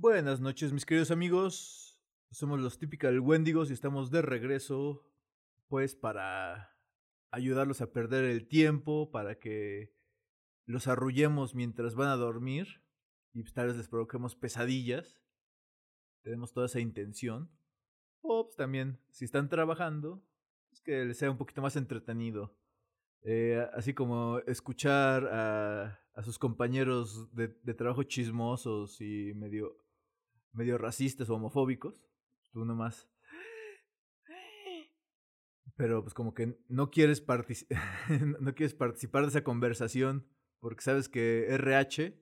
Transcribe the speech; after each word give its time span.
Buenas 0.00 0.38
noches, 0.38 0.72
mis 0.72 0.86
queridos 0.86 1.10
amigos. 1.10 2.00
Somos 2.30 2.60
los 2.60 2.78
Typical 2.78 3.18
Wendigos 3.18 3.68
y 3.68 3.72
estamos 3.72 4.12
de 4.12 4.22
regreso, 4.22 5.04
pues, 5.66 5.96
para 5.96 6.78
ayudarlos 7.32 7.80
a 7.80 7.90
perder 7.90 8.22
el 8.22 8.46
tiempo, 8.46 9.10
para 9.10 9.40
que 9.40 9.92
los 10.66 10.86
arrullemos 10.86 11.56
mientras 11.56 11.96
van 11.96 12.10
a 12.10 12.16
dormir 12.16 12.84
y 13.34 13.42
pues, 13.42 13.52
tal 13.52 13.66
vez 13.66 13.76
les 13.76 13.88
provoquemos 13.88 14.36
pesadillas. 14.36 15.20
Tenemos 16.22 16.52
toda 16.52 16.66
esa 16.66 16.78
intención. 16.78 17.50
O 18.20 18.44
pues, 18.44 18.54
también, 18.54 19.00
si 19.10 19.24
están 19.24 19.48
trabajando, 19.48 20.22
pues 20.68 20.80
que 20.80 21.06
les 21.06 21.18
sea 21.18 21.32
un 21.32 21.38
poquito 21.38 21.60
más 21.60 21.74
entretenido. 21.74 22.56
Eh, 23.22 23.66
así 23.74 23.94
como 23.94 24.38
escuchar 24.46 25.26
a, 25.26 26.00
a 26.18 26.22
sus 26.22 26.36
compañeros 26.36 27.32
de, 27.32 27.48
trabajo 27.74 28.02
chismosos 28.02 29.00
y 29.00 29.32
medio, 29.34 29.76
medio 30.52 30.78
racistas 30.78 31.30
o 31.30 31.34
homofóbicos. 31.34 31.94
Tú 32.52 32.64
nomás. 32.64 33.08
Pero 35.76 36.02
pues 36.02 36.12
como 36.14 36.34
que 36.34 36.58
no 36.68 36.90
quieres, 36.90 37.24
no 38.40 38.54
quieres 38.54 38.74
participar 38.74 39.22
de 39.22 39.28
esa 39.28 39.44
conversación 39.44 40.26
porque 40.60 40.82
sabes 40.82 41.08
que 41.08 41.46
RH 41.54 42.20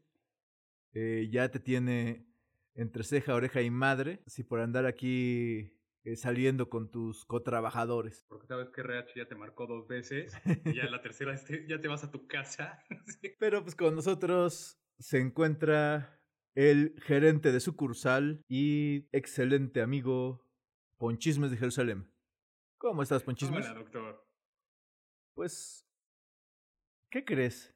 eh, 0.92 1.28
ya 1.30 1.50
te 1.50 1.60
tiene 1.60 2.26
entre 2.74 3.04
ceja, 3.04 3.34
oreja 3.34 3.62
y 3.62 3.70
madre, 3.70 4.22
si 4.26 4.44
por 4.44 4.60
andar 4.60 4.84
aquí 4.84 5.74
eh, 6.04 6.16
saliendo 6.16 6.68
con 6.68 6.90
tus 6.90 7.24
cotrabajadores. 7.24 8.26
Porque 8.28 8.46
sabes 8.46 8.68
que 8.68 8.82
RH 8.82 9.12
ya 9.16 9.26
te 9.26 9.34
marcó 9.34 9.66
dos 9.66 9.88
veces 9.88 10.34
y 10.64 10.74
ya 10.74 10.84
la 10.90 11.00
tercera 11.02 11.34
ya 11.66 11.80
te 11.80 11.88
vas 11.88 12.04
a 12.04 12.10
tu 12.10 12.26
casa. 12.26 12.82
Pero 13.38 13.62
pues 13.62 13.74
con 13.74 13.94
nosotros 13.94 14.78
se 14.98 15.18
encuentra 15.18 16.15
el 16.56 16.98
gerente 17.02 17.52
de 17.52 17.60
sucursal 17.60 18.42
y 18.48 19.06
excelente 19.12 19.82
amigo 19.82 20.42
Ponchismes 20.96 21.50
de 21.50 21.58
Jerusalén. 21.58 22.10
¿Cómo 22.78 23.02
estás, 23.02 23.22
Ponchismes? 23.22 23.66
Hola, 23.66 23.74
doctor. 23.78 24.26
Pues, 25.34 25.86
¿qué 27.10 27.26
crees? 27.26 27.74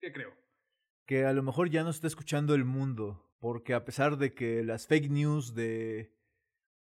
¿Qué 0.00 0.12
creo? 0.12 0.34
Que 1.06 1.24
a 1.26 1.32
lo 1.32 1.44
mejor 1.44 1.70
ya 1.70 1.84
no 1.84 1.90
está 1.90 2.08
escuchando 2.08 2.56
el 2.56 2.64
mundo, 2.64 3.32
porque 3.38 3.72
a 3.72 3.84
pesar 3.84 4.18
de 4.18 4.34
que 4.34 4.64
las 4.64 4.88
fake 4.88 5.08
news 5.08 5.54
de 5.54 6.12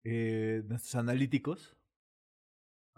eh, 0.05 0.63
nuestros 0.65 0.95
analíticos, 0.95 1.75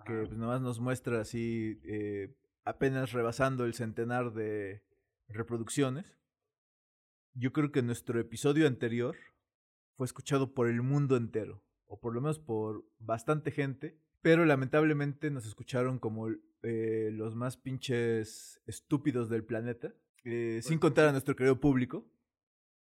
que 0.05 0.13
pues 0.13 0.37
nomás 0.37 0.61
nos 0.61 0.79
muestra 0.79 1.21
así 1.21 1.79
eh, 1.83 2.37
apenas 2.63 3.11
rebasando 3.11 3.65
el 3.65 3.73
centenar 3.73 4.33
de 4.33 4.83
reproducciones, 5.29 6.15
yo 7.33 7.51
creo 7.51 7.71
que 7.71 7.81
nuestro 7.81 8.19
episodio 8.19 8.67
anterior 8.67 9.15
fue 9.95 10.05
escuchado 10.05 10.53
por 10.53 10.67
el 10.67 10.81
mundo 10.81 11.17
entero, 11.17 11.63
o 11.85 11.99
por 11.99 12.13
lo 12.13 12.21
menos 12.21 12.39
por 12.39 12.85
bastante 12.99 13.51
gente, 13.51 13.97
pero 14.21 14.45
lamentablemente 14.45 15.29
nos 15.31 15.45
escucharon 15.45 15.99
como 15.99 16.29
eh, 16.61 17.09
los 17.11 17.35
más 17.35 17.57
pinches 17.57 18.61
estúpidos 18.65 19.29
del 19.29 19.43
planeta, 19.43 19.93
eh, 20.23 20.61
sin 20.63 20.79
contar 20.79 21.07
a 21.07 21.11
nuestro 21.11 21.35
querido 21.35 21.59
público. 21.59 22.09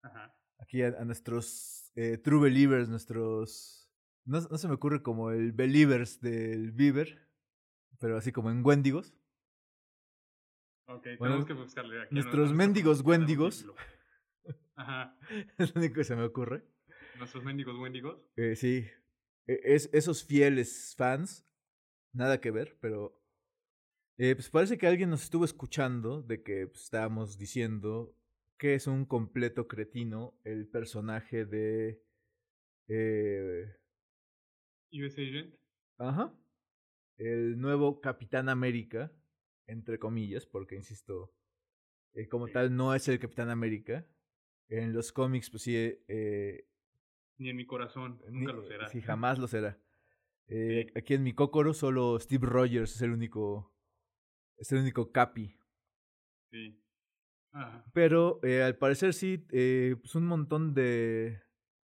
Ajá. 0.02 0.34
Aquí 0.58 0.82
a, 0.82 0.88
a 0.88 1.04
nuestros 1.04 1.92
eh, 1.96 2.18
true 2.18 2.40
believers, 2.40 2.88
nuestros... 2.88 3.90
No, 4.24 4.40
no, 4.40 4.58
se 4.58 4.66
me 4.66 4.74
ocurre 4.74 5.02
como 5.02 5.30
el 5.30 5.52
believers 5.52 6.20
del 6.20 6.72
Beaver, 6.72 7.28
pero 8.00 8.16
así 8.16 8.32
como 8.32 8.50
en 8.50 8.64
Wendigos. 8.64 9.14
Ok, 10.88 11.02
tenemos 11.18 11.46
que 11.46 11.52
buscarle 11.52 12.02
aquí. 12.02 12.14
Nuestros 12.14 12.52
mendigos 12.52 13.02
Wendigos. 13.02 13.66
Ajá. 14.76 15.18
es 15.58 15.74
lo 15.74 15.80
único 15.80 15.96
que 15.96 16.04
se 16.04 16.16
me 16.16 16.22
ocurre. 16.22 16.62
¿Nuestros 17.18 17.44
mendigos 17.44 17.78
Wendigos? 17.78 18.20
Eh, 18.36 18.56
sí. 18.56 18.86
Es, 19.46 19.88
esos 19.92 20.24
fieles 20.24 20.94
fans, 20.96 21.46
nada 22.12 22.40
que 22.40 22.50
ver, 22.50 22.76
pero 22.80 23.22
eh, 24.18 24.34
pues 24.34 24.48
parece 24.48 24.78
que 24.78 24.86
alguien 24.86 25.10
nos 25.10 25.24
estuvo 25.24 25.44
escuchando 25.44 26.22
de 26.22 26.42
que 26.42 26.66
pues, 26.66 26.84
estábamos 26.84 27.38
diciendo 27.38 28.16
que 28.58 28.74
es 28.74 28.86
un 28.86 29.04
completo 29.04 29.68
cretino 29.68 30.38
el 30.44 30.66
personaje 30.66 31.44
de... 31.44 32.02
Eh, 32.88 33.76
US 34.92 35.18
Agent. 35.18 35.54
Ajá. 35.98 36.34
El 37.18 37.58
nuevo 37.60 38.00
Capitán 38.00 38.48
América, 38.48 39.12
entre 39.66 39.98
comillas, 39.98 40.46
porque 40.46 40.76
insisto, 40.76 41.34
eh, 42.14 42.26
como 42.28 42.46
sí. 42.46 42.54
tal 42.54 42.74
no 42.74 42.94
es 42.94 43.06
el 43.08 43.18
Capitán 43.18 43.50
América. 43.50 44.06
En 44.68 44.92
los 44.92 45.12
cómics, 45.12 45.50
pues 45.50 45.62
sí, 45.62 45.76
eh, 45.76 46.66
ni 47.38 47.50
en 47.50 47.56
mi 47.56 47.66
corazón, 47.66 48.20
nunca 48.30 48.52
lo 48.52 48.62
será. 48.62 48.88
Sí, 48.88 49.00
jamás 49.00 49.38
lo 49.38 49.46
será. 49.46 49.78
Eh, 50.48 50.86
sí. 50.86 50.92
Aquí 50.98 51.14
en 51.14 51.22
mi 51.22 51.34
cócoro 51.34 51.74
solo 51.74 52.18
Steve 52.18 52.46
Rogers 52.46 52.94
es 52.94 53.02
el 53.02 53.10
único, 53.10 53.74
es 54.56 54.72
el 54.72 54.78
único 54.78 55.12
capi. 55.12 55.58
Sí. 56.50 56.80
Ajá. 57.52 57.84
Pero 57.92 58.40
eh, 58.42 58.62
al 58.62 58.76
parecer 58.76 59.14
sí, 59.14 59.46
eh, 59.50 59.96
pues 60.00 60.14
un 60.14 60.26
montón 60.26 60.74
de 60.74 61.42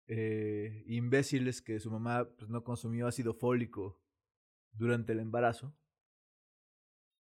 eh, 0.07 0.83
imbéciles 0.87 1.61
que 1.61 1.79
su 1.79 1.91
mamá 1.91 2.29
pues, 2.37 2.49
no 2.49 2.63
consumió 2.63 3.07
ácido 3.07 3.33
fólico 3.33 3.99
durante 4.73 5.13
el 5.13 5.19
embarazo, 5.19 5.75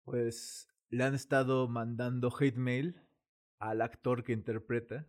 pues 0.03 0.67
le 0.89 1.03
han 1.03 1.13
estado 1.13 1.67
mandando 1.67 2.33
hate 2.35 2.57
mail 2.57 3.01
al 3.59 3.81
actor 3.81 4.23
que 4.23 4.33
interpreta, 4.33 5.07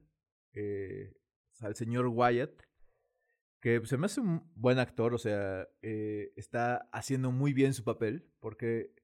eh, 0.55 1.13
al 1.61 1.75
señor 1.75 2.07
Wyatt, 2.09 2.63
que 3.61 3.85
se 3.87 3.97
me 3.97 4.07
hace 4.07 4.21
un 4.21 4.51
buen 4.55 4.79
actor, 4.79 5.15
o 5.15 5.19
sea, 5.19 5.69
eh, 5.83 6.33
está 6.37 6.89
haciendo 6.93 7.33
muy 7.33 7.53
bien 7.53 7.75
su 7.75 7.83
papel, 7.83 8.31
porque 8.41 8.95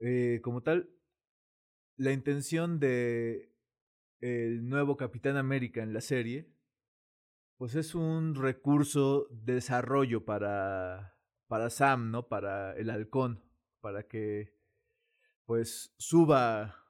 eh, 0.00 0.40
como 0.42 0.62
tal, 0.62 0.90
la 1.96 2.12
intención 2.12 2.80
de 2.80 3.54
el 4.20 4.68
nuevo 4.68 4.96
Capitán 4.96 5.36
América 5.36 5.82
en 5.82 5.92
la 5.92 6.00
serie, 6.00 6.52
pues 7.56 7.74
es 7.74 7.94
un 7.94 8.34
recurso 8.34 9.28
de 9.30 9.54
desarrollo 9.54 10.24
para, 10.24 11.16
para 11.46 11.70
Sam, 11.70 12.10
¿no? 12.10 12.28
Para 12.28 12.76
el 12.76 12.90
halcón, 12.90 13.42
para 13.80 14.06
que 14.08 14.56
pues 15.44 15.94
suba, 15.98 16.84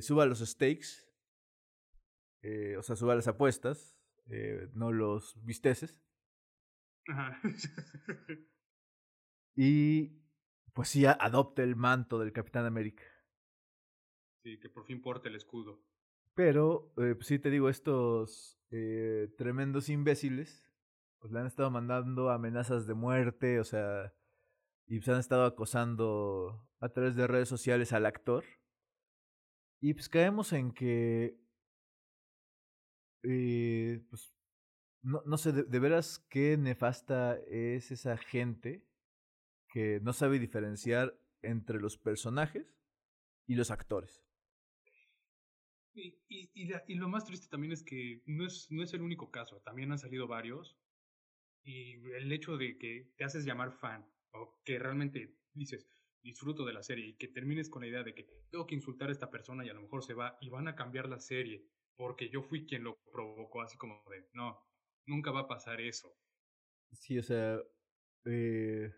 suba 0.00 0.26
los 0.26 0.40
stakes, 0.40 1.04
eh, 2.44 2.76
o 2.76 2.82
sea, 2.82 2.94
suba 2.94 3.14
las 3.14 3.26
apuestas, 3.26 3.96
eh, 4.30 4.68
no 4.74 4.92
los 4.92 5.42
visteces. 5.44 5.98
Ajá. 7.08 7.40
y 9.56 10.22
pues 10.74 10.88
sí 10.88 11.06
adopte 11.06 11.62
el 11.62 11.74
manto 11.76 12.18
del 12.18 12.32
Capitán 12.32 12.66
América. 12.66 13.04
Sí, 14.42 14.58
que 14.60 14.68
por 14.68 14.84
fin 14.84 15.00
porte 15.00 15.28
el 15.28 15.36
escudo. 15.36 15.82
Pero, 16.34 16.92
eh, 16.98 17.14
pues 17.14 17.28
sí 17.28 17.38
te 17.38 17.48
digo, 17.50 17.68
estos 17.68 18.60
eh, 18.70 19.32
tremendos 19.38 19.88
imbéciles, 19.88 20.68
pues 21.20 21.32
le 21.32 21.40
han 21.40 21.46
estado 21.46 21.70
mandando 21.70 22.28
amenazas 22.30 22.86
de 22.86 22.94
muerte, 22.94 23.60
o 23.60 23.64
sea, 23.64 24.12
y 24.86 24.98
pues 24.98 25.08
han 25.08 25.20
estado 25.20 25.44
acosando 25.44 26.68
a 26.80 26.88
través 26.90 27.14
de 27.14 27.26
redes 27.26 27.48
sociales 27.48 27.92
al 27.92 28.04
actor. 28.04 28.44
Y 29.80 29.94
pues 29.94 30.08
caemos 30.08 30.52
en 30.52 30.72
que, 30.72 31.38
eh, 33.24 34.04
pues, 34.10 34.34
no, 35.02 35.22
no 35.26 35.36
sé, 35.36 35.52
de, 35.52 35.78
veras 35.78 36.24
qué 36.30 36.56
nefasta 36.56 37.36
es 37.48 37.90
esa 37.90 38.16
gente 38.16 38.86
que 39.68 40.00
no 40.00 40.12
sabe 40.12 40.38
diferenciar 40.38 41.18
entre 41.42 41.80
los 41.80 41.98
personajes 41.98 42.66
y 43.46 43.54
los 43.54 43.70
actores. 43.70 44.24
Y, 45.94 46.18
y, 46.28 46.94
lo 46.94 47.08
más 47.08 47.24
triste 47.24 47.48
también 47.48 47.72
es 47.72 47.84
que 47.84 48.22
no 48.26 48.44
es, 48.46 48.66
no 48.70 48.82
es 48.82 48.92
el 48.94 49.02
único 49.02 49.30
caso, 49.30 49.60
también 49.60 49.92
han 49.92 49.98
salido 49.98 50.26
varios. 50.26 50.76
Y 51.62 51.94
el 52.12 52.30
hecho 52.32 52.56
de 52.56 52.76
que 52.78 53.12
te 53.16 53.24
haces 53.24 53.44
llamar 53.44 53.72
fan, 53.72 54.06
o 54.32 54.60
que 54.64 54.78
realmente 54.78 55.38
dices, 55.52 55.86
disfruto 56.22 56.64
de 56.64 56.72
la 56.72 56.82
serie, 56.82 57.06
y 57.06 57.14
que 57.14 57.28
termines 57.28 57.68
con 57.68 57.82
la 57.82 57.88
idea 57.88 58.02
de 58.02 58.14
que 58.14 58.26
tengo 58.50 58.66
que 58.66 58.74
insultar 58.74 59.08
a 59.08 59.12
esta 59.12 59.30
persona 59.30 59.64
y 59.64 59.68
a 59.68 59.74
lo 59.74 59.82
mejor 59.82 60.02
se 60.02 60.14
va 60.14 60.36
y 60.40 60.48
van 60.48 60.68
a 60.68 60.74
cambiar 60.74 61.08
la 61.08 61.20
serie 61.20 61.64
porque 61.96 62.30
yo 62.30 62.42
fui 62.42 62.66
quien 62.66 62.84
lo 62.84 62.98
provocó, 63.12 63.62
así 63.62 63.76
como 63.76 64.02
de, 64.10 64.28
no, 64.32 64.58
nunca 65.06 65.30
va 65.30 65.40
a 65.40 65.48
pasar 65.48 65.80
eso. 65.80 66.16
Sí, 66.92 67.18
o 67.18 67.22
sea, 67.22 67.58
eh, 68.24 68.92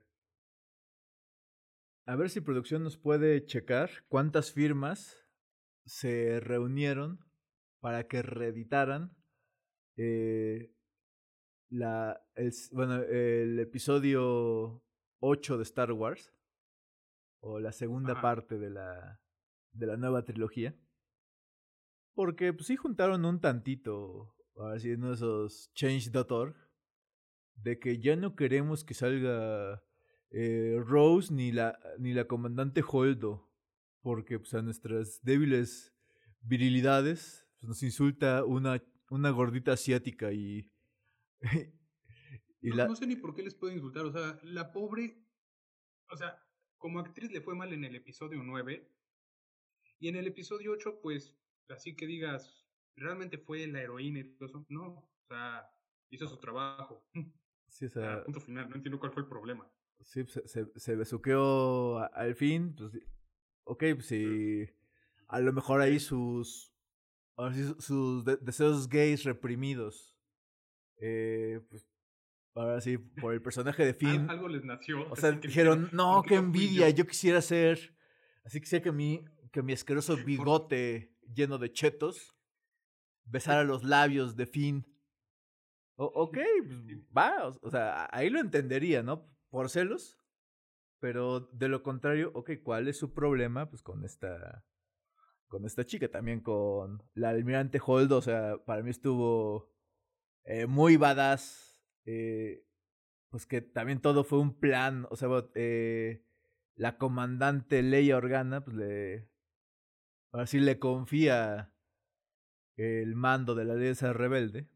a 2.07 2.17
ver 2.17 2.31
si 2.31 2.41
producción 2.41 2.83
nos 2.83 2.97
puede 2.97 3.45
checar 3.45 3.91
cuántas 4.09 4.53
firmas 4.53 5.17
se 5.85 6.41
reunieron 6.41 7.21
para 7.81 8.07
que 8.07 8.23
reeditaran 8.23 9.17
eh, 9.97 10.73
la, 11.71 12.25
el, 12.35 12.53
bueno, 12.73 13.03
el 13.03 13.59
episodio 13.59 14.83
8 15.21 15.57
de 15.57 15.63
Star 15.63 15.93
Wars, 15.93 16.33
o 17.41 17.59
la 17.61 17.73
segunda 17.73 18.13
Ajá. 18.13 18.23
parte 18.23 18.59
de 18.59 18.71
la, 18.71 19.21
de 19.73 19.87
la 19.87 19.97
nueva 19.97 20.25
trilogía. 20.25 20.75
Porque 22.17 22.55
pues 22.55 22.67
sí 22.67 22.77
juntaron 22.77 23.27
un 23.27 23.43
tantito, 23.43 24.35
así 24.73 24.91
en 24.91 25.05
esos 25.05 25.71
change.org, 25.75 26.57
de 27.57 27.79
que 27.79 27.99
ya 27.99 28.17
no 28.17 28.35
queremos 28.35 28.85
que 28.85 28.95
salga 28.95 29.85
eh, 30.31 30.81
Rose 30.83 31.33
ni 31.33 31.53
la, 31.53 31.79
ni 31.99 32.15
la 32.15 32.27
comandante 32.27 32.83
Holdo, 32.83 33.53
porque 34.01 34.39
pues, 34.39 34.55
a 34.55 34.63
nuestras 34.63 35.21
débiles 35.23 35.95
virilidades 36.41 37.47
pues, 37.61 37.69
nos 37.69 37.83
insulta 37.83 38.47
una, 38.47 38.83
una 39.11 39.29
gordita 39.29 39.73
asiática 39.73 40.33
y... 40.33 40.73
y 42.63 42.71
no, 42.71 42.77
la... 42.77 42.89
no 42.89 42.97
sé 42.97 43.07
ni 43.07 43.17
por 43.17 43.35
qué 43.35 43.43
les 43.43 43.55
puede 43.55 43.75
insultar, 43.75 44.07
o 44.07 44.13
sea, 44.13 44.41
la 44.43 44.73
pobre, 44.73 45.23
o 46.11 46.17
sea, 46.17 46.43
como 46.79 46.99
actriz 46.99 47.31
le 47.31 47.43
fue 47.43 47.55
mal 47.55 47.75
en 47.75 47.85
el 47.85 47.95
episodio 47.95 48.43
9 48.43 48.91
y 49.99 50.09
en 50.09 50.17
el 50.17 50.27
episodio 50.27 50.73
8 50.73 51.01
pues 51.03 51.37
así 51.69 51.95
que 51.97 52.07
digas, 52.07 52.67
realmente 52.97 53.39
fue 53.39 53.67
la 53.67 53.83
heroína 53.83 54.21
y 54.21 54.37
todo 54.37 54.49
eso, 54.49 54.67
no, 54.69 54.87
o 54.87 55.27
sea, 55.29 55.69
hizo 56.11 56.27
su 56.29 56.39
trabajo. 56.39 57.07
Sí, 57.69 57.87
o 57.87 57.91
sea, 57.91 58.23
punto 58.23 58.41
final, 58.41 58.71
no 58.71 58.77
entiendo 58.77 58.99
cuál 59.01 59.13
fue 59.13 59.23
el 59.23 59.29
problema. 59.29 59.69
Sí, 60.01 60.25
se, 60.29 60.47
se, 60.47 60.67
se 60.77 60.95
besuqueó 60.95 61.99
al 62.15 62.37
fin, 62.37 62.75
pues, 62.77 62.93
ok, 63.65 63.85
pues 63.95 64.07
sí, 64.07 64.65
a 65.27 65.41
lo 65.41 65.53
mejor 65.53 65.81
ahí 65.81 65.99
sus, 65.99 66.73
sus 67.81 68.25
deseos 68.25 68.89
gays 68.89 69.25
reprimidos, 69.25 70.17
eh, 70.99 71.61
pues, 71.69 71.87
ahora 72.55 72.81
sí, 72.81 72.99
por 72.99 73.35
el 73.35 73.43
personaje 73.43 73.85
de 73.85 73.95
Finn. 73.95 74.31
algo 74.31 74.49
les 74.49 74.65
nació. 74.65 75.11
O 75.11 75.17
sea, 75.17 75.33
dijeron, 75.33 75.91
no, 75.93 76.23
qué 76.23 76.37
envidia, 76.37 76.89
yo? 76.91 77.07
quisiera 77.07 77.43
ser, 77.43 77.97
así 78.45 78.61
que 78.61 78.67
sé 78.67 78.81
que 78.81 78.93
mi, 78.93 79.25
que 79.53 79.63
mi 79.63 79.73
asqueroso 79.73 80.17
bigote 80.17 81.16
lleno 81.35 81.59
de 81.59 81.73
chetos 81.73 82.37
besar 83.27 83.59
a 83.59 83.65
los 83.65 83.85
labios 83.85 84.37
de 84.37 84.47
Finn. 84.47 84.87
ok, 85.97 86.39
pues, 86.67 86.79
va, 87.17 87.49
o, 87.61 87.71
sea, 87.71 88.09
ahí 88.13 88.31
lo 88.31 88.41
entendería, 88.41 89.03
¿no? 89.03 89.29
Por 89.51 89.71
celos. 89.71 90.19
Pero 90.99 91.41
de 91.53 91.69
lo 91.69 91.83
contrario, 91.83 92.31
ok, 92.35 92.53
¿cuál 92.63 92.89
es 92.89 92.99
su 92.99 93.13
problema? 93.13 93.69
Pues 93.69 93.83
con 93.83 94.05
esta. 94.05 94.65
Con 95.49 95.65
esta 95.65 95.85
chica, 95.85 96.09
también 96.09 96.41
con 96.41 97.05
la 97.15 97.29
almirante 97.29 97.81
Hold, 97.85 98.11
o 98.13 98.21
sea, 98.21 98.59
para 98.65 98.83
mí 98.83 98.91
estuvo 98.91 99.71
eh, 100.45 100.67
muy 100.67 100.97
badass. 100.97 101.81
Eh, 102.05 102.65
pues 103.31 103.47
que 103.47 103.61
también 103.61 104.01
todo 104.01 104.25
fue 104.25 104.39
un 104.39 104.59
plan, 104.59 105.07
o 105.11 105.17
sea, 105.17 105.29
eh, 105.55 106.25
la 106.75 106.99
comandante 106.99 107.83
Leia 107.83 108.17
Organa, 108.17 108.65
pues 108.65 108.77
le. 108.77 109.29
Ahora 110.33 110.47
sí 110.47 110.61
le 110.61 110.79
confía 110.79 111.73
el 112.77 113.15
mando 113.15 113.55
de 113.55 113.65
la 113.65 113.75
alianza 113.75 114.13
rebelde. 114.13 114.69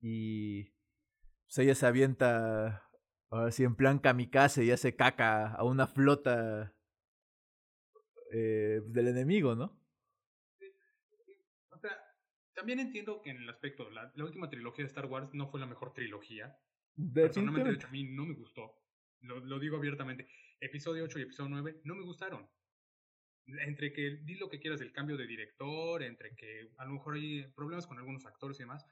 Y 0.00 0.64
pues 1.46 1.58
ella 1.58 1.74
se 1.74 1.86
avienta, 1.86 2.88
ahora 3.30 3.50
sí, 3.50 3.64
en 3.64 3.74
plan 3.74 3.98
kamikaze 3.98 4.64
y 4.64 4.70
hace 4.70 4.94
caca 4.94 5.52
a 5.54 5.64
una 5.64 5.86
flota 5.86 6.74
eh, 8.32 8.80
del 8.86 9.08
enemigo, 9.08 9.54
¿no? 9.56 9.76
O 11.70 11.78
sea, 11.78 11.98
también 12.54 12.78
entiendo 12.78 13.20
que 13.22 13.30
en 13.30 13.38
el 13.38 13.48
aspecto, 13.48 13.90
la, 13.90 14.12
la 14.14 14.24
última 14.24 14.48
trilogía 14.48 14.84
de 14.84 14.88
Star 14.88 15.06
Wars 15.06 15.30
no 15.32 15.48
fue 15.48 15.60
la 15.60 15.66
mejor 15.66 15.92
trilogía. 15.92 16.56
Personalmente, 17.12 17.70
de 17.70 17.74
hecho, 17.76 17.86
a 17.88 17.90
mí 17.90 18.04
no 18.04 18.24
me 18.24 18.34
gustó. 18.34 18.72
Lo, 19.20 19.40
lo 19.40 19.58
digo 19.58 19.76
abiertamente. 19.76 20.28
Episodio 20.60 21.04
8 21.04 21.18
y 21.18 21.22
episodio 21.22 21.50
9 21.50 21.80
no 21.84 21.94
me 21.94 22.04
gustaron 22.04 22.48
entre 23.60 23.92
que 23.92 24.16
di 24.22 24.34
lo 24.34 24.48
que 24.48 24.60
quieras 24.60 24.80
del 24.80 24.92
cambio 24.92 25.16
de 25.16 25.26
director, 25.26 26.02
entre 26.02 26.34
que 26.34 26.70
a 26.76 26.84
lo 26.84 26.92
mejor 26.92 27.14
hay 27.14 27.46
problemas 27.54 27.86
con 27.86 27.98
algunos 27.98 28.26
actores 28.26 28.58
y 28.58 28.62
demás, 28.62 28.86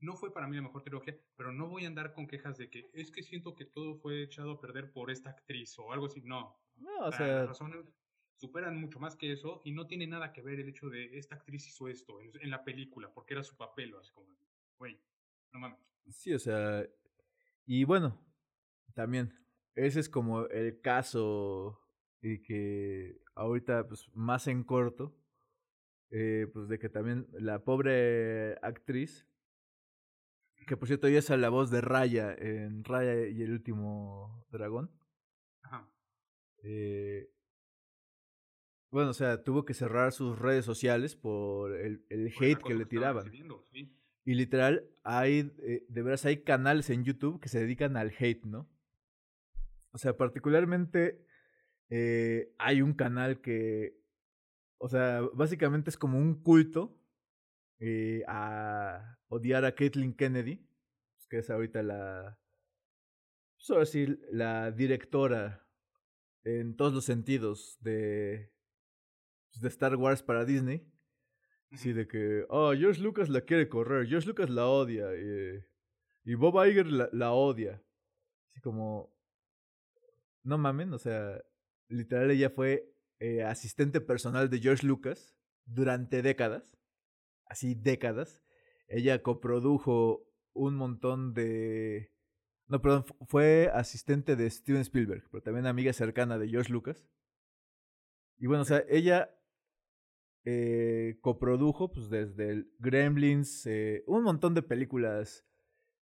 no 0.00 0.16
fue 0.16 0.32
para 0.32 0.48
mí 0.48 0.56
la 0.56 0.62
mejor 0.62 0.82
trilogía, 0.82 1.16
pero 1.36 1.52
no 1.52 1.68
voy 1.68 1.84
a 1.84 1.88
andar 1.88 2.12
con 2.12 2.26
quejas 2.26 2.58
de 2.58 2.68
que 2.68 2.90
es 2.92 3.10
que 3.10 3.22
siento 3.22 3.54
que 3.54 3.64
todo 3.64 3.96
fue 3.96 4.22
echado 4.22 4.52
a 4.52 4.60
perder 4.60 4.92
por 4.92 5.10
esta 5.10 5.30
actriz 5.30 5.78
o 5.78 5.92
algo 5.92 6.06
así. 6.06 6.20
No. 6.22 6.58
No, 6.76 7.06
o 7.06 7.12
sea. 7.12 7.26
Las 7.26 7.48
razones 7.48 7.84
superan 8.36 8.76
mucho 8.76 8.98
más 8.98 9.14
que 9.14 9.30
eso 9.30 9.62
y 9.64 9.70
no 9.70 9.86
tiene 9.86 10.06
nada 10.08 10.32
que 10.32 10.42
ver 10.42 10.58
el 10.58 10.68
hecho 10.68 10.88
de 10.90 11.16
esta 11.16 11.36
actriz 11.36 11.68
hizo 11.68 11.86
esto 11.86 12.20
en, 12.20 12.50
la 12.50 12.64
película 12.64 13.12
porque 13.14 13.34
era 13.34 13.44
su 13.44 13.56
papel 13.56 13.94
o 13.94 14.00
así 14.00 14.10
como, 14.12 14.26
güey, 14.78 15.00
no 15.52 15.60
mames. 15.60 15.78
Sí, 16.10 16.34
o 16.34 16.38
sea. 16.40 16.84
Y 17.64 17.84
bueno, 17.84 18.20
también, 18.94 19.32
ese 19.76 20.00
es 20.00 20.08
como 20.08 20.46
el 20.46 20.80
caso 20.80 21.81
y 22.22 22.40
que 22.40 23.20
ahorita 23.34 23.86
pues 23.88 24.08
más 24.14 24.46
en 24.46 24.62
corto, 24.62 25.14
eh, 26.10 26.46
pues 26.52 26.68
de 26.68 26.78
que 26.78 26.88
también 26.88 27.26
la 27.32 27.64
pobre 27.64 28.54
actriz, 28.62 29.26
que 30.66 30.76
por 30.76 30.86
cierto 30.86 31.08
ella 31.08 31.18
es 31.18 31.28
la 31.30 31.48
voz 31.48 31.70
de 31.70 31.80
Raya 31.80 32.32
en 32.32 32.84
Raya 32.84 33.26
y 33.26 33.42
el 33.42 33.52
último 33.52 34.46
dragón. 34.50 34.90
Ajá. 35.62 35.88
Eh, 36.62 37.28
bueno, 38.90 39.10
o 39.10 39.14
sea, 39.14 39.42
tuvo 39.42 39.64
que 39.64 39.74
cerrar 39.74 40.12
sus 40.12 40.38
redes 40.38 40.64
sociales 40.64 41.16
por 41.16 41.74
el, 41.74 42.04
el 42.10 42.32
hate 42.38 42.62
que 42.62 42.74
le 42.74 42.84
tiraban. 42.84 43.32
Y 44.24 44.34
literal, 44.34 44.88
hay, 45.02 45.50
eh, 45.62 45.84
de 45.88 46.02
veras, 46.02 46.24
hay 46.26 46.42
canales 46.44 46.90
en 46.90 47.02
YouTube 47.02 47.40
que 47.40 47.48
se 47.48 47.58
dedican 47.58 47.96
al 47.96 48.12
hate, 48.16 48.44
¿no? 48.44 48.68
O 49.90 49.98
sea, 49.98 50.16
particularmente 50.16 51.26
eh, 51.90 52.54
hay 52.58 52.82
un 52.82 52.94
canal 52.94 53.40
que, 53.40 54.00
o 54.78 54.88
sea, 54.88 55.20
básicamente 55.34 55.90
es 55.90 55.96
como 55.96 56.18
un 56.18 56.42
culto 56.42 56.98
eh, 57.78 58.22
a 58.28 59.18
odiar 59.28 59.64
a 59.64 59.74
Caitlyn 59.74 60.14
Kennedy, 60.14 60.56
pues, 61.14 61.26
que 61.28 61.38
es 61.38 61.50
ahorita 61.50 61.82
la, 61.82 62.38
pues 63.56 63.78
decir, 63.78 64.20
la 64.30 64.70
directora 64.70 65.66
en 66.44 66.76
todos 66.76 66.92
los 66.92 67.04
sentidos 67.04 67.78
de, 67.80 68.52
pues, 69.50 69.62
de 69.62 69.68
Star 69.68 69.96
Wars 69.96 70.22
para 70.22 70.44
Disney. 70.44 70.88
Así 71.70 71.92
de 71.92 72.06
que, 72.06 72.44
oh, 72.50 72.74
George 72.74 73.00
Lucas 73.00 73.28
la 73.30 73.40
quiere 73.40 73.68
correr, 73.68 74.06
George 74.06 74.28
Lucas 74.28 74.50
la 74.50 74.66
odia, 74.66 75.06
eh, 75.14 75.66
y 76.24 76.34
Bob 76.34 76.62
Iger 76.66 76.86
la, 76.86 77.08
la, 77.12 77.32
odia. 77.32 77.82
Así 78.50 78.60
como, 78.60 79.16
no 80.42 80.58
mamen, 80.58 80.92
o 80.92 80.98
sea, 80.98 81.42
literal 81.92 82.30
ella 82.30 82.50
fue 82.50 82.92
eh, 83.20 83.44
asistente 83.44 84.00
personal 84.00 84.50
de 84.50 84.58
George 84.58 84.86
Lucas 84.86 85.36
durante 85.64 86.22
décadas, 86.22 86.76
así 87.46 87.74
décadas. 87.74 88.42
Ella 88.88 89.22
coprodujo 89.22 90.26
un 90.54 90.74
montón 90.74 91.34
de... 91.34 92.12
No, 92.66 92.80
perdón, 92.80 93.04
fue 93.28 93.70
asistente 93.72 94.36
de 94.36 94.48
Steven 94.50 94.80
Spielberg, 94.82 95.24
pero 95.30 95.42
también 95.42 95.66
amiga 95.66 95.92
cercana 95.92 96.38
de 96.38 96.48
George 96.48 96.72
Lucas. 96.72 97.06
Y 98.38 98.46
bueno, 98.46 98.62
o 98.62 98.66
sea, 98.66 98.84
ella 98.88 99.30
eh, 100.44 101.18
coprodujo 101.20 101.92
pues 101.92 102.10
desde 102.10 102.50
el 102.50 102.72
Gremlins, 102.78 103.66
eh, 103.66 104.02
un 104.06 104.24
montón 104.24 104.54
de 104.54 104.62
películas 104.62 105.46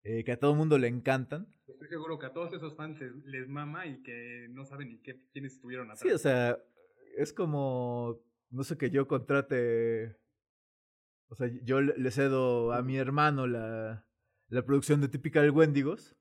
eh, 0.04 0.24
que 0.24 0.32
a 0.32 0.40
todo 0.40 0.52
el 0.52 0.58
mundo 0.58 0.78
le 0.78 0.88
encantan. 0.88 1.54
Estoy 1.68 1.88
seguro 1.88 2.20
que 2.20 2.26
a 2.26 2.34
todos 2.34 2.54
esos 2.54 2.76
fans 2.76 3.00
les, 3.26 3.48
mama 3.48 3.86
y 3.86 4.02
que 4.02 4.48
no 4.50 4.66
saben 4.66 4.90
ni 4.90 4.98
qué, 5.00 5.22
quiénes 5.32 5.54
estuvieron 5.54 5.88
atrás. 5.92 6.02
Sí, 6.02 6.10
o 6.10 6.18
sea, 6.18 6.58
es 7.18 7.34
como, 7.34 8.22
no 8.50 8.64
sé, 8.64 8.78
que 8.78 8.90
yo 8.90 9.08
contrate, 9.08 10.18
o 11.28 11.36
sea, 11.36 11.48
yo 11.64 11.82
le 11.82 12.12
cedo 12.12 12.74
a 12.74 12.82
mi 12.82 12.98
hermano 12.98 13.48
la, 13.48 14.06
la 14.50 14.66
producción 14.66 15.02
de 15.02 15.10
Typical 15.10 15.52
Wendigos, 15.52 16.16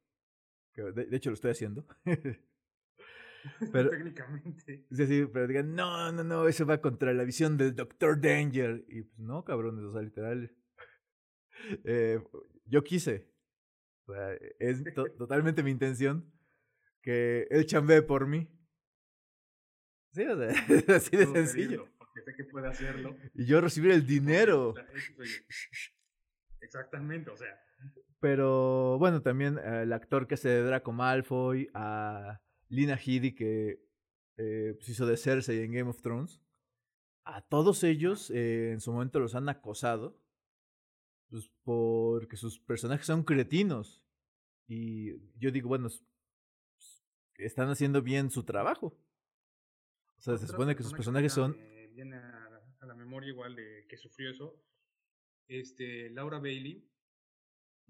que 0.73 0.82
de, 0.82 1.16
hecho 1.16 1.30
lo 1.30 1.35
estoy 1.35 1.52
haciendo. 1.52 1.87
pero, 3.73 3.90
Técnicamente. 3.90 4.87
Sí, 4.90 5.06
sí, 5.06 5.26
pero 5.32 5.47
digan, 5.47 5.75
no, 5.75 6.12
no, 6.12 6.23
no, 6.25 6.47
eso 6.47 6.66
va 6.66 6.80
contra 6.80 7.12
la 7.14 7.25
visión 7.25 7.56
del 7.56 7.75
Doctor 7.75 8.20
Danger. 8.20 8.85
Y 8.88 9.02
pues 9.02 9.18
no, 9.18 9.44
cabrones, 9.44 9.85
o 9.85 9.92
sea, 9.92 10.02
literal. 10.02 10.54
Eh, 11.85 12.23
yo 12.66 12.85
quise, 12.85 13.28
o 14.08 14.14
sea, 14.14 14.32
es 14.58 14.82
totalmente 15.18 15.62
mi 15.62 15.70
intención 15.70 16.32
que 17.02 17.46
él 17.50 17.66
chambee 17.66 18.02
por 18.02 18.26
mí. 18.26 18.48
Sí, 20.12 20.24
o 20.24 20.36
sea, 20.36 20.48
es 20.48 20.88
así 20.88 21.16
de 21.16 21.26
sencillo. 21.26 21.88
Porque 21.98 22.22
sé 22.22 22.34
que 22.34 22.44
puede 22.44 22.68
hacerlo. 22.68 23.16
Y 23.34 23.44
yo 23.44 23.60
recibir 23.60 23.92
el 23.92 24.06
dinero. 24.06 24.74
Exactamente, 26.60 27.30
o 27.30 27.36
sea. 27.36 27.60
Pero 28.20 28.98
bueno, 28.98 29.22
también 29.22 29.58
el 29.58 29.92
actor 29.92 30.26
que 30.26 30.34
hace 30.34 30.48
de 30.48 30.62
Draco 30.62 30.90
Malfoy, 30.90 31.70
a 31.74 32.40
Lina 32.68 32.96
Headey 32.96 33.34
que 33.34 33.80
eh, 34.38 34.74
pues 34.76 34.88
hizo 34.88 35.06
de 35.06 35.16
Cersei 35.16 35.62
en 35.62 35.72
Game 35.72 35.90
of 35.90 36.02
Thrones, 36.02 36.40
a 37.24 37.42
todos 37.42 37.84
ellos 37.84 38.30
eh, 38.30 38.72
en 38.72 38.80
su 38.80 38.92
momento 38.92 39.20
los 39.20 39.34
han 39.36 39.48
acosado 39.48 40.18
pues 41.30 41.50
porque 41.62 42.37
sus 42.37 42.58
personajes 42.61 43.06
son 43.06 43.23
cretinos. 43.25 44.02
Y 44.66 45.18
yo 45.38 45.50
digo, 45.50 45.68
bueno, 45.68 45.88
están 47.37 47.68
haciendo 47.68 48.02
bien 48.02 48.30
su 48.30 48.44
trabajo. 48.44 48.99
O 50.16 50.20
sea, 50.20 50.37
se 50.37 50.47
supone 50.47 50.75
que 50.75 50.82
sus 50.82 50.92
personajes 50.92 51.32
son... 51.32 51.56
Viene 51.92 52.16
a, 52.16 52.87
la 52.87 52.94
memoria 52.94 53.30
igual 53.30 53.56
de 53.56 53.87
que 53.88 53.97
sufrió 53.97 54.30
eso. 54.30 54.62
este, 55.49 56.11
Laura 56.11 56.38
Bailey, 56.38 56.88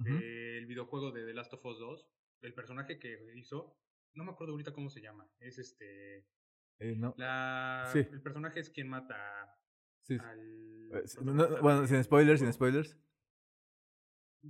el 0.06 0.66
videojuego 0.66 1.10
de 1.10 1.24
The 1.26 1.34
Last 1.34 1.52
of 1.54 1.64
Us 1.64 1.78
2, 1.78 2.06
el 2.42 2.54
personaje 2.54 2.98
que 2.98 3.18
hizo, 3.34 3.76
no 4.14 4.24
me 4.24 4.30
acuerdo 4.30 4.52
ahorita 4.52 4.72
cómo 4.72 4.90
se 4.90 5.00
llama, 5.00 5.28
es 5.40 5.58
este... 5.58 6.26
Eh, 6.80 6.94
no. 6.96 7.12
La, 7.18 7.90
El 7.92 8.22
personaje 8.22 8.60
es 8.60 8.70
quien 8.70 8.88
mata 8.88 9.16
al... 10.20 10.90
Eh, 10.92 11.60
bueno, 11.60 11.86
sin 11.86 12.02
spoilers, 12.04 12.40
sin 12.40 12.52
spoilers. 12.52 12.96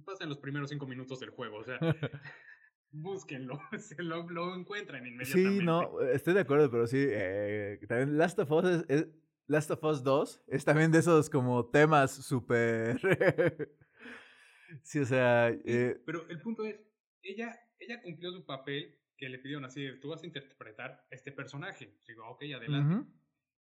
Pasa 0.04 0.25
en 0.25 0.30
los 0.30 0.38
primeros 0.38 0.71
cinco 0.71 0.87
minutos 0.87 1.21
del 1.21 1.30
juego, 1.30 1.59
o 1.59 1.64
sea... 1.64 1.78
búsquenlo, 2.90 3.61
se 3.78 4.02
lo, 4.02 4.28
lo, 4.30 4.54
encuentran 4.54 5.07
inmediatamente. 5.07 5.61
Sí, 5.61 5.64
no, 5.64 6.00
estoy 6.00 6.35
de 6.35 6.40
acuerdo, 6.40 6.71
pero 6.71 6.87
sí, 6.87 6.99
eh, 6.99 7.78
también 7.88 8.16
Last 8.16 8.38
of 8.38 8.50
Us 8.50 8.85
es, 8.88 9.09
Last 9.47 9.71
of 9.71 9.83
Us 9.83 10.02
2 10.02 10.45
es 10.49 10.64
también 10.64 10.92
de 10.92 10.99
esos 10.99 11.30
como 11.30 11.66
temas 11.71 12.12
súper... 12.12 12.99
sí, 14.83 15.00
o 15.00 15.04
sea... 15.07 15.49
Eh, 15.49 16.00
pero 16.04 16.28
el 16.28 16.40
punto 16.40 16.64
es, 16.64 16.78
ella, 17.23 17.59
ella 17.78 18.00
cumplió 18.02 18.33
su 18.33 18.45
papel 18.45 18.99
que 19.16 19.28
le 19.28 19.38
pidieron 19.38 19.64
así, 19.64 19.87
tú 20.00 20.11
vas 20.11 20.23
a 20.23 20.26
interpretar 20.26 21.04
este 21.11 21.33
personaje. 21.33 21.99
Digo, 22.07 22.28
ok, 22.28 22.42
adelante. 22.54 23.11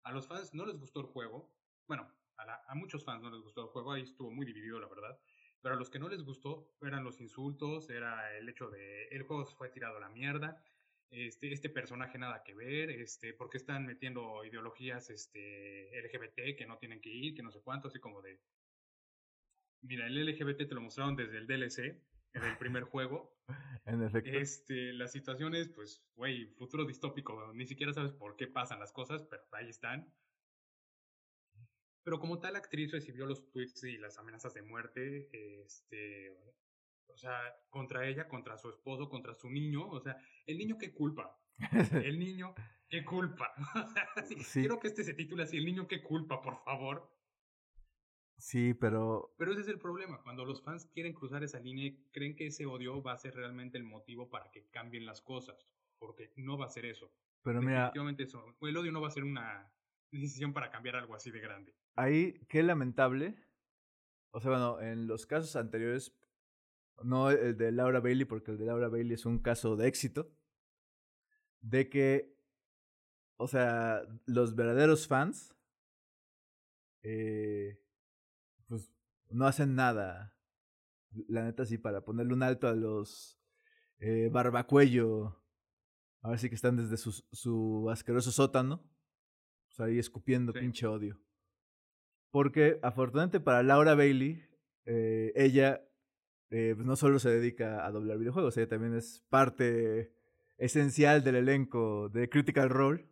A 0.02 0.12
los 0.12 0.26
fans 0.28 0.52
no 0.54 0.66
les 0.66 0.78
gustó 0.78 1.00
el 1.00 1.06
juego. 1.06 1.56
Bueno, 1.88 2.12
a, 2.36 2.72
a, 2.72 2.74
muchos 2.74 3.04
fans 3.04 3.22
no 3.22 3.30
les 3.30 3.40
gustó 3.40 3.62
el 3.62 3.68
juego, 3.68 3.92
ahí 3.92 4.02
estuvo 4.02 4.30
muy 4.30 4.44
dividido, 4.44 4.78
la 4.78 4.88
verdad. 4.88 5.18
Pero 5.66 5.74
a 5.74 5.78
los 5.80 5.90
que 5.90 5.98
no 5.98 6.08
les 6.08 6.22
gustó 6.22 6.76
eran 6.80 7.02
los 7.02 7.20
insultos, 7.20 7.90
era 7.90 8.38
el 8.38 8.48
hecho 8.48 8.70
de 8.70 9.08
el 9.08 9.24
juego 9.24 9.44
se 9.44 9.56
fue 9.56 9.68
tirado 9.68 9.96
a 9.96 10.00
la 10.00 10.08
mierda, 10.08 10.62
este, 11.10 11.52
este 11.52 11.68
personaje 11.68 12.18
nada 12.18 12.44
que 12.44 12.54
ver, 12.54 12.88
este, 12.88 13.34
porque 13.34 13.56
están 13.56 13.84
metiendo 13.84 14.44
ideologías 14.44 15.10
este, 15.10 15.90
LGBT 16.00 16.56
que 16.56 16.66
no 16.68 16.78
tienen 16.78 17.00
que 17.00 17.08
ir, 17.08 17.34
que 17.34 17.42
no 17.42 17.50
sé 17.50 17.62
cuánto, 17.62 17.88
así 17.88 17.98
como 17.98 18.22
de... 18.22 18.38
Mira, 19.82 20.06
el 20.06 20.24
LGBT 20.24 20.68
te 20.68 20.74
lo 20.76 20.82
mostraron 20.82 21.16
desde 21.16 21.38
el 21.38 21.48
DLC, 21.48 22.00
en 22.34 22.44
el 22.44 22.56
primer 22.58 22.84
juego. 22.92 23.36
en 23.86 24.04
efecto. 24.04 24.30
Este, 24.30 24.92
las 24.92 25.10
situaciones, 25.10 25.68
pues, 25.70 26.00
güey, 26.14 26.46
futuro 26.54 26.84
distópico, 26.84 27.52
ni 27.54 27.66
siquiera 27.66 27.92
sabes 27.92 28.12
por 28.12 28.36
qué 28.36 28.46
pasan 28.46 28.78
las 28.78 28.92
cosas, 28.92 29.24
pero 29.24 29.42
ahí 29.50 29.68
están. 29.68 30.14
Pero 32.06 32.20
como 32.20 32.38
tal 32.38 32.54
actriz 32.54 32.92
recibió 32.92 33.26
los 33.26 33.50
tweets 33.50 33.82
y 33.82 33.98
las 33.98 34.16
amenazas 34.16 34.54
de 34.54 34.62
muerte, 34.62 35.28
este, 35.64 36.38
o 37.08 37.16
sea, 37.16 37.36
contra 37.68 38.06
ella, 38.06 38.28
contra 38.28 38.56
su 38.56 38.70
esposo, 38.70 39.08
contra 39.08 39.34
su 39.34 39.50
niño, 39.50 39.88
o 39.88 39.98
sea, 39.98 40.16
el 40.46 40.56
niño 40.56 40.78
qué 40.78 40.94
culpa. 40.94 41.36
El 42.08 42.20
niño 42.20 42.54
qué 42.88 43.04
culpa. 43.04 43.52
Quiero 44.52 44.78
que 44.78 44.86
este 44.86 45.02
se 45.02 45.14
titule 45.14 45.42
así, 45.42 45.56
el 45.56 45.64
niño 45.64 45.88
qué 45.88 46.00
culpa, 46.00 46.40
por 46.40 46.62
favor. 46.62 47.10
Sí, 48.38 48.72
pero... 48.74 49.34
Pero 49.36 49.50
ese 49.50 49.62
es 49.62 49.68
el 49.68 49.80
problema, 49.80 50.22
cuando 50.22 50.44
los 50.44 50.62
fans 50.62 50.86
quieren 50.86 51.12
cruzar 51.12 51.42
esa 51.42 51.58
línea 51.58 51.92
creen 52.12 52.36
que 52.36 52.46
ese 52.46 52.66
odio 52.66 53.02
va 53.02 53.14
a 53.14 53.18
ser 53.18 53.34
realmente 53.34 53.78
el 53.78 53.84
motivo 53.84 54.30
para 54.30 54.48
que 54.52 54.68
cambien 54.68 55.06
las 55.06 55.22
cosas, 55.22 55.66
porque 55.98 56.32
no 56.36 56.56
va 56.56 56.66
a 56.66 56.68
ser 56.68 56.86
eso. 56.86 57.10
Pero 57.42 57.60
mira... 57.62 57.92
eso, 58.18 58.56
el 58.60 58.76
odio 58.76 58.92
no 58.92 59.00
va 59.00 59.08
a 59.08 59.10
ser 59.10 59.24
una 59.24 59.72
decisión 60.12 60.52
para 60.52 60.70
cambiar 60.70 60.94
algo 60.94 61.16
así 61.16 61.32
de 61.32 61.40
grande. 61.40 61.74
Ahí, 61.96 62.34
qué 62.48 62.62
lamentable. 62.62 63.34
O 64.30 64.40
sea, 64.40 64.50
bueno, 64.50 64.80
en 64.80 65.06
los 65.06 65.26
casos 65.26 65.56
anteriores, 65.56 66.14
no 67.02 67.30
el 67.30 67.56
de 67.56 67.72
Laura 67.72 68.00
Bailey, 68.00 68.24
porque 68.24 68.52
el 68.52 68.58
de 68.58 68.66
Laura 68.66 68.88
Bailey 68.88 69.14
es 69.14 69.26
un 69.26 69.38
caso 69.38 69.76
de 69.76 69.88
éxito, 69.88 70.30
de 71.60 71.88
que, 71.88 72.36
o 73.36 73.48
sea, 73.48 74.02
los 74.26 74.54
verdaderos 74.54 75.08
fans, 75.08 75.56
eh, 77.02 77.82
pues 78.68 78.90
no 79.30 79.46
hacen 79.46 79.74
nada, 79.74 80.36
la 81.28 81.44
neta 81.44 81.64
sí, 81.64 81.78
para 81.78 82.04
ponerle 82.04 82.34
un 82.34 82.42
alto 82.42 82.68
a 82.68 82.74
los 82.74 83.40
eh, 83.98 84.28
barbacuello, 84.30 85.42
a 86.20 86.30
ver 86.30 86.38
si 86.38 86.48
que 86.48 86.54
están 86.56 86.76
desde 86.76 86.96
su, 86.96 87.12
su 87.32 87.88
asqueroso 87.90 88.32
sótano 88.32 88.84
ahí 89.78 89.98
escupiendo 89.98 90.52
pinche 90.52 90.86
odio. 90.86 91.18
Porque 92.36 92.78
afortunadamente 92.82 93.40
para 93.40 93.62
Laura 93.62 93.94
Bailey, 93.94 94.44
eh, 94.84 95.32
ella 95.36 95.88
eh, 96.50 96.74
pues 96.74 96.86
no 96.86 96.94
solo 96.94 97.18
se 97.18 97.30
dedica 97.30 97.86
a 97.86 97.90
doblar 97.90 98.18
videojuegos, 98.18 98.58
ella 98.58 98.68
también 98.68 98.92
es 98.92 99.24
parte 99.30 100.12
esencial 100.58 101.24
del 101.24 101.36
elenco 101.36 102.10
de 102.10 102.28
Critical 102.28 102.68
Role. 102.68 103.08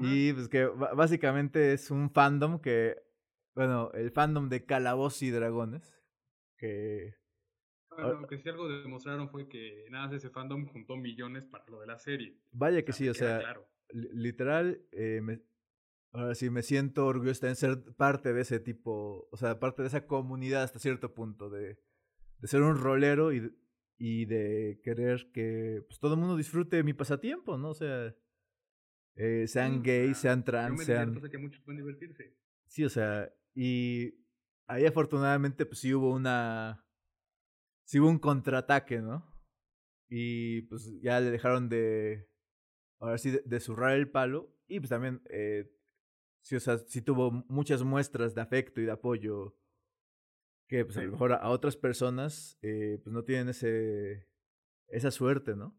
Y 0.00 0.32
pues 0.34 0.48
que 0.48 0.66
básicamente 0.66 1.72
es 1.72 1.90
un 1.90 2.12
fandom 2.12 2.60
que, 2.60 2.96
bueno, 3.56 3.90
el 3.94 4.12
fandom 4.12 4.48
de 4.48 4.64
Calabozos 4.64 5.22
y 5.22 5.32
Dragones, 5.32 5.92
que... 6.58 7.16
Bueno, 7.90 8.24
que 8.28 8.38
si 8.38 8.48
algo 8.50 8.68
demostraron 8.68 9.30
fue 9.30 9.48
que 9.48 9.86
nada, 9.90 10.14
ese 10.14 10.30
fandom 10.30 10.64
juntó 10.68 10.96
millones 10.96 11.44
para 11.44 11.66
lo 11.66 11.80
de 11.80 11.88
la 11.88 11.98
serie. 11.98 12.38
Vaya 12.52 12.84
que 12.84 12.92
sí, 12.92 13.08
o 13.08 13.14
sea, 13.14 13.40
claro 13.40 13.66
literal, 13.92 14.80
eh, 14.92 15.20
me, 15.22 15.40
ahora 16.12 16.34
sí 16.34 16.50
me 16.50 16.62
siento 16.62 17.06
orgulloso 17.06 17.46
de 17.46 17.54
ser 17.54 17.82
parte 17.96 18.32
de 18.32 18.42
ese 18.42 18.60
tipo, 18.60 19.28
o 19.30 19.36
sea, 19.36 19.58
parte 19.58 19.82
de 19.82 19.88
esa 19.88 20.06
comunidad 20.06 20.62
hasta 20.62 20.78
cierto 20.78 21.14
punto, 21.14 21.50
de, 21.50 21.78
de 22.38 22.48
ser 22.48 22.62
un 22.62 22.76
rolero 22.76 23.32
y, 23.32 23.52
y 23.98 24.26
de 24.26 24.80
querer 24.82 25.30
que 25.32 25.84
pues, 25.86 26.00
todo 26.00 26.14
el 26.14 26.20
mundo 26.20 26.36
disfrute 26.36 26.82
mi 26.82 26.94
pasatiempo, 26.94 27.58
¿no? 27.58 27.70
O 27.70 27.74
sea, 27.74 28.14
eh, 29.16 29.46
sean 29.46 29.82
gays, 29.82 30.18
sean 30.18 30.44
trans, 30.44 30.84
sean... 30.84 31.20
Que 31.30 31.38
muchos 31.38 31.60
pueden 31.62 31.82
divertirse. 31.82 32.36
Sí, 32.66 32.84
o 32.84 32.88
sea, 32.88 33.32
y 33.54 34.14
ahí 34.66 34.86
afortunadamente 34.86 35.66
pues 35.66 35.80
sí 35.80 35.92
hubo 35.94 36.12
una... 36.12 36.84
Sí 37.84 37.98
hubo 37.98 38.08
un 38.08 38.20
contraataque, 38.20 39.00
¿no? 39.00 39.30
Y 40.08 40.62
pues 40.62 40.90
ya 41.02 41.20
le 41.20 41.30
dejaron 41.30 41.68
de 41.68 42.30
ahora 43.00 43.18
sí, 43.18 43.36
de, 43.44 43.60
zurrar 43.60 43.96
el 43.96 44.10
palo. 44.10 44.56
Y 44.68 44.78
pues 44.78 44.90
también, 44.90 45.20
eh, 45.30 45.70
sí, 46.42 46.56
o 46.56 46.60
sea, 46.60 46.78
sí 46.78 47.02
tuvo 47.02 47.30
muchas 47.48 47.82
muestras 47.82 48.34
de 48.34 48.40
afecto 48.40 48.80
y 48.80 48.84
de 48.84 48.92
apoyo 48.92 49.56
que 50.70 50.84
pues 50.84 50.96
a 50.98 51.02
lo 51.02 51.10
mejor 51.10 51.32
a, 51.32 51.48
otras 51.48 51.76
personas 51.76 52.56
eh, 52.62 53.00
pues 53.02 53.12
no 53.12 53.24
tienen 53.24 53.48
ese, 53.48 54.28
esa 54.86 55.10
suerte, 55.10 55.56
¿no? 55.56 55.76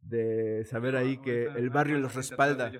De 0.00 0.64
saber 0.66 0.94
ahí 0.94 1.20
que 1.20 1.46
el 1.46 1.68
barrio 1.70 1.98
los 1.98 2.14
respalda. 2.14 2.70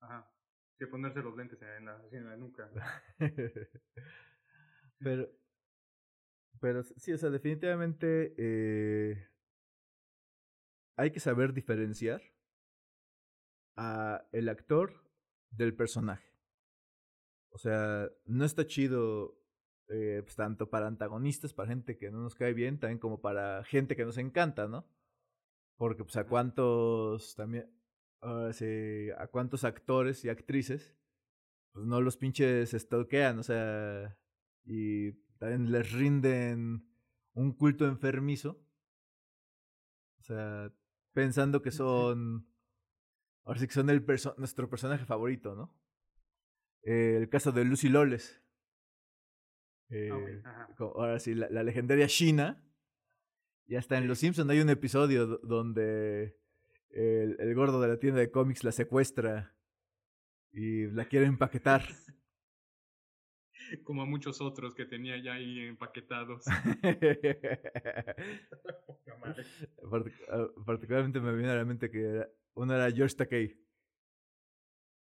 Ajá. 0.00 0.28
Que 0.76 0.88
ponerse 0.88 1.22
los 1.22 1.36
lentes 1.36 1.62
en 1.62 1.84
la, 1.84 2.02
en 2.10 2.26
la 2.26 2.36
nuca. 2.36 2.68
pero, 4.98 5.30
pero 6.60 6.82
sí, 6.82 7.12
o 7.12 7.18
sea, 7.18 7.30
definitivamente 7.30 8.34
eh, 8.36 9.28
hay 10.96 11.12
que 11.12 11.20
saber 11.20 11.52
diferenciar 11.52 12.22
a 13.76 14.26
el 14.32 14.48
actor 14.48 15.05
del 15.50 15.74
personaje. 15.74 16.26
O 17.50 17.58
sea, 17.58 18.08
no 18.26 18.44
está 18.44 18.66
chido 18.66 19.38
eh, 19.88 20.20
pues, 20.22 20.36
tanto 20.36 20.68
para 20.68 20.86
antagonistas, 20.86 21.54
para 21.54 21.68
gente 21.68 21.96
que 21.96 22.10
no 22.10 22.20
nos 22.20 22.34
cae 22.34 22.52
bien, 22.52 22.78
también 22.78 22.98
como 22.98 23.20
para 23.20 23.64
gente 23.64 23.96
que 23.96 24.04
nos 24.04 24.18
encanta, 24.18 24.68
¿no? 24.68 24.86
Porque 25.76 26.04
pues 26.04 26.16
a 26.16 26.26
cuántos 26.26 27.34
también, 27.34 27.70
a 28.20 29.26
cuántos 29.30 29.64
actores 29.64 30.24
y 30.24 30.28
actrices, 30.28 30.96
pues 31.72 31.86
no 31.86 32.00
los 32.00 32.16
pinches 32.16 32.70
stalkean, 32.72 33.38
o 33.38 33.42
sea, 33.42 34.18
y 34.64 35.12
también 35.38 35.70
les 35.70 35.92
rinden 35.92 36.88
un 37.34 37.52
culto 37.52 37.86
enfermizo. 37.86 38.60
O 40.18 40.22
sea, 40.22 40.72
pensando 41.12 41.62
que 41.62 41.70
son. 41.70 42.48
Ahora 43.46 43.60
sí 43.60 43.68
que 43.68 43.74
son 43.74 43.88
el 43.90 44.04
nuestro 44.38 44.68
personaje 44.68 45.04
favorito, 45.04 45.54
¿no? 45.54 45.72
Eh, 46.82 47.16
el 47.16 47.28
caso 47.28 47.52
de 47.52 47.64
Lucy 47.64 47.88
Loles. 47.88 48.42
Eh, 49.88 50.42
ahora 50.78 51.20
sí, 51.20 51.34
la, 51.34 51.62
legendaria 51.62 52.08
China. 52.08 52.60
Y 53.68 53.76
hasta 53.76 53.98
en 53.98 54.08
Los 54.08 54.18
Simpsons 54.18 54.50
hay 54.50 54.60
un 54.60 54.68
episodio 54.68 55.26
donde 55.26 56.36
el, 56.90 57.36
el, 57.38 57.54
gordo 57.54 57.80
de 57.80 57.88
la 57.88 58.00
tienda 58.00 58.20
de 58.20 58.32
cómics 58.32 58.64
la 58.64 58.72
secuestra 58.72 59.56
y 60.52 60.88
la 60.88 61.04
quiere 61.04 61.26
empaquetar. 61.26 61.82
Como 63.84 64.02
a 64.02 64.06
muchos 64.06 64.40
otros 64.40 64.74
que 64.74 64.86
tenía 64.86 65.22
ya 65.22 65.34
ahí 65.34 65.60
empaquetados. 65.60 66.44
Ah, 70.28 70.46
particularmente 70.64 71.20
me 71.20 71.34
viene 71.34 71.50
a 71.50 71.56
la 71.56 71.64
mente 71.64 71.90
que 71.90 72.24
uno 72.56 72.74
era 72.74 72.90
George 72.90 73.14
Takei. 73.14 73.54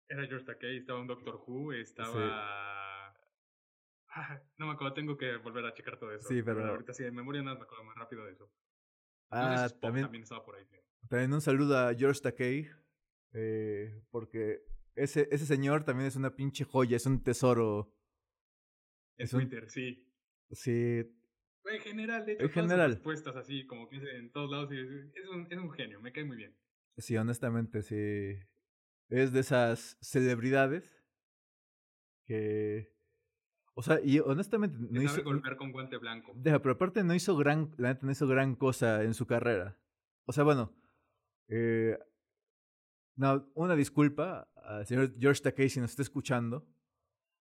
Era 0.10 0.26
George 0.28 0.46
Takei, 0.46 0.78
estaba 0.78 1.00
un 1.00 1.08
Doctor 1.08 1.36
Who, 1.46 1.74
estaba... 1.74 3.14
no 4.58 4.68
me 4.68 4.74
acuerdo, 4.74 4.94
tengo 4.94 5.18
que 5.18 5.38
volver 5.38 5.66
a 5.66 5.74
checar 5.74 6.00
todo 6.00 6.12
eso. 6.12 6.28
Sí, 6.28 6.42
pero... 6.42 6.66
ahorita 6.66 6.94
sí, 6.94 7.04
de 7.04 7.12
memoria 7.12 7.42
nada 7.42 7.58
me 7.58 7.64
acuerdo 7.64 7.84
más 7.84 7.96
rápido 7.98 8.26
de 8.26 8.34
eso. 8.34 8.52
Ah, 9.30 9.68
también, 9.82 10.06
también 10.06 10.24
estaba 10.24 10.44
por 10.44 10.56
ahí. 10.56 10.66
También 11.10 11.34
un 11.34 11.42
saludo 11.42 11.78
a 11.78 11.94
George 11.94 12.22
Takei, 12.22 12.70
eh, 13.34 14.02
porque 14.10 14.64
ese, 14.96 15.28
ese 15.32 15.46
señor 15.46 15.84
también 15.84 16.08
es 16.08 16.16
una 16.16 16.36
pinche 16.36 16.64
joya, 16.64 16.98
es 16.98 17.06
un 17.06 17.24
tesoro 17.24 17.94
En 19.18 19.30
Twitter, 19.30 19.70
sí. 19.70 20.10
Sí. 20.52 21.04
En 21.66 21.82
general, 21.82 22.26
de 22.26 22.34
hecho, 22.34 22.44
en 22.44 22.50
general. 22.50 22.92
respuestas 22.92 23.36
así, 23.36 23.68
como 23.68 23.90
que 23.90 23.98
en 23.98 24.32
todos 24.32 24.50
lados, 24.50 24.72
es 24.72 25.28
un, 25.30 25.48
es 25.52 25.58
un 25.58 25.72
genio, 25.72 26.00
me 26.00 26.14
cae 26.14 26.24
muy 26.24 26.38
bien. 26.38 26.56
Sí, 26.98 27.16
honestamente, 27.18 27.82
sí. 27.84 28.40
Es 29.10 29.32
de 29.32 29.40
esas 29.40 29.98
celebridades 30.02 30.92
que 32.26 32.98
o 33.80 33.84
sea, 33.84 34.00
y 34.04 34.18
honestamente 34.18 34.76
no 34.80 35.04
hizo. 35.04 35.24
golpear 35.24 35.56
con 35.56 35.72
guante 35.72 35.98
blanco. 35.98 36.34
Deja, 36.36 36.60
pero 36.60 36.74
aparte 36.74 37.04
no 37.04 37.14
hizo 37.14 37.38
gran. 37.38 37.76
La 37.78 37.90
neta 37.90 38.08
no 38.08 38.12
hizo 38.12 38.26
gran 38.28 38.56
cosa 38.56 39.04
en 39.04 39.14
su 39.14 39.28
carrera. 39.28 39.78
O 40.26 40.34
sea, 40.34 40.44
bueno. 40.44 40.74
Eh, 41.48 41.96
no, 43.16 43.48
una 43.54 43.76
disculpa 43.76 44.50
al 44.56 44.88
señor 44.88 45.14
George 45.20 45.44
Takei 45.44 45.70
si 45.70 45.80
nos 45.80 45.92
está 45.92 46.02
escuchando. 46.02 46.68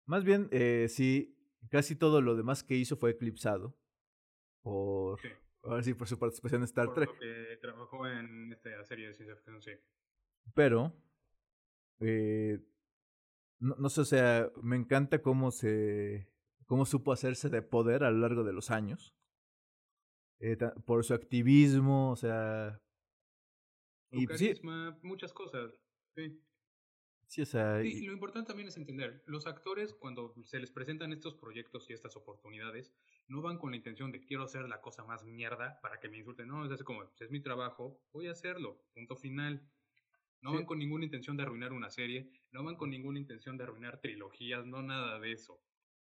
Más 0.04 0.24
bien, 0.24 0.48
eh, 0.50 0.88
sí, 0.90 1.38
casi 1.70 1.96
todo 1.96 2.20
lo 2.20 2.36
demás 2.36 2.62
que 2.62 2.76
hizo 2.76 2.98
fue 2.98 3.12
eclipsado. 3.12 3.74
Por. 4.60 5.18
Ahora 5.66 5.82
sí, 5.82 5.94
por 5.94 6.06
su 6.06 6.18
participación 6.18 6.62
en 6.62 6.64
Star 6.64 6.86
por 6.86 6.94
Trek. 6.94 7.08
Lo 7.08 7.18
que 7.18 7.56
trabajó 7.60 8.06
en 8.06 8.52
esta 8.52 8.84
serie 8.84 9.08
de 9.08 9.14
ciencia 9.14 9.36
ficción, 9.36 9.62
sí. 9.62 9.72
Pero. 10.54 10.92
Eh, 12.00 12.58
no, 13.58 13.74
no 13.76 13.88
sé, 13.88 14.00
o 14.02 14.04
sea, 14.04 14.50
me 14.62 14.76
encanta 14.76 15.22
cómo 15.22 15.50
se. 15.50 16.28
cómo 16.66 16.86
supo 16.86 17.12
hacerse 17.12 17.48
de 17.48 17.62
poder 17.62 18.04
a 18.04 18.10
lo 18.10 18.18
largo 18.18 18.44
de 18.44 18.52
los 18.52 18.70
años. 18.70 19.14
Eh, 20.38 20.56
por 20.84 21.04
su 21.04 21.14
activismo, 21.14 22.10
o 22.10 22.16
sea. 22.16 22.80
Su 24.10 24.20
y 24.20 24.26
pues 24.26 24.40
carisma, 24.40 24.98
muchas 25.02 25.32
cosas. 25.32 25.80
Sí. 26.14 26.40
Sí, 27.28 27.42
o 27.42 27.46
sea, 27.46 27.82
y 27.82 28.02
lo 28.02 28.12
importante 28.12 28.46
también 28.46 28.68
es 28.68 28.76
entender, 28.76 29.22
los 29.26 29.46
actores 29.46 29.92
cuando 29.94 30.32
se 30.44 30.60
les 30.60 30.70
presentan 30.70 31.12
estos 31.12 31.34
proyectos 31.34 31.90
y 31.90 31.92
estas 31.92 32.14
oportunidades, 32.14 32.92
no 33.28 33.42
van 33.42 33.58
con 33.58 33.70
la 33.70 33.76
intención 33.76 34.12
de 34.12 34.24
quiero 34.24 34.44
hacer 34.44 34.68
la 34.68 34.80
cosa 34.80 35.04
más 35.04 35.24
mierda 35.24 35.80
para 35.80 35.98
que 35.98 36.08
me 36.08 36.18
insulten, 36.18 36.48
no, 36.48 36.64
es 36.64 36.72
así 36.72 36.84
como, 36.84 37.02
es 37.02 37.30
mi 37.30 37.40
trabajo, 37.40 38.00
voy 38.12 38.28
a 38.28 38.32
hacerlo, 38.32 38.84
punto 38.94 39.16
final. 39.16 39.68
No 40.42 40.52
van 40.52 40.66
con 40.66 40.78
ninguna 40.78 41.04
intención 41.04 41.36
de 41.36 41.42
arruinar 41.42 41.72
una 41.72 41.90
serie, 41.90 42.30
no 42.52 42.62
van 42.62 42.76
con 42.76 42.90
ninguna 42.90 43.18
intención 43.18 43.56
de 43.56 43.64
arruinar 43.64 44.00
trilogías, 44.00 44.64
no 44.64 44.82
nada 44.82 45.18
de 45.18 45.32
eso. 45.32 45.60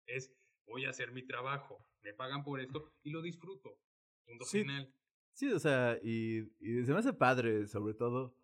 Es, 0.05 0.33
voy 0.65 0.85
a 0.85 0.91
hacer 0.91 1.11
mi 1.11 1.23
trabajo, 1.23 1.85
me 2.03 2.13
pagan 2.13 2.43
por 2.43 2.61
esto 2.61 2.93
y 3.03 3.09
lo 3.09 3.21
disfruto. 3.21 3.81
Punto 4.25 4.45
sí, 4.45 4.61
final. 4.61 4.93
Sí, 5.33 5.51
o 5.51 5.59
sea, 5.59 5.97
y, 6.03 6.41
y 6.59 6.85
se 6.85 6.93
me 6.93 6.99
hace 6.99 7.11
padre, 7.11 7.67
sobre 7.67 7.95
todo. 7.95 8.37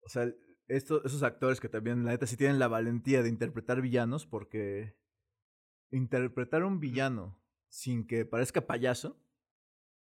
O 0.00 0.08
sea, 0.08 0.32
estos, 0.66 1.04
esos 1.04 1.22
actores 1.22 1.60
que 1.60 1.68
también, 1.68 2.04
la 2.04 2.12
neta, 2.12 2.26
sí 2.26 2.36
tienen 2.36 2.58
la 2.58 2.68
valentía 2.68 3.22
de 3.22 3.28
interpretar 3.28 3.80
villanos, 3.82 4.26
porque 4.26 4.96
interpretar 5.90 6.64
un 6.64 6.80
villano 6.80 7.38
sin 7.76 8.06
que 8.06 8.24
parezca 8.24 8.66
payaso, 8.66 9.20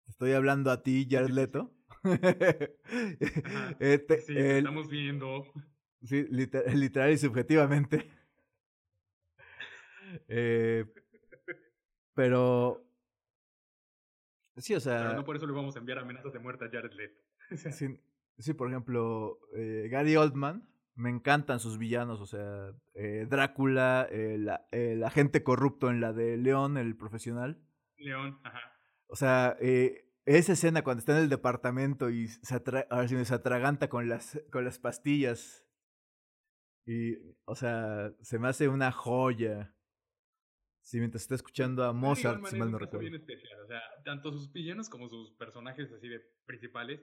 estoy 0.05 0.33
hablando 0.33 0.69
a 0.69 0.83
ti, 0.83 1.07
Jared 1.09 1.29
Leto, 1.33 1.73
este, 3.79 4.19
sí, 4.19 4.37
estamos 4.37 4.89
viendo. 4.89 5.45
Sí, 6.03 6.25
literal, 6.29 7.11
y 7.11 7.17
subjetivamente. 7.17 8.11
Eh, 10.27 10.85
pero. 12.13 12.85
Sí, 14.57 14.75
o 14.75 14.79
sea. 14.79 14.99
Pero 14.99 15.13
no 15.15 15.23
por 15.23 15.35
eso 15.35 15.47
le 15.47 15.53
vamos 15.53 15.75
a 15.75 15.79
enviar 15.79 15.97
amenazas 15.97 16.31
de 16.31 16.37
muerte 16.37 16.65
a 16.65 16.69
Jared 16.69 16.91
Leto. 16.91 17.19
sí, 17.71 17.99
sí, 18.37 18.53
por 18.53 18.69
ejemplo, 18.69 19.39
eh, 19.55 19.87
Gary 19.89 20.15
Oldman. 20.15 20.69
Me 20.95 21.09
encantan 21.09 21.59
sus 21.59 21.77
villanos, 21.77 22.21
o 22.21 22.25
sea, 22.25 22.71
eh, 22.93 23.25
Drácula, 23.29 24.07
el 24.11 25.03
agente 25.03 25.43
corrupto 25.43 25.89
en 25.89 26.01
la 26.01 26.13
de 26.13 26.37
León, 26.37 26.77
el 26.77 26.95
profesional. 26.95 27.59
León, 27.97 28.39
ajá. 28.43 28.73
O 29.07 29.15
sea, 29.15 29.57
eh, 29.59 30.11
esa 30.25 30.53
escena 30.53 30.83
cuando 30.83 30.99
está 30.99 31.15
en 31.15 31.23
el 31.23 31.29
departamento 31.29 32.09
y 32.09 32.27
se, 32.27 32.55
atra 32.55 32.87
ver 32.89 33.09
si 33.09 33.25
se 33.25 33.33
atraganta 33.33 33.89
con 33.89 34.09
las, 34.09 34.41
con 34.51 34.65
las 34.65 34.79
pastillas. 34.79 35.67
Y, 36.85 37.15
o 37.45 37.55
sea, 37.55 38.13
se 38.21 38.39
me 38.39 38.47
hace 38.47 38.67
una 38.67 38.91
joya. 38.91 39.75
Sí, 40.81 40.99
mientras 40.99 41.23
está 41.23 41.35
escuchando 41.35 41.83
a 41.85 41.93
Mozart, 41.93 42.45
si 42.47 42.57
mal 42.57 42.71
no 42.71 42.77
recuerdo. 42.77 42.99
Bien 42.99 43.15
especial. 43.15 43.59
O 43.61 43.67
sea, 43.67 43.81
tanto 44.03 44.31
sus 44.31 44.51
villanos 44.51 44.89
como 44.89 45.07
sus 45.07 45.31
personajes 45.35 45.91
así 45.93 46.09
de 46.09 46.19
principales, 46.45 47.01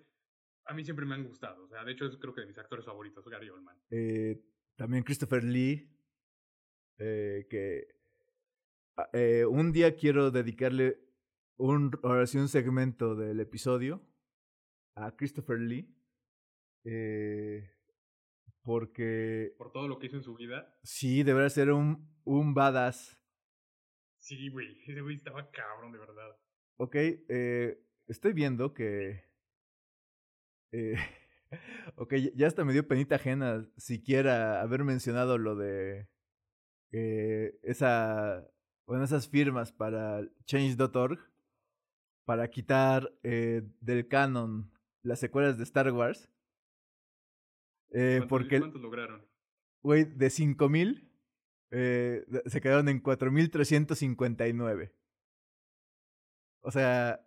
a 0.66 0.74
mí 0.74 0.84
siempre 0.84 1.06
me 1.06 1.14
han 1.14 1.24
gustado. 1.24 1.64
O 1.64 1.68
sea, 1.68 1.84
de 1.84 1.92
hecho, 1.92 2.06
es 2.06 2.16
creo 2.16 2.34
que 2.34 2.42
de 2.42 2.46
mis 2.46 2.58
actores 2.58 2.84
favoritos, 2.84 3.26
Gary 3.28 3.50
Oldman. 3.50 3.76
Eh, 3.90 4.42
también 4.76 5.04
Christopher 5.04 5.44
Lee, 5.44 5.90
eh, 6.98 7.46
que 7.50 7.88
ah, 8.96 9.08
eh, 9.12 9.44
un 9.44 9.72
día 9.72 9.94
quiero 9.94 10.30
dedicarle 10.30 11.00
un, 11.56 11.90
ahora 12.02 12.26
sí, 12.26 12.38
un 12.38 12.48
segmento 12.48 13.14
del 13.14 13.40
episodio 13.40 14.02
a 14.94 15.14
Christopher 15.16 15.58
Lee. 15.58 15.94
Eh, 16.84 17.70
porque. 18.62 19.54
Por 19.58 19.72
todo 19.72 19.88
lo 19.88 19.98
que 19.98 20.06
hizo 20.06 20.16
en 20.16 20.22
su 20.22 20.34
vida. 20.34 20.78
Sí, 20.82 21.22
debería 21.22 21.50
ser 21.50 21.72
un, 21.72 22.08
un 22.24 22.54
badass. 22.54 23.20
Sí, 24.18 24.48
güey. 24.48 24.80
Ese 24.86 25.00
güey 25.00 25.16
estaba 25.16 25.50
cabrón, 25.50 25.92
de 25.92 25.98
verdad. 25.98 26.36
Ok, 26.76 26.94
eh, 26.94 27.82
estoy 28.06 28.32
viendo 28.32 28.74
que. 28.74 29.29
Eh, 30.72 30.96
ok, 31.96 32.14
ya 32.34 32.46
hasta 32.46 32.64
me 32.64 32.72
dio 32.72 32.86
penita 32.86 33.16
ajena 33.16 33.66
siquiera 33.76 34.60
haber 34.60 34.84
mencionado 34.84 35.38
lo 35.38 35.56
de. 35.56 36.08
Eh, 36.92 37.58
esa. 37.62 38.46
Bueno, 38.86 39.04
esas 39.04 39.28
firmas 39.28 39.72
para 39.72 40.22
change.org 40.46 41.20
para 42.24 42.48
quitar 42.48 43.12
eh, 43.24 43.62
del 43.80 44.06
canon 44.06 44.70
las 45.02 45.18
secuelas 45.18 45.58
de 45.58 45.64
Star 45.64 45.90
Wars. 45.90 46.28
Eh, 47.92 48.22
porque, 48.28 48.60
¿Cuántos 48.60 48.80
lograron? 48.80 49.26
Güey, 49.82 50.04
de 50.04 50.30
5000 50.30 51.10
eh, 51.72 52.24
se 52.46 52.60
quedaron 52.60 52.88
en 52.88 53.00
4359. 53.00 54.94
O 56.62 56.70
sea, 56.70 57.26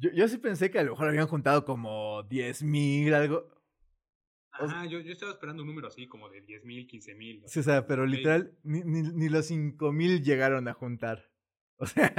yo, 0.00 0.10
yo 0.12 0.28
sí 0.28 0.38
pensé 0.38 0.70
que 0.70 0.78
a 0.78 0.82
lo 0.82 0.92
mejor 0.92 1.08
habían 1.08 1.28
juntado 1.28 1.64
como 1.64 2.24
10.000, 2.24 3.12
algo. 3.12 3.48
Ah, 4.52 4.84
yo, 4.86 5.00
yo 5.00 5.12
estaba 5.12 5.32
esperando 5.32 5.62
un 5.62 5.68
número 5.68 5.88
así, 5.88 6.06
como 6.06 6.28
de 6.28 6.44
10.000, 6.44 6.88
15.000. 6.88 7.42
Sí, 7.46 7.60
o 7.60 7.62
sea, 7.62 7.86
pero 7.86 8.04
literal, 8.04 8.58
ni, 8.62 8.82
ni, 8.82 9.02
ni 9.02 9.28
los 9.28 9.50
5.000 9.50 10.22
llegaron 10.22 10.68
a 10.68 10.74
juntar. 10.74 11.30
O 11.82 11.86
sea, 11.86 12.12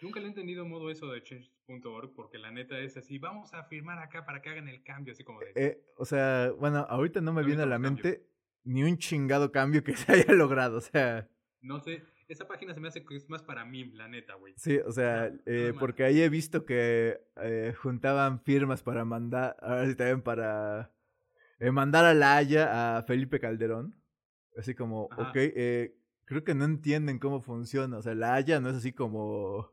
Nunca 0.00 0.20
le 0.20 0.26
he 0.26 0.28
entendido 0.28 0.64
modo 0.64 0.90
eso 0.90 1.10
de 1.10 1.22
change.org 1.22 2.12
porque 2.14 2.38
la 2.38 2.52
neta 2.52 2.78
es 2.78 2.96
así, 2.96 3.18
vamos 3.18 3.52
a 3.52 3.64
firmar 3.64 3.98
acá 3.98 4.24
para 4.24 4.40
que 4.40 4.50
hagan 4.50 4.68
el 4.68 4.82
cambio, 4.82 5.12
así 5.12 5.24
como 5.24 5.40
de... 5.40 5.52
Eh, 5.56 5.82
o 5.96 6.04
sea, 6.04 6.52
bueno, 6.52 6.86
ahorita 6.88 7.20
no 7.20 7.32
me 7.32 7.42
viene 7.42 7.62
a 7.62 7.66
la 7.66 7.78
mente 7.78 8.28
ni 8.62 8.84
un 8.84 8.98
chingado 8.98 9.50
cambio 9.50 9.82
que 9.82 9.96
se 9.96 10.12
haya 10.12 10.32
logrado, 10.34 10.78
o 10.78 10.80
sea... 10.80 11.28
No 11.60 11.80
sé, 11.80 12.04
esa 12.28 12.46
página 12.46 12.74
se 12.74 12.80
me 12.80 12.88
hace 12.88 13.04
que 13.04 13.16
es 13.16 13.28
más 13.28 13.42
para 13.42 13.64
mí, 13.64 13.84
la 13.92 14.08
neta, 14.08 14.34
güey. 14.34 14.54
Sí, 14.56 14.78
o 14.78 14.92
sea, 14.92 15.32
eh, 15.46 15.72
porque 15.78 16.04
ahí 16.04 16.20
he 16.20 16.28
visto 16.28 16.64
que 16.64 17.20
eh, 17.36 17.74
juntaban 17.76 18.40
firmas 18.40 18.82
para 18.82 19.04
mandar, 19.04 19.56
ahora 19.60 19.86
sí 19.86 19.94
también 19.94 20.22
para 20.22 20.92
mandar 21.72 22.04
a 22.04 22.14
la 22.14 22.36
Haya 22.36 22.98
a 22.98 23.02
Felipe 23.02 23.40
Calderón. 23.40 23.94
Así 24.56 24.74
como, 24.74 25.04
ok, 25.04 25.32
creo 26.24 26.44
que 26.44 26.54
no 26.54 26.64
entienden 26.64 27.18
cómo 27.18 27.40
funciona. 27.40 27.98
O 27.98 28.02
sea, 28.02 28.14
la 28.14 28.34
Haya 28.34 28.60
no 28.60 28.70
es 28.70 28.76
así 28.76 28.92
como 28.92 29.72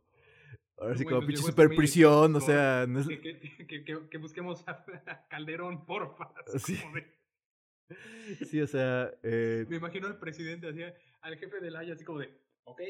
Ahora 0.78 0.98
sí, 0.98 1.06
como 1.06 1.26
pinche 1.26 1.42
super 1.42 1.70
prisión, 1.70 2.36
o 2.36 2.42
sea. 2.42 2.86
que, 4.12 4.18
busquemos 4.18 4.68
a 4.68 4.84
Calderón, 5.30 5.86
porfa. 5.86 6.34
Sí. 6.58 6.78
sí, 8.46 8.62
o 8.62 8.68
sea. 8.68 9.12
Eh... 9.24 9.66
Me 9.70 9.78
imagino 9.78 10.08
al 10.08 10.20
presidente, 10.20 10.68
así, 10.68 10.82
al 11.22 11.38
jefe 11.38 11.62
del 11.62 11.76
Haya, 11.78 11.94
así 11.94 12.04
como 12.04 12.20
de, 12.20 12.30
ok, 12.66 12.82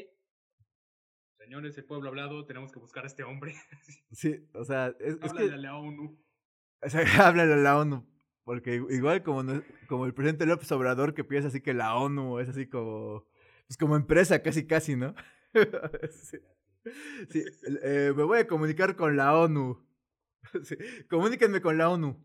señores, 1.46 1.78
el 1.78 1.84
pueblo 1.84 2.08
hablado, 2.08 2.44
tenemos 2.44 2.72
que 2.72 2.80
buscar 2.80 3.04
a 3.04 3.06
este 3.06 3.22
hombre. 3.22 3.54
sí, 4.10 4.46
o 4.52 4.64
sea, 4.64 4.94
es, 4.98 5.16
es 5.22 5.32
que. 5.32 5.44
a 5.44 5.56
la 5.56 5.76
ONU. 5.76 6.20
O 6.82 6.90
sea, 6.90 7.02
háblale 7.26 7.54
a 7.54 7.56
la 7.56 7.78
ONU. 7.78 8.06
Porque 8.44 8.74
igual 8.90 9.22
como, 9.22 9.42
como 9.88 10.06
el 10.06 10.14
presidente 10.14 10.46
López 10.46 10.70
Obrador 10.70 11.14
que 11.14 11.24
piensa 11.24 11.48
así 11.48 11.60
que 11.60 11.74
la 11.74 11.96
ONU 11.96 12.38
es 12.38 12.48
así 12.48 12.68
como. 12.68 13.26
Pues 13.66 13.76
como 13.78 13.96
empresa, 13.96 14.42
casi, 14.42 14.66
casi, 14.66 14.94
¿no? 14.94 15.14
sí. 16.10 16.38
Sí, 17.30 17.44
eh, 17.82 18.12
me 18.14 18.22
voy 18.22 18.38
a 18.38 18.46
comunicar 18.46 18.94
con 18.94 19.16
la 19.16 19.36
ONU. 19.36 19.84
Sí, 20.62 20.76
comuníquenme 21.10 21.60
con 21.60 21.76
la 21.76 21.90
ONU. 21.90 22.24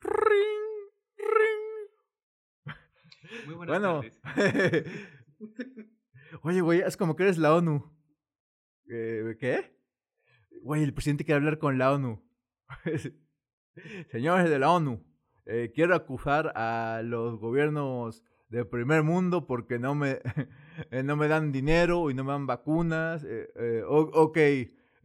Ring, 0.00 0.90
ring. 1.16 2.76
Muy 3.46 3.54
buenas 3.54 3.80
bueno. 3.80 4.02
Oye, 6.42 6.60
güey, 6.60 6.80
es 6.80 6.96
como 6.96 7.16
que 7.16 7.24
eres 7.24 7.38
la 7.38 7.54
ONU. 7.54 7.92
Eh, 8.90 9.36
¿Qué? 9.38 9.78
Güey, 10.62 10.82
el 10.82 10.94
presidente 10.94 11.24
quiere 11.24 11.36
hablar 11.38 11.58
con 11.58 11.78
la 11.78 11.92
ONU. 11.92 12.22
Señores 14.10 14.48
de 14.48 14.58
la 14.58 14.70
ONU, 14.70 15.04
eh, 15.46 15.72
quiero 15.74 15.94
acusar 15.94 16.52
a 16.56 17.02
los 17.04 17.38
gobiernos 17.38 18.22
de 18.48 18.64
primer 18.64 19.02
mundo 19.02 19.46
porque 19.46 19.78
no 19.78 19.94
me, 19.94 20.20
eh, 20.90 21.02
no 21.02 21.16
me 21.16 21.28
dan 21.28 21.52
dinero 21.52 22.10
y 22.10 22.14
no 22.14 22.24
me 22.24 22.32
dan 22.32 22.46
vacunas. 22.46 23.24
Eh, 23.24 23.50
eh, 23.56 23.82
ok, 23.86 24.38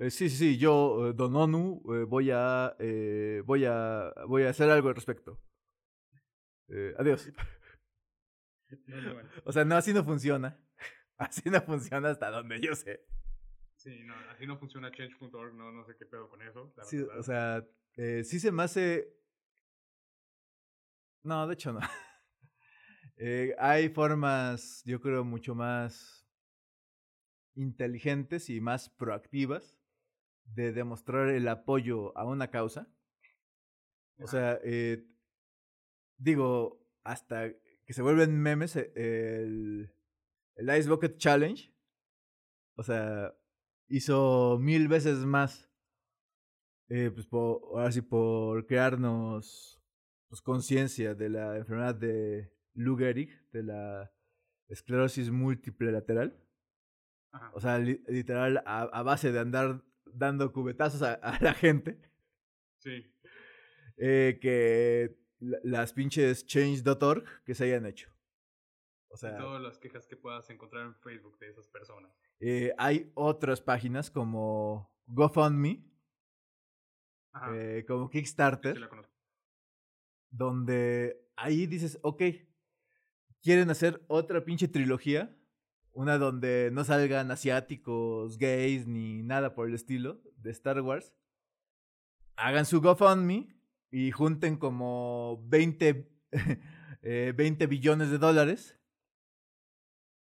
sí, 0.09 0.11
sí, 0.11 0.29
sí, 0.29 0.57
yo, 0.57 1.13
Don 1.13 1.35
ONU, 1.35 1.81
voy, 2.07 2.31
a, 2.31 2.75
voy, 3.45 3.65
a, 3.65 4.13
voy 4.27 4.43
a 4.43 4.49
hacer 4.49 4.69
algo 4.69 4.89
al 4.89 4.95
respecto. 4.95 5.39
adiós. 6.97 7.31
O 9.45 9.51
sea, 9.51 9.65
no, 9.65 9.75
así 9.75 9.93
no 9.93 10.03
funciona. 10.03 10.55
Así 11.19 11.49
no 11.49 11.62
funciona 11.62 12.10
hasta 12.10 12.32
donde 12.32 12.60
yo 12.62 12.73
sé. 12.75 13.05
Sí, 13.75 14.03
no, 14.03 14.13
así 14.32 14.47
no 14.47 14.58
funciona 14.58 14.91
change.org, 14.91 15.53
no, 15.53 15.71
no 15.71 15.86
sé 15.86 15.95
qué 15.97 16.05
pedo 16.05 16.29
con 16.29 16.41
eso. 16.41 16.73
sí, 16.84 17.01
o 17.01 17.23
sea, 17.23 17.65
sí 17.95 18.39
se 18.39 18.51
me 18.51 18.63
hace... 18.63 19.13
No, 21.23 21.45
de 21.47 21.53
hecho 21.53 21.73
no. 21.73 21.79
Eh, 23.21 23.53
hay 23.60 23.89
formas, 23.89 24.82
yo 24.86 25.01
creo, 25.01 25.25
mucho 25.25 25.53
más 25.53 26.25
inteligentes 27.53 28.49
y 28.49 28.62
más 28.62 28.89
proactivas 28.89 29.77
de 30.45 30.71
demostrar 30.71 31.27
el 31.27 31.45
apoyo 31.49 32.17
a 32.17 32.23
una 32.23 32.49
causa. 32.49 32.88
O 34.19 34.27
sea, 34.27 34.58
eh, 34.63 35.05
digo, 36.17 36.82
hasta 37.03 37.51
que 37.86 37.93
se 37.93 38.01
vuelven 38.01 38.39
memes 38.39 38.77
eh, 38.77 38.93
el, 38.95 39.93
el 40.60 40.78
Ice 40.78 40.89
Bucket 40.89 41.17
Challenge. 41.17 41.74
O 42.76 42.84
sea, 42.84 43.34
hizo 43.88 44.58
mil 44.60 44.88
veces 44.88 45.19
más. 45.26 45.69
pues 46.88 47.26
por, 47.28 47.62
ahora 47.74 47.91
sí, 47.91 48.02
por 48.02 48.65
crearnos 48.67 49.82
pues, 50.30 50.41
conciencia 50.41 51.15
de 51.15 51.30
la 51.30 51.58
enfermedad 51.58 51.95
de 51.95 52.54
Lou 52.74 52.98
Gehrig 52.98 53.30
de 53.52 53.63
la 53.63 54.12
esclerosis 54.67 55.32
múltiple 55.32 55.91
lateral. 55.91 56.38
O 57.54 57.62
sea, 57.62 57.78
literal, 57.80 58.63
a, 58.65 59.04
base 59.04 59.32
de 59.32 59.39
andar 59.39 59.84
dando 60.06 60.52
cubetazos 60.52 61.02
a, 61.04 61.38
la 61.41 61.54
gente. 61.54 62.02
Sí. 62.80 63.06
Eh, 63.98 64.39
que 64.41 65.19
las 65.39 65.93
pinches 65.93 66.45
change.org 66.45 67.24
que 67.45 67.54
se 67.54 67.65
hayan 67.65 67.86
hecho. 67.86 68.10
O 69.10 69.17
sea, 69.17 69.38
todas 69.38 69.62
las 69.62 69.80
quejas 69.80 70.06
que 70.06 70.15
puedas 70.15 70.50
encontrar 70.50 70.86
en 70.86 70.95
Facebook 70.95 71.38
de 71.39 71.50
esas 71.50 71.67
personas. 71.67 72.12
Eh, 72.39 72.74
hay 72.78 73.12
otras 73.15 73.60
páginas 73.60 74.12
como 74.12 74.93
GoFundMe, 75.08 75.84
eh, 77.52 77.86
como 77.88 78.10
Kickstarter, 78.10 78.89
donde 80.30 81.28
ahí 81.36 81.65
dices, 81.65 81.98
ok, 82.04 82.22
quieren 83.41 83.69
hacer 83.69 84.04
otra 84.08 84.45
pinche 84.45 84.67
trilogía, 84.67 85.36
una 85.91 86.17
donde 86.17 86.69
no 86.72 86.84
salgan 86.84 87.32
asiáticos, 87.32 88.38
gays, 88.38 88.88
ni 88.88 89.24
nada 89.24 89.56
por 89.56 89.67
el 89.67 89.74
estilo 89.74 90.22
de 90.38 90.52
Star 90.52 90.82
Wars, 90.82 91.13
hagan 92.36 92.65
su 92.65 92.82
GoFundMe 92.82 93.56
y 93.91 94.12
junten 94.12 94.58
como 94.58 95.43
20, 95.48 96.10
20 96.32 96.32
eh, 97.63 97.67
billones 97.67 98.12
de 98.12 98.17
dólares. 98.17 98.78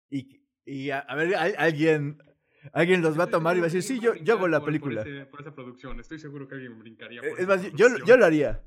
Y, 0.10 0.42
y 0.66 0.90
a, 0.92 1.04
ver, 1.16 1.36
alguien, 1.36 2.22
alguien 2.74 3.02
los 3.02 3.20
va 3.20 3.26
a 3.26 3.30
tomar 3.30 3.56
y 3.56 3.60
va 3.60 3.68
a 3.68 3.70
decir, 3.70 3.84
sí, 3.84 4.00
yo, 4.00 4.16
yo 4.16 4.36
hago 4.36 4.48
la 4.48 4.64
película. 4.64 5.04
Por, 5.30 5.42
esa 5.42 5.54
producción, 5.54 6.00
estoy 6.00 6.20
seguro 6.20 6.48
que 6.48 6.56
alguien 6.56 6.78
brincaría. 6.80 7.22
Eh, 7.22 7.34
es 7.38 7.48
más, 7.48 7.72
yo, 7.74 7.88
yo 8.06 8.18
lo 8.18 8.26
haría. 8.26 8.64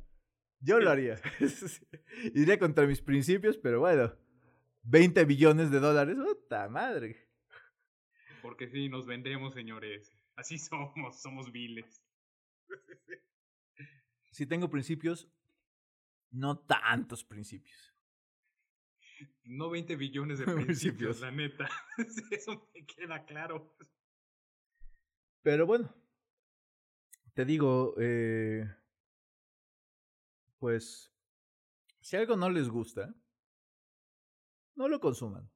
Yo 0.60 0.78
lo 0.78 0.90
haría. 0.90 1.20
Iría 2.34 2.58
contra 2.58 2.86
mis 2.86 3.02
principios, 3.02 3.58
pero 3.58 3.80
bueno. 3.80 4.14
20 4.84 5.24
billones 5.24 5.70
de 5.70 5.78
dólares, 5.78 6.16
puta 6.16 6.68
madre. 6.68 7.28
Porque 8.42 8.68
sí, 8.68 8.88
nos 8.88 9.06
vendemos, 9.06 9.54
señores. 9.54 10.12
Así 10.36 10.58
somos, 10.58 11.20
somos 11.20 11.52
viles. 11.52 12.02
Si 14.30 14.46
tengo 14.46 14.70
principios, 14.70 15.30
no 16.30 16.58
tantos 16.58 17.24
principios. 17.24 17.91
No 19.52 19.68
20 19.68 19.96
billones 19.96 20.38
de 20.38 20.46
principios, 20.66 21.20
la 21.20 21.30
neta. 21.30 21.68
Eso 22.30 22.70
me 22.74 22.86
queda 22.86 23.24
claro. 23.26 23.76
Pero 25.42 25.66
bueno, 25.66 25.94
te 27.34 27.44
digo, 27.44 27.94
eh, 27.98 28.66
pues, 30.58 31.12
si 32.00 32.16
algo 32.16 32.34
no 32.36 32.48
les 32.48 32.70
gusta, 32.70 33.14
no 34.74 34.88
lo 34.88 35.00
consuman. 35.00 35.50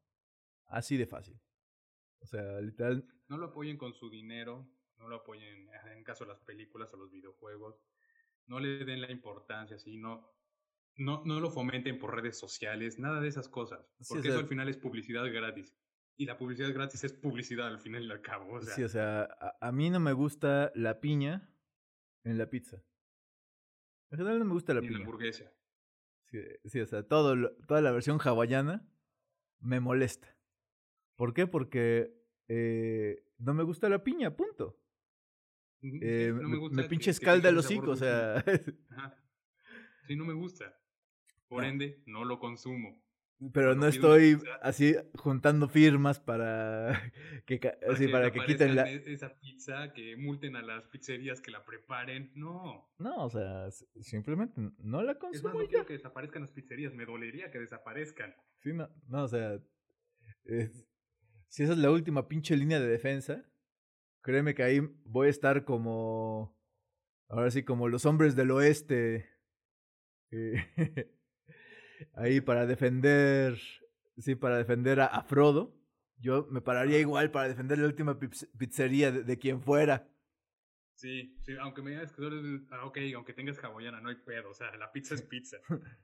Así 0.66 0.98
de 0.98 1.06
fácil. 1.06 1.40
O 2.18 2.26
sea, 2.26 2.60
literal. 2.60 3.08
No 3.28 3.38
lo 3.38 3.46
apoyen 3.46 3.78
con 3.78 3.94
su 3.94 4.10
dinero, 4.10 4.68
no 4.98 5.08
lo 5.08 5.16
apoyen 5.16 5.70
en 5.86 6.04
caso 6.04 6.24
de 6.24 6.32
las 6.32 6.40
películas 6.40 6.92
o 6.92 6.98
los 6.98 7.10
videojuegos. 7.10 7.80
No 8.46 8.60
le 8.60 8.84
den 8.84 9.00
la 9.00 9.10
importancia, 9.10 9.76
así, 9.76 9.96
no, 9.96 10.36
no, 10.96 11.22
no 11.24 11.40
lo 11.40 11.50
fomenten 11.50 11.98
por 11.98 12.14
redes 12.14 12.38
sociales, 12.38 12.98
nada 12.98 13.20
de 13.20 13.28
esas 13.28 13.48
cosas. 13.48 13.94
Porque 14.08 14.28
eso 14.28 14.38
al 14.38 14.48
final 14.48 14.68
es 14.68 14.76
publicidad 14.76 15.24
gratis. 15.32 15.74
Y 16.16 16.24
la 16.24 16.38
publicidad 16.38 16.72
gratis 16.72 17.04
es 17.04 17.12
publicidad 17.12 17.68
al 17.68 17.78
final 17.78 18.04
y 18.04 18.10
al 18.10 18.22
cabo. 18.22 18.54
O 18.54 18.62
sea. 18.62 18.74
Sí, 18.74 18.82
o 18.82 18.88
sea, 18.88 19.22
a, 19.22 19.56
a, 19.60 19.72
mí 19.72 19.90
no 19.90 20.00
me 20.00 20.14
gusta 20.14 20.72
la 20.74 21.00
piña 21.00 21.50
en 22.24 22.38
la 22.38 22.48
pizza. 22.48 22.82
En 24.10 24.18
general 24.18 24.38
no 24.38 24.46
me 24.46 24.54
gusta 24.54 24.72
la 24.72 24.80
piña. 24.80 24.92
En 24.92 24.98
la 24.98 25.04
hamburguesa. 25.04 25.52
Sí, 26.24 26.40
sí, 26.64 26.80
o 26.80 26.86
sea, 26.86 27.02
todo, 27.02 27.50
toda 27.68 27.80
la 27.82 27.92
versión 27.92 28.18
hawaiana 28.18 28.88
me 29.60 29.80
molesta. 29.80 30.36
¿Por 31.16 31.34
qué? 31.34 31.46
Porque 31.46 32.14
eh, 32.48 33.24
no 33.38 33.54
me 33.54 33.62
gusta 33.62 33.88
la 33.88 34.02
piña, 34.02 34.34
punto. 34.34 34.80
Eh, 35.82 36.32
no 36.34 36.48
me, 36.48 36.56
gusta 36.56 36.82
me 36.82 36.88
pinche 36.88 37.10
escalda 37.10 37.50
el 37.50 37.58
hocico, 37.58 37.90
o 37.90 37.96
sea. 37.96 38.42
Sí, 40.06 40.14
no 40.14 40.24
me 40.24 40.34
gusta. 40.34 40.72
Por 41.48 41.64
ende, 41.64 42.02
no 42.06 42.24
lo 42.24 42.38
consumo. 42.38 43.02
Pero 43.52 43.74
no 43.74 43.86
estoy 43.86 44.38
así 44.62 44.94
juntando 45.14 45.68
firmas 45.68 46.18
para 46.18 47.12
que, 47.46 47.60
así, 47.88 48.08
para 48.08 48.32
que 48.32 48.40
quiten 48.44 48.74
la... 48.74 48.90
E, 48.90 49.12
esa 49.12 49.38
pizza, 49.38 49.92
que 49.92 50.16
multen 50.16 50.56
a 50.56 50.62
las 50.62 50.86
pizzerías 50.86 51.42
que 51.42 51.50
la 51.50 51.62
preparen. 51.62 52.32
No. 52.34 52.90
No, 52.98 53.24
o 53.24 53.30
sea, 53.30 53.70
simplemente 54.00 54.54
no 54.78 55.02
la 55.02 55.18
consumo. 55.18 55.36
Es 55.36 55.44
más, 55.44 55.54
no 55.54 55.68
quiero 55.68 55.84
que 55.84 55.92
desaparezcan 55.92 56.42
las 56.42 56.50
pizzerías. 56.50 56.94
Me 56.94 57.04
dolería 57.04 57.50
que 57.50 57.58
desaparezcan. 57.58 58.34
Sí, 58.62 58.72
no, 58.72 58.88
no 59.06 59.24
o 59.24 59.28
sea, 59.28 59.60
si 61.48 61.62
esa 61.62 61.72
es 61.72 61.78
la 61.78 61.90
última 61.90 62.28
pinche 62.28 62.56
línea 62.56 62.80
de 62.80 62.88
defensa, 62.88 63.44
créeme 64.22 64.54
que 64.54 64.62
ahí 64.62 64.80
voy 65.04 65.26
a 65.26 65.30
estar 65.30 65.64
como, 65.64 66.58
ahora 67.28 67.50
sí, 67.50 67.64
como 67.64 67.88
los 67.88 68.06
hombres 68.06 68.34
del 68.34 68.50
oeste. 68.50 69.28
Eh, 70.30 70.64
ahí 72.14 72.40
para 72.40 72.66
defender, 72.66 73.58
sí, 74.18 74.34
para 74.34 74.58
defender 74.58 75.00
a, 75.00 75.22
Frodo. 75.22 75.74
Yo 76.18 76.46
me 76.50 76.60
pararía 76.60 76.98
igual 76.98 77.30
para 77.30 77.48
defender 77.48 77.78
la 77.78 77.86
última 77.86 78.18
pizzería 78.18 79.12
de, 79.12 79.38
quien 79.38 79.60
fuera. 79.60 80.08
Sí, 80.94 81.36
sí, 81.42 81.52
aunque 81.60 81.82
me 81.82 81.90
digas 81.90 82.12
que 82.12 82.22
ah, 82.70 82.86
ok, 82.86 82.98
aunque 83.14 83.34
tengas 83.34 83.62
hawaiana, 83.62 84.00
no 84.00 84.08
hay 84.08 84.16
pedo, 84.16 84.48
o 84.48 84.54
sea, 84.54 84.74
la 84.76 84.90
pizza 84.92 85.14
es 85.14 85.22
pizza. 85.22 85.58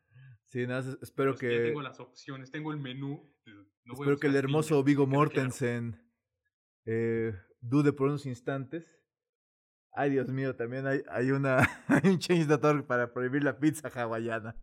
sí, 0.49 0.67
nada, 0.67 0.99
espero 1.01 1.35
que... 1.35 1.49
tengo 1.49 1.81
las 1.81 1.99
opciones, 1.99 2.51
tengo 2.51 2.73
el 2.73 2.79
menú. 2.79 3.33
Pues, 3.45 3.99
espero 3.99 4.19
que 4.19 4.27
el 4.27 4.37
hermoso 4.37 4.85
Vigo 4.85 5.07
Mortensen 5.07 5.99
eh, 6.85 7.35
dude 7.61 7.93
por 7.93 8.09
unos 8.09 8.27
instantes. 8.27 8.85
Ay, 9.93 10.11
Dios 10.11 10.29
mío, 10.31 10.57
también 10.57 10.87
hay, 10.87 11.03
hay, 11.11 11.31
una, 11.31 11.59
hay 11.89 12.11
un 12.11 12.19
change.org 12.19 12.87
para 12.87 13.13
prohibir 13.13 13.45
la 13.45 13.59
pizza 13.59 13.89
hawaiana. 13.89 14.57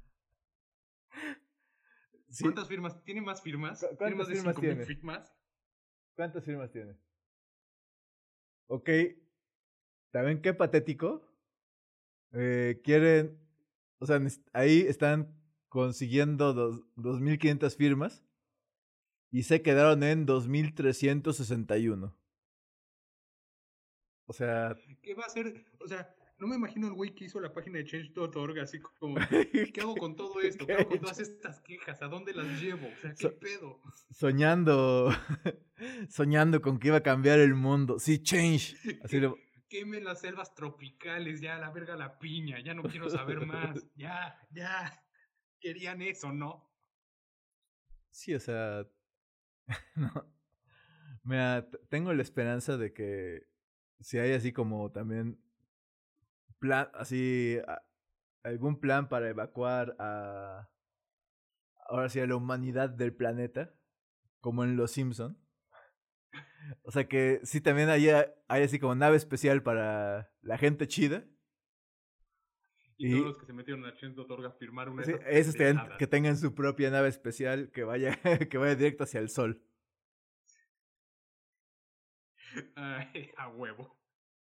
¿Cuántas 2.42 2.68
firmas? 2.68 3.04
¿Tiene 3.04 3.22
más 3.22 3.42
firmas? 3.42 3.86
¿Tiene 3.98 4.15
más 4.15 4.28
de 4.28 4.36
firmas 4.36 4.56
tiene? 4.56 4.86
firmas? 4.86 5.34
¿Cuántas 6.15 6.44
firmas 6.44 6.72
tiene? 6.72 6.96
Ok. 8.68 8.89
¿Saben 10.12 10.42
qué 10.42 10.54
patético? 10.54 11.28
Eh, 12.34 12.82
quieren. 12.84 13.39
O 14.00 14.06
sea, 14.06 14.20
ahí 14.54 14.82
están 14.82 15.36
consiguiendo 15.70 16.54
dos, 16.54 16.84
2.500 16.96 17.76
firmas 17.76 18.24
y 19.32 19.44
se 19.44 19.62
quedaron 19.62 20.04
en 20.04 20.26
2.361. 20.26 22.13
O 24.26 24.34
sea. 24.34 24.76
¿Qué 25.02 25.15
va 25.15 25.24
a 25.24 25.28
hacer? 25.28 25.65
O 25.80 25.88
sea, 25.88 26.15
no 26.39 26.47
me 26.47 26.56
imagino 26.56 26.88
el 26.88 26.93
güey 26.93 27.13
que 27.13 27.25
hizo 27.25 27.39
la 27.39 27.52
página 27.52 27.80
de 27.80 27.86
Change.org 27.86 28.60
así 28.60 28.80
como, 28.80 29.15
¿qué 29.73 29.82
hago 29.82 29.95
con 29.95 30.15
todo 30.15 30.39
esto? 30.39 30.65
¿Qué 30.65 30.73
hago 30.73 30.89
con 30.89 30.99
todas 30.99 31.19
estas 31.19 31.60
quejas? 31.62 32.02
¿A 32.02 32.08
dónde 32.08 32.34
las 32.34 32.62
llevo? 32.62 32.88
O 32.88 33.02
sea, 33.02 33.13
¿qué 33.13 33.30
pedo? 33.30 33.82
Soñando, 34.10 35.10
soñando 36.10 36.62
con 36.62 36.80
que 36.80 36.88
iba 36.88 36.97
a 36.97 37.04
cambiar 37.04 37.39
el 37.39 37.56
mundo. 37.56 37.99
Sí, 37.99 38.23
Change. 38.23 38.78
Así 39.04 39.19
lo... 39.19 39.38
Queme 39.67 40.02
las 40.02 40.21
selvas 40.21 40.56
tropicales, 40.56 41.41
ya, 41.41 41.60
la 41.60 41.69
verga 41.69 41.95
la 41.95 42.17
piña, 42.17 42.60
ya 42.60 42.73
no 42.73 42.82
quiero 42.84 43.08
saber 43.08 43.45
más, 43.45 43.86
ya, 43.95 44.39
ya. 44.49 45.04
Querían 45.60 46.02
eso, 46.02 46.34
¿no? 46.34 46.73
Sí, 48.10 48.34
o 48.34 48.39
sea, 48.39 48.88
no. 49.95 50.12
Mira, 51.23 51.69
tengo 51.89 52.12
la 52.13 52.23
esperanza 52.23 52.78
de 52.78 52.93
que 52.93 53.47
si 53.99 54.17
hay 54.17 54.32
así 54.32 54.52
como 54.52 54.91
también 54.91 55.39
plan, 56.60 56.89
así 56.93 57.58
algún 58.43 58.80
plan 58.80 59.10
para 59.10 59.30
evacuar 59.30 59.95
a 60.00 60.69
ahora 61.89 62.10
sí 62.10 62.19
a 62.19 62.28
la 62.28 62.36
humanidad 62.36 62.89
del 62.89 63.13
planeta, 63.13 63.74
como 64.39 64.63
en 64.63 64.78
Los 64.78 64.91
Simpson. 64.91 65.38
O 66.84 66.91
sea 66.91 67.08
que 67.08 67.39
sí 67.43 67.62
también 67.62 67.89
hay, 67.89 68.10
hay 68.10 68.63
así 68.63 68.80
como 68.80 68.93
nave 68.95 69.17
especial 69.17 69.63
para 69.63 70.32
la 70.41 70.58
gente 70.58 70.88
chida. 70.88 71.26
Y, 72.98 73.13
todos 73.13 73.28
los 73.28 73.38
que 73.38 73.45
se 73.45 73.54
metieron 73.54 73.86
a 73.86 73.95
Chainsaw 73.95 74.28
firmar 74.60 74.89
una 74.89 75.04
sí, 75.04 75.13
esos 75.26 75.56
que 75.56 76.08
tengan 76.08 76.38
su 76.38 76.54
propia 76.54 76.91
nave 76.91 77.08
especial 77.08 77.72
que 77.72 77.86
vaya 77.86 78.19
que 78.50 78.58
vaya 78.58 78.76
directo 78.76 79.06
hacia 79.06 79.22
el 79.22 79.30
sol. 79.30 79.63
Ay, 82.76 83.32
a 83.38 83.48
huevo. 83.48 83.98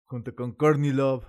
Junto 0.05 0.35
con 0.35 0.53
Courtney 0.53 0.93
Love. 0.93 1.25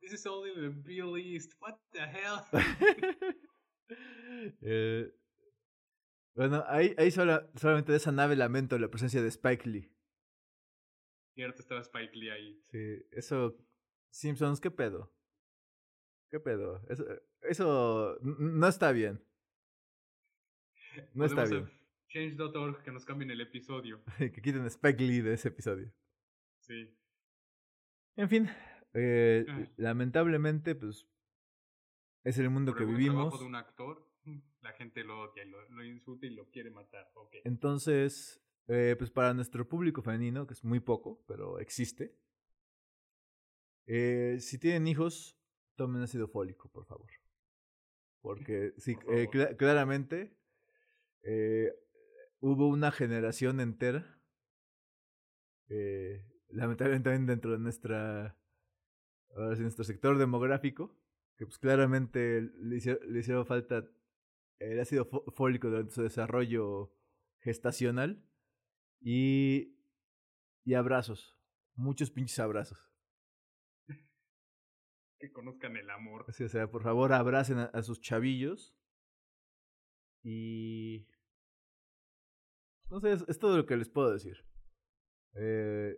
This 0.00 0.12
is 0.12 0.26
only 0.26 0.50
the 0.54 0.70
Middle 0.84 1.16
East. 1.16 1.54
What 1.60 1.78
the 1.92 2.00
hell? 2.00 2.40
eh, 4.62 5.12
bueno, 6.34 6.64
ahí, 6.68 6.94
ahí 6.96 7.10
solamente 7.10 7.92
de 7.92 7.96
esa 7.98 8.12
nave 8.12 8.36
lamento 8.36 8.78
la 8.78 8.88
presencia 8.88 9.22
de 9.22 9.28
Spike 9.28 9.68
Lee. 9.68 9.92
Cierto, 11.34 11.60
estaba 11.60 11.80
Spike 11.80 12.16
Lee 12.16 12.30
ahí. 12.30 12.62
Sí, 12.70 13.06
eso. 13.12 13.56
Simpsons, 14.10 14.60
¿qué 14.60 14.70
pedo? 14.70 15.12
¿Qué 16.30 16.40
pedo? 16.40 16.82
Eso, 16.88 17.04
eso 17.42 18.18
no 18.22 18.66
está 18.66 18.92
bien. 18.92 19.22
No 21.14 21.24
está 21.24 21.44
bien. 21.44 21.70
Change.org 22.08 22.82
que 22.82 22.90
nos 22.90 23.04
cambien 23.04 23.30
el 23.30 23.40
episodio. 23.40 24.02
que 24.18 24.42
quiten 24.42 24.66
Spike 24.66 25.02
Lee 25.02 25.20
de 25.20 25.34
ese 25.34 25.48
episodio. 25.48 25.92
Sí. 26.60 26.96
En 28.16 28.28
fin, 28.28 28.48
eh, 28.94 29.46
ah. 29.48 29.64
lamentablemente, 29.76 30.74
pues 30.74 31.06
es 32.24 32.38
el 32.38 32.50
mundo 32.50 32.74
que 32.74 32.84
vivimos. 32.84 33.38
de 33.38 33.46
un 33.46 33.54
actor, 33.54 34.06
la 34.60 34.72
gente 34.72 35.04
lo 35.04 35.22
odia, 35.22 35.44
lo, 35.44 35.68
lo 35.70 35.84
insulta 35.84 36.26
y 36.26 36.30
lo 36.30 36.50
quiere 36.50 36.70
matar. 36.70 37.10
Entonces, 37.44 38.42
eh, 38.72 38.94
pues 38.96 39.10
para 39.10 39.34
nuestro 39.34 39.68
público 39.68 40.00
femenino, 40.00 40.46
que 40.46 40.54
es 40.54 40.62
muy 40.62 40.78
poco, 40.78 41.24
pero 41.26 41.58
existe, 41.58 42.16
eh, 43.86 44.36
si 44.38 44.58
tienen 44.58 44.86
hijos, 44.86 45.36
tomen 45.74 46.02
ácido 46.02 46.28
fólico, 46.28 46.68
por 46.70 46.86
favor. 46.86 47.10
Porque 48.20 48.72
sí, 48.76 48.96
eh, 49.12 49.28
claramente 49.56 50.36
hubo 52.38 52.68
una 52.68 52.92
generación 52.92 53.60
entera, 53.60 54.22
lamentablemente 56.48 57.10
también 57.10 57.26
dentro 57.26 57.52
de 57.52 57.58
nuestra, 57.58 58.38
ahora 59.36 59.56
sí, 59.56 59.62
nuestro 59.62 59.84
sector 59.84 60.18
demográfico, 60.18 60.96
que 61.36 61.46
pues 61.46 61.58
claramente 61.58 62.42
le 62.58 62.76
hicieron, 62.76 63.12
le 63.12 63.20
hicieron 63.20 63.46
falta 63.46 63.84
el 64.58 64.80
ácido 64.80 65.06
fólico 65.34 65.68
durante 65.68 65.92
su 65.92 66.02
desarrollo 66.02 66.92
gestacional 67.40 68.22
y, 69.00 69.76
y 70.64 70.74
abrazos, 70.74 71.38
muchos 71.74 72.10
pinches 72.10 72.38
abrazos. 72.38 72.78
Que 75.18 75.32
conozcan 75.32 75.76
el 75.76 75.90
amor. 75.90 76.24
o 76.28 76.32
sea, 76.32 76.70
por 76.70 76.82
favor 76.82 77.12
abracen 77.12 77.58
a 77.58 77.82
sus 77.82 78.00
chavillos 78.00 78.74
y 80.22 81.06
no 82.90 83.00
sé, 83.00 83.12
es, 83.12 83.38
todo 83.38 83.56
lo 83.56 83.66
que 83.66 83.76
les 83.76 83.88
puedo 83.88 84.12
decir. 84.12 84.44
Eh, 85.34 85.96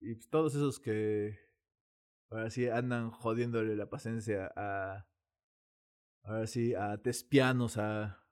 y 0.00 0.14
pues, 0.14 0.28
todos 0.28 0.54
esos 0.54 0.78
que 0.78 1.38
ahora 2.30 2.50
sí 2.50 2.68
andan 2.68 3.10
jodiéndole 3.10 3.76
la 3.76 3.88
paciencia 3.88 4.52
a. 4.56 5.06
Ahora 6.22 6.46
sí, 6.46 6.74
a 6.74 7.00
tespianos, 7.00 7.78
a 7.78 8.26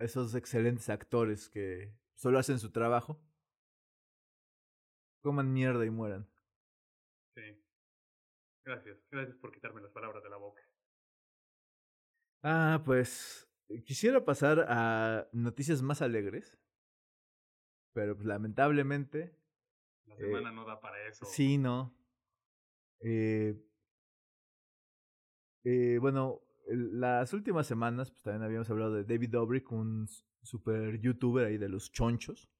esos 0.00 0.34
excelentes 0.34 0.88
actores 0.88 1.48
que 1.48 1.94
solo 2.14 2.38
hacen 2.38 2.58
su 2.58 2.72
trabajo. 2.72 3.22
Coman 5.22 5.52
mierda 5.52 5.84
y 5.86 5.90
mueran. 5.90 6.28
Sí. 7.36 7.62
Gracias. 8.64 8.98
Gracias 9.10 9.36
por 9.36 9.52
quitarme 9.52 9.80
las 9.80 9.92
palabras 9.92 10.24
de 10.24 10.30
la 10.30 10.36
boca. 10.38 10.62
Ah, 12.42 12.82
pues 12.84 13.48
quisiera 13.84 14.24
pasar 14.24 14.66
a 14.68 15.28
noticias 15.32 15.82
más 15.82 16.02
alegres. 16.02 16.58
Pero 17.92 18.16
pues, 18.16 18.26
lamentablemente. 18.26 19.36
La 20.06 20.16
semana 20.16 20.50
eh, 20.50 20.54
no 20.54 20.64
da 20.64 20.80
para 20.80 21.06
eso. 21.06 21.26
Sí, 21.26 21.58
no. 21.58 21.94
Eh, 23.00 23.54
eh, 25.64 25.98
bueno, 26.00 26.40
las 26.68 27.32
últimas 27.32 27.66
semanas, 27.66 28.10
pues 28.10 28.22
también 28.22 28.42
habíamos 28.42 28.70
hablado 28.70 28.94
de 28.94 29.04
David 29.04 29.30
Dobrik, 29.30 29.70
un 29.72 30.08
super 30.42 31.00
youtuber 31.00 31.46
ahí 31.46 31.58
de 31.58 31.68
los 31.68 31.92
chonchos. 31.92 32.50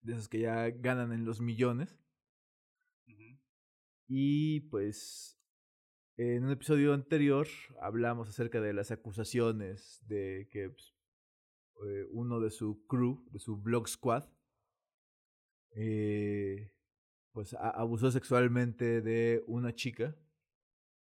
De 0.00 0.12
esos 0.12 0.28
que 0.28 0.40
ya 0.40 0.70
ganan 0.70 1.12
en 1.12 1.24
los 1.24 1.40
millones. 1.40 1.98
Y 4.06 4.60
pues 4.70 5.38
en 6.16 6.44
un 6.44 6.50
episodio 6.50 6.94
anterior 6.94 7.46
hablamos 7.80 8.28
acerca 8.28 8.60
de 8.60 8.72
las 8.72 8.90
acusaciones 8.90 10.02
de 10.06 10.48
que 10.50 10.70
pues, 10.70 10.94
eh, 11.86 12.06
uno 12.10 12.40
de 12.40 12.50
su 12.50 12.86
crew, 12.86 13.24
de 13.30 13.38
su 13.38 13.56
blog 13.56 13.86
squad, 13.86 14.24
eh, 15.76 16.72
pues 17.32 17.54
abusó 17.54 18.10
sexualmente 18.10 19.00
de 19.00 19.42
una 19.46 19.74
chica 19.74 20.16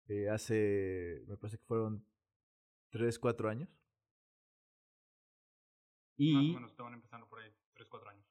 eh, 0.07 0.29
hace, 0.29 1.23
me 1.27 1.37
parece 1.37 1.57
que 1.57 1.65
fueron 1.65 2.05
3, 2.89 3.17
4 3.19 3.49
años. 3.49 3.69
Y, 6.17 6.33
Más 6.33 6.43
o 6.43 6.53
menos 6.53 6.71
estaban 6.71 6.93
empezando 6.93 7.27
por 7.27 7.39
ahí, 7.39 7.51
3, 7.73 7.87
4 7.87 8.09
años. 8.09 8.25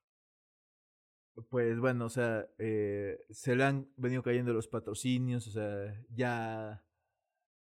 Pues 1.48 1.80
bueno, 1.80 2.06
o 2.06 2.10
sea, 2.10 2.46
eh, 2.58 3.18
se 3.30 3.56
le 3.56 3.64
han 3.64 3.88
venido 3.96 4.22
cayendo 4.22 4.52
los 4.52 4.68
patrocinios, 4.68 5.46
o 5.46 5.50
sea, 5.50 6.04
ya 6.10 6.84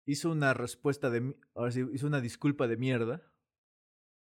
hizo 0.06 0.32
una 0.32 0.54
respuesta 0.54 1.12
de, 1.12 1.36
ahora 1.54 1.72
sí, 1.72 1.86
hizo 1.94 2.08
una 2.08 2.22
disculpa 2.22 2.68
de 2.68 2.78
mierda 2.78 3.31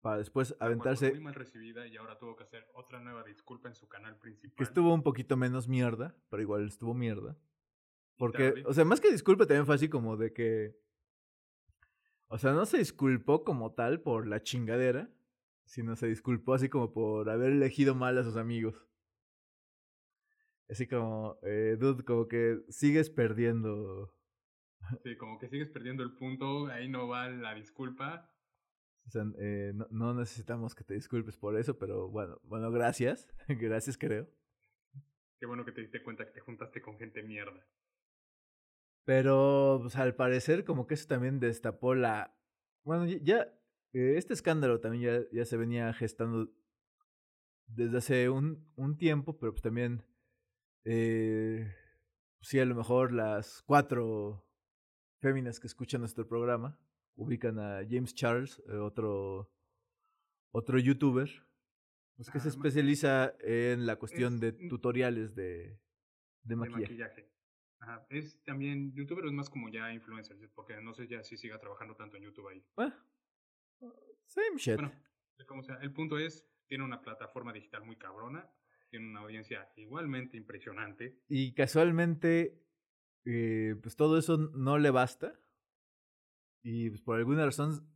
para 0.05 0.19
después 0.19 0.55
aventarse. 0.59 1.09
Muy 1.09 1.19
mal 1.19 1.33
recibida 1.33 1.87
y 1.87 1.97
ahora 1.97 2.19
tuvo 2.19 2.35
que 2.35 2.43
hacer 2.43 2.69
otra 2.75 2.99
nueva 2.99 3.23
disculpa 3.23 3.69
en 3.69 3.73
su 3.73 3.87
canal 3.87 4.15
principal. 4.19 4.55
Que 4.55 4.63
estuvo 4.63 4.93
un 4.93 5.01
poquito 5.01 5.35
menos 5.35 5.67
mierda, 5.67 6.15
pero 6.29 6.43
igual 6.43 6.67
estuvo 6.67 6.93
mierda. 6.93 7.35
Porque, 8.15 8.63
o 8.67 8.73
sea, 8.75 8.85
más 8.85 9.01
que 9.01 9.11
disculpa 9.11 9.47
también 9.47 9.65
fue 9.65 9.73
así 9.73 9.89
como 9.89 10.15
de 10.15 10.31
que. 10.31 10.77
O 12.27 12.37
sea, 12.37 12.53
no 12.53 12.67
se 12.67 12.77
disculpó 12.77 13.43
como 13.43 13.73
tal 13.73 13.99
por 13.99 14.27
la 14.27 14.43
chingadera, 14.43 15.09
sino 15.65 15.95
se 15.95 16.05
disculpó 16.05 16.53
así 16.53 16.69
como 16.69 16.93
por 16.93 17.27
haber 17.27 17.53
elegido 17.53 17.95
mal 17.95 18.15
a 18.19 18.23
sus 18.23 18.37
amigos. 18.37 18.75
Así 20.69 20.85
como, 20.85 21.39
eh, 21.41 21.77
dude, 21.79 22.05
como 22.05 22.27
que 22.27 22.59
sigues 22.69 23.09
perdiendo. 23.09 24.13
Sí, 25.01 25.17
como 25.17 25.39
que 25.39 25.49
sigues 25.49 25.69
perdiendo 25.69 26.03
el 26.03 26.13
punto, 26.13 26.67
ahí 26.67 26.87
no 26.89 27.07
va 27.07 27.27
la 27.27 27.55
disculpa. 27.55 28.29
O 29.07 29.11
sea, 29.11 29.23
eh, 29.37 29.73
no, 29.91 30.13
necesitamos 30.13 30.73
que 30.73 30.83
te 30.83 30.95
disculpes 30.95 31.37
por 31.37 31.57
eso, 31.57 31.77
pero 31.77 32.09
bueno, 32.09 32.39
bueno, 32.43 32.71
gracias. 32.71 33.27
gracias, 33.47 33.97
creo. 33.97 34.27
Qué 35.39 35.45
bueno 35.45 35.65
que 35.65 35.71
te 35.71 35.81
diste 35.81 36.01
cuenta 36.01 36.25
que 36.25 36.31
te 36.31 36.39
juntaste 36.39 36.81
con 36.81 36.97
gente 36.97 37.21
mierda. 37.21 37.65
Pero, 39.03 39.79
pues 39.83 39.95
al 39.97 40.15
parecer, 40.15 40.65
como 40.65 40.87
que 40.87 40.95
eso 40.95 41.07
también 41.07 41.39
destapó 41.39 41.93
la. 41.93 42.35
Bueno, 42.83 43.05
ya. 43.05 43.53
Eh, 43.93 44.15
este 44.17 44.33
escándalo 44.33 44.81
también 44.81 45.03
ya, 45.03 45.29
ya 45.31 45.45
se 45.45 45.55
venía 45.55 45.93
gestando 45.93 46.51
desde 47.67 47.97
hace 47.97 48.29
un, 48.29 48.67
un 48.75 48.97
tiempo, 48.97 49.37
pero 49.37 49.51
pues 49.51 49.61
también. 49.61 50.03
Eh, 50.83 51.71
sí, 52.41 52.59
a 52.59 52.65
lo 52.65 52.75
mejor 52.75 53.11
las 53.11 53.61
cuatro 53.63 54.43
féminas 55.19 55.59
que 55.59 55.67
escuchan 55.67 56.01
nuestro 56.01 56.27
programa 56.27 56.79
ubican 57.15 57.59
a 57.59 57.81
James 57.89 58.13
Charles, 58.13 58.61
eh, 58.67 58.77
otro, 58.77 59.51
otro 60.51 60.79
youtuber, 60.79 61.29
pues 62.15 62.29
que 62.29 62.39
se 62.39 62.49
especializa 62.49 63.35
en 63.41 63.85
la 63.85 63.97
cuestión 63.97 64.39
de 64.39 64.53
tutoriales 64.53 65.35
de, 65.35 65.79
de 66.43 66.55
maquillaje. 66.55 67.29
Ajá. 67.79 68.05
Es 68.09 68.41
también 68.43 68.93
youtuber, 68.93 69.25
es 69.25 69.33
más 69.33 69.49
como 69.49 69.69
ya 69.69 69.91
influencer, 69.93 70.37
porque 70.53 70.79
no 70.81 70.93
sé 70.93 71.07
ya 71.07 71.23
si 71.23 71.37
siga 71.37 71.59
trabajando 71.59 71.95
tanto 71.95 72.17
en 72.17 72.23
YouTube 72.23 72.47
ahí. 72.47 72.65
Ah, 72.77 72.93
same 74.25 74.57
shit. 74.57 74.75
Bueno, 74.75 74.93
como 75.45 75.61
sea, 75.61 75.75
el 75.81 75.91
punto 75.91 76.17
es, 76.17 76.47
tiene 76.67 76.83
una 76.83 77.01
plataforma 77.01 77.51
digital 77.51 77.83
muy 77.83 77.97
cabrona, 77.97 78.49
tiene 78.89 79.09
una 79.09 79.19
audiencia 79.19 79.69
igualmente 79.75 80.37
impresionante. 80.37 81.19
Y 81.27 81.53
casualmente, 81.53 82.63
eh, 83.25 83.75
pues 83.81 83.95
todo 83.97 84.17
eso 84.17 84.37
no 84.37 84.77
le 84.77 84.89
basta 84.89 85.37
y 86.67 86.89
pues 86.89 87.01
por 87.01 87.17
alguna 87.17 87.45
razón 87.45 87.87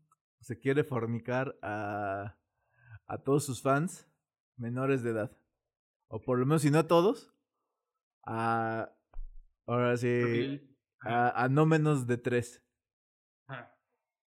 se 0.42 0.60
quiere 0.60 0.84
fornicar 0.84 1.58
a, 1.64 2.38
a 3.08 3.18
todos 3.24 3.44
sus 3.44 3.64
fans 3.64 4.08
menores 4.58 5.02
de 5.02 5.10
edad. 5.10 5.36
O 6.08 6.22
por 6.22 6.38
lo 6.38 6.46
menos, 6.46 6.62
si 6.62 6.70
no 6.70 6.78
a 6.80 6.88
todos, 6.88 7.34
a. 8.26 8.96
Ahora 9.66 9.98
sí. 9.98 10.66
A, 11.02 11.44
a 11.46 11.50
no 11.50 11.66
menos 11.66 12.06
de 12.06 12.18
tres. 12.18 12.64
Ajá. 13.48 13.76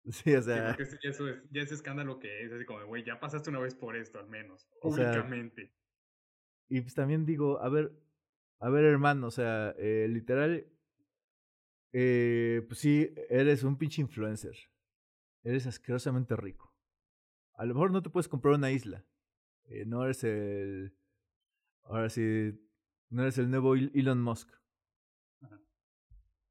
Sí, 0.08 0.34
o 0.34 0.40
sea. 0.42 0.70
eso- 1.02 1.28
es, 1.28 1.42
ya 1.50 1.60
es 1.60 1.72
escándalo 1.72 2.18
que 2.18 2.44
es 2.44 2.52
así 2.52 2.64
como, 2.64 2.84
güey, 2.86 3.04
ya 3.04 3.20
pasaste 3.20 3.50
una 3.50 3.58
vez 3.60 3.74
por 3.74 3.94
esto 3.96 4.18
al 4.18 4.28
menos, 4.28 4.66
O 4.80 4.90
sea, 4.94 5.10
públicamente. 5.12 5.74
Y 6.70 6.80
pues 6.80 6.94
también 6.94 7.26
digo, 7.26 7.60
a 7.60 7.68
ver, 7.68 7.92
a 8.60 8.70
ver, 8.70 8.84
hermano, 8.84 9.26
o 9.26 9.30
sea, 9.30 9.74
eh, 9.78 10.06
literal, 10.08 10.66
eh, 11.92 12.62
pues 12.66 12.78
sí, 12.80 13.12
eres 13.28 13.62
un 13.62 13.76
pinche 13.76 14.00
influencer. 14.02 14.56
Eres 15.42 15.66
asquerosamente 15.66 16.36
rico. 16.36 16.74
A 17.54 17.64
lo 17.64 17.74
mejor 17.74 17.90
no 17.90 18.02
te 18.02 18.10
puedes 18.10 18.28
comprar 18.28 18.54
una 18.54 18.70
isla. 18.70 19.04
eh, 19.64 19.84
no 19.86 20.04
eres 20.04 20.24
el. 20.24 20.96
Ahora 21.84 22.08
sí, 22.10 22.52
no 23.08 23.22
eres 23.22 23.38
el 23.38 23.50
nuevo 23.50 23.74
Elon 23.74 24.22
Musk. 24.22 24.50
Ajá. 25.40 25.60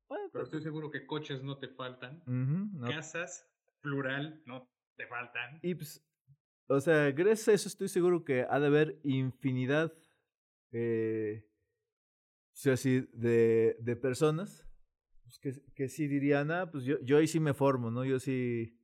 Bueno, 0.08 0.30
Pero 0.32 0.32
pues, 0.32 0.44
estoy 0.46 0.62
seguro 0.62 0.90
que 0.92 1.06
coches 1.06 1.42
no 1.44 1.58
te 1.58 1.68
faltan, 1.70 2.24
no. 2.26 2.88
casas, 2.90 3.48
plural, 3.82 4.42
no 4.46 4.70
te 4.98 5.08
faltan. 5.08 5.60
Y 5.62 5.76
pues, 5.76 6.04
o 6.68 6.80
sea, 6.80 7.12
gracias 7.12 7.48
a 7.48 7.54
eso 7.54 7.68
estoy 7.70 7.88
seguro 7.88 8.24
que 8.26 8.46
ha 8.50 8.60
de 8.60 8.68
haber 8.68 9.00
infinidad, 9.04 9.94
eh, 10.72 11.48
o 12.52 12.56
sea, 12.56 12.76
sí, 12.76 13.08
de, 13.14 13.78
de 13.80 13.96
personas 13.96 14.69
pues, 15.30 15.40
que, 15.40 15.74
que 15.76 15.90
sí 15.90 16.08
dirían, 16.08 16.50
ah, 16.50 16.72
pues 16.72 16.84
yo, 16.86 17.00
yo 17.04 17.18
ahí 17.18 17.28
sí 17.28 17.40
me 17.40 17.54
formo, 17.54 17.92
¿no? 17.92 18.04
Yo 18.04 18.20
sí, 18.20 18.76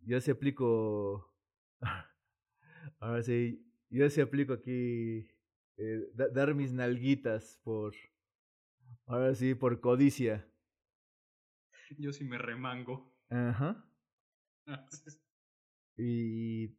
yo 0.00 0.20
sí 0.20 0.30
aplico, 0.30 1.34
ahora 3.00 3.22
sí, 3.22 3.64
yo 3.88 4.08
sí 4.10 4.20
aplico 4.20 4.52
aquí, 4.52 5.26
eh, 5.78 6.10
da- 6.12 6.28
dar 6.28 6.54
mis 6.54 6.72
nalguitas 6.72 7.58
por, 7.64 7.94
ahora 9.06 9.34
sí, 9.34 9.54
por 9.54 9.80
codicia. 9.80 10.46
Yo 11.96 12.12
sí 12.12 12.24
me 12.24 12.36
remango. 12.38 13.14
Ajá. 13.30 13.84
Y. 16.00 16.76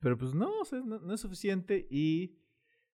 Pero 0.00 0.18
pues 0.18 0.34
no, 0.34 0.60
o 0.60 0.64
sea, 0.64 0.80
no, 0.80 0.98
no 0.98 1.14
es 1.14 1.20
suficiente. 1.20 1.86
Y 1.90 2.40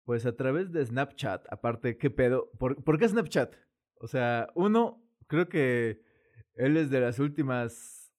pues 0.05 0.25
a 0.25 0.35
través 0.35 0.71
de 0.71 0.83
Snapchat, 0.83 1.45
aparte, 1.51 1.97
¿qué 1.99 2.09
pedo? 2.09 2.49
¿Por, 2.57 2.83
por 2.83 2.97
qué 2.97 3.07
Snapchat? 3.07 3.53
O 4.01 4.07
sea, 4.07 4.49
uno, 4.55 4.99
creo 5.27 5.47
que 5.47 6.01
él 6.55 6.75
es 6.75 6.89
de 6.89 6.99
las 7.01 7.19
últimas 7.19 8.11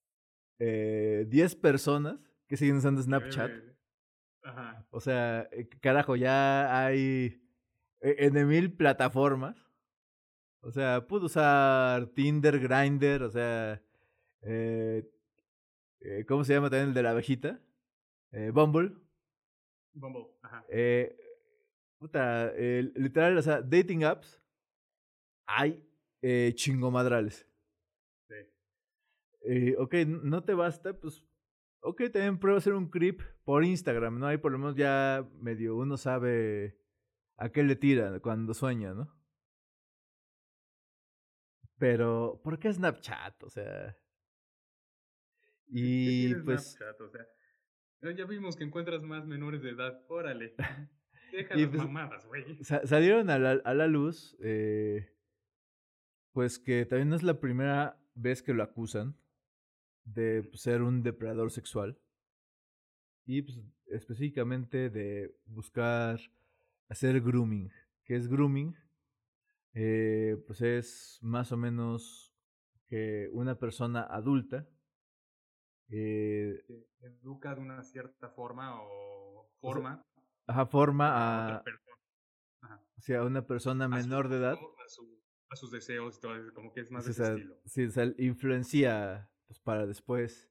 eh, 0.60 1.26
10 1.28 1.56
personas 1.56 2.20
que 2.46 2.56
siguen 2.56 2.76
usando 2.76 3.02
Snapchat. 3.02 3.50
Ajá. 4.44 4.86
O 4.90 5.00
sea, 5.00 5.48
eh, 5.50 5.68
carajo, 5.80 6.14
ya 6.14 6.84
hay 6.84 7.42
eh, 8.00 8.16
en 8.18 8.46
mil 8.46 8.72
plataformas. 8.72 9.56
O 10.60 10.70
sea, 10.70 11.04
puedo 11.08 11.26
usar 11.26 12.06
Tinder, 12.14 12.60
Grindr, 12.60 13.24
o 13.24 13.30
sea, 13.30 13.82
eh, 14.42 15.10
eh, 15.98 16.24
¿cómo 16.28 16.44
se 16.44 16.54
llama 16.54 16.70
también 16.70 16.90
el 16.90 16.94
de 16.94 17.02
la 17.02 17.10
abejita? 17.10 17.60
Eh, 18.30 18.52
Bumble. 18.54 18.92
Bumble, 19.94 20.28
ajá. 20.42 20.64
Eh, 20.68 21.16
puta, 21.98 22.52
eh, 22.54 22.88
literal, 22.94 23.36
o 23.36 23.42
sea, 23.42 23.60
dating 23.60 24.04
apps 24.04 24.41
hay 25.46 25.85
eh, 26.22 26.52
chingomadrales. 26.55 27.46
Sí. 28.28 28.35
Eh, 29.44 29.74
ok, 29.78 29.94
no 30.07 30.44
te 30.44 30.55
basta, 30.55 30.92
pues, 30.98 31.24
ok, 31.81 32.02
también 32.12 32.38
prueba 32.38 32.57
a 32.57 32.59
hacer 32.59 32.74
un 32.74 32.88
creep 32.90 33.20
por 33.44 33.64
Instagram, 33.64 34.18
¿no? 34.18 34.26
Ahí 34.26 34.38
por 34.38 34.52
lo 34.52 34.59
menos 34.59 34.76
ya 34.76 35.28
medio 35.40 35.76
uno 35.76 35.96
sabe 35.96 36.78
a 37.37 37.50
qué 37.50 37.62
le 37.64 37.74
tira 37.76 38.20
cuando 38.20 38.55
sueña, 38.55 38.94
¿no? 38.94 39.12
Pero, 41.78 42.40
¿por 42.44 42.59
qué 42.59 42.72
Snapchat? 42.72 43.42
O 43.42 43.50
sea... 43.50 43.96
¿Qué 45.66 45.72
Y 45.78 46.35
pues... 46.37 46.72
Snapchat? 46.76 47.00
O 47.00 47.09
sea, 47.09 47.26
ya- 48.02 48.12
ya 48.12 48.24
vimos 48.26 48.57
que 48.57 48.64
encuentras 48.64 49.02
más 49.02 49.26
menores 49.26 49.62
de 49.62 49.70
edad. 49.70 50.05
Órale. 50.09 50.55
Deja 51.33 51.57
Y 51.57 51.62
las 51.62 51.70
pues- 51.70 51.83
mamadas, 51.85 52.26
güey. 52.26 52.62
sa- 52.62 52.87
salieron 52.87 53.31
a 53.31 53.38
la, 53.38 53.50
a 53.64 53.74
la 53.74 53.87
luz, 53.87 54.37
eh, 54.40 55.12
pues 56.32 56.58
que 56.58 56.86
también 56.86 57.08
no 57.10 57.16
es 57.16 57.22
la 57.22 57.40
primera 57.40 57.98
vez 58.14 58.42
que 58.42 58.54
lo 58.54 58.62
acusan 58.62 59.16
de 60.04 60.42
pues, 60.44 60.62
ser 60.62 60.82
un 60.82 61.02
depredador 61.02 61.50
sexual 61.50 61.98
y 63.24 63.42
pues, 63.42 63.60
específicamente 63.86 64.90
de 64.90 65.36
buscar 65.46 66.18
hacer 66.88 67.20
grooming. 67.20 67.70
¿Qué 68.04 68.16
es 68.16 68.28
grooming? 68.28 68.76
Eh, 69.74 70.42
pues 70.46 70.60
es 70.60 71.18
más 71.22 71.52
o 71.52 71.56
menos 71.56 72.34
que 72.88 73.30
una 73.32 73.58
persona 73.58 74.02
adulta 74.02 74.68
eh, 75.88 76.62
Educa 77.00 77.54
de 77.54 77.60
una 77.60 77.82
cierta 77.82 78.28
forma 78.30 78.80
o 78.82 79.48
forma 79.60 80.04
ajá, 80.46 80.66
forma 80.66 81.08
a 81.08 81.44
a, 81.44 81.46
otra 81.46 81.62
persona. 81.64 81.96
Ajá. 82.60 82.82
o 82.96 83.00
sea, 83.00 83.24
una 83.24 83.46
persona 83.46 83.84
su 83.86 83.90
menor 83.90 84.28
de 84.28 84.36
edad 84.36 84.58
gusto, 84.58 84.82
A, 84.82 84.88
su- 84.88 85.21
a 85.52 85.56
sus 85.56 85.70
deseos 85.70 86.16
y 86.16 86.20
todo 86.20 86.36
eso, 86.36 86.52
como 86.54 86.72
que 86.72 86.80
es 86.80 86.90
más 86.90 87.04
de 87.04 87.12
ese 87.12 87.22
estilo. 87.22 87.60
sí, 87.66 87.84
o 87.84 87.90
sea, 87.90 88.12
influencia 88.18 89.30
pues, 89.46 89.60
para 89.60 89.86
después 89.86 90.50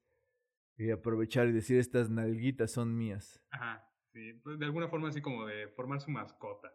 y 0.78 0.92
aprovechar 0.92 1.48
y 1.48 1.52
decir 1.52 1.80
estas 1.80 2.10
nalguitas 2.10 2.72
son 2.72 2.96
mías. 2.96 3.42
Ajá. 3.50 3.88
Sí, 4.14 4.34
pues 4.44 4.60
de 4.60 4.66
alguna 4.66 4.90
forma 4.90 5.08
así 5.08 5.22
como 5.22 5.46
de 5.46 5.68
formar 5.70 6.02
su 6.02 6.12
mascota. 6.12 6.72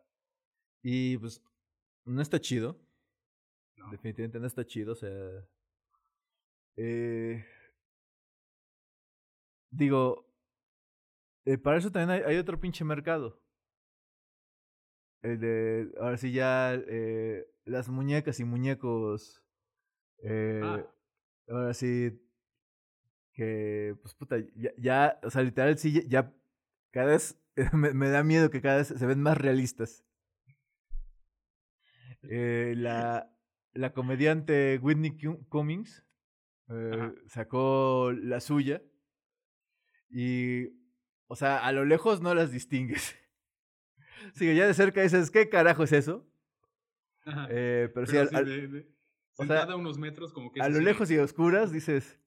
Y 0.83 1.19
pues 1.19 1.43
no 2.05 2.23
está 2.23 2.41
chido, 2.41 2.81
¿no? 3.77 3.91
definitivamente 3.91 4.41
no 4.41 4.47
está 4.47 4.65
chido, 4.65 4.93
o 4.93 4.97
sea... 4.97 5.11
eh, 6.77 7.45
digo, 9.71 10.27
eh, 11.45 11.59
para 11.59 11.79
eso 11.79 11.91
también 11.91 12.11
hay, 12.11 12.23
hay 12.33 12.39
otro 12.39 12.59
pinche 12.59 12.85
mercado. 12.85 13.43
El 15.23 15.41
de, 15.41 15.91
ahora 16.01 16.17
sí 16.19 16.33
ya, 16.33 16.75
eh, 16.75 17.47
las 17.65 17.89
muñecas 17.89 18.39
y 18.41 18.45
muñecos... 18.45 19.43
eh, 20.23 20.61
Ah. 20.63 20.87
ahora 21.49 21.75
sí 21.75 22.21
que 23.33 23.95
pues 24.01 24.15
puta 24.15 24.37
ya, 24.55 24.71
ya 24.79 25.21
o 25.23 25.31
sea 25.31 25.43
literal 25.43 25.77
sí 25.79 26.07
ya, 26.09 26.33
cada 26.91 27.07
vez 27.09 27.39
me, 27.73 27.93
me 27.93 28.09
da 28.09 28.23
miedo 28.23 28.51
que 28.51 28.63
cada 28.63 28.79
vez 28.79 28.89
se 28.89 29.07
ven 29.07 29.21
más 29.21 29.37
realistas. 29.37 30.05
Eh, 32.23 32.75
la 32.77 33.31
la 33.75 33.93
comediante 33.93 34.79
Whitney 34.83 35.17
Cu- 35.19 35.47
Cummings 35.49 36.05
eh, 36.71 37.15
sacó 37.27 38.11
la 38.13 38.41
suya 38.41 38.83
y 40.09 40.69
o 41.27 41.37
sea 41.37 41.59
a 41.67 41.73
lo 41.73 41.85
lejos 41.85 42.21
no 42.23 42.35
las 42.35 42.51
distingues 42.51 43.17
sí 44.35 44.55
ya 44.55 44.67
de 44.67 44.75
cerca 44.75 45.03
dices 45.03 45.31
qué 45.31 45.49
carajo 45.49 45.85
es 45.85 45.93
eso 45.93 46.27
Ajá. 47.25 47.49
Eh, 47.51 47.91
pero, 47.93 48.07
sí 48.07 48.13
Pero 48.13 48.23
al- 48.23 48.27
así 48.29 48.37
al- 48.37 48.45
de- 48.47 48.69
de- 48.69 48.79
o 49.39 49.45
sea, 49.45 49.47
sentada 49.47 49.73
a 49.73 49.77
unos 49.77 49.99
metros 49.99 50.33
como 50.33 50.53
que 50.53 50.63
a 50.63 50.67
es 50.67 50.73
lo 50.75 50.81
lejos 50.81 51.11
y 51.11 51.19
a 51.19 51.23
oscuras 51.25 51.73
dices 51.73 52.19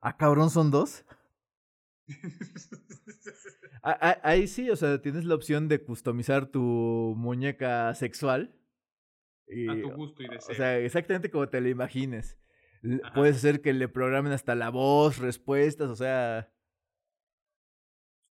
ah 0.00 0.16
cabrón 0.16 0.50
son 0.50 0.70
dos 0.70 1.04
Ah, 3.82 3.96
ah, 4.00 4.18
Ahí 4.24 4.48
sí, 4.48 4.68
o 4.70 4.76
sea, 4.76 5.00
tienes 5.00 5.24
la 5.24 5.34
opción 5.36 5.68
de 5.68 5.82
customizar 5.82 6.46
tu 6.46 7.14
muñeca 7.16 7.94
sexual. 7.94 8.54
Y, 9.46 9.68
a 9.68 9.80
tu 9.80 9.90
gusto 9.92 10.22
y 10.22 10.26
o 10.26 10.30
deseo. 10.30 10.54
sea, 10.56 10.78
exactamente 10.78 11.30
como 11.30 11.48
te 11.48 11.60
la 11.60 11.68
imagines. 11.68 12.36
Ajá. 13.04 13.14
Puedes 13.14 13.36
hacer 13.36 13.60
que 13.62 13.72
le 13.72 13.88
programen 13.88 14.32
hasta 14.32 14.54
la 14.56 14.70
voz, 14.70 15.18
respuestas, 15.18 15.88
o 15.88 15.94
sea. 15.96 16.50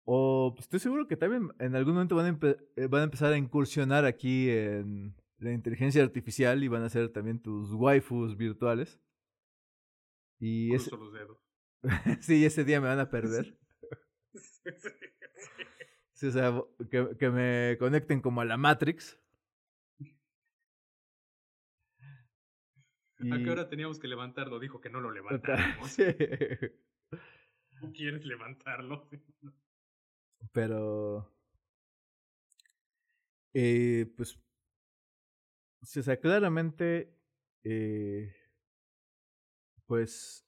O 0.04 0.52
pues, 0.54 0.64
estoy 0.64 0.80
seguro 0.80 1.06
que 1.06 1.16
también 1.16 1.50
en 1.58 1.76
algún 1.76 1.94
momento 1.94 2.16
van 2.16 2.26
a, 2.26 2.30
empe- 2.38 2.58
eh, 2.76 2.86
van 2.88 3.02
a 3.02 3.04
empezar 3.04 3.32
a 3.32 3.36
incursionar 3.38 4.04
aquí 4.04 4.50
en 4.50 5.14
la 5.38 5.52
inteligencia 5.52 6.02
artificial 6.02 6.62
y 6.64 6.68
van 6.68 6.82
a 6.82 6.88
ser 6.90 7.08
también 7.10 7.40
tus 7.40 7.72
waifus 7.72 8.36
virtuales. 8.36 9.00
Y 10.40 10.74
ese, 10.74 10.90
los 10.96 11.12
dedos. 11.12 11.38
sí, 12.20 12.44
ese 12.44 12.64
día 12.64 12.80
me 12.80 12.88
van 12.88 12.98
a 13.00 13.10
perder. 13.10 13.56
Sí, 16.14 16.28
o 16.28 16.30
sea, 16.30 16.52
que, 16.88 17.16
que 17.18 17.30
me 17.30 17.76
conecten 17.80 18.20
como 18.20 18.40
a 18.42 18.44
la 18.44 18.56
Matrix. 18.56 19.18
¿A 23.18 23.38
qué 23.42 23.50
hora 23.50 23.68
teníamos 23.68 23.98
que 23.98 24.06
levantarlo? 24.06 24.60
Dijo 24.60 24.80
que 24.80 24.88
no 24.88 25.00
lo 25.00 25.10
levantáramos. 25.14 25.90
sí. 25.90 26.04
¿Tú 27.80 27.92
quieres 27.92 28.24
levantarlo? 28.24 29.08
Pero. 30.52 31.30
Eh, 33.54 34.12
pues. 34.16 34.38
o 35.82 35.86
sea, 35.86 36.18
claramente. 36.18 37.14
eh, 37.64 38.34
pues. 39.86 40.46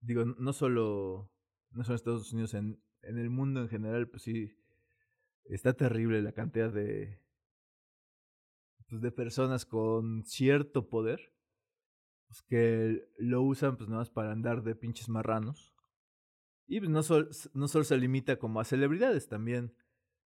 Digo, 0.00 0.24
no 0.24 0.52
solo. 0.52 1.32
no 1.70 1.84
solo 1.84 1.96
Estados 1.96 2.32
Unidos, 2.32 2.54
en, 2.54 2.80
en 3.02 3.18
el 3.18 3.30
mundo 3.30 3.60
en 3.62 3.68
general, 3.68 4.08
pues 4.08 4.22
sí, 4.22 4.56
está 5.44 5.72
terrible 5.74 6.22
la 6.22 6.32
cantidad 6.32 6.72
de, 6.72 7.20
pues, 8.88 9.00
de 9.02 9.10
personas 9.12 9.66
con 9.66 10.24
cierto 10.24 10.88
poder 10.88 11.32
pues, 12.28 12.42
que 12.42 13.08
lo 13.18 13.42
usan 13.42 13.76
pues 13.76 13.88
nada 13.88 14.00
más 14.00 14.10
para 14.10 14.32
andar 14.32 14.62
de 14.62 14.74
pinches 14.74 15.08
marranos. 15.08 15.75
Y 16.66 16.80
pues 16.80 16.90
no, 16.90 17.00
no 17.54 17.68
solo 17.68 17.84
se 17.84 17.96
limita 17.96 18.38
como 18.38 18.60
a 18.60 18.64
celebridades, 18.64 19.28
también 19.28 19.74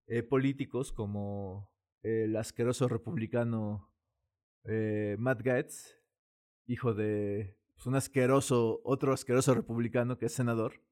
eh, 0.07 0.23
políticos 0.23 0.93
como 0.93 1.71
el 2.03 2.35
asqueroso 2.37 2.89
republicano 2.89 3.93
eh, 4.65 5.17
Matt 5.19 5.43
Gaetz, 5.43 5.97
hijo 6.67 6.95
de 6.95 7.57
pues, 7.75 7.87
un 7.87 7.95
asqueroso, 7.95 8.81
otro 8.85 9.13
asqueroso 9.13 9.55
republicano 9.55 10.19
que 10.19 10.27
es 10.27 10.33
senador. 10.33 10.83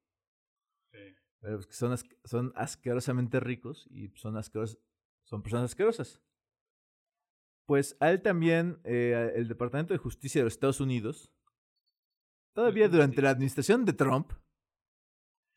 Pero 1.40 1.61
que 1.61 1.72
son, 1.72 1.96
son 2.24 2.53
asquerosamente 2.57 3.38
ricos 3.38 3.86
y 3.90 4.09
son, 4.16 4.36
asqueros, 4.36 4.78
son 5.24 5.42
personas 5.42 5.66
asquerosas. 5.66 6.20
Pues 7.64 7.96
a 8.01 8.11
él 8.11 8.22
también, 8.22 8.80
eh, 8.84 9.32
el 9.36 9.46
Departamento 9.46 9.94
de 9.94 9.99
Justicia 9.99 10.40
de 10.40 10.44
los 10.44 10.55
Estados 10.55 10.80
Unidos, 10.80 11.32
todavía 12.55 12.88
durante 12.88 13.22
la 13.22 13.30
administración 13.30 13.84
de 13.84 13.92
Trump, 13.92 14.32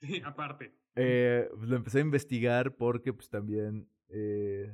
sí, 0.01 0.21
aparte, 0.25 0.73
eh, 0.95 1.49
pues, 1.55 1.69
lo 1.69 1.75
empezó 1.75 1.97
a 1.97 2.01
investigar 2.01 2.75
porque 2.75 3.13
pues 3.13 3.29
también 3.29 3.89
eh, 4.09 4.71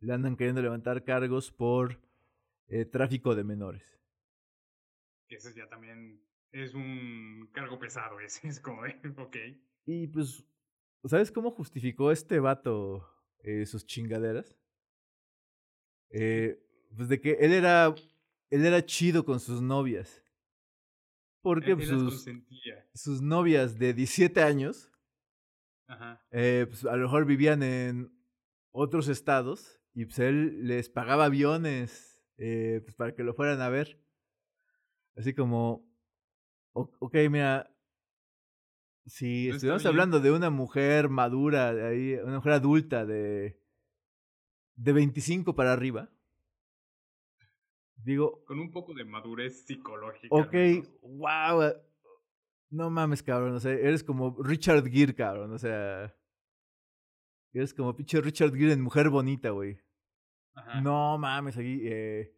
le 0.00 0.12
andan 0.12 0.36
queriendo 0.36 0.62
levantar 0.62 1.04
cargos 1.04 1.50
por 1.52 2.00
tráfico 2.90 3.36
de 3.36 3.44
menores. 3.44 4.00
Que 5.28 5.36
ese 5.36 5.54
ya 5.54 5.68
también 5.68 6.20
es 6.50 6.74
un 6.74 7.48
cargo 7.52 7.78
pesado, 7.78 8.18
ese 8.20 8.48
es 8.48 8.60
como, 8.60 8.82
ok. 9.18 9.36
Y 9.86 10.08
pues, 10.08 10.44
¿sabes 11.04 11.30
cómo 11.30 11.52
justificó 11.52 12.10
este 12.10 12.40
vato 12.40 13.08
sus 13.64 13.86
chingaderas? 13.86 14.58
Eh, 16.10 16.58
pues 16.96 17.08
de 17.08 17.20
que 17.20 17.32
él 17.40 17.52
era, 17.52 17.94
él 18.50 18.64
era 18.64 18.84
chido 18.84 19.24
con 19.24 19.40
sus 19.40 19.60
novias. 19.60 20.22
Porque 21.46 21.76
pues, 21.76 21.88
sus, 21.88 22.26
sus 22.92 23.22
novias 23.22 23.78
de 23.78 23.94
17 23.94 24.42
años, 24.42 24.90
Eh, 26.32 26.66
pues 26.68 26.84
a 26.84 26.96
lo 26.96 27.04
mejor 27.04 27.24
vivían 27.24 27.62
en 27.62 28.12
otros 28.72 29.06
estados 29.06 29.80
y 29.94 30.06
pues 30.06 30.18
él 30.18 30.66
les 30.66 30.88
pagaba 30.88 31.26
aviones 31.26 32.20
eh, 32.36 32.80
pues 32.82 32.96
para 32.96 33.14
que 33.14 33.22
lo 33.22 33.32
fueran 33.32 33.60
a 33.60 33.68
ver. 33.68 34.02
Así 35.16 35.34
como, 35.34 35.88
ok, 36.72 37.14
mira, 37.30 37.72
si 39.06 39.48
estuviéramos 39.48 39.86
hablando 39.86 40.18
de 40.18 40.32
una 40.32 40.50
mujer 40.50 41.08
madura, 41.08 41.72
de 41.72 41.86
ahí, 41.86 42.14
una 42.24 42.38
mujer 42.38 42.54
adulta 42.54 43.06
de, 43.06 43.62
de 44.74 44.92
25 44.92 45.54
para 45.54 45.72
arriba, 45.72 46.10
Digo. 48.06 48.44
Con 48.44 48.60
un 48.60 48.70
poco 48.70 48.94
de 48.94 49.04
madurez 49.04 49.66
psicológica. 49.66 50.28
Ok, 50.30 50.54
wow. 51.02 51.62
Eh, 51.64 51.74
no 52.70 52.88
mames, 52.88 53.20
cabrón. 53.20 53.54
O 53.54 53.58
sea, 53.58 53.72
eres 53.72 54.04
como 54.04 54.40
Richard 54.44 54.88
Gere, 54.88 55.12
cabrón. 55.12 55.52
O 55.52 55.58
sea. 55.58 56.14
Eres 57.52 57.74
como 57.74 57.96
pinche 57.96 58.20
Richard 58.20 58.54
Gere 58.54 58.74
en 58.74 58.80
Mujer 58.80 59.10
Bonita, 59.10 59.50
güey. 59.50 59.80
No 60.84 61.18
mames, 61.18 61.58
aquí. 61.58 61.80
Eh, 61.82 62.32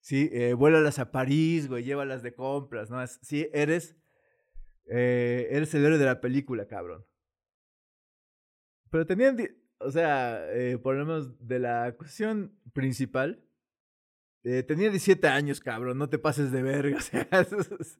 sí, 0.00 0.28
eh, 0.32 0.52
vuélalas 0.52 0.98
a 0.98 1.12
París, 1.12 1.68
güey. 1.68 1.84
Llévalas 1.84 2.24
de 2.24 2.34
compras, 2.34 2.90
¿no? 2.90 3.06
sí, 3.06 3.48
eres. 3.52 3.96
Eh, 4.90 5.46
eres 5.52 5.72
el 5.74 5.84
héroe 5.84 5.98
de 5.98 6.06
la 6.06 6.20
película, 6.20 6.66
cabrón. 6.66 7.06
Pero 8.90 9.06
tenían. 9.06 9.36
O 9.78 9.92
sea, 9.92 10.44
por 10.82 10.96
lo 10.96 11.06
menos 11.06 11.46
de 11.46 11.60
la 11.60 11.94
cuestión 11.96 12.58
principal 12.72 13.43
eh, 14.44 14.62
tenía 14.62 14.90
17 14.90 15.26
años, 15.26 15.60
cabrón, 15.60 15.98
no 15.98 16.08
te 16.08 16.18
pases 16.18 16.52
de 16.52 16.62
verga. 16.62 16.98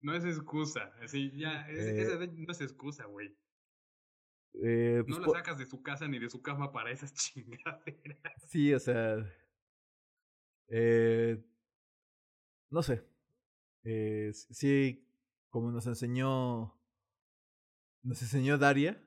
no 0.00 0.14
es 0.14 0.24
excusa, 0.24 0.92
así 1.02 1.30
ya, 1.36 1.66
eh, 1.68 2.30
no 2.34 2.52
es 2.52 2.60
excusa, 2.60 3.04
güey. 3.04 3.36
Eh, 4.62 5.02
pues 5.04 5.18
no 5.18 5.26
la 5.26 5.32
sacas 5.32 5.58
de 5.58 5.66
su 5.66 5.82
casa 5.82 6.06
ni 6.06 6.18
de 6.18 6.30
su 6.30 6.40
cama 6.40 6.70
para 6.70 6.90
esas 6.92 7.12
chingaderas. 7.14 8.42
Sí, 8.48 8.72
o 8.72 8.78
sea. 8.78 9.16
Eh, 10.68 11.44
no 12.70 12.82
sé. 12.82 13.04
Eh, 13.82 14.30
sí, 14.32 15.06
como 15.50 15.70
nos 15.72 15.86
enseñó. 15.86 16.78
Nos 18.02 18.22
enseñó 18.22 18.58
Daria. 18.58 19.02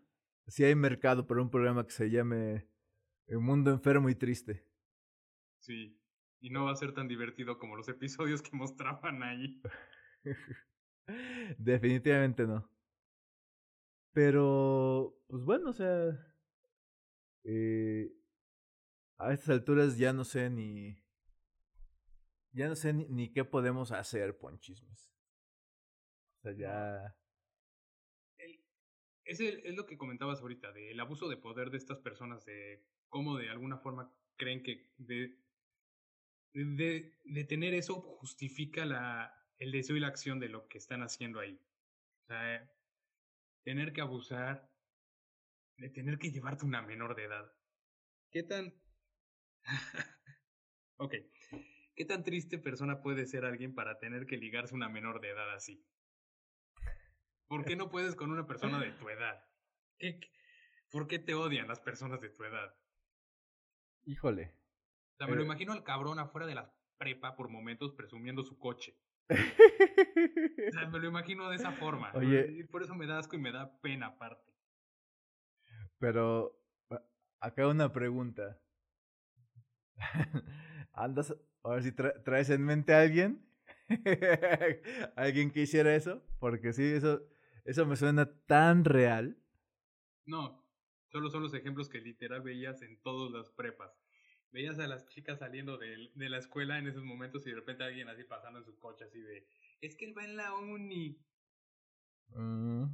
Sí 0.47 0.63
hay 0.63 0.76
mercado 0.76 1.28
para 1.28 1.41
un 1.41 1.49
programa 1.49 1.86
que 1.86 1.91
se 1.91 2.09
llame 2.09 2.68
El 3.28 3.39
Mundo 3.39 3.72
Enfermo 3.72 4.09
y 4.09 4.15
Triste. 4.15 4.65
Sí. 5.59 5.96
Y 6.39 6.49
no 6.49 6.65
va 6.65 6.71
a 6.71 6.75
ser 6.75 6.93
tan 6.93 7.07
divertido 7.07 7.57
como 7.57 7.75
los 7.75 7.88
episodios 7.88 8.41
que 8.41 8.51
mostraban 8.55 9.23
ahí. 9.23 9.61
Definitivamente 11.57 12.45
no. 12.45 12.69
Pero, 14.13 15.15
pues 15.27 15.43
bueno, 15.43 15.69
o 15.69 15.73
sea, 15.73 16.35
eh, 17.43 18.11
a 19.17 19.33
estas 19.33 19.49
alturas 19.49 19.97
ya 19.97 20.11
no 20.11 20.23
sé 20.23 20.49
ni, 20.49 20.97
ya 22.51 22.67
no 22.67 22.75
sé 22.75 22.93
ni, 22.93 23.05
ni 23.09 23.31
qué 23.31 23.45
podemos 23.45 23.91
hacer, 23.91 24.38
ponchismes. 24.38 25.13
O 26.39 26.41
sea, 26.41 26.53
ya... 26.53 27.15
es, 29.25 29.39
el, 29.39 29.65
es 29.65 29.75
lo 29.75 29.85
que 29.85 29.97
comentabas 29.97 30.41
ahorita, 30.41 30.71
del 30.71 30.99
abuso 30.99 31.29
de 31.29 31.38
poder 31.38 31.69
de 31.69 31.77
estas 31.77 31.99
personas, 31.99 32.43
de 32.45 32.83
cómo 33.09 33.38
de 33.38 33.49
alguna 33.49 33.77
forma 33.77 34.11
creen 34.35 34.63
que 34.63 34.91
de, 34.97 35.38
de, 36.53 37.45
tener 37.47 37.73
eso 37.73 38.01
justifica 38.01 38.85
la, 38.85 39.33
el 39.59 39.71
deseo 39.71 39.95
y 39.95 39.99
la 39.99 40.07
acción 40.07 40.39
de 40.39 40.49
lo 40.49 40.67
que 40.67 40.77
están 40.77 41.01
haciendo 41.01 41.39
ahí. 41.39 41.59
O 42.23 42.25
sea, 42.27 42.71
tener 43.63 43.93
que 43.93 44.01
abusar, 44.01 44.69
de 45.77 45.89
tener 45.89 46.17
que 46.17 46.31
llevarte 46.31 46.65
una 46.65 46.81
menor 46.81 47.15
de 47.15 47.25
edad. 47.25 47.51
¿Qué 48.31 48.43
tan... 48.43 48.73
ok. 50.97 51.13
¿Qué 51.95 52.05
tan 52.05 52.23
triste 52.23 52.59
persona 52.59 53.01
puede 53.01 53.25
ser 53.25 53.45
alguien 53.45 53.73
para 53.73 53.97
tener 53.97 54.27
que 54.27 54.37
ligarse 54.37 54.75
una 54.75 54.89
menor 54.89 55.19
de 55.19 55.29
edad 55.29 55.53
así? 55.53 55.83
¿Por 57.47 57.65
qué 57.65 57.75
no 57.75 57.89
puedes 57.89 58.15
con 58.15 58.31
una 58.31 58.45
persona 58.45 58.79
de 58.79 58.91
tu 58.91 59.09
edad? 59.09 59.43
¿Qué, 59.97 60.19
¿Por 60.91 61.07
qué 61.07 61.19
te 61.19 61.33
odian 61.33 61.67
las 61.67 61.79
personas 61.79 62.21
de 62.21 62.29
tu 62.29 62.43
edad? 62.43 62.75
Híjole. 64.05 64.56
O 65.18 65.26
sea, 65.26 65.28
me 65.28 65.36
lo 65.36 65.43
imagino 65.43 65.74
al 65.74 65.84
cabrón 65.84 66.20
afuera 66.20 66.45
de 66.45 66.53
la 66.53 66.72
prepa 66.99 67.36
por 67.36 67.49
momentos 67.49 67.91
presumiendo 67.93 68.43
su 68.43 68.59
coche. 68.59 68.95
o 69.30 70.72
sea, 70.72 70.88
me 70.91 70.99
lo 70.99 71.07
imagino 71.07 71.49
de 71.49 71.55
esa 71.55 71.72
forma. 71.72 72.11
Oye. 72.13 72.51
Y 72.59 72.63
por 72.65 72.84
eso 72.84 72.93
me 72.93 73.07
da 73.07 73.18
asco 73.18 73.36
y 73.36 73.39
me 73.39 73.51
da 73.51 73.82
pena 73.82 74.07
aparte. 74.07 74.53
Pero 75.97 76.55
acá 77.39 77.68
una 77.68 77.91
pregunta. 77.91 78.61
¿Andas, 80.93 81.36
ahora 81.63 81.82
si 81.82 81.91
traes 81.91 82.51
en 82.51 82.63
mente 82.63 82.93
a 82.93 83.01
alguien? 83.01 83.43
¿Alguien 85.15 85.49
que 85.49 85.61
hiciera 85.61 85.95
eso? 85.95 86.24
Porque 86.38 86.74
sí, 86.74 86.84
eso, 86.84 87.24
eso 87.65 87.88
me 87.88 87.95
suena 87.95 88.32
tan 88.45 88.86
real. 88.86 89.41
No, 90.28 90.63
solo 91.07 91.32
son 91.32 91.41
los 91.41 91.55
ejemplos 91.55 91.89
que 91.89 92.01
literal 92.01 92.43
veías 92.43 92.84
en 92.84 93.01
todas 93.01 93.32
las 93.32 93.49
prepas 93.49 94.06
veías 94.51 94.79
a 94.79 94.87
las 94.87 95.07
chicas 95.07 95.39
saliendo 95.39 95.77
de, 95.77 96.11
de, 96.13 96.29
la 96.29 96.37
escuela 96.37 96.77
en 96.77 96.87
esos 96.87 97.03
momentos 97.03 97.45
y 97.45 97.49
de 97.49 97.55
repente 97.55 97.83
alguien 97.83 98.09
así 98.09 98.23
pasando 98.23 98.59
en 98.59 98.65
su 98.65 98.77
coche 98.79 99.05
así 99.05 99.19
de, 99.19 99.47
es 99.81 99.95
que 99.95 100.05
él 100.05 100.17
va 100.17 100.23
en 100.23 100.37
la 100.37 100.53
uni. 100.55 101.19
Mm. 102.29 102.85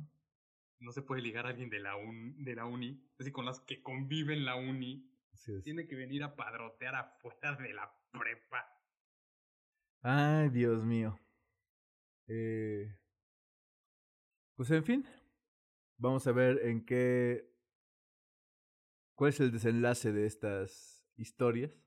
No 0.79 0.91
se 0.91 1.01
puede 1.01 1.21
ligar 1.21 1.45
a 1.45 1.49
alguien 1.49 1.69
de 1.69 1.79
la, 1.79 1.95
un, 1.95 2.43
de 2.43 2.55
la 2.55 2.65
uni, 2.65 3.01
así 3.19 3.31
con 3.31 3.45
las 3.45 3.59
que 3.61 3.81
conviven 3.81 4.45
la 4.45 4.55
uni. 4.55 5.09
Tiene 5.63 5.87
que 5.87 5.95
venir 5.95 6.23
a 6.23 6.35
padrotear 6.35 6.95
afuera 6.95 7.55
de 7.55 7.73
la 7.73 7.93
prepa. 8.11 8.65
Ay, 10.01 10.49
Dios 10.49 10.85
mío. 10.85 11.19
Eh, 12.27 12.95
pues 14.55 14.71
en 14.71 14.83
fin, 14.85 15.07
vamos 15.97 16.27
a 16.27 16.31
ver 16.31 16.59
en 16.63 16.85
qué... 16.85 17.49
¿Cuál 19.15 19.29
es 19.29 19.39
el 19.39 19.51
desenlace 19.51 20.11
de 20.11 20.25
estas 20.25 20.92
historias. 21.17 21.83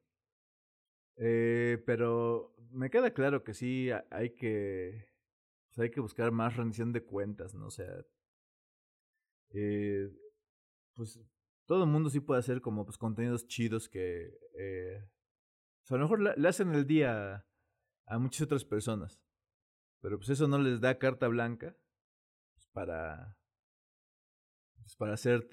Eh, 1.17 1.83
pero 1.87 2.55
me 2.71 2.91
queda 2.91 3.13
claro 3.13 3.43
que 3.43 3.55
sí 3.55 3.91
hay 4.11 4.35
que. 4.35 5.09
Pues 5.69 5.79
hay 5.79 5.91
que 5.91 6.01
buscar 6.01 6.31
más 6.31 6.57
rendición 6.57 6.93
de 6.93 7.05
cuentas, 7.05 7.55
¿no? 7.55 7.71
Sea. 7.71 8.05
Eh, 9.51 10.11
pues 10.95 11.21
todo 11.67 11.85
el 11.85 11.91
mundo 11.91 12.11
sí 12.11 12.21
puede 12.21 12.41
hacer 12.41 12.61
como 12.61 12.85
pues 12.85 12.99
contenidos 12.99 13.47
chidos 13.47 13.89
que. 13.89 14.39
Eh, 14.59 15.09
pues, 15.83 15.93
a 15.93 15.97
lo 15.97 16.03
mejor 16.03 16.39
le, 16.39 16.49
hacen 16.49 16.73
el 16.75 16.87
día 16.87 17.47
a 18.07 18.19
muchas 18.19 18.43
otras 18.43 18.65
personas. 18.65 19.21
Pero 20.01 20.19
pues 20.19 20.29
eso 20.31 20.47
no 20.47 20.59
les 20.59 20.81
da 20.81 20.99
carta 20.99 21.29
blanca 21.29 21.77
pues, 22.55 22.67
para. 22.69 23.39
pues, 24.83 24.97
para 24.97 25.17
ser 25.17 25.49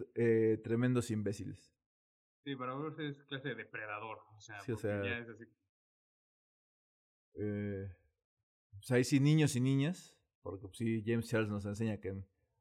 tremendos 0.61 1.09
imbéciles. 1.09 1.73
Sí, 2.43 2.55
para 2.55 2.73
volverse 2.73 3.07
es 3.09 3.23
clase 3.25 3.49
de 3.49 3.55
depredador. 3.55 4.19
O 4.35 4.41
sea, 4.41 4.59
Sí, 4.61 4.71
o 4.73 4.77
sea, 4.77 5.01
ya 5.03 5.17
es 5.19 5.29
así. 5.29 5.45
Eh, 7.35 7.89
pues 8.71 8.91
ahí 8.91 9.03
sí, 9.03 9.19
niños 9.19 9.55
y 9.55 9.61
niñas, 9.61 10.15
porque 10.41 10.67
pues, 10.67 10.77
sí, 10.77 11.03
James 11.05 11.27
Charles 11.29 11.49
nos 11.49 11.65
enseña 11.65 11.99
que 11.99 12.13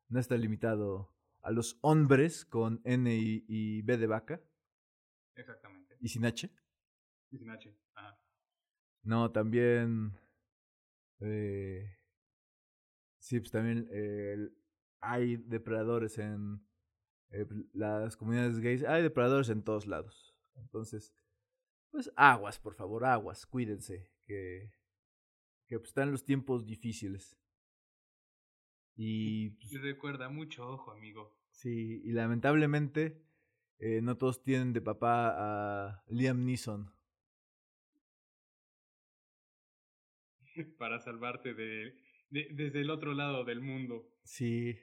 no 0.09 0.21
está 0.21 0.37
limitado 0.37 1.13
a 1.43 1.51
los 1.51 1.79
hombres 1.83 2.45
con 2.45 2.81
N 2.85 3.13
y, 3.15 3.45
y 3.49 3.83
B 3.83 3.97
de 3.99 4.07
vaca 4.07 4.41
Exactamente. 5.35 5.97
y 6.01 6.09
sin 6.09 6.25
H. 6.25 6.49
Y 7.31 7.39
sin 7.39 7.51
H. 7.51 7.75
Ajá. 7.95 8.19
No, 9.03 9.33
también. 9.33 10.13
eh, 11.21 11.99
sí, 13.19 13.41
pues 13.41 13.51
también 13.51 13.89
eh, 13.91 14.37
hay 15.01 15.37
depredadores 15.39 16.19
en 16.19 16.65
eh, 17.33 17.47
las 17.73 18.17
comunidades 18.17 18.61
gays. 18.61 18.85
Hay 18.85 19.03
depredadores 19.03 19.49
en 19.49 19.63
todos 19.63 19.87
lados. 19.87 20.35
Entonces, 20.57 21.15
pues 21.91 22.13
aguas, 22.17 22.59
por 22.59 22.75
favor, 22.75 23.05
aguas, 23.05 23.47
cuídense. 23.47 24.11
Que, 24.23 24.71
que 25.67 25.79
pues, 25.79 25.89
están 25.91 26.11
los 26.13 26.25
tiempos 26.25 26.65
difíciles. 26.67 27.37
Y 28.95 29.51
pues, 29.51 29.73
Y 29.73 29.79
recuerda 29.79 30.29
mucho 30.29 30.69
ojo, 30.69 30.91
amigo. 30.93 31.35
sí, 31.51 32.01
y 32.05 32.13
lamentablemente 32.13 33.23
eh, 33.79 34.01
no 34.03 34.17
todos 34.19 34.43
tienen 34.43 34.73
de 34.73 34.81
papá 34.83 35.35
a 35.89 36.05
Liam 36.09 36.45
Neeson. 36.45 36.93
Para 40.79 41.01
salvarte 41.01 41.55
de, 41.55 41.95
de- 42.31 42.49
desde 42.53 42.81
el 42.83 42.91
otro 42.91 43.15
lado 43.15 43.45
del 43.45 43.61
mundo. 43.61 44.07
Sí. 44.25 44.79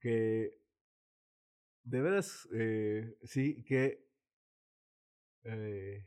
Que. 0.00 0.59
De 1.90 2.00
veras, 2.00 2.48
eh, 2.52 3.16
sí, 3.24 3.64
que. 3.64 4.06
eh, 5.42 6.06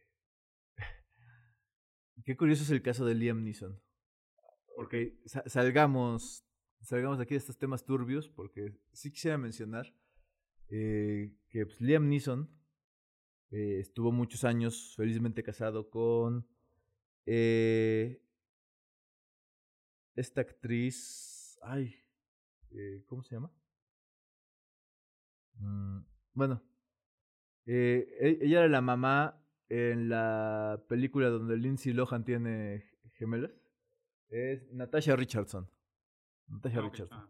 qué 2.23 2.37
curioso 2.37 2.63
es 2.63 2.69
el 2.69 2.81
caso 2.81 3.05
de 3.05 3.15
Liam 3.15 3.43
Neeson. 3.43 3.81
Porque 4.77 5.19
sa- 5.25 5.43
salgamos, 5.45 6.45
salgamos 6.81 7.19
aquí 7.19 7.33
de 7.33 7.39
estos 7.39 7.57
temas 7.57 7.83
turbios, 7.83 8.29
porque 8.29 8.73
sí 8.93 9.11
quisiera 9.11 9.37
mencionar 9.37 9.93
eh, 10.69 11.35
que 11.49 11.65
pues, 11.65 11.81
Liam 11.81 12.07
Neeson 12.07 12.49
eh, 13.51 13.79
estuvo 13.81 14.13
muchos 14.13 14.45
años 14.45 14.93
felizmente 14.95 15.43
casado 15.43 15.89
con 15.89 16.47
esta 20.15 20.39
actriz. 20.41 21.59
Ay, 21.61 21.93
¿cómo 23.05 23.21
se 23.23 23.35
llama? 23.35 23.51
Mm, 25.59 25.99
bueno, 26.33 26.63
eh, 27.65 28.07
e- 28.19 28.39
ella 28.41 28.59
era 28.59 28.67
la 28.67 28.81
mamá 28.81 29.41
en 29.69 30.09
la 30.09 30.83
película 30.87 31.29
donde 31.29 31.57
Lindsay 31.57 31.93
Lohan 31.93 32.25
tiene 32.25 32.85
gemelas. 33.13 33.51
Es 34.29 34.71
Natasha 34.71 35.15
Richardson. 35.15 35.69
Natasha 36.47 36.81
Richardson. 36.81 37.29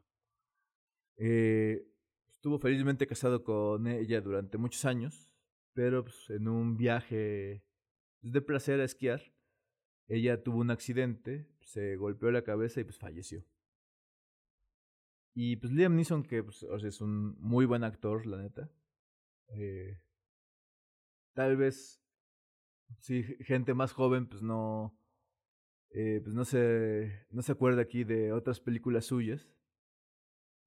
Eh, 1.18 1.86
estuvo 2.30 2.60
felizmente 2.60 3.08
casado 3.08 3.44
con 3.44 3.88
ella 3.88 4.22
durante 4.22 4.58
muchos 4.58 4.84
años, 4.86 5.30
pero 5.74 6.04
pues, 6.04 6.30
en 6.30 6.48
un 6.48 6.78
viaje 6.78 7.64
pues, 8.22 8.34
de 8.34 8.42
placer 8.42 8.80
a 8.80 8.86
esquiar, 8.86 9.22
ella 10.08 10.44
tuvo 10.44 10.60
un 10.60 10.72
accidente, 10.72 11.48
se 11.62 11.96
golpeó 11.96 12.32
la 12.32 12.44
cabeza 12.44 12.82
y 12.82 12.84
pues 12.84 12.98
falleció. 12.98 13.46
Y 15.36 15.56
pues 15.56 15.74
Liam 15.74 15.96
Neeson, 15.96 16.24
que 16.24 16.44
pues, 16.44 16.64
o 16.64 16.80
sea, 16.80 16.90
es 16.90 17.02
un 17.02 17.36
muy 17.40 17.66
buen 17.66 17.84
actor, 17.84 18.26
la 18.26 18.38
neta. 18.38 18.70
eh, 19.50 20.00
tal 21.34 21.58
vez, 21.58 22.02
sí, 23.00 23.24
gente 23.42 23.74
más 23.74 23.92
joven, 23.94 24.28
pues 24.28 24.42
no, 24.44 24.96
eh, 25.90 26.20
pues 26.24 26.36
no 26.36 26.46
se, 26.46 27.26
no 27.32 27.42
se 27.42 27.52
acuerda 27.52 27.82
aquí 27.82 28.04
de 28.04 28.32
otras 28.34 28.60
películas 28.60 29.06
suyas. 29.06 29.50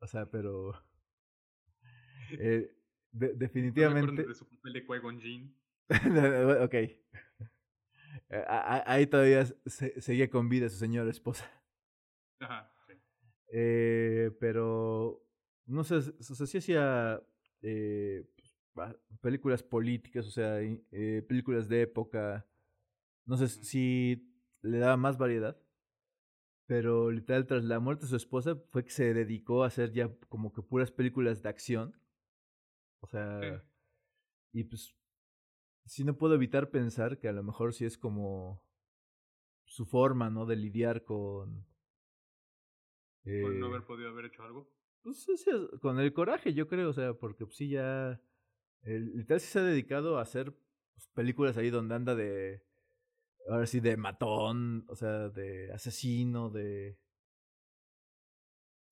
O 0.01 0.07
sea, 0.07 0.27
pero 0.31 0.73
eh, 2.33 2.37
de- 2.39 2.69
¿No 2.69 2.69
se 2.69 3.23
acuerdan 3.23 3.39
definitivamente. 3.39 4.27
De 4.27 4.35
su 4.35 4.47
papel 4.49 4.73
de 4.73 4.87
Qui-Gon 4.87 5.21
ok. 6.65 6.75
Ahí 8.87 9.07
todavía 9.07 9.45
se- 9.67 10.01
seguía 10.01 10.29
con 10.29 10.49
vida 10.49 10.69
su 10.69 10.77
señora 10.79 11.11
esposa. 11.11 11.49
Ajá. 12.41 12.73
Eh, 13.59 14.33
pero 14.39 15.25
no 15.65 15.83
sé, 15.83 15.95
o 15.97 16.03
sea, 16.23 16.47
sí 16.47 16.59
hacía 16.59 17.23
eh, 17.63 18.29
pa- 18.75 18.95
películas 19.23 19.63
políticas, 19.63 20.27
o 20.27 20.31
sea, 20.31 20.61
eh, 20.61 21.25
películas 21.27 21.67
de 21.67 21.81
época. 21.81 22.47
No 23.25 23.39
sé 23.39 23.49
si 23.49 24.31
le 24.61 24.77
daba 24.79 24.99
más 24.99 25.17
variedad. 25.17 25.57
Pero 26.67 27.11
literal, 27.11 27.47
tras 27.47 27.65
la 27.65 27.81
muerte 27.81 28.05
de 28.05 28.11
su 28.11 28.17
esposa, 28.17 28.57
fue 28.71 28.85
que 28.85 28.91
se 28.91 29.15
dedicó 29.15 29.65
a 29.65 29.69
hacer 29.69 29.91
ya 29.93 30.11
como 30.29 30.53
que 30.53 30.61
puras 30.61 30.91
películas 30.91 31.43
de 31.43 31.49
acción. 31.49 31.99
O 33.01 33.07
sea, 33.07 33.41
Sí. 34.53 34.61
y 34.61 34.65
pues 34.65 34.95
sí 35.87 36.05
no 36.05 36.19
puedo 36.19 36.35
evitar 36.35 36.71
pensar 36.71 37.19
que 37.19 37.29
a 37.29 37.33
lo 37.33 37.43
mejor 37.43 37.73
sí 37.73 37.87
es 37.87 37.97
como 37.97 38.63
su 39.65 39.87
forma, 39.87 40.29
¿no? 40.29 40.45
De 40.45 40.57
lidiar 40.57 41.05
con... 41.05 41.65
Por 43.27 43.55
no 43.55 43.67
eh, 43.67 43.71
haber 43.71 43.85
podido 43.85 44.11
haber 44.11 44.27
hecho 44.27 44.45
algo. 44.45 44.73
pues 45.03 45.25
sí, 45.25 45.37
sí, 45.37 45.51
con 45.83 45.99
el 45.99 46.13
coraje, 46.13 46.55
yo 46.55 46.69
creo, 46.69 46.91
o 46.91 46.93
sea, 46.93 47.15
porque 47.15 47.45
pues, 47.45 47.57
sí 47.57 47.69
ya. 47.69 48.21
El, 48.83 49.17
literal 49.17 49.41
sí 49.41 49.49
se 49.49 49.59
ha 49.59 49.65
dedicado 49.65 50.19
a 50.19 50.23
hacer 50.23 50.53
pues, 50.53 51.09
películas 51.13 51.57
ahí 51.57 51.71
donde 51.71 51.97
anda 51.97 52.15
de. 52.15 52.63
Ahora 53.49 53.67
sí, 53.67 53.81
de 53.81 53.97
matón, 53.97 54.85
o 54.89 54.95
sea, 54.95 55.29
de 55.29 55.73
asesino, 55.73 56.51
de. 56.51 56.99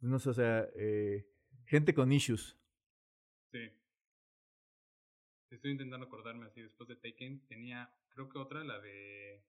No 0.01 0.19
sé, 0.19 0.31
o 0.31 0.35
sea, 0.35 0.69
eh, 0.75 1.29
gente 1.67 1.95
con 1.95 2.13
issues. 2.13 2.59
Sí. 3.53 3.71
Estoy 5.51 5.71
intentando 5.71 6.07
acordarme 6.07 6.47
así. 6.47 6.61
Después 6.61 6.89
de 6.89 6.97
Taken 6.97 7.47
tenía, 7.47 7.89
creo 8.09 8.29
que 8.29 8.39
otra, 8.39 8.65
la 8.65 8.81
de 8.81 9.45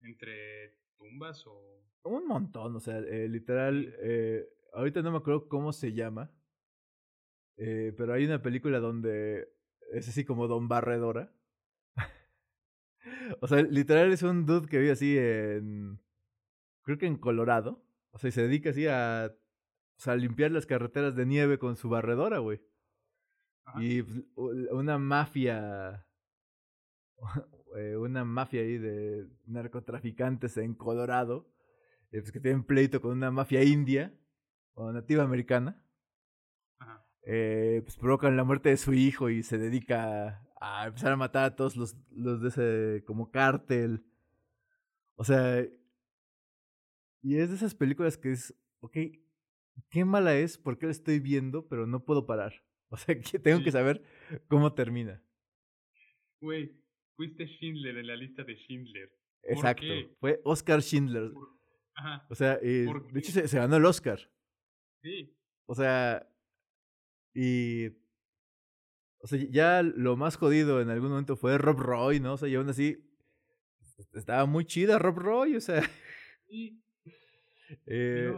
Entre 0.00 0.81
tumbas 0.98 1.46
o... 1.46 1.82
Un 2.04 2.26
montón, 2.26 2.74
o 2.76 2.80
sea, 2.80 2.98
eh, 2.98 3.28
literal. 3.28 3.94
eh, 4.00 4.48
ahorita 4.72 5.02
no 5.02 5.12
me 5.12 5.18
acuerdo 5.18 5.48
cómo 5.48 5.72
se 5.72 5.92
llama. 5.92 6.30
eh, 7.56 7.92
pero 7.96 8.14
hay 8.14 8.24
una 8.24 8.42
película 8.42 8.80
donde 8.80 9.48
es 9.92 10.08
así 10.08 10.24
como 10.24 10.48
Don 10.48 10.68
Barredora. 10.68 11.32
o 13.40 13.46
sea, 13.46 13.62
literal 13.62 14.12
es 14.12 14.22
un 14.22 14.46
dude 14.46 14.68
que 14.68 14.78
vive 14.78 14.92
así 14.92 15.16
en. 15.18 16.00
Creo 16.82 16.98
que 16.98 17.06
en 17.06 17.16
Colorado. 17.18 17.84
O 18.12 18.18
sea, 18.18 18.28
y 18.28 18.32
se 18.32 18.42
dedica 18.42 18.70
así 18.70 18.86
a. 18.88 19.32
O 19.96 20.00
sea, 20.00 20.14
a 20.14 20.16
limpiar 20.16 20.50
las 20.50 20.66
carreteras 20.66 21.14
de 21.14 21.26
nieve 21.26 21.58
con 21.58 21.76
su 21.76 21.88
barredora, 21.88 22.38
güey. 22.38 22.60
Ajá. 23.64 23.82
Y 23.82 24.02
pues, 24.02 24.24
una 24.72 24.98
mafia. 24.98 26.06
Eh, 27.76 27.96
una 27.96 28.24
mafia 28.24 28.62
ahí 28.62 28.78
de 28.78 29.28
narcotraficantes 29.46 30.56
en 30.56 30.74
Colorado. 30.74 31.48
eh, 32.12 32.20
pues 32.20 32.32
que 32.32 32.40
tienen 32.40 32.64
pleito 32.64 33.00
con 33.00 33.12
una 33.12 33.30
mafia 33.30 33.62
india 33.64 34.14
o 34.74 34.92
nativa 34.92 35.24
americana. 35.24 35.82
Ajá. 36.78 37.06
eh, 37.22 37.80
pues 37.84 37.96
provocan 37.96 38.36
la 38.36 38.44
muerte 38.44 38.68
de 38.70 38.76
su 38.76 38.92
hijo 38.94 39.30
y 39.30 39.42
se 39.42 39.58
dedica 39.58 40.46
a 40.60 40.86
empezar 40.86 41.12
a 41.12 41.16
matar 41.16 41.44
a 41.44 41.56
todos 41.56 41.76
los, 41.76 41.96
los 42.10 42.40
de 42.42 42.48
ese 42.48 43.04
como 43.06 43.30
cártel. 43.30 44.04
O 45.16 45.24
sea, 45.24 45.64
y 47.22 47.36
es 47.38 47.50
de 47.50 47.56
esas 47.56 47.74
películas 47.74 48.16
que 48.18 48.32
es, 48.32 48.54
ok, 48.80 48.96
qué 49.90 50.04
mala 50.04 50.34
es, 50.36 50.58
¿por 50.58 50.78
qué 50.78 50.86
la 50.86 50.92
estoy 50.92 51.20
viendo? 51.20 51.68
Pero 51.68 51.86
no 51.86 52.04
puedo 52.04 52.26
parar. 52.26 52.52
O 52.92 52.96
sea, 52.98 53.18
que 53.18 53.38
tengo 53.38 53.62
que 53.64 53.72
saber 53.72 54.02
cómo 54.48 54.74
termina. 54.74 55.22
Güey, 56.40 56.81
fuiste 57.22 57.46
Schindler 57.46 57.98
en 57.98 58.06
la 58.08 58.16
lista 58.16 58.42
de 58.42 58.56
Schindler. 58.56 59.12
Exacto. 59.44 59.82
qué? 59.82 60.16
Fue 60.18 60.40
Oscar 60.44 60.82
Schindler. 60.82 61.32
Por- 61.32 61.56
Ajá. 61.94 62.26
O 62.28 62.34
sea, 62.34 62.58
eh, 62.62 62.84
¿Por 62.86 63.12
de 63.12 63.20
hecho 63.20 63.30
se, 63.32 63.46
se 63.46 63.58
ganó 63.58 63.76
el 63.76 63.84
Oscar. 63.84 64.18
Sí. 65.02 65.36
O 65.66 65.74
sea, 65.74 66.28
y. 67.32 67.88
O 69.18 69.26
sea, 69.28 69.38
ya 69.50 69.82
lo 69.82 70.16
más 70.16 70.36
jodido 70.36 70.80
en 70.80 70.90
algún 70.90 71.10
momento 71.10 71.36
fue 71.36 71.58
Rob 71.58 71.78
Roy, 71.78 72.18
¿no? 72.18 72.32
O 72.34 72.36
sea, 72.36 72.48
y 72.48 72.56
aún 72.56 72.68
así. 72.68 72.98
Estaba 74.14 74.46
muy 74.46 74.64
chida 74.64 74.98
Rob 74.98 75.18
Roy, 75.18 75.54
o 75.56 75.60
sea. 75.60 75.82
Sí. 76.48 76.82
eh, 77.86 78.34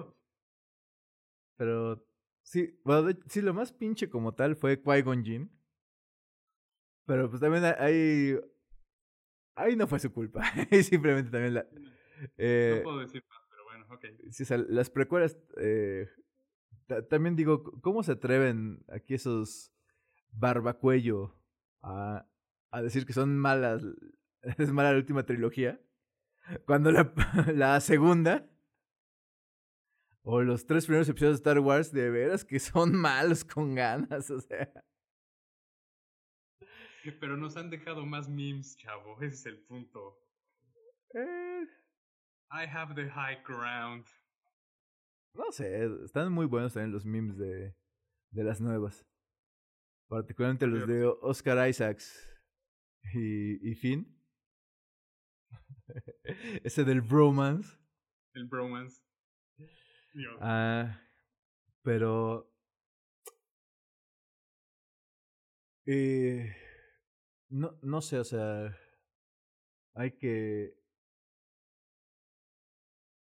pero. 1.57 2.07
Sí, 2.43 2.79
bueno, 2.85 3.19
sí, 3.29 3.41
lo 3.41 3.55
más 3.55 3.73
pinche 3.73 4.11
como 4.11 4.35
tal 4.35 4.57
fue 4.57 4.83
Qui-Gon 4.83 5.25
Jinn. 5.25 5.51
Pero 7.07 7.31
pues 7.31 7.41
también 7.41 7.65
hay. 7.79 8.39
Ahí 9.55 9.77
no 9.77 9.87
fue 9.87 9.99
su 9.99 10.13
culpa. 10.13 10.43
Simplemente 10.83 11.31
también 11.31 11.55
la. 11.55 11.63
No 11.65 12.29
eh, 12.39 12.81
puedo 12.83 12.99
decir 12.99 13.25
más, 13.29 13.41
pero 13.51 13.65
bueno, 13.65 13.87
ok. 13.91 14.31
sí, 14.31 14.43
o 14.43 14.47
sea, 14.47 14.59
las 14.59 14.91
precuelas. 14.91 15.37
eh, 15.59 16.09
también 17.09 17.35
digo, 17.37 17.63
¿cómo 17.81 18.03
se 18.03 18.13
atreven 18.13 18.85
aquí 18.89 19.15
esos 19.15 19.73
barbacuello 20.33 21.35
a, 21.83 22.27
a 22.71 22.83
decir 22.83 23.07
que 23.07 23.13
son 23.13 23.39
malas, 23.39 23.83
es 24.59 24.73
mala 24.73 24.93
la 24.93 24.99
última 24.99 25.25
trilogía? 25.25 25.81
Cuando 26.67 26.91
la, 26.93 27.13
la 27.55 27.81
segunda 27.81 28.51
o 30.23 30.43
los 30.43 30.67
tres 30.67 30.87
primeros 30.87 31.09
episodios 31.09 31.37
de 31.37 31.41
Star 31.41 31.59
Wars 31.61 31.93
de 31.93 32.11
veras 32.11 32.45
que 32.45 32.59
son 32.59 32.95
malos 32.95 33.45
con 33.45 33.75
ganas, 33.75 34.31
o 34.31 34.41
sea. 34.41 34.71
Pero 37.21 37.37
nos 37.37 37.57
han 37.57 37.71
dejado 37.71 38.05
más 38.07 38.29
memes, 38.29 38.77
chavo, 38.77 39.17
ese 39.21 39.35
es 39.35 39.47
el 39.47 39.59
punto. 39.65 40.19
Eh. 41.15 41.67
I 42.51 42.67
have 42.67 42.95
the 42.95 43.11
high 43.11 43.43
ground. 43.45 44.07
No 45.35 45.51
sé, 45.51 45.85
están 46.05 46.33
muy 46.33 46.47
buenos 46.47 46.73
también 46.73 46.93
los 46.93 47.05
memes 47.05 47.37
de, 47.37 47.75
de 48.31 48.45
las 48.45 48.61
nuevas. 48.61 49.05
Particularmente 50.09 50.67
los 50.67 50.87
de 50.87 51.05
Oscar 51.23 51.69
Isaacs 51.69 52.31
y, 53.15 53.71
y 53.71 53.75
Finn. 53.75 54.17
Ese 56.63 56.85
del 56.85 57.01
bromance. 57.01 57.77
El 58.35 58.45
bromance. 58.47 59.03
Ah, 60.41 61.01
pero. 61.83 62.51
Eh, 65.87 66.64
no, 67.55 67.79
no 67.83 68.01
sé, 68.01 68.19
o 68.19 68.25
sea. 68.25 68.77
Hay 69.95 70.17
que. 70.17 70.75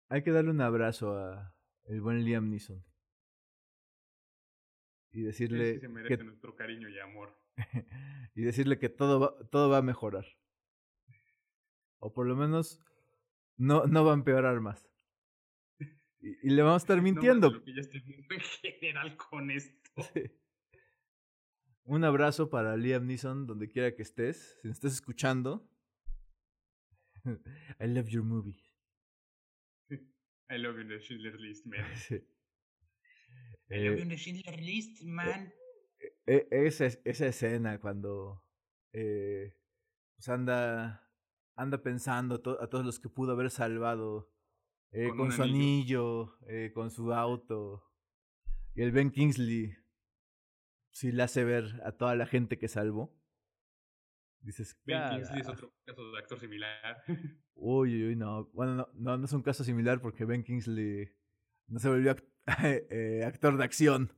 Hay 0.09 0.23
que 0.23 0.31
darle 0.31 0.49
un 0.49 0.61
abrazo 0.61 1.15
a 1.15 1.55
el 1.85 2.01
buen 2.01 2.25
Liam 2.25 2.49
Neeson. 2.49 2.83
Y 5.11 5.21
decirle. 5.21 5.75
que 5.75 5.81
se 5.81 5.89
merece 5.89 6.23
nuestro 6.23 6.55
cariño 6.55 6.89
y 6.89 6.99
amor. 6.99 7.37
y 8.35 8.41
decirle 8.41 8.79
que 8.79 8.89
todo 8.89 9.19
va, 9.19 9.49
todo 9.49 9.69
va 9.69 9.77
a 9.77 9.83
mejorar. 9.83 10.25
O 11.99 12.11
por 12.11 12.25
lo 12.25 12.35
menos 12.35 12.83
no, 13.55 13.85
no 13.85 14.03
va 14.03 14.11
a 14.11 14.15
empeorar 14.15 14.59
más. 14.61 14.83
Y, 16.19 16.49
le 16.49 16.63
vamos 16.63 16.81
a 16.81 16.85
estar 16.85 17.01
mintiendo. 17.03 17.51
No, 17.51 17.65
ya 17.65 17.81
estoy 17.81 18.01
en 18.01 18.41
general 18.41 19.15
con 19.15 19.51
esto. 19.51 19.91
Un 21.89 22.03
abrazo 22.03 22.49
para 22.49 22.75
Liam 22.75 23.05
Neeson, 23.05 23.47
donde 23.47 23.69
quiera 23.69 23.95
que 23.95 24.01
estés. 24.01 24.57
Si 24.61 24.67
me 24.67 24.73
estás 24.73 24.91
escuchando. 24.91 25.65
I 27.79 27.87
love 27.87 28.09
your 28.09 28.25
movie. 28.25 28.61
I 30.49 30.57
love 30.57 30.75
you 30.75 30.81
in 30.81 30.89
the 30.89 30.99
Schindler 30.99 31.39
List, 31.39 31.65
man. 31.65 31.85
I 33.71 33.77
love 33.77 33.95
you 33.99 34.01
in 34.01 34.09
the 34.09 34.17
Schindler 34.17 34.57
List, 34.59 35.01
man. 35.01 35.53
E, 36.25 36.45
e, 36.51 36.67
esa, 36.67 36.87
esa 37.05 37.27
escena 37.27 37.79
cuando 37.79 38.43
eh, 38.91 39.55
pues 40.17 40.27
anda, 40.27 41.09
anda 41.55 41.81
pensando 41.81 42.35
a 42.35 42.67
todos 42.67 42.85
los 42.85 42.99
que 42.99 43.07
pudo 43.07 43.31
haber 43.31 43.49
salvado 43.49 44.29
eh, 44.91 45.09
con, 45.15 45.31
su 45.31 45.41
anillo, 45.41 46.37
eh, 46.49 46.71
con 46.73 46.91
su 46.91 47.13
auto. 47.13 47.81
Y 48.75 48.81
el 48.81 48.91
Ben 48.91 49.09
Kingsley 49.09 49.73
sí 50.97 51.11
le 51.11 51.21
hace 51.21 51.43
ver 51.43 51.79
a 51.85 51.91
toda 51.91 52.15
la 52.15 52.25
gente 52.25 52.57
que 52.57 52.67
salvó. 52.67 53.15
Dices, 54.41 54.79
Ben 54.85 55.09
Kingsley 55.09 55.41
es 55.41 55.47
otro 55.47 55.71
caso 55.85 56.11
de 56.11 56.17
actor 56.17 56.39
similar. 56.39 57.03
Uy, 57.55 58.07
uy, 58.07 58.15
no. 58.15 58.45
Bueno, 58.53 58.75
no, 58.75 58.89
no, 58.93 59.17
no 59.17 59.25
es 59.25 59.33
un 59.33 59.43
caso 59.43 59.63
similar 59.63 60.01
porque 60.01 60.25
Ben 60.25 60.43
Kingsley 60.43 61.11
no 61.67 61.79
se 61.79 61.89
volvió 61.89 62.15
eh, 62.63 63.23
actor 63.25 63.57
de 63.57 63.63
acción. 63.63 64.11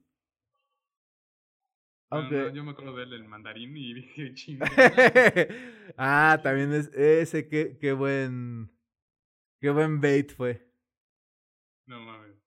Aunque... 2.12 2.52
yo 2.54 2.64
me 2.64 2.72
acuerdo 2.72 2.96
de 2.96 3.04
él 3.04 3.14
en 3.14 3.28
mandarín 3.28 3.76
y 3.78 3.94
dije, 4.02 4.34
ah, 5.98 6.40
también 6.42 6.74
es 6.74 6.88
ese, 6.96 7.48
qué, 7.48 7.78
qué 7.80 7.94
buen 7.94 8.72
Qué 9.60 9.70
buen 9.70 10.00
bait 10.00 10.32
fue. 10.32 10.66
No 11.86 12.00
mames. 12.00 12.38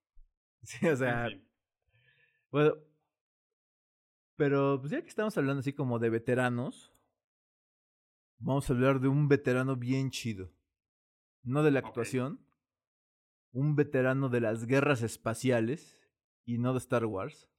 Sí, 0.63 0.87
o 0.87 0.95
sea. 0.95 1.29
Bueno. 2.49 2.92
Pero, 4.35 4.79
pues 4.79 4.91
ya 4.91 5.01
que 5.01 5.07
estamos 5.07 5.37
hablando 5.37 5.59
así 5.59 5.73
como 5.73 5.99
de 5.99 6.09
veteranos, 6.09 6.93
vamos 8.39 8.69
a 8.69 8.73
hablar 8.73 8.99
de 8.99 9.07
un 9.07 9.27
veterano 9.27 9.75
bien 9.75 10.09
chido. 10.09 10.51
No 11.43 11.63
de 11.63 11.71
la 11.71 11.79
actuación. 11.79 12.45
Un 13.51 13.75
veterano 13.75 14.29
de 14.29 14.41
las 14.41 14.65
guerras 14.65 15.03
espaciales 15.03 16.01
y 16.45 16.57
no 16.57 16.73
de 16.73 16.79
Star 16.79 17.05
Wars. 17.05 17.49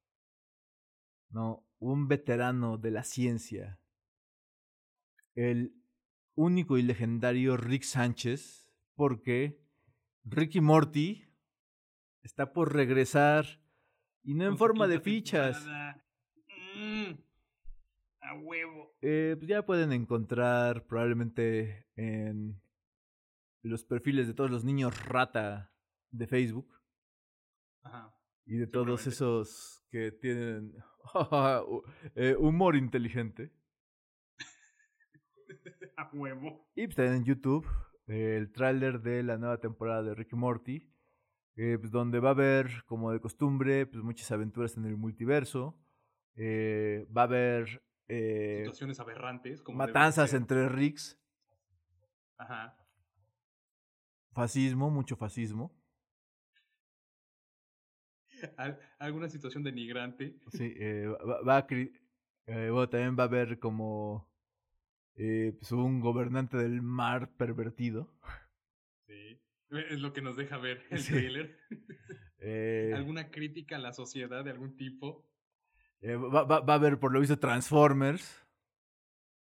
No, 1.31 1.66
un 1.79 2.09
veterano 2.09 2.79
de 2.79 2.91
la 2.91 3.05
ciencia. 3.05 3.81
El 5.35 5.81
único 6.35 6.79
y 6.79 6.83
legendario 6.83 7.57
Rick 7.57 7.83
Sánchez 7.83 8.72
porque 8.95 9.61
Ricky 10.25 10.61
Morty 10.61 11.25
está 12.22 12.53
por 12.53 12.75
regresar 12.75 13.47
y 14.22 14.35
no 14.35 14.47
en 14.47 14.57
forma 14.57 14.87
de 14.87 15.01
fichas. 15.01 15.64
A 18.25 18.35
huevo. 18.35 18.97
Eh, 19.03 19.37
pues 19.39 19.49
ya 19.49 19.64
pueden 19.64 19.93
encontrar 19.93 20.87
probablemente 20.87 21.87
en 21.97 22.61
los 23.62 23.85
perfiles 23.85 24.27
de 24.27 24.35
todos 24.35 24.51
los 24.51 24.64
niños 24.64 25.07
rata 25.07 25.72
de 26.11 26.27
Facebook. 26.27 26.68
Ajá. 27.83 28.14
Y 28.47 28.57
de 28.57 28.66
todos 28.66 29.07
esos 29.07 29.85
que 29.91 30.12
tienen 30.12 30.75
eh, 32.14 32.37
humor 32.39 32.77
inteligente. 32.77 33.53
a 35.97 36.11
huevo. 36.12 36.68
Y 36.75 36.87
pues 36.87 36.97
también 36.97 37.16
en 37.16 37.25
YouTube 37.25 37.66
el 38.07 38.53
tráiler 38.53 39.01
de 39.01 39.22
la 39.22 39.39
nueva 39.39 39.59
temporada 39.59 40.03
de 40.03 40.14
Ricky 40.14 40.37
Morty, 40.37 40.91
eh, 41.57 41.79
pues, 41.79 41.91
donde 41.91 42.20
va 42.20 42.31
a 42.31 42.33
haber, 42.33 42.85
como 42.87 43.12
de 43.12 43.20
costumbre, 43.20 43.87
pues 43.87 44.03
muchas 44.03 44.31
aventuras 44.33 44.77
en 44.77 44.85
el 44.85 44.97
multiverso. 44.97 45.79
Eh, 46.37 47.07
va 47.16 47.22
a 47.22 47.25
haber 47.25 47.83
eh, 48.09 48.59
situaciones 48.61 49.01
aberrantes, 49.01 49.63
como 49.63 49.79
matanzas 49.79 50.35
entre 50.35 50.69
Ricks. 50.69 51.21
Ajá. 52.37 52.77
Fascismo, 54.33 54.91
mucho 54.91 55.17
fascismo. 55.17 55.73
¿Alguna 58.99 59.29
situación 59.29 59.63
denigrante? 59.63 60.39
Sí, 60.53 60.75
va, 60.79 61.43
va 61.43 61.59
a, 61.59 61.67
bueno, 62.47 62.89
también 62.89 63.17
va 63.19 63.23
a 63.25 63.27
haber 63.27 63.59
como 63.59 64.29
eh, 65.17 65.55
pues, 65.59 65.71
un 65.73 66.01
gobernante 66.01 66.57
del 66.57 66.83
mar 66.83 67.31
pervertido. 67.37 68.13
Sí, 69.07 69.41
es 69.71 70.01
lo 70.01 70.13
que 70.13 70.23
nos 70.23 70.37
deja 70.37 70.59
ver 70.59 70.83
el 70.91 71.05
trailer. 71.05 71.59
Eh, 72.47 72.93
¿Alguna 72.95 73.31
crítica 73.31 73.77
a 73.77 73.79
la 73.79 73.95
sociedad 73.95 74.45
de 74.45 74.51
algún 74.51 74.77
tipo? 74.77 75.27
Eh, 76.05 76.17
va, 76.17 76.45
va, 76.45 76.61
va, 76.61 76.75
a 76.75 76.77
haber, 76.77 77.01
por 77.01 77.13
lo 77.13 77.21
visto, 77.21 77.39
Transformers. 77.39 78.47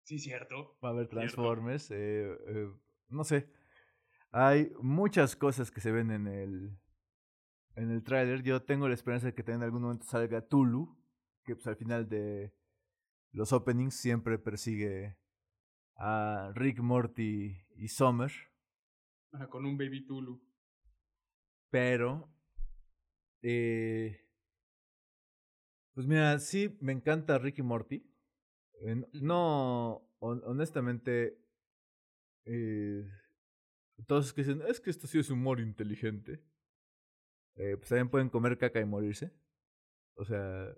Sí, 0.03 0.19
cierto. 0.19 0.77
Va 0.81 0.89
a 0.89 0.91
haber 0.93 1.09
Transformers. 1.09 1.91
Eh, 1.91 2.29
eh, 2.47 2.71
no 3.09 3.25
sé. 3.25 3.51
Hay 4.31 4.71
muchas 4.81 5.35
cosas 5.35 5.69
que 5.69 5.81
se 5.81 5.91
ven 5.91 6.11
en 6.11 6.27
el, 6.27 6.79
en 7.75 7.91
el 7.91 8.03
tráiler. 8.03 8.41
Yo 8.41 8.63
tengo 8.63 8.87
la 8.87 8.93
esperanza 8.93 9.27
de 9.27 9.33
que 9.33 9.51
en 9.51 9.63
algún 9.63 9.81
momento 9.81 10.05
salga 10.05 10.47
Tulu, 10.47 10.97
que 11.43 11.55
pues 11.55 11.67
al 11.67 11.75
final 11.75 12.07
de 12.07 12.55
los 13.33 13.51
openings 13.51 13.95
siempre 13.95 14.39
persigue 14.39 15.17
a 15.97 16.53
Rick, 16.55 16.79
Morty 16.79 17.65
y 17.75 17.87
Summer. 17.89 18.31
con 19.49 19.65
un 19.65 19.77
Baby 19.77 20.05
Tulu. 20.05 20.41
Pero. 21.69 22.33
Eh, 23.41 24.24
pues 25.95 26.05
mira, 26.05 26.37
sí, 26.37 26.77
me 26.81 26.91
encanta 26.91 27.39
Rick 27.39 27.59
y 27.59 27.63
Morty. 27.63 28.05
no, 29.13 30.07
honestamente. 30.19 31.39
Eh, 32.45 33.03
todos 34.05 34.33
que 34.33 34.43
dicen, 34.43 34.61
es 34.67 34.79
que 34.79 34.91
esto 34.91 35.07
sí 35.07 35.17
es 35.17 35.31
humor 35.31 35.59
inteligente. 35.59 36.43
Eh, 37.55 37.77
pues 37.77 37.89
también 37.89 38.09
pueden 38.09 38.29
comer 38.29 38.57
caca 38.57 38.79
y 38.79 38.85
morirse. 38.85 39.31
O 40.15 40.25
sea, 40.25 40.75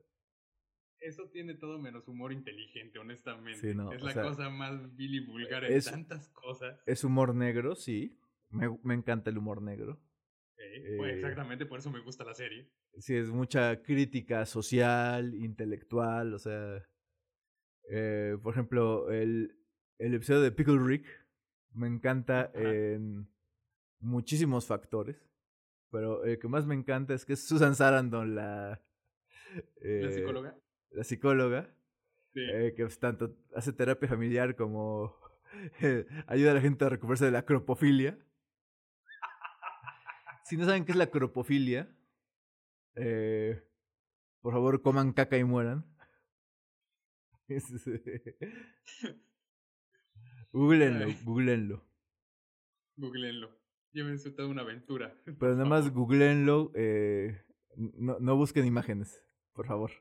eso 0.99 1.30
tiene 1.30 1.53
todo 1.53 1.80
menos 1.80 2.07
humor 2.07 2.34
inteligente, 2.34 2.99
honestamente. 2.99 3.70
es 3.70 3.76
la 4.03 4.22
cosa 4.22 4.49
más 4.49 4.95
vil 4.95 5.15
y 5.15 5.26
vulgar 5.26 5.63
en 5.65 5.82
tantas 5.82 6.30
cosas. 6.30 6.82
Es 6.86 7.03
humor 7.03 7.36
negro, 7.36 7.76
sí. 7.76 8.20
Me, 8.49 8.68
me 8.84 8.93
encanta 8.93 9.30
el 9.30 9.38
humor 9.38 9.61
negro. 9.61 9.99
Pues, 10.58 11.14
eh, 11.14 11.16
exactamente, 11.16 11.66
por 11.66 11.80
eso 11.80 11.91
me 11.91 11.99
gusta 11.99 12.24
la 12.24 12.34
serie. 12.34 12.70
Sí, 12.97 13.16
es 13.16 13.30
mucha 13.30 13.82
crítica 13.82 14.45
social, 14.45 15.36
intelectual, 15.36 16.34
o 16.34 16.39
sea. 16.39 16.84
Eh, 17.89 18.38
por 18.41 18.53
ejemplo, 18.53 19.12
el, 19.12 19.55
el 19.97 20.14
episodio 20.16 20.41
de 20.41 20.51
Pickle 20.51 20.80
Rick 20.80 21.05
me 21.74 21.88
encanta 21.88 22.51
en 22.53 23.28
muchísimos 23.99 24.66
factores. 24.66 25.16
Pero 25.89 26.26
el 26.26 26.38
que 26.38 26.47
más 26.49 26.66
me 26.66 26.76
encanta 26.76 27.14
es 27.14 27.24
que 27.24 27.34
es 27.34 27.47
Susan 27.47 27.76
Sarandon 27.76 28.36
la, 28.36 28.82
¿La 29.82 30.12
psicóloga? 30.12 30.55
La 30.91 31.03
psicóloga. 31.03 31.70
que 32.34 32.74
pues, 32.78 32.99
tanto 32.99 33.38
hace 33.55 33.74
terapia 33.74 34.10
familiar 34.10 34.55
como 34.55 35.16
ayuda 36.28 36.51
a 36.51 36.55
la 36.55 36.62
gente 36.62 36.86
a 36.86 36.89
recuperarse 36.89 37.26
de 37.26 37.32
la 37.32 37.45
cropofilia. 37.45 38.18
Si 40.48 40.56
no 40.56 40.64
saben 40.64 40.86
qué 40.86 40.93
es 40.93 40.98
la 40.98 41.12
cropofilia, 41.12 41.93
eh, 42.95 43.62
por 44.39 44.54
favor 44.54 44.82
coman 44.82 45.12
caca 45.12 45.38
y 45.38 45.43
mueran. 45.43 45.84
googleenlo, 50.54 51.08
googleenlo. 51.26 51.86
Googleenlo. 52.95 53.60
Llévense 53.91 54.32
toda 54.32 54.48
una 54.48 54.62
aventura. 54.62 55.14
Pero 55.38 55.52
nada 55.52 55.66
más 55.66 55.89
googleenlo. 55.91 56.72
Eh, 56.76 57.43
no, 57.76 58.18
no 58.22 58.38
busquen 58.38 58.66
imágenes, 58.66 59.22
por 59.52 59.68
favor. 59.68 59.91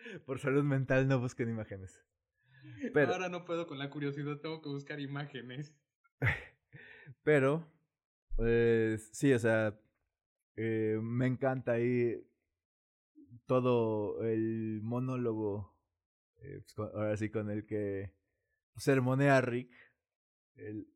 Por 0.26 0.40
salud 0.40 0.64
mental 0.64 1.06
no 1.06 1.20
busquen 1.20 1.50
imágenes. 1.50 2.04
Pero, 2.92 3.12
Ahora 3.12 3.28
no 3.28 3.44
puedo 3.44 3.68
con 3.68 3.78
la 3.78 3.90
curiosidad, 3.90 4.40
tengo 4.40 4.60
que 4.60 4.70
buscar 4.70 4.98
imágenes. 4.98 5.72
Pero, 7.22 7.72
pues 8.36 9.10
sí, 9.12 9.32
o 9.32 9.38
sea, 9.38 9.78
eh, 10.56 10.98
me 11.02 11.26
encanta 11.26 11.72
ahí 11.72 12.22
todo 13.46 14.22
el 14.22 14.80
monólogo, 14.82 15.74
eh, 16.42 16.62
pues, 16.74 16.90
ahora 16.94 17.16
sí, 17.16 17.30
con 17.30 17.50
el 17.50 17.66
que 17.66 18.12
sermonea 18.76 19.38
a 19.38 19.40
Rick, 19.40 19.72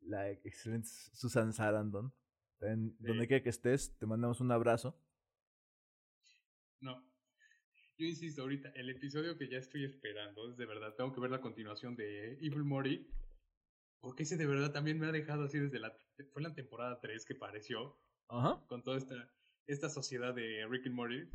la 0.01 0.29
excelente 0.29 0.87
Susan 1.13 1.53
Sarandon. 1.53 2.13
En 2.59 2.95
donde 2.99 3.27
quiera 3.27 3.43
que 3.43 3.49
estés, 3.49 3.95
te 3.97 4.07
mandamos 4.07 4.41
un 4.41 4.51
abrazo. 4.51 4.99
No, 6.79 7.07
yo 7.97 8.05
insisto 8.05 8.43
ahorita, 8.43 8.69
el 8.75 8.89
episodio 8.89 9.37
que 9.37 9.49
ya 9.49 9.57
estoy 9.57 9.83
esperando, 9.83 10.51
es 10.51 10.57
de 10.57 10.67
verdad, 10.67 10.93
tengo 10.95 11.11
que 11.13 11.19
ver 11.19 11.31
la 11.31 11.41
continuación 11.41 11.95
de 11.95 12.33
Evil 12.33 12.63
Mori, 12.63 13.09
porque 13.99 14.23
ese 14.23 14.37
de 14.37 14.45
verdad 14.45 14.71
también 14.71 14.99
me 14.99 15.07
ha 15.07 15.11
dejado 15.11 15.45
así 15.45 15.59
desde 15.59 15.79
la, 15.79 15.95
fue 16.31 16.41
la 16.41 16.53
temporada 16.53 16.99
3 16.99 17.25
que 17.25 17.35
pareció, 17.35 17.99
Ajá. 18.29 18.63
con 18.67 18.83
toda 18.83 18.97
esta, 18.97 19.31
esta 19.65 19.89
sociedad 19.89 20.33
de 20.33 20.65
Rick 20.69 20.87
and 20.87 20.95
Morty. 20.95 21.29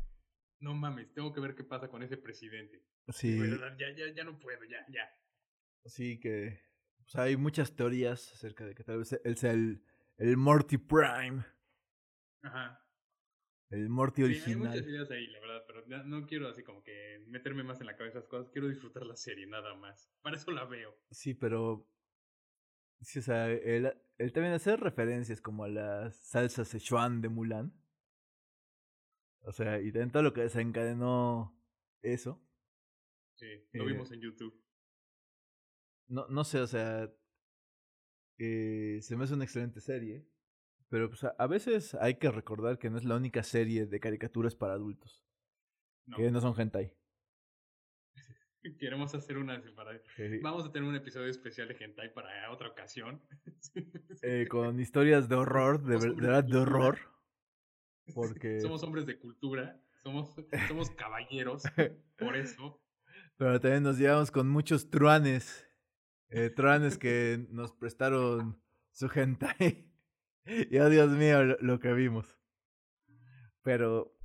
No 0.59 0.73
mames, 0.73 1.13
tengo 1.13 1.33
que 1.33 1.41
ver 1.41 1.55
qué 1.55 1.63
pasa 1.63 1.89
con 1.89 2.03
ese 2.03 2.17
presidente. 2.17 2.85
Sí. 3.09 3.33
De 3.33 3.49
verdad, 3.49 3.75
ya, 3.77 3.93
ya, 3.95 4.13
ya 4.13 4.23
no 4.23 4.39
puedo, 4.39 4.63
ya, 4.63 4.85
ya. 4.89 5.09
Sí, 5.85 6.19
que 6.19 6.61
pues, 6.97 7.15
hay 7.15 7.35
muchas 7.35 7.75
teorías 7.75 8.31
acerca 8.33 8.65
de 8.65 8.73
que 8.73 8.83
tal 8.83 8.99
vez 8.99 9.19
él 9.23 9.37
sea 9.37 9.51
el, 9.51 9.83
el 10.17 10.37
Morty 10.37 10.77
Prime. 10.77 11.43
Ajá. 12.43 12.79
El 13.69 13.89
Morty 13.89 14.23
original. 14.23 14.67
hay 14.67 14.77
muchas 14.77 14.87
ideas 14.87 15.11
ahí, 15.11 15.27
la 15.27 15.39
verdad, 15.39 15.63
pero 15.65 16.05
no 16.05 16.27
quiero 16.27 16.47
así 16.47 16.63
como 16.63 16.83
que 16.83 17.23
meterme 17.27 17.63
más 17.63 17.81
en 17.81 17.87
la 17.87 17.97
cabeza 17.97 18.19
esas 18.19 18.29
cosas. 18.29 18.51
Quiero 18.51 18.67
disfrutar 18.67 19.03
la 19.03 19.15
serie, 19.15 19.47
nada 19.47 19.73
más. 19.75 20.11
Para 20.21 20.37
eso 20.37 20.51
la 20.51 20.65
veo. 20.65 20.95
Sí, 21.09 21.33
pero. 21.33 21.89
Sí, 23.03 23.19
o 23.19 23.21
sea, 23.21 23.49
él, 23.49 23.93
él 24.17 24.33
también 24.33 24.53
hace 24.53 24.75
referencias 24.77 25.41
como 25.41 25.65
a 25.65 25.67
la 25.67 26.11
salsa 26.11 26.63
Sichuan 26.63 27.21
de 27.21 27.29
Mulan. 27.29 27.73
O 29.41 29.51
sea, 29.51 29.79
y 29.81 29.91
dentro 29.91 30.19
de 30.19 30.23
lo 30.23 30.33
que 30.33 30.41
desencadenó 30.41 31.53
eso. 32.01 32.41
Sí, 33.35 33.47
lo 33.73 33.85
vimos 33.85 34.11
en 34.11 34.21
YouTube. 34.21 34.57
No, 36.07 36.27
no 36.29 36.43
sé, 36.43 36.59
o 36.59 36.67
sea. 36.67 37.11
Eh, 38.39 38.99
se 39.01 39.15
me 39.15 39.25
hace 39.25 39.33
una 39.33 39.43
excelente 39.43 39.81
serie. 39.81 40.25
Pero 40.89 41.09
pues, 41.09 41.23
a 41.23 41.47
veces 41.47 41.95
hay 41.95 42.15
que 42.15 42.31
recordar 42.31 42.77
que 42.77 42.89
no 42.89 42.97
es 42.97 43.03
la 43.03 43.15
única 43.15 43.43
serie 43.43 43.85
de 43.85 43.99
caricaturas 43.99 44.55
para 44.55 44.73
adultos. 44.73 45.23
Que 46.15 46.31
no 46.31 46.39
son 46.39 46.59
hentai. 46.59 46.95
Queremos 48.79 49.13
hacer 49.15 49.37
una 49.37 49.61
para... 49.75 49.99
Vamos 50.41 50.65
a 50.65 50.71
tener 50.71 50.87
un 50.87 50.95
episodio 50.95 51.27
especial 51.27 51.67
de 51.67 51.75
hentai 51.79 52.13
para 52.13 52.51
otra 52.51 52.69
ocasión. 52.69 53.21
Eh, 54.21 54.47
con 54.47 54.79
historias 54.79 55.27
de 55.27 55.35
horror, 55.35 55.83
de, 55.83 55.97
verdad 55.97 56.43
de 56.43 56.57
horror. 56.57 56.97
Porque... 58.13 58.61
Somos 58.61 58.83
hombres 58.83 59.05
de 59.05 59.19
cultura, 59.19 59.81
somos, 60.01 60.33
somos 60.67 60.91
caballeros, 60.91 61.63
por 62.17 62.37
eso. 62.37 62.81
Pero 63.37 63.59
también 63.59 63.83
nos 63.83 63.97
llevamos 63.97 64.31
con 64.31 64.47
muchos 64.49 64.89
truanes. 64.89 65.67
Eh, 66.29 66.49
truanes 66.49 66.97
que 66.97 67.45
nos 67.49 67.73
prestaron 67.73 68.61
su 68.91 69.09
hentai. 69.13 69.91
Y 70.45 70.77
oh 70.77 70.89
Dios 70.89 71.11
mío, 71.11 71.43
lo, 71.43 71.79
que 71.79 71.93
vimos. 71.93 72.39
Pero 73.61 74.15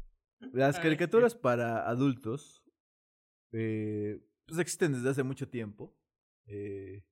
las 0.53 0.79
caricaturas 0.79 1.35
para 1.35 1.89
adultos 1.89 2.63
eh, 3.53 4.21
pues 4.49 4.59
existen 4.59 4.93
desde 4.93 5.11
hace 5.11 5.23
mucho 5.23 5.49
tiempo. 5.49 5.95
Eh, 6.47 7.05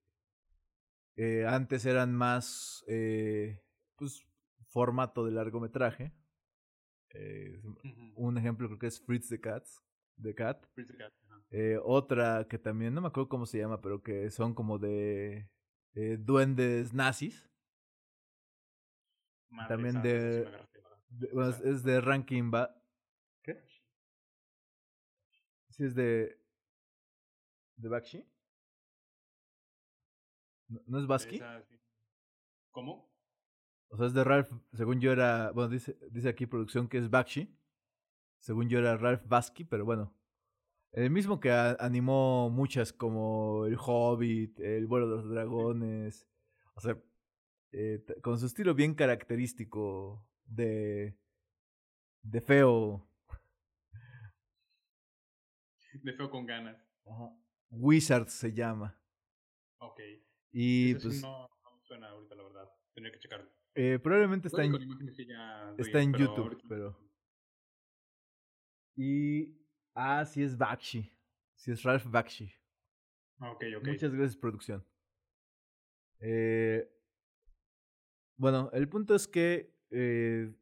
eh, 1.17 1.47
antes 1.47 1.87
eran 1.87 2.15
más 2.15 2.85
eh, 2.89 3.63
pues 3.95 4.27
formato 4.69 5.25
de 5.25 5.33
largometraje. 5.33 6.13
Eh, 7.11 7.63
Un 8.17 8.37
ejemplo 8.39 8.67
creo 8.67 8.79
que 8.79 8.89
es 8.89 9.01
Fritz 9.01 9.29
the 9.29 9.41
Cats. 9.41 9.81
The 10.21 10.35
Cat. 10.35 10.67
Fritz 10.75 10.89
the 10.89 10.97
Cat. 10.97 11.13
Otra 11.85 12.49
que 12.49 12.59
también 12.59 12.93
no 12.93 13.01
me 13.01 13.09
acuerdo 13.09 13.29
cómo 13.29 13.47
se 13.47 13.59
llama, 13.59 13.81
pero 13.81 14.03
que 14.03 14.31
son 14.31 14.55
como 14.55 14.79
de 14.79 15.49
duendes 16.19 16.93
nazis 16.93 17.49
también 19.69 20.03
de, 20.03 20.49
bueno, 21.33 21.51
es 21.65 21.83
de 21.83 22.01
Ranking 22.01 22.51
Ba. 22.51 22.75
¿Qué? 23.43 23.63
Sí, 25.71 25.85
es 25.85 25.95
de. 25.95 26.39
¿De 27.77 27.89
Bakshi? 27.89 28.27
¿No, 30.69 30.99
es 30.99 31.07
Basqui? 31.07 31.41
¿Cómo? 32.71 33.09
O 33.89 33.97
sea, 33.97 34.07
es 34.07 34.15
de 34.15 34.25
Ralph. 34.25 34.51
Según 34.73 35.01
yo 35.01 35.13
era. 35.13 35.51
Bueno, 35.53 35.69
dice, 35.71 35.97
dice 36.11 36.29
aquí 36.29 36.47
producción 36.47 36.89
que 36.89 36.99
es 36.99 37.11
Bakshi. 37.11 37.57
Según 38.39 38.69
yo 38.69 38.79
era 38.79 38.97
Ralph 38.97 39.23
Basqui, 39.27 39.65
pero 39.65 39.85
bueno. 39.85 40.13
El 40.93 41.11
mismo 41.11 41.41
que 41.41 41.51
animó 41.51 42.49
muchas 42.51 42.93
como 42.93 43.67
El 43.67 43.77
Hobbit, 43.79 44.59
El 44.61 44.87
vuelo 44.87 45.09
de 45.09 45.17
los 45.17 45.29
dragones. 45.29 46.27
O 46.75 46.81
sea, 46.81 46.99
eh, 47.73 48.05
con 48.23 48.39
su 48.39 48.47
estilo 48.47 48.75
bien 48.75 48.95
característico 48.95 50.27
de, 50.47 51.19
de 52.23 52.41
feo. 52.41 53.07
De 56.03 56.13
feo 56.13 56.31
con 56.31 56.47
ganas. 56.47 56.77
Wizard 57.79 58.29
se 58.29 58.53
llama. 58.53 58.99
Ok. 59.79 60.01
Y 60.53 60.95
pues. 60.95 61.23
No, 61.23 61.49
no, 61.49 61.81
suena 61.83 62.09
ahorita, 62.09 62.35
la 62.35 62.43
verdad. 62.43 62.71
Tenía 62.95 63.13
que 63.13 63.19
checarlo. 63.19 63.51
Eh, 63.75 63.99
probablemente 64.03 64.49
está 64.49 64.65
en, 64.65 64.75
está 65.79 66.01
en 66.01 66.15
YouTube, 66.15 66.63
pero. 66.69 66.99
Y. 68.97 69.55
Ah, 69.95 70.25
sí 70.25 70.43
es 70.43 70.57
Bakshi. 70.57 71.13
Sí 71.55 71.71
es 71.73 71.83
Ralph 71.83 72.07
Bakshi. 72.07 72.53
Ok, 73.41 73.65
ok. 73.79 73.87
Muchas 73.87 74.13
gracias, 74.13 74.37
producción. 74.37 74.87
Eh, 76.21 76.91
bueno, 78.39 78.71
el 78.73 78.89
punto 78.89 79.15
es 79.15 79.29
que, 79.29 79.75
eh, 79.91 80.55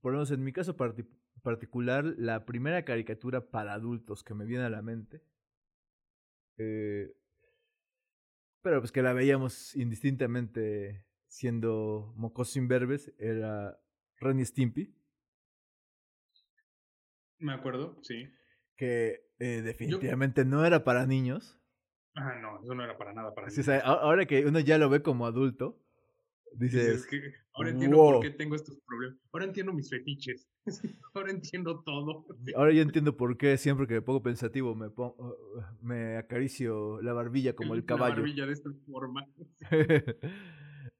por 0.00 0.12
lo 0.12 0.18
menos 0.18 0.30
en 0.30 0.42
mi 0.42 0.52
caso 0.52 0.76
particular, 0.76 2.04
la 2.16 2.44
primera 2.44 2.84
caricatura 2.84 3.50
para 3.50 3.74
adultos 3.74 4.22
que 4.22 4.34
me 4.34 4.44
viene 4.44 4.64
a 4.64 4.70
la 4.70 4.82
mente, 4.82 5.22
eh, 6.58 7.14
pero 8.62 8.80
pues 8.80 8.92
que 8.92 9.02
la 9.02 9.12
veíamos 9.12 9.74
indistintamente 9.76 11.04
siendo 11.26 12.12
mocosos 12.16 12.56
imberbes, 12.56 13.12
era 13.18 13.80
Ren 14.20 14.44
Stimpy. 14.44 14.94
Me 17.38 17.52
acuerdo, 17.52 17.98
sí. 18.02 18.28
Que 18.76 19.28
eh, 19.38 19.62
definitivamente 19.62 20.44
no 20.44 20.64
era 20.64 20.84
para 20.84 21.06
niños. 21.06 21.58
Ah, 22.14 22.34
no, 22.40 22.60
eso 22.60 22.74
no 22.74 22.82
era 22.82 22.98
para 22.98 23.12
nada 23.12 23.34
para 23.34 23.46
niños. 23.46 23.68
ahora 23.84 24.26
que 24.26 24.44
uno 24.44 24.58
ya 24.58 24.76
lo 24.78 24.88
ve 24.88 25.02
como 25.02 25.26
adulto, 25.26 25.80
Dices, 26.54 27.06
que 27.06 27.34
ahora 27.52 27.70
entiendo 27.70 27.96
por 27.96 28.20
qué 28.20 28.30
tengo 28.30 28.54
estos 28.54 28.78
problemas. 28.86 29.18
Ahora 29.32 29.44
entiendo 29.44 29.72
mis 29.72 29.90
fetiches. 29.90 30.48
ahora 31.14 31.30
entiendo 31.30 31.82
todo. 31.82 32.26
Ahora 32.56 32.72
yo 32.72 32.82
entiendo 32.82 33.16
por 33.16 33.36
qué 33.36 33.56
siempre 33.56 33.86
que 33.86 33.94
me 33.94 34.02
pongo 34.02 34.22
pensativo 34.22 34.74
me, 34.74 34.90
pongo, 34.90 35.36
me 35.80 36.16
acaricio 36.16 37.00
la 37.02 37.12
barbilla 37.12 37.54
como 37.54 37.74
el, 37.74 37.84
caballo. 37.86 38.16
La 38.16 38.20
barbilla 38.20 38.46
de 38.46 38.52
esta 38.52 38.70
forma. 38.86 39.26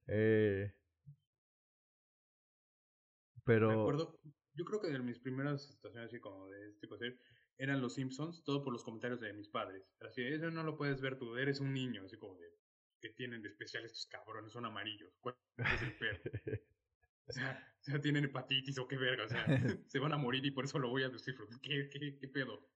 eh, 0.07 0.73
pero... 3.45 3.69
Me 3.69 3.75
acuerdo, 3.75 4.21
yo 4.55 4.65
creo 4.65 4.81
que 4.81 4.89
de 4.91 4.99
mis 4.99 5.19
primeras 5.19 5.67
situaciones 5.69 6.09
así 6.09 6.21
como 6.21 6.49
de 6.49 6.69
este 6.69 6.81
tipo 6.81 6.97
de 6.97 7.17
eran 7.59 7.81
los 7.81 7.95
Simpsons, 7.95 8.45
todo 8.45 8.63
por 8.63 8.73
los 8.73 8.85
comentarios 8.85 9.21
de 9.21 9.33
mis 9.33 9.49
padres. 9.49 9.85
Así, 10.01 10.23
eso 10.23 10.51
no 10.51 10.63
lo 10.63 10.77
puedes 10.77 11.01
ver 11.01 11.19
tú, 11.19 11.37
eres 11.37 11.61
un 11.61 11.75
niño, 11.75 12.05
así 12.05 12.17
como 12.17 12.37
de, 12.37 12.47
que 13.01 13.11
tienen 13.11 13.43
de 13.43 13.49
especial 13.49 13.85
estos 13.85 14.07
cabrones? 14.07 14.53
Son 14.53 14.65
amarillos. 14.65 15.13
¿Cuál 15.21 15.37
es 15.57 15.83
el 15.83 15.93
perro? 15.99 16.23
O 17.27 17.33
sea, 17.33 17.63
tienen 18.03 18.25
hepatitis 18.25 18.79
o 18.79 18.89
qué 18.89 18.97
verga, 18.97 19.25
o 19.25 19.29
sea, 19.29 19.47
se 19.87 19.99
van 19.99 20.13
a 20.13 20.17
morir 20.19 20.45
y 20.47 20.51
por 20.51 20.65
eso 20.65 20.79
lo 20.79 20.89
voy 20.91 21.03
a 21.05 21.09
decir. 21.09 21.35
¿Qué, 21.63 21.89
qué, 21.91 22.19
qué 22.19 22.29
pedo? 22.29 22.69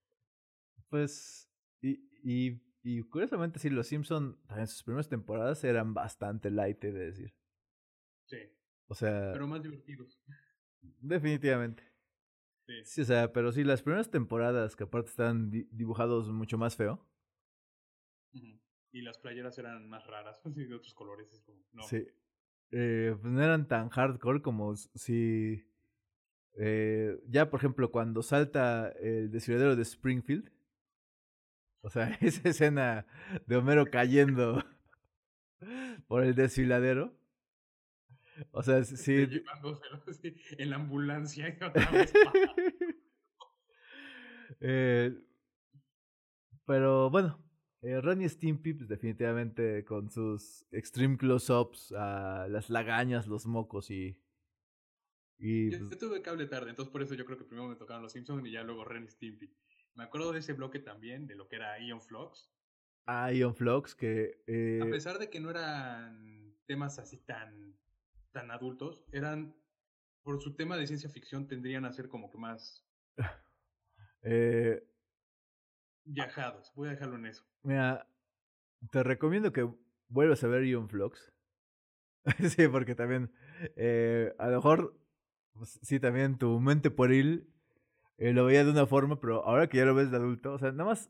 Pues, 0.89 1.49
y, 1.81 1.99
y, 2.23 2.61
y 2.83 3.01
curiosamente 3.03 3.59
sí, 3.59 3.69
los 3.69 3.87
Simpson 3.87 4.39
en 4.49 4.67
sus 4.67 4.83
primeras 4.83 5.09
temporadas 5.09 5.63
eran 5.63 5.93
bastante 5.93 6.51
light, 6.51 6.83
he 6.83 6.91
de 6.91 7.05
decir. 7.05 7.33
Sí. 8.25 8.37
O 8.87 8.95
sea, 8.95 9.31
Pero 9.33 9.47
más 9.47 9.61
divertidos. 9.63 10.19
definitivamente. 11.01 11.83
Sí. 12.67 12.73
Sí, 12.83 13.01
o 13.01 13.05
sea, 13.05 13.31
pero 13.33 13.51
sí, 13.51 13.63
las 13.63 13.81
primeras 13.81 14.09
temporadas 14.11 14.75
que 14.75 14.83
aparte 14.83 15.09
están 15.09 15.49
di- 15.49 15.67
dibujados 15.71 16.29
mucho 16.31 16.57
más 16.57 16.75
feo. 16.75 17.05
Y 18.93 19.01
las 19.01 19.17
playeras 19.17 19.57
eran 19.57 19.89
más 19.89 20.07
raras, 20.07 20.39
así 20.45 20.65
de 20.65 20.75
otros 20.75 20.93
colores. 20.93 21.31
Es 21.33 21.41
como, 21.41 21.59
no. 21.73 21.83
Sí. 21.83 22.07
Eh, 22.71 23.15
pues 23.21 23.33
no 23.33 23.43
eran 23.43 23.67
tan 23.67 23.89
hardcore 23.89 24.41
como 24.41 24.75
si. 24.75 25.63
eh, 26.57 27.19
ya, 27.27 27.49
por 27.49 27.59
ejemplo, 27.59 27.91
cuando 27.91 28.23
salta 28.23 28.89
el 29.01 29.29
desfiladero 29.29 29.75
de 29.75 29.81
Springfield. 29.81 30.49
O 31.81 31.89
sea, 31.89 32.17
esa 32.21 32.49
escena 32.49 33.05
de 33.45 33.57
Homero 33.57 33.85
cayendo 33.85 34.63
por 36.07 36.23
el 36.23 36.33
desfiladero. 36.35 37.13
O 38.51 38.63
sea, 38.63 38.83
sí. 38.83 39.15
Este, 39.23 39.43
así 40.07 40.33
en 40.57 40.69
la 40.71 40.77
ambulancia 40.77 41.55
otra 41.61 41.91
vez. 41.91 42.13
Eh, 44.61 45.13
pero 46.65 47.09
bueno, 47.09 47.42
eh, 47.83 48.01
y 48.19 48.29
Stimpy, 48.29 48.73
pues 48.73 48.87
definitivamente 48.87 49.83
con 49.83 50.09
sus 50.09 50.65
extreme 50.71 51.17
close-ups 51.17 51.93
a 51.97 52.47
las 52.49 52.69
lagañas, 52.69 53.27
los 53.27 53.45
mocos 53.45 53.91
y. 53.91 54.17
Y 55.37 55.71
Yo, 55.71 55.79
pues, 55.79 55.91
yo 55.91 55.97
tuve 55.97 56.21
cable 56.21 56.45
tarde, 56.45 56.69
entonces 56.69 56.91
por 56.91 57.01
eso 57.01 57.15
yo 57.15 57.25
creo 57.25 57.37
que 57.37 57.43
primero 57.43 57.67
me 57.67 57.75
tocaron 57.75 58.01
los 58.01 58.13
Simpsons 58.13 58.47
y 58.47 58.51
ya 58.51 58.63
luego 58.63 58.85
y 58.93 59.07
Stimpy. 59.09 59.53
Me 59.95 60.03
acuerdo 60.03 60.31
de 60.31 60.39
ese 60.39 60.53
bloque 60.53 60.79
también, 60.79 61.27
de 61.27 61.35
lo 61.35 61.49
que 61.49 61.57
era 61.57 61.77
Ion 61.79 62.01
Flux. 62.01 62.49
a 63.05 63.33
Ion 63.33 63.53
Flux, 63.53 63.93
que. 63.93 64.37
A 64.47 64.51
eh, 64.51 64.89
pesar 64.89 65.19
de 65.19 65.29
que 65.29 65.41
no 65.41 65.49
eran 65.49 66.55
temas 66.65 66.97
así 66.99 67.17
tan, 67.17 67.77
tan 68.31 68.49
adultos, 68.51 69.03
eran, 69.11 69.53
por 70.21 70.41
su 70.41 70.55
tema 70.55 70.77
de 70.77 70.87
ciencia 70.87 71.09
ficción, 71.09 71.47
tendrían 71.47 71.83
a 71.83 71.91
ser 71.91 72.07
como 72.07 72.31
que 72.31 72.37
más 72.37 72.87
eh, 74.21 74.87
viajados. 76.05 76.71
Voy 76.75 76.87
a 76.87 76.91
dejarlo 76.91 77.15
en 77.17 77.25
eso. 77.27 77.43
mira, 77.63 78.07
te 78.91 79.03
recomiendo 79.03 79.51
que 79.53 79.69
vuelvas 80.09 80.43
a 80.43 80.47
ver 80.47 80.63
Ion 80.65 80.89
Flux. 80.89 81.31
sí, 82.55 82.67
porque 82.67 82.95
también. 82.95 83.31
eh, 83.75 84.33
a 84.39 84.47
lo 84.47 84.57
mejor. 84.57 84.97
pues, 85.53 85.79
sí, 85.81 85.99
también 85.99 86.37
tu 86.37 86.59
mente 86.59 86.91
pueril 86.91 87.49
eh, 88.17 88.33
lo 88.33 88.45
veía 88.45 88.63
de 88.63 88.71
una 88.71 88.85
forma, 88.85 89.19
pero 89.19 89.43
ahora 89.45 89.67
que 89.67 89.77
ya 89.77 89.85
lo 89.85 89.95
ves 89.95 90.11
de 90.11 90.17
adulto, 90.17 90.53
o 90.53 90.57
sea, 90.59 90.71
nada 90.71 90.89
más 90.91 91.09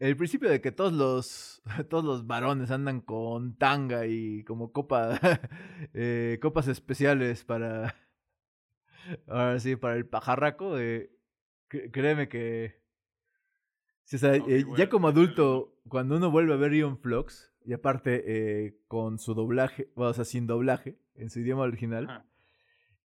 el 0.00 0.16
principio 0.16 0.48
de 0.48 0.60
que 0.60 0.70
todos 0.70 0.92
los 0.92 1.62
todos 1.90 2.04
los 2.04 2.26
varones 2.26 2.70
andan 2.70 3.00
con 3.00 3.56
tanga 3.56 4.06
y 4.06 4.44
como 4.44 4.72
copa 4.72 5.18
eh, 5.94 6.38
copas 6.40 6.68
especiales 6.68 7.44
para 7.44 7.94
ahora 9.26 9.58
sí 9.60 9.76
para 9.76 9.94
el 9.96 10.06
pajarraco, 10.06 10.76
cr- 10.76 11.10
créeme 11.92 12.28
que 12.28 12.80
sí, 14.08 14.16
o 14.16 14.18
sea, 14.18 14.32
Ok, 14.32 14.48
eh, 14.48 14.64
ya 14.76 14.88
como 14.88 15.08
adulto 15.08 15.78
cuando 15.88 16.16
uno 16.16 16.30
vuelve 16.30 16.54
a 16.54 16.56
ver 16.56 16.72
Ion 16.74 16.98
Flux 16.98 17.52
y 17.64 17.72
aparte 17.74 18.24
eh, 18.66 18.78
con 18.88 19.18
su 19.18 19.34
doblaje, 19.34 19.90
bueno, 19.94 20.10
o 20.10 20.14
sea, 20.14 20.24
sin 20.24 20.46
doblaje 20.46 20.98
en 21.14 21.28
su 21.30 21.40
idioma 21.40 21.62
original. 21.62 22.06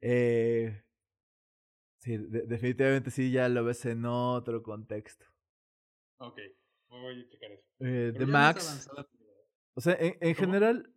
Eh, 0.01 0.81
sí, 1.97 2.17
de- 2.17 2.45
definitivamente 2.47 3.11
sí, 3.11 3.31
ya 3.31 3.49
lo 3.49 3.63
ves 3.65 3.85
en 3.85 4.05
otro 4.05 4.63
contexto. 4.63 5.25
Ok, 6.17 6.39
voy 6.89 7.21
a 7.21 7.29
checar 7.29 7.51
eso. 7.51 7.65
Más 8.27 8.55
Max, 8.55 8.89
o 9.75 9.81
sea, 9.81 9.93
en, 9.99 10.15
en 10.21 10.35
general, 10.35 10.93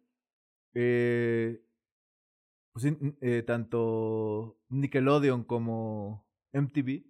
pues 2.72 2.84
eh, 3.20 3.42
tanto 3.46 4.58
Nickelodeon 4.68 5.44
como 5.44 6.26
MTV, 6.52 7.04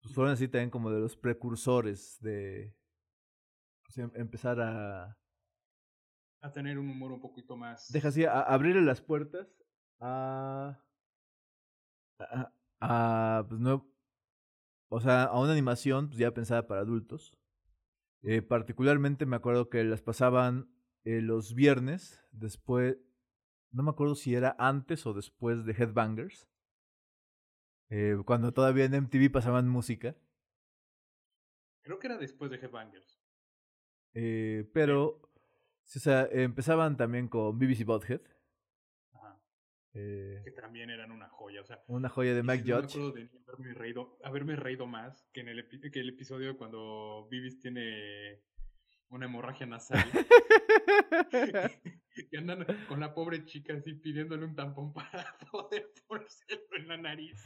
pues 0.00 0.14
fueron 0.14 0.32
así 0.32 0.48
también 0.48 0.70
como 0.70 0.90
de 0.90 1.00
los 1.00 1.16
precursores 1.16 2.18
de 2.20 2.74
pues, 3.84 3.98
em- 3.98 4.12
empezar 4.14 4.60
a, 4.60 5.18
a 6.40 6.52
tener 6.52 6.78
un 6.78 6.88
humor 6.88 7.12
un 7.12 7.20
poquito 7.20 7.56
más. 7.56 7.92
deja 7.92 8.08
así, 8.08 8.24
a 8.24 8.40
abrirle 8.40 8.82
las 8.82 9.00
puertas 9.00 9.48
a, 10.00 10.78
a, 12.20 12.52
a, 12.80 13.46
pues, 13.48 13.60
no, 13.60 13.86
o 14.88 15.00
sea, 15.00 15.24
a 15.24 15.40
una 15.40 15.52
animación 15.52 16.08
pues, 16.08 16.18
ya 16.18 16.32
pensada 16.32 16.66
para 16.66 16.80
adultos. 16.80 17.36
Eh, 18.22 18.42
particularmente 18.42 19.26
me 19.26 19.36
acuerdo 19.36 19.68
que 19.68 19.84
las 19.84 20.02
pasaban 20.02 20.70
eh, 21.04 21.20
los 21.20 21.54
viernes, 21.54 22.24
después, 22.32 22.98
no 23.70 23.82
me 23.82 23.90
acuerdo 23.90 24.14
si 24.16 24.34
era 24.34 24.56
antes 24.58 25.06
o 25.06 25.14
después 25.14 25.64
de 25.64 25.72
Headbangers, 25.72 26.48
eh, 27.90 28.16
cuando 28.24 28.52
todavía 28.52 28.84
en 28.84 28.94
MTV 28.94 29.30
pasaban 29.30 29.68
música, 29.68 30.14
Creo 31.82 31.98
que 31.98 32.06
era 32.08 32.18
después 32.18 32.50
de 32.50 32.58
Headbangers. 32.58 33.18
eh, 34.14 34.68
pero, 34.74 35.22
sí, 35.84 35.98
o 35.98 36.02
sea, 36.02 36.28
empezaban 36.30 36.96
también 36.98 37.28
con 37.28 37.58
BBC 37.58 37.84
Bothead, 37.84 38.20
Ajá. 39.14 39.40
eh, 39.94 40.42
Que 40.44 40.50
también 40.50 40.90
eran 40.90 41.12
una 41.12 41.28
joya. 41.30 41.62
O 41.62 41.64
sea, 41.64 41.82
una 41.86 42.10
joya 42.10 42.34
de 42.34 42.42
Mike 42.42 42.64
dices, 42.64 42.68
no 42.68 42.76
me 42.76 42.82
Judge. 42.82 42.98
acuerdo 42.98 43.12
de 43.12 43.30
haberme 43.46 43.74
reído, 43.74 44.18
haberme 44.22 44.56
reído 44.56 44.86
más 44.86 45.26
que 45.32 45.40
en 45.40 45.48
el, 45.48 45.66
que 45.90 46.00
el 46.00 46.10
episodio 46.10 46.58
cuando 46.58 47.26
Vivis 47.30 47.58
tiene 47.58 48.42
una 49.08 49.24
hemorragia 49.24 49.64
nasal. 49.66 49.98
y 52.30 52.36
andan 52.36 52.66
con 52.86 53.00
la 53.00 53.14
pobre 53.14 53.46
chica 53.46 53.72
así 53.74 53.94
pidiéndole 53.94 54.44
un 54.44 54.54
tampón 54.54 54.92
para 54.92 55.38
poder 55.50 55.90
ponérselo 56.06 56.60
en 56.76 56.88
la 56.88 56.96
nariz. 56.98 57.42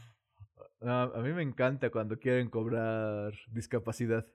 Ah, 0.81 1.11
a 1.15 1.21
mí 1.21 1.33
me 1.33 1.43
encanta 1.43 1.91
cuando 1.91 2.19
quieren 2.19 2.49
cobrar 2.51 3.35
discapacidad. 3.49 4.27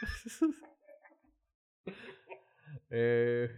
Eh, 2.92 3.48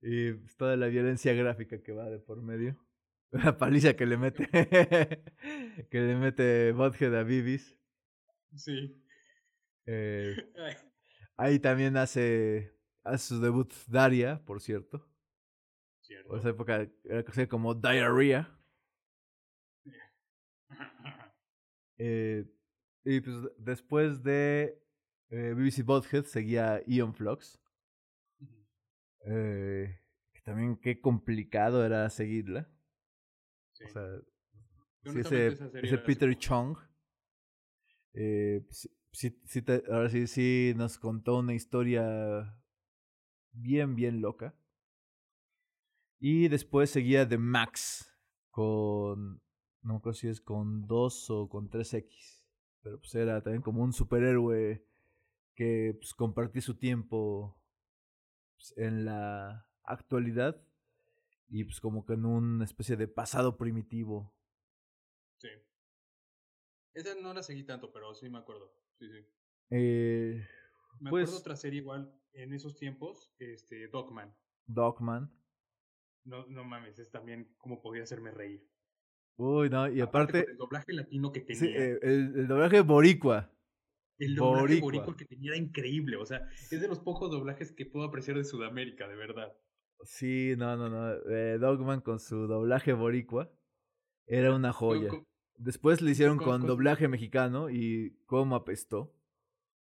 y 0.00 0.32
pues, 0.32 0.56
toda 0.56 0.76
la 0.76 0.86
violencia 0.86 1.32
gráfica 1.32 1.82
que 1.82 1.92
va 1.92 2.08
de 2.08 2.18
por 2.20 2.40
medio. 2.42 2.78
La 3.32 3.56
paliza 3.56 3.94
que 3.94 4.06
le 4.06 4.16
mete. 4.16 4.48
que 5.90 6.00
le 6.00 6.16
mete 6.16 6.72
Bothead 6.72 7.14
a 7.14 7.24
Bibis. 7.24 7.76
Sí. 8.54 9.04
Eh, 9.86 10.36
ahí 11.36 11.58
también 11.58 11.96
hace, 11.96 12.72
hace 13.04 13.28
su 13.34 13.40
debut 13.40 13.72
Daria, 13.86 14.42
por 14.44 14.60
cierto. 14.60 15.06
cierto. 16.00 16.28
Por 16.28 16.38
esa 16.38 16.50
época 16.50 16.88
era 17.04 17.24
como 17.48 17.74
Diarrhea. 17.74 18.57
Eh, 21.98 22.44
y 23.04 23.20
pues 23.20 23.36
después 23.58 24.22
de 24.22 24.80
eh, 25.30 25.54
BBC 25.54 25.82
Bothead 25.84 26.24
seguía 26.24 26.82
Ion 26.86 27.14
Flux. 27.14 27.60
Eh, 29.26 30.00
que 30.32 30.40
también 30.42 30.76
qué 30.76 31.00
complicado 31.00 31.84
era 31.84 32.08
seguirla. 32.10 32.70
Sí. 33.72 33.84
O 33.84 33.88
sea, 33.88 34.02
sí, 35.12 35.20
ese, 35.20 35.46
ese 35.82 35.98
Peter. 35.98 36.36
Chung. 36.38 36.76
eh, 38.14 38.64
sí, 38.70 38.88
sí- 39.12 39.40
sí 39.44 39.62
te- 39.62 39.82
ahora 39.90 40.08
sí, 40.08 40.26
sí 40.26 40.72
nos 40.76 40.98
contó 40.98 41.38
una 41.38 41.54
historia 41.54 42.56
bien, 43.52 43.94
bien 43.94 44.20
loca. 44.20 44.54
Y 46.20 46.48
después 46.48 46.90
seguía 46.90 47.28
The 47.28 47.38
Max 47.38 48.12
con, 48.50 49.40
no 49.88 49.94
me 49.94 49.98
acuerdo 49.98 50.18
si 50.18 50.28
es 50.28 50.40
con 50.40 50.86
2 50.86 51.30
o 51.30 51.48
con 51.48 51.68
3X. 51.70 52.44
Pero 52.82 52.98
pues 53.00 53.14
era 53.14 53.42
también 53.42 53.62
como 53.62 53.82
un 53.82 53.92
superhéroe 53.92 54.84
que 55.54 55.96
pues, 55.98 56.14
compartía 56.14 56.62
su 56.62 56.76
tiempo 56.76 57.58
pues, 58.56 58.74
en 58.76 59.04
la 59.04 59.66
actualidad 59.82 60.62
y 61.48 61.64
pues 61.64 61.80
como 61.80 62.04
que 62.04 62.12
en 62.12 62.26
una 62.26 62.64
especie 62.64 62.96
de 62.96 63.08
pasado 63.08 63.56
primitivo. 63.56 64.32
Sí. 65.38 65.48
Esa 66.94 67.14
no 67.20 67.32
la 67.32 67.42
seguí 67.42 67.64
tanto, 67.64 67.90
pero 67.92 68.14
sí 68.14 68.28
me 68.28 68.38
acuerdo. 68.38 68.72
Sí, 68.98 69.08
sí. 69.10 69.26
Eh, 69.70 70.46
Me 71.00 71.10
Pues- 71.10 71.24
acuerdo 71.28 71.40
otra 71.40 71.56
serie 71.56 71.80
igual 71.80 72.12
en 72.32 72.52
esos 72.52 72.76
tiempos, 72.76 73.32
este, 73.38 73.88
Dogman. 73.88 74.34
Dogman. 74.66 75.32
No, 76.24 76.46
no 76.46 76.62
mames, 76.64 76.98
es 76.98 77.10
también 77.10 77.54
como 77.58 77.80
podía 77.80 78.02
hacerme 78.02 78.30
reír. 78.32 78.68
Uy, 79.38 79.70
no, 79.70 79.88
y 79.88 80.00
aparte, 80.00 80.46
el 80.50 80.56
doblaje 80.56 80.92
latino 80.92 81.30
que 81.30 81.40
tenía. 81.40 81.60
sí, 81.60 81.68
eh, 81.68 81.98
el, 82.02 82.32
el 82.36 82.48
doblaje 82.48 82.80
boricua. 82.80 83.48
el 84.18 84.34
doblaje 84.34 84.62
boricua. 84.62 84.86
boricua 84.86 85.16
que 85.16 85.24
tenía 85.26 85.52
era 85.52 85.58
increíble. 85.58 86.16
O 86.16 86.26
sea, 86.26 86.42
es 86.72 86.80
de 86.80 86.88
los 86.88 86.98
pocos 86.98 87.30
doblajes 87.30 87.70
que 87.70 87.86
puedo 87.86 88.04
apreciar 88.04 88.36
de 88.36 88.42
Sudamérica, 88.42 89.06
de 89.06 89.14
verdad. 89.14 89.56
Sí, 90.02 90.54
no, 90.58 90.76
no, 90.76 90.90
no. 90.90 91.12
Eh, 91.30 91.58
Dogman 91.58 92.00
con 92.00 92.18
su 92.18 92.48
doblaje 92.48 92.92
boricua 92.92 93.48
era 94.26 94.52
una 94.52 94.72
joya. 94.72 95.08
Después 95.54 96.02
le 96.02 96.10
hicieron 96.10 96.38
con, 96.38 96.66
doblaje 96.66 97.06
mexicano 97.06 97.70
y 97.70 98.18
cómo 98.26 98.56
apestó. 98.56 99.14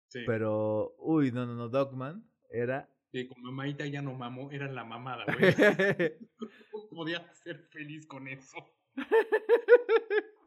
Sí. 0.09 0.21
Pero, 0.27 0.95
uy, 0.99 1.31
no, 1.31 1.45
no, 1.45 1.55
no, 1.55 1.69
Dogman 1.69 2.27
era... 2.51 2.89
Sí, 3.11 3.27
con 3.27 3.43
mamadita 3.43 3.87
ya 3.87 4.01
no 4.01 4.15
mamó, 4.15 4.51
era 4.51 4.71
la 4.73 4.85
mamada, 4.85 5.27
güey. 5.27 5.37
podía 6.91 7.31
ser 7.35 7.59
feliz 7.71 8.07
con 8.07 8.29
eso? 8.29 8.57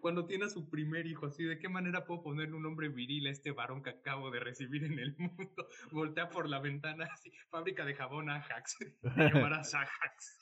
Cuando 0.00 0.26
tiene 0.26 0.46
a 0.46 0.48
su 0.48 0.68
primer 0.68 1.06
hijo, 1.06 1.26
así, 1.26 1.44
¿de 1.44 1.58
qué 1.58 1.68
manera 1.68 2.04
puedo 2.04 2.22
ponerle 2.22 2.56
un 2.56 2.62
nombre 2.62 2.88
viril 2.88 3.26
a 3.26 3.30
este 3.30 3.52
varón 3.52 3.82
que 3.82 3.90
acabo 3.90 4.30
de 4.30 4.40
recibir 4.40 4.84
en 4.84 4.98
el 4.98 5.16
mundo? 5.16 5.68
Voltea 5.92 6.28
por 6.28 6.48
la 6.48 6.60
ventana, 6.60 7.08
así, 7.12 7.30
fábrica 7.50 7.84
de 7.84 7.94
jabón 7.94 8.30
Ajax, 8.30 8.76
llamarás 9.16 9.74
Ajax. 9.74 10.38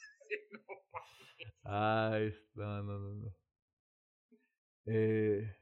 Ay, 1.64 2.34
no, 2.54 2.82
no, 2.82 2.98
no, 2.98 3.14
no. 3.14 3.36
Eh, 4.86 5.56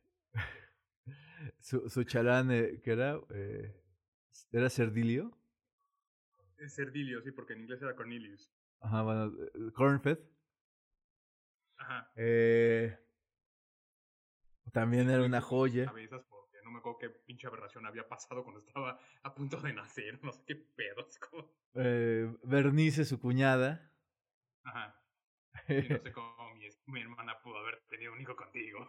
su, 1.59 1.89
su 1.89 2.05
chalán, 2.05 2.51
eh, 2.51 2.81
¿qué 2.83 2.93
era? 2.93 3.21
Eh, 3.35 3.75
¿Era 4.53 4.71
Cerdilio? 4.71 5.37
Cerdilio, 6.69 7.21
sí, 7.23 7.33
porque 7.33 7.55
en 7.55 7.63
inglés 7.63 7.83
era 7.83 7.97
Cornelius. 7.97 8.53
Ajá, 8.81 9.03
bueno, 9.03 9.33
Cornfed. 9.75 10.19
Ajá. 11.83 12.13
Eh, 12.15 12.97
también 14.73 15.11
era 15.11 15.25
una 15.25 15.41
joya. 15.41 15.87
porque 15.87 16.63
no 16.63 16.71
me 16.71 16.79
acuerdo 16.79 16.99
qué 16.99 17.11
pinche 17.11 17.49
aberración 17.49 17.87
había 17.87 18.09
pasado 18.09 18.45
cuando 18.45 18.61
estaba 18.61 18.99
a 19.23 19.35
punto 19.35 19.61
de 19.61 19.73
nacer, 19.73 20.23
no 20.23 20.33
sé 20.33 20.45
qué 20.47 20.55
pedos. 20.55 21.19
Eh, 21.75 22.33
Bernice, 22.45 23.05
su 23.05 23.21
cuñada. 23.21 23.91
Ajá. 24.63 24.97
Y 25.69 25.89
no 25.89 25.99
sé 25.99 26.13
cómo 26.13 26.55
mi, 26.55 26.69
mi, 26.87 27.01
hermana 27.01 27.41
pudo 27.43 27.59
haber 27.59 27.83
tenido 27.89 28.13
un 28.13 28.21
hijo 28.21 28.37
contigo. 28.37 28.89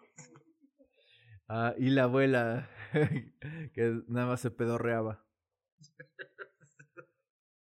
Ah, 1.47 1.73
y 1.77 1.89
la 1.89 2.03
abuela, 2.03 2.69
que 3.73 4.01
nada 4.07 4.27
más 4.27 4.41
se 4.41 4.51
pedorreaba. 4.51 5.25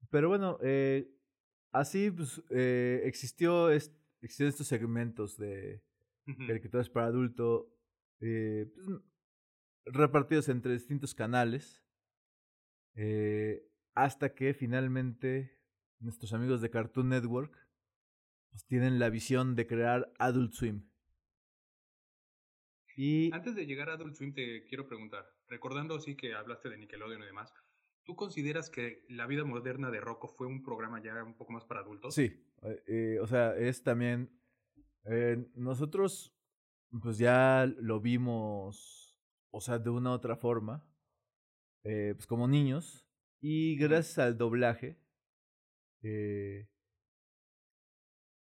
Pero 0.10 0.28
bueno, 0.28 0.58
eh, 0.64 1.08
así 1.72 2.10
pues, 2.10 2.42
eh, 2.50 3.02
existió 3.06 3.70
existieron 4.22 4.50
estos 4.50 4.68
segmentos 4.68 5.38
de 5.38 5.84
caricaturas 6.48 6.90
para 6.90 7.08
adulto 7.08 7.74
eh, 8.20 8.72
pues, 8.74 9.02
repartidos 9.86 10.50
entre 10.50 10.74
distintos 10.74 11.16
canales, 11.16 11.84
eh, 12.96 13.66
hasta 13.94 14.34
que 14.36 14.54
finalmente 14.54 15.60
nuestros 16.00 16.34
amigos 16.34 16.62
de 16.62 16.70
Cartoon 16.70 17.10
Network 17.10 17.54
pues, 18.52 18.66
tienen 18.66 19.00
la 19.00 19.10
visión 19.10 19.56
de 19.56 19.68
crear 19.68 20.12
Adult 20.20 20.54
Swim. 20.54 20.90
Y... 22.96 23.32
Antes 23.34 23.56
de 23.56 23.66
llegar 23.66 23.90
a 23.90 23.94
Adult 23.94 24.16
Swim 24.16 24.34
te 24.34 24.66
quiero 24.66 24.86
preguntar, 24.86 25.26
recordando 25.48 25.96
así 25.96 26.16
que 26.16 26.34
hablaste 26.34 26.70
de 26.70 26.78
Nickelodeon 26.78 27.24
y 27.24 27.26
demás, 27.26 27.54
¿tú 28.04 28.16
consideras 28.16 28.70
que 28.70 29.06
La 29.08 29.26
vida 29.26 29.46
moderna 29.46 29.90
de 29.90 30.02
Rocco 30.02 30.28
fue 30.28 30.48
un 30.48 30.64
programa 30.64 31.02
ya 31.02 31.24
un 31.24 31.38
poco 31.38 31.54
más 31.54 31.64
para 31.64 31.80
adultos? 31.80 32.14
Sí, 32.14 32.46
eh, 32.88 33.20
o 33.22 33.28
sea, 33.28 33.56
es 33.56 33.84
también... 33.84 34.30
nosotros 35.56 36.36
pues 37.02 37.18
ya 37.18 37.72
lo 37.78 38.00
vimos, 38.00 39.18
o 39.52 39.62
sea, 39.62 39.78
de 39.78 39.90
una 39.90 40.12
u 40.12 40.14
otra 40.14 40.36
forma, 40.36 40.84
eh, 41.84 42.14
pues 42.16 42.26
como 42.26 42.48
niños, 42.48 43.08
y 43.42 43.78
gracias 43.78 44.18
al 44.20 44.38
doblaje, 44.38 45.00
eh, 46.02 46.68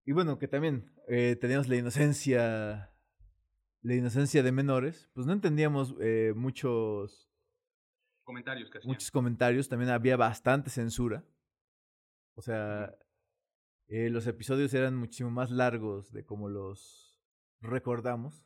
y 0.05 0.11
bueno, 0.13 0.39
que 0.39 0.47
también 0.47 0.93
eh, 1.07 1.35
teníamos 1.39 1.67
la 1.67 1.75
inocencia, 1.75 2.93
la 3.81 3.95
inocencia 3.95 4.43
de 4.43 4.51
menores, 4.51 5.09
pues 5.13 5.27
no 5.27 5.33
entendíamos 5.33 5.95
eh, 5.99 6.33
muchos 6.35 7.29
comentarios 8.23 8.69
que 8.69 8.79
Muchos 8.85 9.11
comentarios, 9.11 9.69
también 9.69 9.91
había 9.91 10.17
bastante 10.17 10.69
censura. 10.69 11.25
O 12.35 12.41
sea, 12.41 12.95
eh, 13.87 14.09
los 14.09 14.27
episodios 14.27 14.73
eran 14.73 14.95
muchísimo 14.95 15.31
más 15.31 15.49
largos 15.49 16.11
de 16.11 16.25
como 16.25 16.49
los 16.49 17.17
recordamos. 17.61 18.43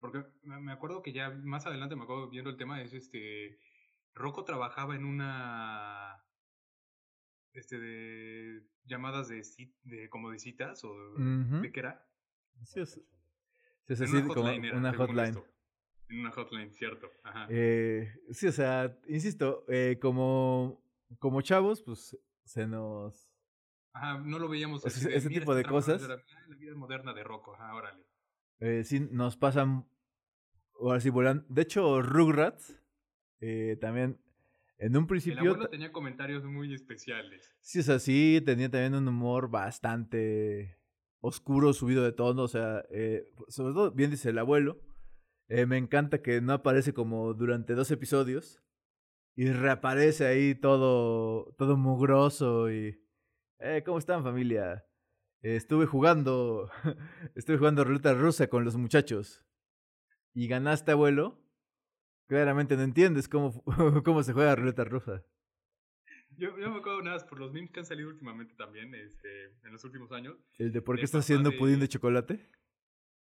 Porque 0.00 0.24
me 0.42 0.72
acuerdo 0.72 1.02
que 1.02 1.12
ya 1.12 1.30
más 1.30 1.66
adelante 1.66 1.96
me 1.96 2.04
acuerdo 2.04 2.28
viendo 2.28 2.50
el 2.50 2.56
tema, 2.56 2.80
es 2.82 2.92
este. 2.92 3.58
Rocco 4.14 4.44
trabajaba 4.44 4.94
en 4.94 5.04
una. 5.04 6.22
Este 7.52 7.78
de. 7.78 8.62
llamadas 8.84 9.28
de, 9.28 9.42
de 9.84 10.08
como 10.08 10.30
de 10.30 10.38
citas 10.38 10.84
o 10.84 10.94
de 11.14 11.72
qué 11.72 11.80
era. 11.80 12.06
Sí, 12.64 12.80
es, 12.80 13.00
como 14.34 14.52
una 14.76 14.92
hotline. 14.92 15.34
En 16.08 16.20
una 16.20 16.30
hotline, 16.32 16.72
cierto. 16.72 17.10
Ajá. 17.22 17.46
Eh, 17.50 18.12
sí, 18.30 18.46
o 18.46 18.52
sea, 18.52 18.96
insisto, 19.08 19.64
eh, 19.68 19.98
como, 20.00 20.82
como 21.18 21.42
chavos, 21.42 21.82
pues 21.82 22.16
se 22.44 22.66
nos 22.66 23.27
Ajá, 23.98 24.18
no 24.18 24.38
lo 24.38 24.48
veíamos 24.48 24.84
así. 24.86 25.08
Ese, 25.12 25.28
tipo 25.28 25.54
de 25.56 25.64
cosas. 25.64 26.00
La, 26.02 26.16
vida 26.56 26.74
moderna 26.76 27.12
de 27.12 27.24
Rocco, 27.24 27.54
ajá, 27.56 27.74
órale. 27.74 28.04
Eh, 28.60 28.84
sí, 28.84 29.00
nos 29.10 29.36
pasan. 29.36 29.88
Ahora 30.80 31.00
sí, 31.00 31.10
volan. 31.10 31.44
De 31.48 31.62
hecho, 31.62 32.00
Rugrats 32.00 32.80
eh, 33.40 33.76
también. 33.80 34.20
En 34.78 34.96
un 34.96 35.08
principio. 35.08 35.40
El 35.40 35.48
abuelo 35.48 35.68
tenía 35.68 35.90
comentarios 35.90 36.44
muy 36.44 36.72
especiales. 36.72 37.52
Sí, 37.60 37.80
o 37.80 37.82
sea, 37.82 37.98
sí, 37.98 38.40
tenía 38.46 38.70
también 38.70 38.94
un 38.94 39.08
humor 39.08 39.50
bastante 39.50 40.78
oscuro, 41.20 41.72
subido 41.72 42.04
de 42.04 42.12
tono. 42.12 42.44
O 42.44 42.48
sea, 42.48 42.84
eh, 42.90 43.24
sobre 43.48 43.74
todo, 43.74 43.90
bien 43.90 44.12
dice 44.12 44.30
el 44.30 44.38
abuelo. 44.38 44.80
Eh, 45.48 45.66
me 45.66 45.76
encanta 45.76 46.22
que 46.22 46.40
no 46.40 46.52
aparece 46.52 46.92
como 46.92 47.34
durante 47.34 47.74
dos 47.74 47.90
episodios. 47.90 48.62
Y 49.34 49.50
reaparece 49.50 50.26
ahí 50.26 50.54
todo, 50.54 51.52
todo 51.58 51.76
mugroso 51.76 52.70
y 52.70 53.07
eh, 53.60 53.82
¿cómo 53.84 53.98
están 53.98 54.22
familia? 54.22 54.84
estuve 55.42 55.86
jugando, 55.86 56.70
estuve 57.34 57.58
jugando 57.58 57.84
ruleta 57.84 58.14
rusa 58.14 58.48
con 58.48 58.64
los 58.64 58.76
muchachos. 58.76 59.44
¿Y 60.34 60.48
ganaste, 60.48 60.92
abuelo? 60.92 61.40
Claramente 62.28 62.76
no 62.76 62.82
entiendes 62.82 63.28
cómo, 63.28 63.62
cómo 64.04 64.22
se 64.22 64.32
juega 64.32 64.56
ruleta 64.56 64.84
rusa. 64.84 65.24
Yo, 66.36 66.56
yo, 66.58 66.70
me 66.70 66.78
acuerdo 66.78 67.02
nada 67.02 67.26
por 67.26 67.40
los 67.40 67.52
memes 67.52 67.70
que 67.72 67.80
han 67.80 67.86
salido 67.86 68.10
últimamente 68.10 68.54
también, 68.54 68.94
este, 68.94 69.46
en 69.64 69.72
los 69.72 69.82
últimos 69.84 70.12
años. 70.12 70.36
¿El 70.58 70.72
de 70.72 70.82
por 70.82 70.96
qué 70.96 71.04
estás 71.04 71.24
haciendo 71.24 71.50
pudín 71.52 71.80
de 71.80 71.88
chocolate? 71.88 72.48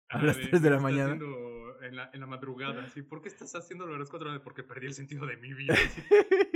A 0.08 0.22
las 0.22 0.36
3 0.36 0.62
de 0.62 0.70
la 0.70 0.80
mañana 0.80 1.18
en 1.86 1.96
la, 1.96 2.10
en 2.12 2.20
la 2.20 2.26
madrugada, 2.26 2.84
así, 2.84 3.02
¿por 3.02 3.22
qué 3.22 3.28
estás 3.28 3.54
haciendo 3.54 3.86
lo 3.86 3.92
de 3.94 4.00
las 4.00 4.10
cuatro 4.10 4.28
horas? 4.28 4.42
Porque 4.42 4.62
perdí 4.62 4.86
el 4.86 4.94
sentido 4.94 5.26
de 5.26 5.36
mi 5.36 5.52
vida. 5.54 5.74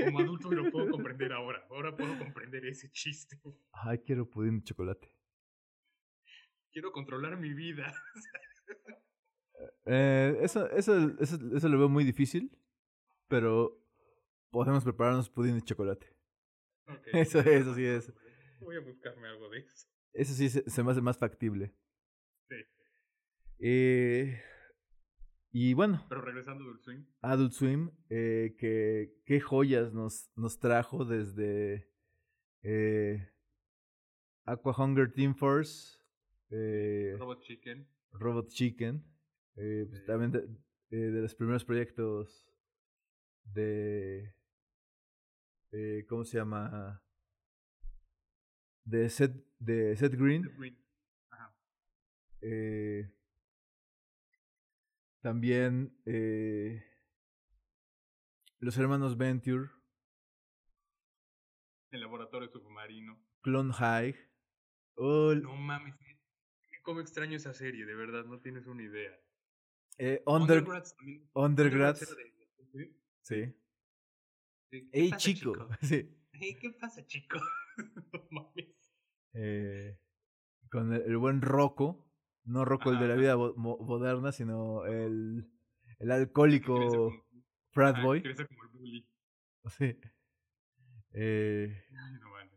como 0.05 0.21
adulto 0.21 0.51
lo 0.51 0.71
puedo 0.71 0.91
comprender 0.91 1.33
ahora. 1.33 1.67
Ahora 1.71 1.97
puedo 1.97 2.19
comprender 2.19 2.67
ese 2.67 2.91
chiste. 2.91 3.41
Ay, 3.73 3.99
quiero 3.99 4.29
pudín 4.29 4.59
de 4.59 4.65
chocolate. 4.65 5.15
Quiero 6.73 6.93
controlar 6.93 7.37
mi 7.37 7.53
vida. 7.53 7.93
eh, 9.87 10.39
eso, 10.41 10.71
eso, 10.71 11.17
eso, 11.19 11.39
eso 11.57 11.69
lo 11.69 11.79
veo 11.79 11.89
muy 11.89 12.05
difícil, 12.05 12.57
pero 13.29 13.81
podemos 14.51 14.85
prepararnos 14.85 15.31
pudín 15.31 15.55
de 15.55 15.63
chocolate. 15.63 16.15
eso, 17.13 17.41
eso 17.41 17.75
sí 17.75 17.85
es. 17.85 18.13
Voy 18.61 18.77
a 18.77 18.81
buscarme 18.81 19.29
algo 19.29 19.49
de 19.49 19.61
eso. 19.61 19.89
Eso 20.13 20.35
sí 20.35 20.49
se, 20.49 20.69
se 20.69 20.83
me 20.83 20.91
hace 20.91 21.01
más 21.01 21.19
factible. 21.19 21.75
Sí. 22.49 22.57
Eh, 23.61 24.43
y 25.53 25.75
bueno. 25.75 26.05
Pero 26.09 26.23
regresando 26.23 26.65
a 26.65 26.67
Adult 26.67 26.83
Swim. 26.83 27.07
Adult 27.23 27.53
Swim, 27.53 27.91
eh, 28.09 28.55
que 28.59 29.21
qué 29.25 29.41
joyas 29.41 29.93
nos, 29.93 30.31
nos 30.37 30.59
trajo 30.59 31.05
desde 31.05 31.91
eh, 32.63 33.33
Aqua 34.45 34.75
Hunger 34.77 35.13
Team 35.13 35.35
Force. 35.35 35.99
Eh, 36.51 37.17
Robot 37.19 37.43
Chicken. 37.43 37.89
Robot 38.13 38.49
Chicken. 38.49 39.05
Pues, 39.55 40.05
también 40.07 40.31
de, 40.33 40.47
de, 41.11 41.21
los 41.21 41.35
primeros 41.35 41.65
proyectos 41.65 42.49
de... 43.45 44.35
¿Cómo 46.09 46.25
se 46.25 46.39
llama? 46.39 47.03
De 48.85 49.09
Seth, 49.09 49.37
de 49.59 49.97
Seth 49.97 50.15
Green. 50.15 50.43
Seth 50.43 50.57
Green. 50.57 50.79
Ajá. 51.31 51.55
Eh, 52.41 53.13
también 55.21 55.97
eh, 56.07 56.85
los 58.59 58.77
hermanos 58.79 59.17
Venture. 59.17 59.71
El 61.91 62.01
laboratorio 62.01 62.49
submarino. 62.49 63.21
Clone 63.43 63.73
High. 63.73 64.17
no 64.97 65.57
mames. 65.57 65.97
¿Cómo 66.83 67.01
extraño 67.01 67.37
esa 67.37 67.53
serie? 67.53 67.85
De 67.85 67.95
verdad, 67.95 68.25
no 68.25 68.41
tienes 68.41 68.67
una 68.67 68.83
idea. 68.83 69.19
Eh, 69.99 70.23
under, 70.27 70.65
Undergrads. 71.35 72.17
¿sí? 72.73 72.97
Sí. 73.23 73.61
Ey, 74.93 75.13
chico. 75.13 75.69
Sí. 75.83 76.17
Hey, 76.33 76.57
¿Qué 76.59 76.71
pasa, 76.71 77.05
chico? 77.07 77.39
no 78.13 78.27
mames. 78.31 78.95
Eh, 79.35 79.99
con 80.71 80.93
el, 80.95 81.03
el 81.03 81.17
buen 81.19 81.43
Rocco. 81.43 82.10
No 82.51 82.65
Rocco 82.65 82.91
el 82.91 82.99
de 82.99 83.07
la 83.09 83.15
vida 83.15 83.37
mo- 83.37 83.55
mo- 83.57 83.79
moderna, 83.79 84.33
sino 84.33 84.85
el, 84.85 85.49
el 86.01 86.11
alcohólico 86.11 87.13
frat 87.71 88.03
boy. 88.03 88.23
como 88.23 88.63
el 88.65 88.69
bully. 88.73 89.09
Sí. 89.79 89.97
Eh, 91.13 91.85
Ay, 91.91 92.13
no 92.21 92.31
mames. 92.31 92.51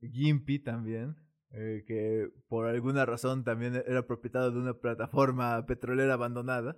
Gimpy 0.00 0.58
también, 0.58 1.16
eh, 1.50 1.84
que 1.86 2.30
por 2.48 2.66
alguna 2.66 3.04
razón 3.04 3.44
también 3.44 3.74
era 3.86 4.06
propietario 4.06 4.50
de 4.50 4.58
una 4.58 4.74
plataforma 4.74 5.64
petrolera 5.66 6.14
abandonada. 6.14 6.76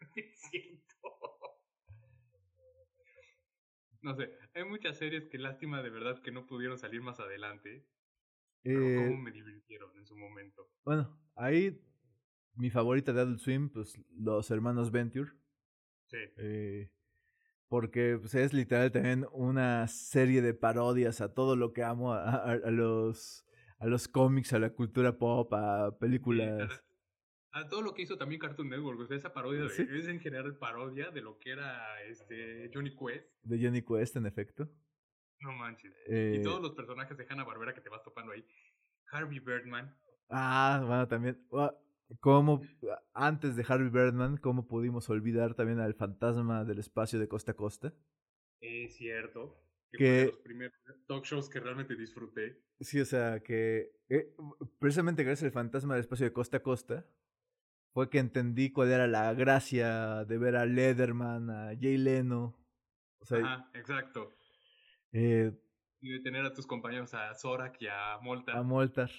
No 4.02 4.14
sé, 4.14 4.30
hay 4.54 4.64
muchas 4.64 4.96
series 4.98 5.26
que 5.26 5.36
lástima 5.36 5.82
de 5.82 5.90
verdad 5.90 6.22
que 6.22 6.30
no 6.30 6.46
pudieron 6.46 6.78
salir 6.78 7.02
más 7.02 7.18
adelante. 7.18 7.84
Pero 8.62 8.80
Eh, 8.80 8.94
cómo 8.96 9.16
me 9.22 9.30
divirtieron 9.32 9.96
en 9.96 10.06
su 10.06 10.16
momento. 10.16 10.68
bueno, 10.84 11.18
ahí 11.34 11.80
mi 12.54 12.70
favorita 12.70 13.12
de 13.12 13.20
Adult 13.20 13.38
Swim, 13.40 13.68
pues 13.68 13.98
los 14.16 14.50
hermanos 14.50 14.90
Venture. 14.90 15.30
Sí. 16.06 16.18
eh, 16.36 16.90
porque 17.68 18.16
pues, 18.20 18.34
es 18.36 18.52
literal 18.52 18.92
también 18.92 19.26
una 19.32 19.88
serie 19.88 20.40
de 20.40 20.54
parodias 20.54 21.20
a 21.20 21.34
todo 21.34 21.56
lo 21.56 21.72
que 21.72 21.82
amo, 21.82 22.12
a, 22.14 22.22
a- 22.30 22.52
a 22.52 22.70
los, 22.70 23.44
a 23.80 23.86
los 23.88 24.06
cómics, 24.06 24.52
a 24.52 24.60
la 24.60 24.70
cultura 24.70 25.18
pop, 25.18 25.52
a 25.52 25.90
Sí, 25.90 25.96
películas. 25.98 26.84
a, 27.50 27.60
a 27.60 27.68
todo 27.68 27.82
lo 27.82 27.92
que 27.92 28.02
hizo 28.02 28.16
también 28.16 28.40
Cartoon 28.40 28.68
Network, 28.68 29.00
o 29.00 29.06
sea, 29.06 29.16
esa 29.16 29.32
parodia 29.34 29.62
de, 29.64 29.68
Sí. 29.70 29.84
es 29.90 30.06
en 30.06 30.20
general 30.20 30.56
parodia 30.58 31.10
de 31.10 31.20
lo 31.22 31.38
que 31.40 31.50
era 31.50 32.00
este 32.04 32.70
Johnny 32.72 32.94
Quest, 32.96 33.26
De 33.42 33.58
Johnny 33.60 33.82
Quest, 33.82 34.14
en 34.16 34.26
efecto. 34.26 34.70
No 35.40 35.52
manches. 35.52 35.92
Eh, 36.06 36.38
y 36.40 36.42
todos 36.42 36.60
los 36.60 36.72
personajes 36.72 37.16
de 37.16 37.26
Hanna 37.28 37.44
Barbera 37.44 37.74
que 37.74 37.80
te 37.80 37.88
vas 37.88 38.02
topando 38.02 38.32
ahí. 38.32 38.44
Harvey 39.10 39.38
Birdman, 39.40 39.94
Ah, 40.28 40.82
bueno, 40.86 41.06
también. 41.08 41.46
ah, 41.52 41.74
¿Cómo, 42.20 42.60
antes 43.14 43.56
de 43.56 43.64
Harvey 43.68 43.88
Birdman, 43.90 44.36
cómo 44.36 44.66
pudimos 44.66 45.08
olvidar 45.10 45.54
también 45.54 45.80
al 45.80 45.94
fantasma 45.94 46.64
del 46.64 46.78
espacio 46.78 47.18
de 47.18 47.28
costa 47.28 47.52
a 47.52 47.56
costa? 47.56 47.92
es 48.60 48.96
cierto, 48.96 49.56
que, 49.92 49.98
Que- 49.98 50.04
fue 50.06 50.18
de 50.20 50.26
los 50.26 50.38
primeros 50.38 50.74
talk 51.06 51.24
shows 51.24 51.48
que 51.48 51.60
realmente 51.60 51.94
disfruté. 51.94 52.62
Sí, 52.80 53.00
o 53.00 53.04
sea, 53.04 53.40
que 53.40 53.92
eh, 54.08 54.34
precisamente 54.78 55.24
gracias 55.24 55.44
al 55.46 55.52
fantasma 55.52 55.94
del 55.94 56.02
espacio 56.02 56.26
de 56.26 56.32
costa 56.32 56.58
a 56.58 56.62
costa 56.62 57.06
fue 57.92 58.10
que 58.10 58.18
entendí 58.18 58.70
cuál 58.72 58.90
era 58.90 59.06
la 59.06 59.32
gracia 59.34 60.24
de 60.24 60.38
ver 60.38 60.56
a 60.56 60.66
Lederman, 60.66 61.50
a 61.50 61.66
Jay 61.80 61.96
Leno, 61.96 62.58
o 63.20 63.24
sea, 63.24 63.38
Ajá, 63.38 63.70
exacto. 63.74 64.35
Eh, 65.16 65.52
Y 66.00 66.10
de 66.12 66.20
tener 66.20 66.44
a 66.44 66.52
tus 66.52 66.66
compañeros 66.66 67.14
a 67.14 67.34
Zorak 67.34 67.80
y 67.80 67.86
a 67.88 68.18
Molta. 68.20 68.52
a 68.52 68.62
Moltar 68.62 69.10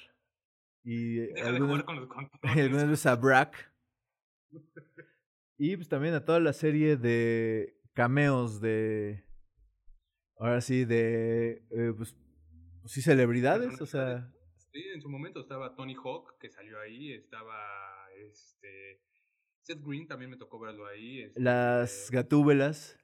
y 0.84 1.16
Deja 1.18 1.34
de 1.34 1.42
algunas, 1.50 1.68
jugar 1.70 1.86
con 1.86 1.96
los 1.98 2.08
controles. 2.08 2.58
algunas 2.66 2.90
veces 2.90 3.06
a 3.06 3.16
Brack. 3.16 3.74
Y 5.60 5.76
pues 5.76 5.90
también 5.90 6.14
a 6.14 6.24
toda 6.24 6.40
la 6.40 6.54
serie 6.54 6.98
de 6.98 7.82
cameos 7.94 8.62
de. 8.62 9.24
Ahora 10.38 10.62
sí, 10.62 10.86
de. 10.86 11.66
eh, 11.72 11.94
pues, 11.98 12.16
sí, 12.86 13.02
celebridades, 13.02 13.82
o 13.82 13.88
sea. 13.88 14.32
Sí, 14.72 14.84
en 14.94 15.02
su 15.02 15.10
momento 15.10 15.40
estaba 15.40 15.76
Tony 15.76 15.96
Hawk, 15.96 16.38
que 16.40 16.52
salió 16.52 16.80
ahí, 16.80 17.12
estaba 17.12 17.58
este 18.30 19.02
Seth 19.64 19.82
Green, 19.84 20.08
también 20.08 20.30
me 20.30 20.38
tocó 20.38 20.60
verlo 20.60 20.86
ahí. 20.86 21.24
este, 21.24 21.42
Las 21.42 22.12
gatúbelas. 22.12 22.96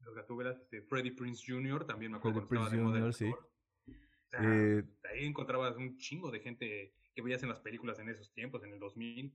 Los 0.00 0.14
Gatúbelas, 0.14 0.58
este, 0.58 0.82
Freddie 0.82 1.12
Prince 1.12 1.42
Jr., 1.46 1.86
también 1.86 2.12
me 2.12 2.18
acuerdo 2.18 2.40
de 2.40 2.42
el 2.42 2.48
Prinze 2.48 2.76
Jr., 2.78 3.14
sí. 3.14 3.30
O 3.30 4.28
sea, 4.30 4.40
eh, 4.42 4.84
ahí 5.12 5.26
encontrabas 5.26 5.76
un 5.76 5.96
chingo 5.98 6.30
de 6.30 6.40
gente 6.40 6.94
que 7.14 7.22
veías 7.22 7.42
en 7.42 7.48
las 7.48 7.60
películas 7.60 7.98
en 7.98 8.08
esos 8.08 8.32
tiempos, 8.32 8.62
en 8.62 8.72
el 8.72 8.78
2000. 8.78 9.34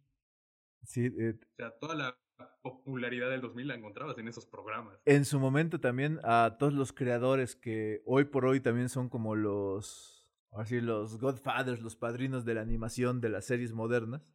sí, 0.83 1.05
eh, 1.19 1.33
O 1.41 1.55
sea, 1.57 1.71
toda 1.79 1.95
la 1.95 2.17
popularidad 2.61 3.29
del 3.29 3.41
2000 3.41 3.67
la 3.67 3.75
encontrabas 3.75 4.17
en 4.17 4.27
esos 4.27 4.45
programas. 4.45 4.99
en 5.05 5.25
su 5.25 5.39
momento 5.39 5.79
también 5.79 6.19
a 6.23 6.57
todos 6.59 6.73
los 6.73 6.91
creadores 6.93 7.55
que 7.55 8.01
hoy 8.05 8.25
por 8.25 8.45
hoy 8.45 8.59
también 8.59 8.89
son 8.89 9.09
como 9.09 9.35
los. 9.35 10.29
Ahora 10.51 10.65
sí, 10.65 10.79
los 10.79 11.19
Godfathers, 11.19 11.81
los 11.81 11.97
padrinos 11.97 12.45
de 12.45 12.53
la 12.53 12.61
animación 12.61 13.19
de 13.19 13.29
las 13.29 13.45
series 13.45 13.73
modernas. 13.73 14.33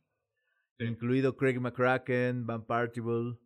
Sí. 0.78 0.84
incluido 0.86 1.36
Craig 1.36 1.58
McCracken, 1.60 2.46
Van 2.46 2.64
Partible, 2.64 3.38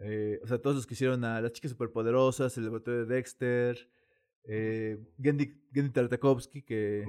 eh, 0.00 0.40
o 0.42 0.46
sea, 0.46 0.58
todos 0.60 0.76
los 0.76 0.86
que 0.86 0.94
hicieron 0.94 1.24
a 1.24 1.40
Las 1.40 1.52
Chicas 1.52 1.70
Superpoderosas, 1.72 2.56
El 2.58 2.64
Laboratorio 2.64 3.06
de 3.06 3.14
Dexter, 3.14 3.90
eh, 4.44 4.98
Gendy, 5.22 5.52
Gendy 5.72 5.90
Tartakovsky, 5.90 6.62
que 6.62 7.04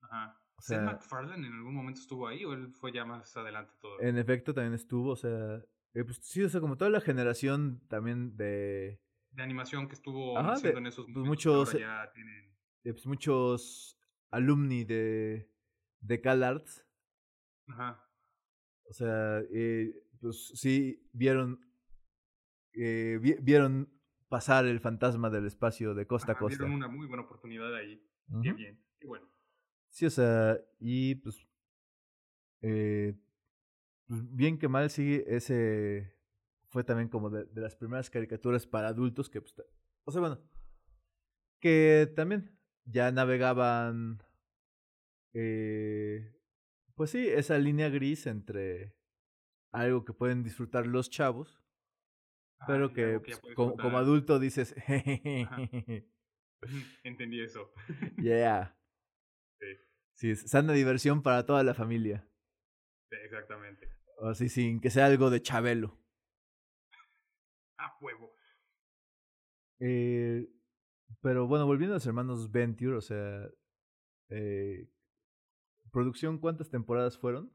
ajá. 0.00 0.40
o 0.56 0.62
¿Seth 0.62 0.76
sea- 0.78 0.84
MacFarlane 0.84 1.46
en 1.46 1.52
algún 1.54 1.74
momento 1.74 2.00
estuvo 2.00 2.26
ahí 2.28 2.44
o 2.44 2.52
él 2.52 2.72
fue 2.72 2.92
ya 2.92 3.04
más 3.04 3.36
adelante 3.36 3.72
todo? 3.80 4.00
en 4.00 4.16
efecto 4.18 4.54
también 4.54 4.74
estuvo, 4.74 5.10
o 5.10 5.16
sea, 5.16 5.56
eh, 5.94 6.04
pues, 6.04 6.18
sí, 6.22 6.42
o 6.42 6.48
sea, 6.48 6.60
como 6.60 6.76
toda 6.76 6.90
la 6.90 7.00
generación 7.00 7.80
también 7.88 8.36
de, 8.36 9.00
de 9.32 9.42
animación 9.42 9.88
que 9.88 9.94
estuvo 9.94 10.38
Ajá, 10.38 10.52
haciendo 10.52 10.76
de- 10.76 10.80
en 10.80 10.86
esos 10.86 11.04
pues, 11.06 11.16
momentos, 11.16 11.28
muchos, 11.28 11.70
que 11.70 11.84
ahora 11.84 12.04
ya 12.06 12.12
tienen 12.12 12.54
de, 12.84 12.92
pues, 12.94 13.06
muchos 13.06 13.98
alumni 14.30 14.84
de, 14.84 15.50
de 16.00 16.20
CalArts, 16.20 16.86
ajá 17.68 18.06
o 18.88 18.92
sea, 18.92 19.40
eh, 19.52 19.94
pues 20.20 20.48
sí 20.54 21.08
vieron, 21.12 21.60
eh, 22.74 23.18
vi- 23.20 23.36
vieron 23.40 23.88
pasar 24.28 24.66
el 24.66 24.80
fantasma 24.80 25.28
del 25.30 25.46
espacio 25.46 25.94
de 25.94 26.06
costa 26.06 26.32
a 26.32 26.38
costa. 26.38 26.58
vieron 26.64 26.76
una 26.76 26.88
muy 26.88 27.06
buena 27.06 27.24
oportunidad 27.24 27.74
ahí. 27.74 28.02
Qué 28.42 28.52
bien 28.52 28.80
qué 28.98 29.06
bueno. 29.06 29.26
Sí, 29.88 30.06
o 30.06 30.10
sea, 30.10 30.56
y 30.78 31.16
pues, 31.16 31.46
eh, 32.62 33.14
pues, 34.06 34.20
bien 34.36 34.58
que 34.58 34.68
mal, 34.68 34.90
sí, 34.90 35.22
ese 35.26 36.14
fue 36.68 36.84
también 36.84 37.08
como 37.08 37.28
de, 37.30 37.44
de 37.46 37.60
las 37.60 37.74
primeras 37.74 38.08
caricaturas 38.10 38.66
para 38.66 38.88
adultos 38.88 39.28
que, 39.30 39.40
pues, 39.40 39.54
o 40.04 40.12
sea, 40.12 40.20
bueno, 40.20 40.40
que 41.58 42.12
también 42.14 42.56
ya 42.84 43.10
navegaban, 43.10 44.22
eh, 45.32 46.32
pues 46.94 47.10
sí, 47.10 47.26
esa 47.28 47.58
línea 47.58 47.88
gris 47.88 48.26
entre 48.26 48.94
algo 49.72 50.04
que 50.04 50.12
pueden 50.12 50.42
disfrutar 50.42 50.86
los 50.86 51.10
chavos, 51.10 51.59
pero 52.66 52.86
y 52.86 52.92
que 52.92 53.20
pues, 53.20 53.40
como, 53.54 53.98
adulto 53.98 54.38
dices, 54.38 54.74
entendí 57.04 57.40
eso. 57.40 57.72
Yeah, 58.18 58.76
sí, 59.58 59.66
sí, 60.14 60.30
es 60.30 60.50
sana 60.50 60.72
diversión 60.72 61.22
para 61.22 61.46
toda 61.46 61.62
la 61.62 61.74
familia. 61.74 62.28
sí, 63.10 63.16
exactamente. 63.24 63.88
Así 64.22 64.48
sin 64.50 64.80
que 64.80 64.90
sea 64.90 65.06
algo 65.06 65.30
de 65.30 65.40
Chabelo. 65.40 65.98
a 67.78 67.96
huevo. 68.00 68.34
Eh, 69.78 70.46
pero 71.22 71.46
bueno, 71.46 71.66
volviendo 71.66 71.94
a 71.94 71.96
los 71.96 72.06
hermanos 72.06 72.50
Venture, 72.52 72.96
o 72.96 73.00
sea, 73.00 73.48
eh, 74.28 74.90
producción, 75.90 76.38
¿cuántas 76.38 76.70
temporadas 76.70 77.18
fueron? 77.18 77.50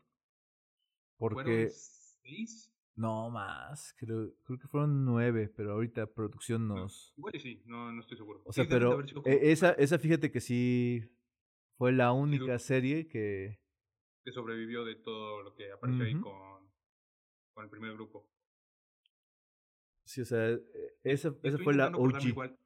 Porque 1.17 1.43
fueron 1.43 1.69
seis 1.69 2.74
no 2.95 3.29
más, 3.29 3.93
creo, 3.97 4.33
creo 4.43 4.59
que 4.59 4.67
fueron 4.67 5.03
nueve, 5.05 5.49
pero 5.55 5.73
ahorita 5.73 6.07
producción 6.13 6.67
nos... 6.67 7.13
igual 7.17 7.35
y 7.35 7.39
sí 7.39 7.63
no 7.65 7.91
no 7.91 8.01
estoy 8.01 8.17
seguro 8.17 8.41
O 8.45 8.53
sea, 8.53 8.63
Sí, 8.63 8.69
pero 8.69 9.01
eh, 9.25 9.51
esa, 9.51 9.71
esa 9.73 9.99
fíjate 9.99 10.31
que 10.31 10.39
sí 10.39 11.03
fue 11.77 11.91
la 11.91 12.13
única 12.13 12.57
serie 12.59 13.07
que... 13.07 13.59
que 14.23 14.31
sobrevivió 14.31 14.85
de 14.85 14.95
todo 14.95 15.43
lo 15.43 15.53
que 15.55 15.71
apareció 15.71 16.05
ahí 16.05 16.19
con 16.19 16.65
con 17.53 17.63
el 17.63 17.69
primer 17.69 17.93
grupo 17.93 18.29
Sí, 20.05 20.21
o 20.21 20.25
sea, 20.25 20.51
eh, 20.51 20.61
esa, 21.03 21.35
esa 21.43 21.57
fue 21.57 21.73
la 21.73 21.87
OG. 21.87 22.25
igual. 22.27 22.57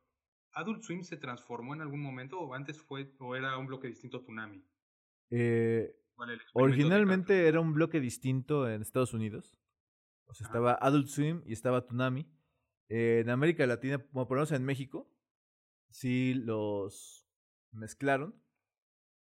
¿Adult 0.54 0.84
Swim 0.84 1.04
se 1.04 1.18
transformó 1.18 1.74
en 1.74 1.82
algún 1.82 2.02
momento 2.02 2.40
o 2.40 2.54
antes 2.54 2.82
fue 2.82 3.14
o 3.20 3.36
era 3.36 3.58
un 3.58 3.68
bloque 3.68 3.88
distinto 3.88 4.18
a 4.18 4.22
Tsunami? 4.22 4.66
Eh, 5.30 5.96
¿Cuál 6.16 6.32
el 6.32 6.36
experimento 6.36 6.60
de 6.60 6.64
Originalmente 6.64 7.48
era 7.48 7.60
un 7.62 7.74
bloque 7.74 8.00
distinto 8.00 8.70
en 8.70 8.82
Estados 8.82 9.14
Unidos. 9.14 9.59
O 10.30 10.34
sea, 10.34 10.46
estaba 10.46 10.74
Adult 10.74 11.08
Swim 11.08 11.42
y 11.46 11.54
estaba 11.54 11.82
Tsunami. 11.82 12.30
Eh, 12.88 13.22
en 13.22 13.30
América 13.30 13.66
Latina, 13.66 13.98
como 13.98 14.28
por 14.28 14.38
lo 14.38 14.42
menos 14.42 14.52
en 14.52 14.64
México, 14.64 15.12
sí 15.90 16.36
los 16.36 17.28
mezclaron. 17.72 18.40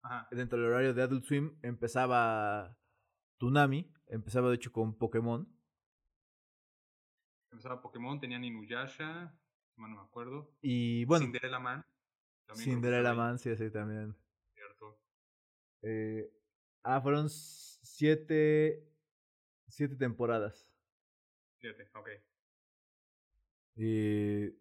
Ajá. 0.03 0.27
Dentro 0.31 0.59
del 0.59 0.67
horario 0.67 0.93
de 0.93 1.01
Adult 1.01 1.23
Swim 1.23 1.57
empezaba 1.61 2.77
Tsunami, 3.37 3.89
empezaba 4.07 4.49
de 4.49 4.55
hecho 4.55 4.71
con 4.71 4.97
Pokémon. 4.97 5.47
Empezaba 7.51 7.81
Pokémon, 7.81 8.19
tenían 8.19 8.43
Inuyasha, 8.43 9.33
no 9.77 9.87
me 9.87 9.99
acuerdo. 9.99 10.53
Y 10.61 11.05
bueno, 11.05 11.25
Cinderella 11.25 11.59
Man. 11.59 11.85
Cinderella 12.53 13.13
Man, 13.13 13.39
sí, 13.39 13.49
así 13.49 13.69
también. 13.71 14.15
cierto. 14.53 14.99
Eh, 15.83 16.33
ah, 16.83 16.99
fueron 16.99 17.29
siete, 17.29 18.89
siete 19.67 19.95
temporadas. 19.95 20.70
Fíjate, 21.61 21.89
ok. 21.93 22.07
La 23.75 24.51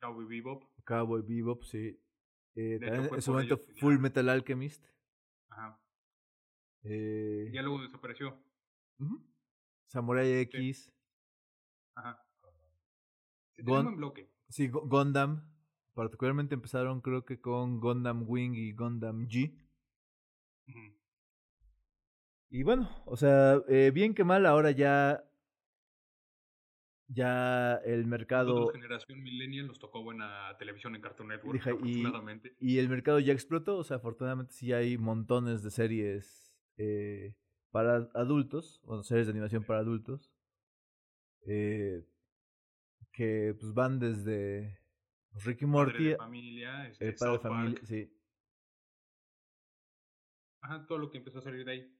Cowboy 0.00 0.26
Bebop. 0.26 0.64
Cowboy 0.84 1.22
Bebop, 1.22 1.62
sí. 1.64 2.00
Eh, 2.54 2.78
hecho, 2.82 3.14
en 3.14 3.22
su 3.22 3.30
momento 3.32 3.58
Full 3.78 3.94
ya- 3.94 4.00
Metal 4.00 4.28
Alchemist. 4.28 4.84
Ajá. 5.50 5.80
Eh, 6.84 7.50
Ya 7.52 7.62
luego 7.62 7.82
desapareció. 7.82 8.36
ujú. 8.98 9.24
Samurai 9.86 10.30
X. 10.40 10.92
Ajá. 11.94 12.24
Sí, 13.56 13.64
tenemos 13.64 13.86
en 13.92 13.96
bloque. 13.96 14.30
Sí, 14.48 14.68
Gu- 14.70 14.88
Gundam. 14.88 15.48
Particularmente 15.94 16.54
empezaron 16.54 17.00
creo 17.00 17.24
que 17.24 17.40
con 17.40 17.80
Gundam 17.80 18.24
Wing 18.28 18.52
y 18.54 18.72
Gundam 18.72 19.26
G. 19.26 19.52
Y 22.50 22.62
bueno, 22.62 22.88
o 23.04 23.16
sea, 23.16 23.60
eh, 23.68 23.90
bien 23.92 24.14
que 24.14 24.24
mal, 24.24 24.46
ahora 24.46 24.70
ya. 24.70 25.24
Ya 27.10 27.76
el 27.86 28.06
mercado. 28.06 28.50
Nosotros, 28.54 28.74
generación 28.74 29.22
millennial, 29.22 29.66
nos 29.66 29.78
tocó 29.78 30.02
buena 30.02 30.54
televisión 30.58 30.94
en 30.94 31.00
Cartoon 31.00 31.28
Network, 31.28 31.60
afortunadamente. 31.66 32.54
Y 32.60 32.78
el 32.78 32.88
mercado 32.88 33.18
ya 33.18 33.32
explotó. 33.32 33.78
O 33.78 33.84
sea, 33.84 33.96
afortunadamente 33.96 34.52
sí 34.52 34.72
hay 34.74 34.98
montones 34.98 35.62
de 35.62 35.70
series 35.70 36.54
eh, 36.76 37.34
para 37.70 38.08
adultos. 38.14 38.80
Bueno, 38.84 39.02
series 39.02 39.26
de 39.26 39.30
animación 39.32 39.64
para 39.64 39.80
adultos. 39.80 40.30
eh, 41.46 42.04
que 43.12 43.54
pues 43.58 43.72
van 43.74 43.98
desde 43.98 44.78
pues, 45.32 45.44
Ricky 45.44 45.64
Padre 45.64 45.72
Morty. 45.72 46.04
de 46.04 46.16
familia, 46.16 46.86
este, 46.88 47.08
El 47.08 47.14
padre 47.16 47.32
de 47.32 47.38
familia, 47.40 47.74
Park. 47.80 47.86
sí. 47.86 48.12
Ajá, 50.60 50.86
todo 50.86 50.98
lo 50.98 51.10
que 51.10 51.18
empezó 51.18 51.38
a 51.38 51.42
salir 51.42 51.64
de 51.64 51.72
ahí. 51.72 51.98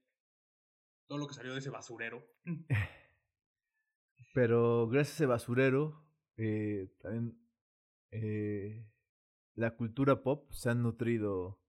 Todo 1.08 1.18
lo 1.18 1.26
que 1.26 1.34
salió 1.34 1.52
de 1.52 1.58
ese 1.60 1.70
basurero. 1.70 2.24
Pero 4.38 4.86
gracias 4.86 5.14
a 5.14 5.16
ese 5.16 5.26
basurero, 5.26 6.00
eh, 6.36 6.94
también 7.02 7.36
eh, 8.12 8.86
la 9.56 9.74
cultura 9.74 10.22
pop 10.22 10.52
se 10.52 10.70
ha 10.70 10.74
nutrido 10.74 11.60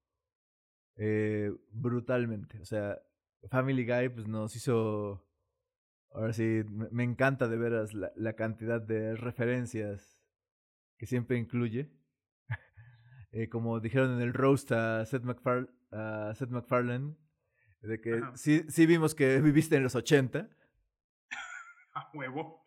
eh, 0.95 1.51
brutalmente. 1.71 2.61
O 2.61 2.65
sea, 2.65 3.01
Family 3.49 3.87
Guy 3.87 4.09
pues, 4.09 4.27
nos 4.27 4.55
hizo. 4.55 5.27
Ahora 6.11 6.31
sí, 6.31 6.61
me, 6.91 7.03
encanta 7.03 7.47
de 7.47 7.57
veras 7.57 7.95
la, 7.95 8.11
la 8.15 8.33
cantidad 8.33 8.79
de 8.79 9.15
referencias 9.15 10.23
que 10.99 11.07
siempre 11.07 11.39
incluye. 11.39 11.89
Como 13.49 13.79
dijeron 13.79 14.11
en 14.11 14.21
el 14.21 14.35
roast 14.35 14.71
a 14.73 15.07
Seth, 15.07 15.23
MacFar 15.23 15.71
a 15.89 16.35
Seth 16.35 16.51
MacFarlane, 16.51 17.15
de 17.81 17.99
que 17.99 18.21
sí, 18.35 18.63
sí 18.67 18.85
vimos 18.85 19.15
que 19.15 19.41
viviste 19.41 19.75
en 19.75 19.81
los 19.81 19.95
80. 19.95 20.51
A 21.99 22.09
huevo. 22.13 22.63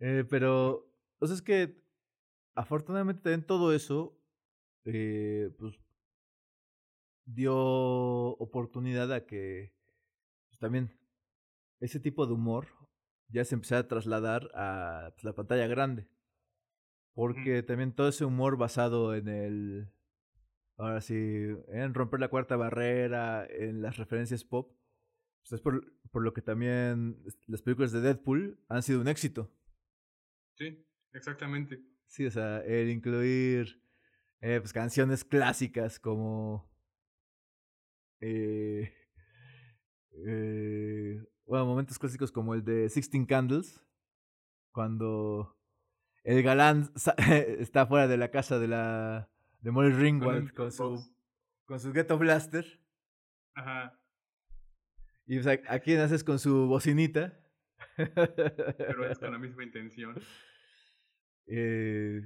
Eh, 0.00 0.24
pero, 0.28 0.92
o 1.20 1.26
sea, 1.26 1.34
es 1.36 1.42
que 1.42 1.80
afortunadamente 2.54 3.22
también 3.22 3.46
todo 3.46 3.72
eso, 3.72 4.18
eh, 4.84 5.50
pues, 5.58 5.78
dio 7.24 7.56
oportunidad 7.56 9.12
a 9.12 9.26
que 9.26 9.72
pues, 10.48 10.58
también 10.58 10.98
ese 11.80 12.00
tipo 12.00 12.26
de 12.26 12.32
humor 12.32 12.66
ya 13.28 13.44
se 13.44 13.54
empezara 13.54 13.82
a 13.82 13.88
trasladar 13.88 14.50
a 14.54 15.10
pues, 15.14 15.24
la 15.24 15.34
pantalla 15.34 15.66
grande. 15.66 16.08
Porque 17.14 17.62
también 17.62 17.94
todo 17.94 18.08
ese 18.08 18.24
humor 18.24 18.56
basado 18.56 19.14
en 19.14 19.28
el, 19.28 19.92
ahora 20.78 21.00
sí, 21.00 21.14
en 21.68 21.94
romper 21.94 22.20
la 22.20 22.28
cuarta 22.28 22.56
barrera, 22.56 23.46
en 23.46 23.82
las 23.82 23.98
referencias 23.98 24.44
pop, 24.44 24.74
pues 25.42 25.52
es 25.52 25.60
por, 25.60 25.92
por 26.10 26.22
lo 26.22 26.32
que 26.32 26.42
también 26.42 27.22
las 27.46 27.62
películas 27.62 27.92
de 27.92 28.00
Deadpool 28.00 28.58
han 28.68 28.82
sido 28.82 29.00
un 29.00 29.08
éxito. 29.08 29.52
Sí, 30.56 30.86
exactamente. 31.12 31.82
Sí, 32.06 32.26
o 32.26 32.30
sea, 32.30 32.60
el 32.60 32.90
incluir 32.90 33.82
eh, 34.40 34.60
pues, 34.60 34.72
canciones 34.72 35.24
clásicas 35.24 35.98
como. 35.98 36.70
Eh, 38.20 38.92
eh, 40.26 41.24
bueno, 41.44 41.66
momentos 41.66 41.98
clásicos 41.98 42.30
como 42.30 42.54
el 42.54 42.64
de 42.64 42.88
Sixteen 42.88 43.26
Candles, 43.26 43.84
cuando 44.70 45.58
el 46.22 46.42
galán 46.42 46.92
está 47.58 47.86
fuera 47.86 48.06
de 48.06 48.16
la 48.16 48.30
casa 48.30 48.58
de 48.58 48.68
la 48.68 49.30
de 49.60 49.70
Molly 49.70 49.92
Ringwald 49.92 50.44
el 50.44 50.52
con 50.52 50.70
su, 50.70 51.14
con 51.64 51.80
su 51.80 51.92
Ghetto 51.92 52.18
Blaster. 52.18 52.80
Ajá. 53.54 53.98
Y 55.26 55.38
o 55.38 55.42
sea, 55.42 55.58
¿a 55.68 55.78
quién 55.78 56.00
haces 56.00 56.24
con 56.24 56.38
su 56.38 56.66
bocinita? 56.66 57.38
Pero 57.96 59.10
es 59.10 59.18
con 59.18 59.32
la 59.32 59.38
misma 59.38 59.64
intención. 59.64 60.14
Eh, 61.46 62.22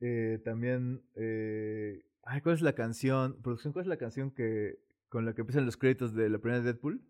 eh, 0.00 0.40
también. 0.44 1.02
Eh, 1.14 2.04
ay, 2.22 2.40
¿cuál 2.40 2.54
es 2.54 2.62
la 2.62 2.74
canción? 2.74 3.40
Producción, 3.42 3.72
¿cuál 3.72 3.84
es 3.84 3.88
la 3.88 3.96
canción 3.96 4.30
que 4.30 4.78
con 5.08 5.24
la 5.24 5.34
que 5.34 5.42
empiezan 5.42 5.66
los 5.66 5.76
créditos 5.76 6.14
de 6.14 6.28
la 6.28 6.38
primera 6.38 6.62
Deadpool? 6.62 7.00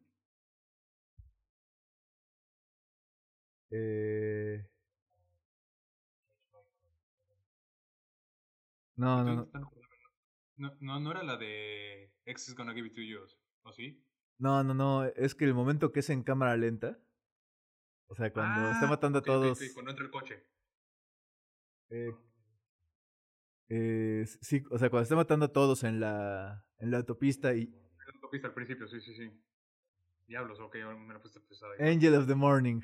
Eh, 3.70 4.64
no, 8.96 9.24
no, 9.24 9.30
Entonces, 9.30 9.60
no, 9.60 9.70
No, 10.56 10.76
no, 10.80 11.00
no 11.00 11.10
era 11.10 11.22
la 11.22 11.36
de 11.36 12.10
X 12.24 12.48
is 12.48 12.54
gonna 12.54 12.72
give 12.72 12.86
it 12.86 12.94
to 12.94 13.02
you, 13.02 13.20
¿o 13.62 13.72
sí? 13.72 14.05
No, 14.38 14.62
no, 14.64 14.74
no, 14.74 15.04
es 15.04 15.34
que 15.34 15.44
el 15.44 15.54
momento 15.54 15.92
que 15.92 16.00
es 16.00 16.10
en 16.10 16.22
cámara 16.22 16.56
lenta, 16.56 16.98
o 18.08 18.14
sea, 18.14 18.32
cuando 18.32 18.70
está 18.70 18.86
Ah, 18.86 18.90
matando 18.90 19.18
a 19.18 19.22
todos, 19.22 19.58
cuando 19.74 19.90
entra 19.90 20.04
el 20.04 20.10
coche. 20.10 20.44
eh, 21.90 22.14
eh, 23.68 24.24
sí, 24.40 24.62
o 24.70 24.78
sea, 24.78 24.90
cuando 24.90 25.02
está 25.02 25.16
matando 25.16 25.46
a 25.46 25.52
todos 25.52 25.82
en 25.84 26.00
la, 26.00 26.64
en 26.78 26.90
la 26.90 26.98
autopista 26.98 27.54
y 27.54 27.66
La 27.66 28.12
autopista 28.14 28.48
al 28.48 28.54
principio, 28.54 28.86
sí, 28.88 29.00
sí, 29.00 29.14
sí. 29.14 29.30
Diablos, 30.26 30.58
ok, 30.60 30.74
me 30.98 31.14
la 31.14 31.20
puse 31.20 31.40
pesada. 31.40 31.72
ahí. 31.78 31.92
Angel 31.94 32.14
of 32.14 32.26
the 32.26 32.34
Morning. 32.34 32.80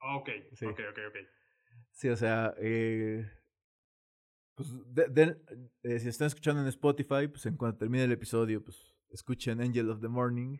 Ah, 0.00 0.16
ok, 0.16 0.28
Sí. 0.52 0.66
ok, 0.66 0.80
ok, 0.90 0.98
ok. 1.08 1.16
Sí, 1.90 2.08
o 2.08 2.16
sea, 2.16 2.54
eh, 2.58 3.26
pues 4.54 4.68
de- 4.94 5.08
de- 5.08 5.36
eh, 5.82 5.98
si 6.00 6.08
están 6.08 6.26
escuchando 6.28 6.60
en 6.62 6.68
Spotify, 6.68 7.28
pues 7.28 7.44
en 7.46 7.56
cuanto 7.56 7.78
termine 7.78 8.04
el 8.04 8.12
episodio, 8.12 8.62
pues 8.62 8.94
escuchen 9.10 9.60
Angel 9.60 9.90
of 9.90 10.00
the 10.00 10.08
Morning 10.08 10.58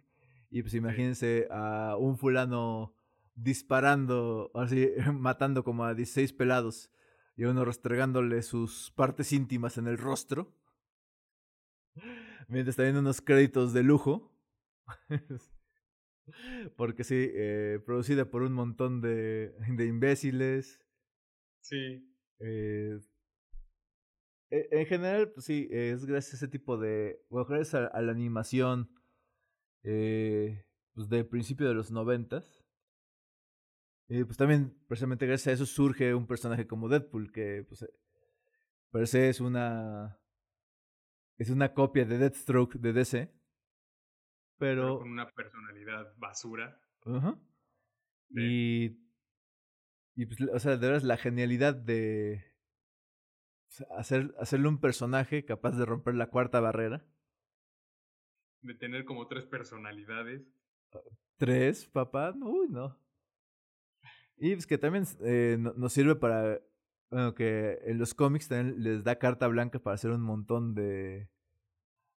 y 0.50 0.62
pues 0.62 0.74
imagínense 0.74 1.48
a 1.50 1.96
un 1.98 2.16
fulano 2.18 2.94
disparando, 3.34 4.50
así, 4.54 4.88
matando 5.12 5.64
como 5.64 5.84
a 5.84 5.94
16 5.94 6.32
pelados 6.32 6.90
y 7.36 7.44
a 7.44 7.50
uno 7.50 7.64
restregándole 7.64 8.42
sus 8.42 8.90
partes 8.92 9.32
íntimas 9.32 9.78
en 9.78 9.86
el 9.86 9.98
rostro. 9.98 10.54
Mientras 12.48 12.76
viendo 12.76 13.00
unos 13.00 13.20
créditos 13.20 13.72
de 13.72 13.82
lujo. 13.82 14.32
Porque 16.76 17.04
sí, 17.04 17.30
eh, 17.34 17.80
producida 17.84 18.30
por 18.30 18.42
un 18.42 18.52
montón 18.52 19.00
de, 19.00 19.54
de 19.68 19.86
imbéciles. 19.86 20.80
Sí. 21.60 22.12
Eh, 22.38 22.98
en 24.50 24.86
general, 24.86 25.30
pues 25.32 25.46
sí, 25.46 25.68
eh, 25.70 25.92
es 25.94 26.04
gracias 26.06 26.34
a 26.34 26.36
ese 26.36 26.48
tipo 26.48 26.78
de. 26.78 27.20
Bueno, 27.28 27.46
gracias 27.46 27.74
a, 27.74 27.86
a 27.86 28.00
la 28.02 28.12
animación 28.12 28.90
eh, 29.88 30.64
pues 30.94 31.08
del 31.08 31.26
principio 31.26 31.68
de 31.68 31.74
los 31.74 31.92
noventas. 31.92 32.64
Y 34.08 34.24
pues 34.24 34.36
también, 34.36 34.76
precisamente 34.88 35.26
gracias 35.26 35.48
a 35.48 35.52
eso, 35.52 35.66
surge 35.66 36.14
un 36.14 36.26
personaje 36.26 36.66
como 36.66 36.88
Deadpool, 36.88 37.32
que 37.32 37.64
pues 37.68 37.82
eh, 37.82 37.92
per 38.90 39.06
se 39.06 39.28
es 39.28 39.40
una. 39.40 40.18
Es 41.38 41.50
una 41.50 41.74
copia 41.74 42.04
de 42.04 42.18
Deathstroke 42.18 42.78
de 42.78 42.92
DC. 42.92 43.32
Pero 44.58 44.82
Pero. 44.82 44.98
con 44.98 45.10
una 45.10 45.30
personalidad 45.30 46.14
basura. 46.16 46.80
Ajá. 47.04 47.38
Sí. 48.30 48.40
Y. 48.40 49.06
Y 50.18 50.26
pues, 50.26 50.40
o 50.50 50.58
sea, 50.58 50.78
de 50.78 50.86
veras 50.86 51.04
la 51.04 51.16
genialidad 51.16 51.74
de. 51.74 52.44
Hacer, 53.96 54.34
hacerle 54.38 54.68
un 54.68 54.80
personaje 54.80 55.44
capaz 55.44 55.72
de 55.76 55.84
romper 55.84 56.14
la 56.14 56.28
cuarta 56.30 56.60
barrera. 56.60 57.04
De 58.62 58.74
tener 58.74 59.04
como 59.04 59.26
tres 59.28 59.44
personalidades. 59.44 60.42
Tres, 61.36 61.86
papá. 61.86 62.32
Uy, 62.40 62.68
no. 62.70 62.98
Y 64.38 64.54
pues 64.54 64.66
que 64.66 64.78
también 64.78 65.04
eh, 65.20 65.56
no- 65.58 65.74
nos 65.74 65.92
sirve 65.92 66.16
para. 66.16 66.60
Bueno, 67.10 67.34
que 67.34 67.78
en 67.84 67.98
los 67.98 68.14
cómics 68.14 68.48
también 68.48 68.82
les 68.82 69.04
da 69.04 69.18
carta 69.18 69.46
blanca 69.46 69.78
para 69.78 69.94
hacer 69.94 70.10
un 70.10 70.22
montón 70.22 70.74
de. 70.74 71.28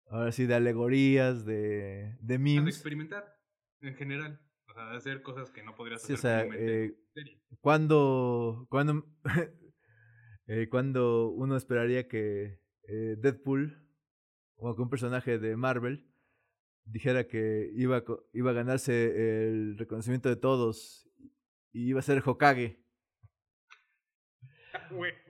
Ahora 0.09 0.31
sí, 0.31 0.45
de 0.45 0.55
alegorías, 0.55 1.43
de, 1.45 2.15
de 2.21 2.35
Han 2.35 2.37
de 2.37 2.37
memes. 2.39 2.75
experimentar, 2.75 3.37
en 3.81 3.95
general. 3.95 4.39
O 4.69 4.73
sea, 4.73 4.89
de 4.91 4.97
hacer 4.97 5.21
cosas 5.21 5.51
que 5.51 5.63
no 5.63 5.75
podrías 5.75 6.01
Sí, 6.01 6.13
o 6.13 6.15
hacer 6.15 6.49
sea, 6.49 6.55
eh, 6.57 6.95
cuando, 7.61 8.67
eh, 10.47 10.67
cuando 10.69 11.29
uno 11.29 11.55
esperaría 11.57 12.07
que 12.07 12.59
eh, 12.87 13.15
Deadpool 13.17 13.85
o 14.55 14.75
que 14.75 14.81
un 14.81 14.89
personaje 14.89 15.39
de 15.39 15.55
Marvel 15.55 16.07
dijera 16.85 17.27
que 17.27 17.69
iba 17.75 18.03
iba 18.33 18.51
a 18.51 18.53
ganarse 18.53 19.49
el 19.49 19.77
reconocimiento 19.77 20.29
de 20.29 20.37
todos 20.37 21.07
y 21.73 21.89
iba 21.89 21.99
a 21.99 22.03
ser 22.03 22.23
Hokage. 22.25 22.79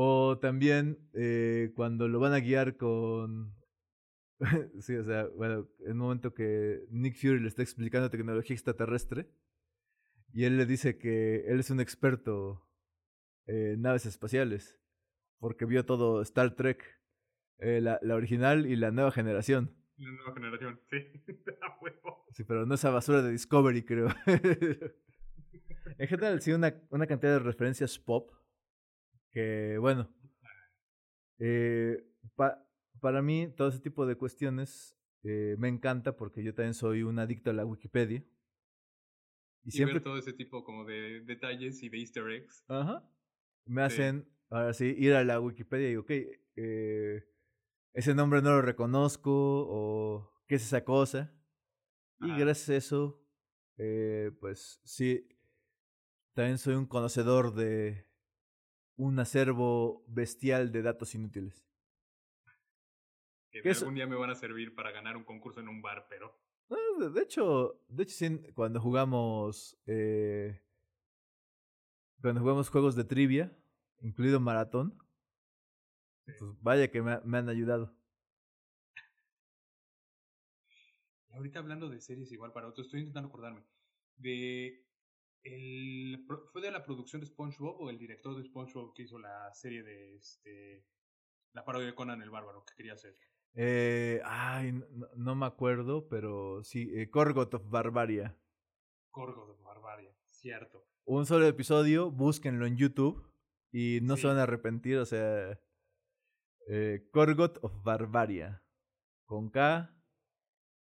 O 0.00 0.38
también 0.38 1.08
eh, 1.12 1.72
cuando 1.74 2.06
lo 2.06 2.20
van 2.20 2.32
a 2.32 2.38
guiar 2.38 2.76
con... 2.76 3.56
sí, 4.78 4.94
o 4.94 5.04
sea, 5.04 5.26
bueno, 5.34 5.66
en 5.80 5.92
un 5.92 5.98
momento 5.98 6.34
que 6.34 6.84
Nick 6.90 7.16
Fury 7.16 7.40
le 7.40 7.48
está 7.48 7.62
explicando 7.62 8.08
tecnología 8.08 8.54
extraterrestre 8.54 9.28
y 10.32 10.44
él 10.44 10.56
le 10.56 10.66
dice 10.66 10.98
que 10.98 11.46
él 11.48 11.58
es 11.58 11.70
un 11.70 11.80
experto 11.80 12.67
en 13.48 13.82
naves 13.82 14.06
espaciales 14.06 14.78
porque 15.38 15.64
vio 15.64 15.84
todo 15.84 16.22
Star 16.22 16.54
Trek, 16.54 16.84
eh, 17.58 17.80
la, 17.80 17.98
la 18.02 18.14
original 18.14 18.66
y 18.66 18.76
la 18.76 18.90
nueva 18.90 19.10
generación. 19.10 19.74
La 19.96 20.12
nueva 20.12 20.34
generación, 20.34 20.80
sí. 20.90 20.98
sí, 22.32 22.44
pero 22.44 22.66
no 22.66 22.74
esa 22.74 22.90
basura 22.90 23.22
de 23.22 23.32
Discovery, 23.32 23.84
creo. 23.84 24.08
en 25.98 26.08
general, 26.08 26.40
sí, 26.40 26.52
una, 26.52 26.74
una 26.90 27.06
cantidad 27.06 27.32
de 27.32 27.38
referencias 27.40 27.98
pop 27.98 28.30
que, 29.30 29.78
bueno, 29.78 30.12
eh, 31.38 32.04
para 33.00 33.22
mí 33.22 33.52
todo 33.56 33.68
ese 33.68 33.80
tipo 33.80 34.06
de 34.06 34.16
cuestiones 34.16 34.96
eh, 35.22 35.56
me 35.58 35.68
encanta 35.68 36.16
porque 36.16 36.42
yo 36.42 36.54
también 36.54 36.74
soy 36.74 37.02
un 37.02 37.18
adicto 37.18 37.50
a 37.50 37.54
la 37.54 37.64
Wikipedia. 37.64 38.24
Y, 39.64 39.72
siempre 39.72 39.94
ver 39.94 40.02
todo 40.02 40.16
ese 40.16 40.32
tipo 40.32 40.64
como 40.64 40.84
de 40.84 41.20
detalles 41.20 41.82
y 41.82 41.88
de 41.88 41.98
easter 41.98 42.30
eggs. 42.30 42.64
Ajá. 42.68 43.04
Me 43.68 43.82
hacen, 43.82 44.26
ahora 44.48 44.72
sí, 44.72 44.94
ir 44.96 45.14
a 45.14 45.24
la 45.24 45.40
Wikipedia 45.40 45.86
y 45.86 45.90
digo, 45.90 46.02
ok, 46.02 46.10
eh, 46.56 47.28
ese 47.92 48.14
nombre 48.14 48.40
no 48.40 48.50
lo 48.50 48.62
reconozco 48.62 49.30
o 49.30 50.42
qué 50.46 50.54
es 50.54 50.62
esa 50.62 50.84
cosa. 50.84 51.34
Y 52.20 52.36
gracias 52.36 52.70
a 52.70 52.76
eso, 52.76 53.22
eh, 53.76 54.32
pues 54.40 54.80
sí, 54.84 55.28
también 56.32 56.58
soy 56.58 56.74
un 56.76 56.86
conocedor 56.86 57.54
de 57.54 58.06
un 58.96 59.18
acervo 59.20 60.02
bestial 60.08 60.72
de 60.72 60.82
datos 60.82 61.14
inútiles. 61.14 61.64
Que 63.50 63.70
algún 63.70 63.94
día 63.94 64.06
me 64.06 64.16
van 64.16 64.30
a 64.30 64.34
servir 64.34 64.74
para 64.74 64.90
ganar 64.92 65.16
un 65.16 65.24
concurso 65.24 65.60
en 65.60 65.68
un 65.68 65.82
bar, 65.82 66.06
pero... 66.08 66.34
de 66.98 67.22
hecho, 67.22 67.84
de 67.88 68.02
hecho 68.02 68.26
cuando 68.54 68.80
jugamos... 68.80 69.78
Eh, 69.86 70.60
cuando 72.20 72.40
jugamos 72.40 72.68
juegos 72.70 72.96
de 72.96 73.04
trivia, 73.04 73.56
incluido 74.00 74.40
maratón, 74.40 74.98
pues 76.24 76.38
vaya 76.60 76.90
que 76.90 77.02
me, 77.02 77.20
me 77.24 77.38
han 77.38 77.48
ayudado. 77.48 77.94
Ahorita 81.30 81.60
hablando 81.60 81.88
de 81.88 82.00
series 82.00 82.32
igual 82.32 82.52
para 82.52 82.68
otros, 82.68 82.86
estoy 82.86 83.00
intentando 83.00 83.28
acordarme. 83.28 83.64
De 84.16 84.88
el, 85.42 86.26
¿Fue 86.52 86.60
de 86.60 86.70
la 86.70 86.84
producción 86.84 87.20
de 87.20 87.26
SpongeBob 87.26 87.80
o 87.80 87.90
el 87.90 87.98
director 87.98 88.36
de 88.36 88.44
SpongeBob 88.44 88.92
que 88.94 89.02
hizo 89.02 89.18
la 89.18 89.52
serie 89.54 89.82
de 89.82 90.16
este 90.16 90.84
la 91.52 91.64
parodia 91.64 91.86
de 91.86 91.94
Conan 91.94 92.22
el 92.22 92.30
Bárbaro 92.30 92.64
que 92.64 92.74
quería 92.74 92.94
hacer? 92.94 93.16
Eh, 93.54 94.20
ay, 94.24 94.72
no, 95.16 95.34
me 95.34 95.46
acuerdo, 95.46 96.08
pero 96.08 96.62
sí, 96.62 96.90
eh, 96.94 97.08
Corgot 97.08 97.54
of 97.54 97.68
Barbaria. 97.68 98.36
Corgot 99.10 99.48
of 99.48 99.62
Barbaria, 99.62 100.14
cierto. 100.30 100.87
Un 101.10 101.24
solo 101.24 101.46
episodio, 101.46 102.10
búsquenlo 102.10 102.66
en 102.66 102.76
YouTube 102.76 103.32
y 103.72 104.00
no 104.02 104.18
se 104.18 104.26
van 104.26 104.36
a 104.36 104.42
arrepentir, 104.42 104.98
o 104.98 105.06
sea, 105.06 105.58
eh, 106.68 107.08
Corgot 107.10 107.58
of 107.62 107.82
Barbaria, 107.82 108.62
con 109.24 109.48
K 109.48 109.90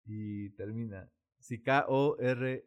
y 0.06 0.48
termina, 0.56 1.12
sí, 1.40 1.62
K-O-R-G-O-T-H. 1.62 2.64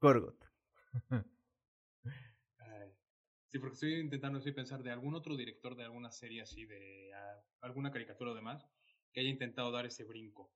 Corgot. 0.00 0.50
sí, 3.46 3.60
porque 3.60 3.74
estoy 3.74 3.94
intentando 4.00 4.42
pensar 4.52 4.82
de 4.82 4.90
algún 4.90 5.14
otro 5.14 5.36
director 5.36 5.76
de 5.76 5.84
alguna 5.84 6.10
serie 6.10 6.42
así, 6.42 6.66
de 6.66 7.14
ah, 7.14 7.40
alguna 7.60 7.92
caricatura 7.92 8.32
o 8.32 8.34
demás, 8.34 8.66
que 9.12 9.20
haya 9.20 9.30
intentado 9.30 9.70
dar 9.70 9.86
ese 9.86 10.02
brinco. 10.02 10.52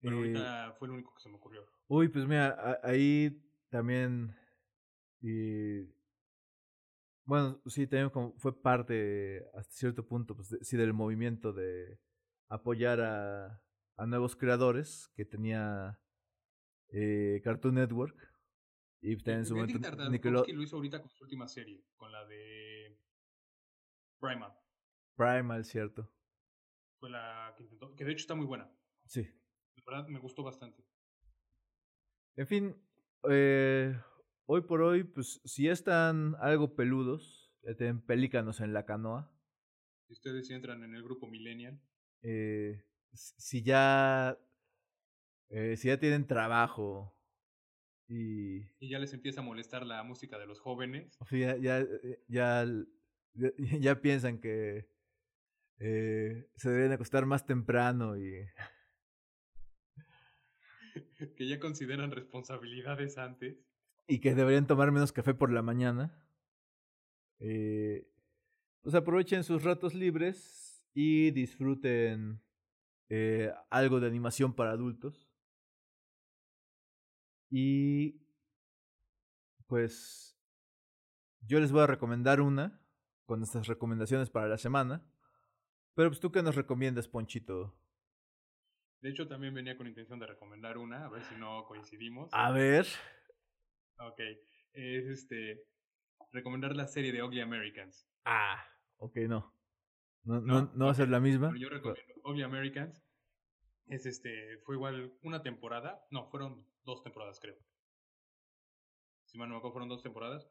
Pero 0.00 0.16
ahorita 0.16 0.70
eh, 0.70 0.72
fue 0.76 0.88
el 0.88 0.94
único 0.94 1.14
que 1.14 1.20
se 1.20 1.28
me 1.28 1.36
ocurrió. 1.36 1.75
Uy, 1.88 2.08
pues 2.08 2.26
mira, 2.26 2.80
ahí 2.82 3.42
también. 3.70 4.34
Y, 5.20 5.84
bueno, 7.24 7.60
sí, 7.66 7.86
también 7.86 8.10
como 8.10 8.32
fue 8.38 8.60
parte 8.60 9.44
hasta 9.54 9.72
cierto 9.72 10.06
punto, 10.06 10.34
pues 10.34 10.56
sí, 10.60 10.76
del 10.76 10.92
movimiento 10.92 11.52
de 11.52 11.98
apoyar 12.48 13.00
a, 13.00 13.62
a 13.96 14.06
nuevos 14.06 14.36
creadores 14.36 15.10
que 15.14 15.24
tenía 15.24 16.00
eh, 16.88 17.40
Cartoon 17.42 17.74
Network. 17.74 18.16
Y 19.00 19.16
también 19.16 19.38
en 19.40 19.46
su 19.46 19.56
momento 19.56 19.78
lo 20.52 20.62
hizo 20.62 20.76
ahorita 20.76 21.00
con 21.00 21.10
su 21.10 21.24
última 21.24 21.46
serie, 21.46 21.84
con 21.96 22.10
la 22.10 22.24
de 22.26 22.98
Primal. 24.18 24.52
Primal, 25.14 25.64
cierto. 25.64 26.10
Fue 26.98 27.10
la 27.10 27.54
que 27.56 27.62
intentó, 27.62 27.94
que 27.94 28.04
de 28.04 28.12
hecho 28.12 28.22
está 28.22 28.34
muy 28.34 28.46
buena. 28.46 28.70
Sí. 29.04 29.22
De 29.22 29.82
verdad 29.86 30.08
me 30.08 30.18
gustó 30.18 30.42
bastante. 30.42 30.82
En 32.36 32.46
fin, 32.46 32.76
eh, 33.30 33.98
hoy 34.46 34.60
por 34.62 34.82
hoy, 34.82 35.04
pues 35.04 35.40
si 35.44 35.68
están 35.68 36.36
algo 36.40 36.76
peludos, 36.76 37.52
tienen 37.78 38.00
pelícanos 38.00 38.60
en 38.60 38.72
la 38.72 38.84
canoa. 38.84 39.32
Si 40.06 40.12
ustedes 40.12 40.50
entran 40.50 40.84
en 40.84 40.94
el 40.94 41.02
grupo 41.02 41.26
Millennial. 41.26 41.80
Eh, 42.22 42.84
si 43.12 43.62
ya 43.62 44.38
eh, 45.48 45.76
si 45.76 45.88
ya 45.88 45.98
tienen 45.98 46.26
trabajo 46.26 47.14
y... 48.08 48.58
Y 48.80 48.88
ya 48.88 48.98
les 48.98 49.12
empieza 49.14 49.40
a 49.40 49.44
molestar 49.44 49.86
la 49.86 50.02
música 50.02 50.38
de 50.38 50.46
los 50.46 50.60
jóvenes. 50.60 51.16
O 51.20 51.26
sea, 51.26 51.56
ya, 51.56 51.80
eh, 51.80 52.22
ya, 52.28 52.66
ya, 53.34 53.52
ya, 53.80 54.00
piensan 54.00 54.40
que 54.40 54.88
eh, 55.78 56.48
se 56.56 56.68
deberían 56.68 56.92
acostar 56.92 57.26
más 57.26 57.46
temprano 57.46 58.16
y... 58.18 58.46
que 61.36 61.48
ya 61.48 61.58
consideran 61.60 62.10
responsabilidades 62.10 63.18
antes. 63.18 63.56
Y 64.06 64.20
que 64.20 64.34
deberían 64.34 64.66
tomar 64.66 64.92
menos 64.92 65.12
café 65.12 65.34
por 65.34 65.50
la 65.52 65.62
mañana. 65.62 66.16
Eh, 67.40 68.08
pues 68.82 68.94
aprovechen 68.94 69.42
sus 69.44 69.64
ratos 69.64 69.94
libres 69.94 70.84
y 70.94 71.30
disfruten 71.32 72.40
eh, 73.08 73.52
algo 73.70 74.00
de 74.00 74.06
animación 74.06 74.54
para 74.54 74.70
adultos. 74.70 75.28
Y 77.50 78.20
pues 79.66 80.38
yo 81.40 81.60
les 81.60 81.72
voy 81.72 81.82
a 81.82 81.86
recomendar 81.86 82.40
una 82.40 82.80
con 83.24 83.40
nuestras 83.40 83.66
recomendaciones 83.66 84.30
para 84.30 84.48
la 84.48 84.58
semana. 84.58 85.04
Pero 85.94 86.10
pues 86.10 86.20
tú 86.20 86.30
qué 86.30 86.42
nos 86.42 86.54
recomiendas, 86.54 87.08
Ponchito? 87.08 87.74
De 89.06 89.12
hecho, 89.12 89.28
también 89.28 89.54
venía 89.54 89.76
con 89.76 89.86
intención 89.86 90.18
de 90.18 90.26
recomendar 90.26 90.78
una, 90.78 91.04
a 91.04 91.08
ver 91.08 91.22
si 91.22 91.36
no 91.36 91.64
coincidimos. 91.66 92.28
A 92.32 92.50
ver. 92.50 92.88
Ok. 94.00 94.18
Es 94.72 95.06
este. 95.06 95.62
Recomendar 96.32 96.74
la 96.74 96.88
serie 96.88 97.12
de 97.12 97.22
Ugly 97.22 97.40
Americans. 97.40 98.04
Ah, 98.24 98.66
ok, 98.96 99.18
no. 99.28 99.54
No, 100.24 100.40
no, 100.40 100.72
no, 100.74 100.86
va 100.86 100.90
a 100.90 100.94
ser 100.94 101.08
la 101.08 101.20
misma. 101.20 101.54
yo 101.56 101.68
recomiendo 101.68 102.14
Ugly 102.24 102.42
Americans. 102.42 103.00
Es 103.86 104.06
este. 104.06 104.58
Fue 104.64 104.74
igual 104.74 105.12
una 105.22 105.40
temporada. 105.40 106.04
No, 106.10 106.26
fueron 106.26 106.66
dos 106.82 107.04
temporadas, 107.04 107.38
creo. 107.38 107.56
Si 109.26 109.38
mal 109.38 109.48
no 109.48 109.54
me 109.54 109.58
acuerdo, 109.58 109.74
fueron 109.74 109.88
dos 109.88 110.02
temporadas. 110.02 110.50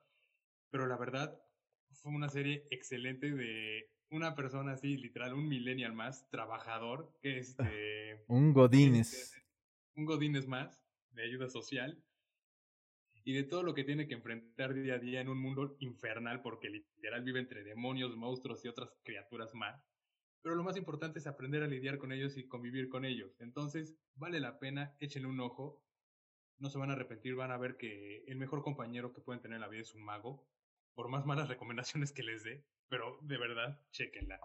Pero 0.70 0.88
la 0.88 0.96
verdad, 0.96 1.38
fue 1.92 2.14
una 2.14 2.30
serie 2.30 2.66
excelente 2.72 3.32
de 3.32 3.92
una 4.10 4.36
persona 4.36 4.74
así, 4.74 4.98
literal, 4.98 5.34
un 5.34 5.48
millennial 5.48 5.94
más, 5.94 6.30
trabajador, 6.30 7.12
que 7.22 7.40
este... 7.40 8.24
un 8.28 8.54
Godines. 8.54 9.14
Este, 9.14 9.44
un 9.96 10.06
Godines 10.06 10.48
más, 10.48 10.84
de 11.12 11.24
ayuda 11.24 11.50
social. 11.50 12.04
Y 13.24 13.34
de 13.34 13.44
todo 13.44 13.64
lo 13.64 13.74
que 13.74 13.84
tiene 13.84 14.08
que 14.08 14.14
enfrentar 14.14 14.74
día 14.74 14.96
a 14.96 15.00
día 15.00 15.20
en 15.22 15.30
un 15.30 15.42
mundo 15.42 15.76
infernal, 15.80 16.42
porque 16.42 16.70
literal 16.70 17.24
vive 17.24 17.40
entre 17.40 17.64
demonios, 17.64 18.16
monstruos 18.16 18.64
y 18.64 18.68
otras 18.68 18.90
criaturas 19.04 19.54
más. 19.56 19.84
Pero 20.44 20.56
lo 20.56 20.64
más 20.64 20.78
importante 20.78 21.18
es 21.18 21.26
aprender 21.26 21.64
a 21.64 21.68
lidiar 21.68 21.98
con 21.98 22.12
ellos 22.12 22.38
y 22.38 22.48
convivir 22.48 22.88
con 22.88 23.04
ellos. 23.04 23.36
Entonces, 23.40 23.98
vale 24.14 24.40
la 24.40 24.60
pena, 24.60 24.96
échenle 25.00 25.28
un 25.28 25.40
ojo 25.40 25.82
no 26.58 26.70
se 26.70 26.78
van 26.78 26.90
a 26.90 26.94
arrepentir, 26.94 27.36
van 27.36 27.52
a 27.52 27.58
ver 27.58 27.78
que 27.78 28.24
el 28.28 28.38
mejor 28.38 28.62
compañero 28.62 29.14
que 29.14 29.22
pueden 29.22 29.42
tener 29.42 29.56
en 29.56 29.62
la 29.62 29.68
vida 29.68 29.82
es 29.82 29.94
un 29.94 30.04
mago, 30.04 30.48
por 30.94 31.10
más 31.10 31.26
malas 31.26 31.50
recomendaciones 31.50 32.12
que 32.12 32.24
les 32.24 32.44
dé, 32.44 32.64
pero 32.90 33.20
de 33.22 33.38
verdad, 33.38 33.82
chequenla. 33.92 34.40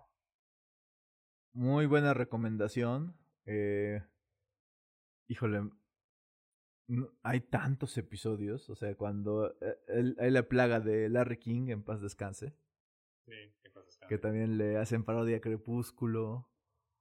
Muy 1.52 1.86
buena 1.86 2.14
recomendación. 2.14 3.16
Eh, 3.44 4.00
híjole, 5.26 5.70
hay 7.22 7.40
tantos 7.40 7.96
episodios, 7.98 8.68
o 8.70 8.74
sea, 8.74 8.94
cuando 8.96 9.56
eh, 9.60 10.14
hay 10.18 10.30
la 10.30 10.48
plaga 10.48 10.80
de 10.80 11.08
Larry 11.08 11.38
King, 11.38 11.68
en 11.68 11.82
paz 11.82 12.00
descanse. 12.00 12.54
Sí, 13.24 13.34
en 13.62 13.72
paz 13.72 13.86
descanse. 13.86 14.14
Que 14.14 14.18
también 14.18 14.58
le 14.58 14.76
hacen 14.76 15.04
parodia 15.04 15.38
a 15.38 15.40
Crepúsculo. 15.40 16.48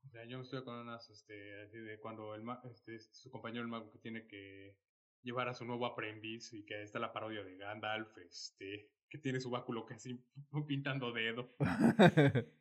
O 0.06 0.10
sea, 0.12 0.26
yo 0.26 0.38
me 0.38 0.44
estoy 0.44 0.64
con 0.64 0.76
unas, 0.76 1.10
este, 1.10 1.62
así 1.62 1.78
de 1.78 2.00
cuando 2.00 2.36
el 2.36 2.44
este, 2.72 3.00
su 3.00 3.30
compañero 3.30 3.64
el 3.64 3.70
mago 3.70 3.92
que 3.92 4.00
tiene 4.00 4.28
que 4.28 4.78
llevar 5.22 5.50
a 5.50 5.54
su 5.54 5.66
nuevo 5.66 5.86
aprendiz 5.86 6.54
y 6.54 6.66
que 6.66 6.82
está 6.82 7.00
la 7.00 7.14
parodia 7.14 7.44
de 7.44 7.58
Gandalf, 7.58 8.18
este, 8.18 8.92
que 9.10 9.18
tiene 9.18 9.40
su 9.40 9.50
báculo 9.50 9.86
casi 9.86 10.24
pintando 10.68 11.12
dedo. 11.12 11.56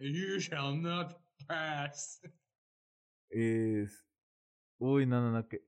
you 0.00 0.38
shall 0.38 0.80
not 0.80 1.18
pass. 1.46 2.20
Es... 3.30 4.04
Uy, 4.78 5.06
no, 5.06 5.20
no, 5.20 5.30
no, 5.30 5.48
qué, 5.48 5.66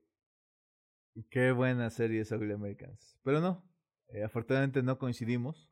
qué 1.31 1.53
buena 1.53 1.89
serie 1.91 2.21
es 2.21 2.33
Ugly 2.33 2.53
Americans. 2.53 3.19
Pero 3.23 3.41
no, 3.41 3.65
eh, 4.09 4.23
afortunadamente 4.23 4.83
no 4.83 4.99
coincidimos. 4.99 5.71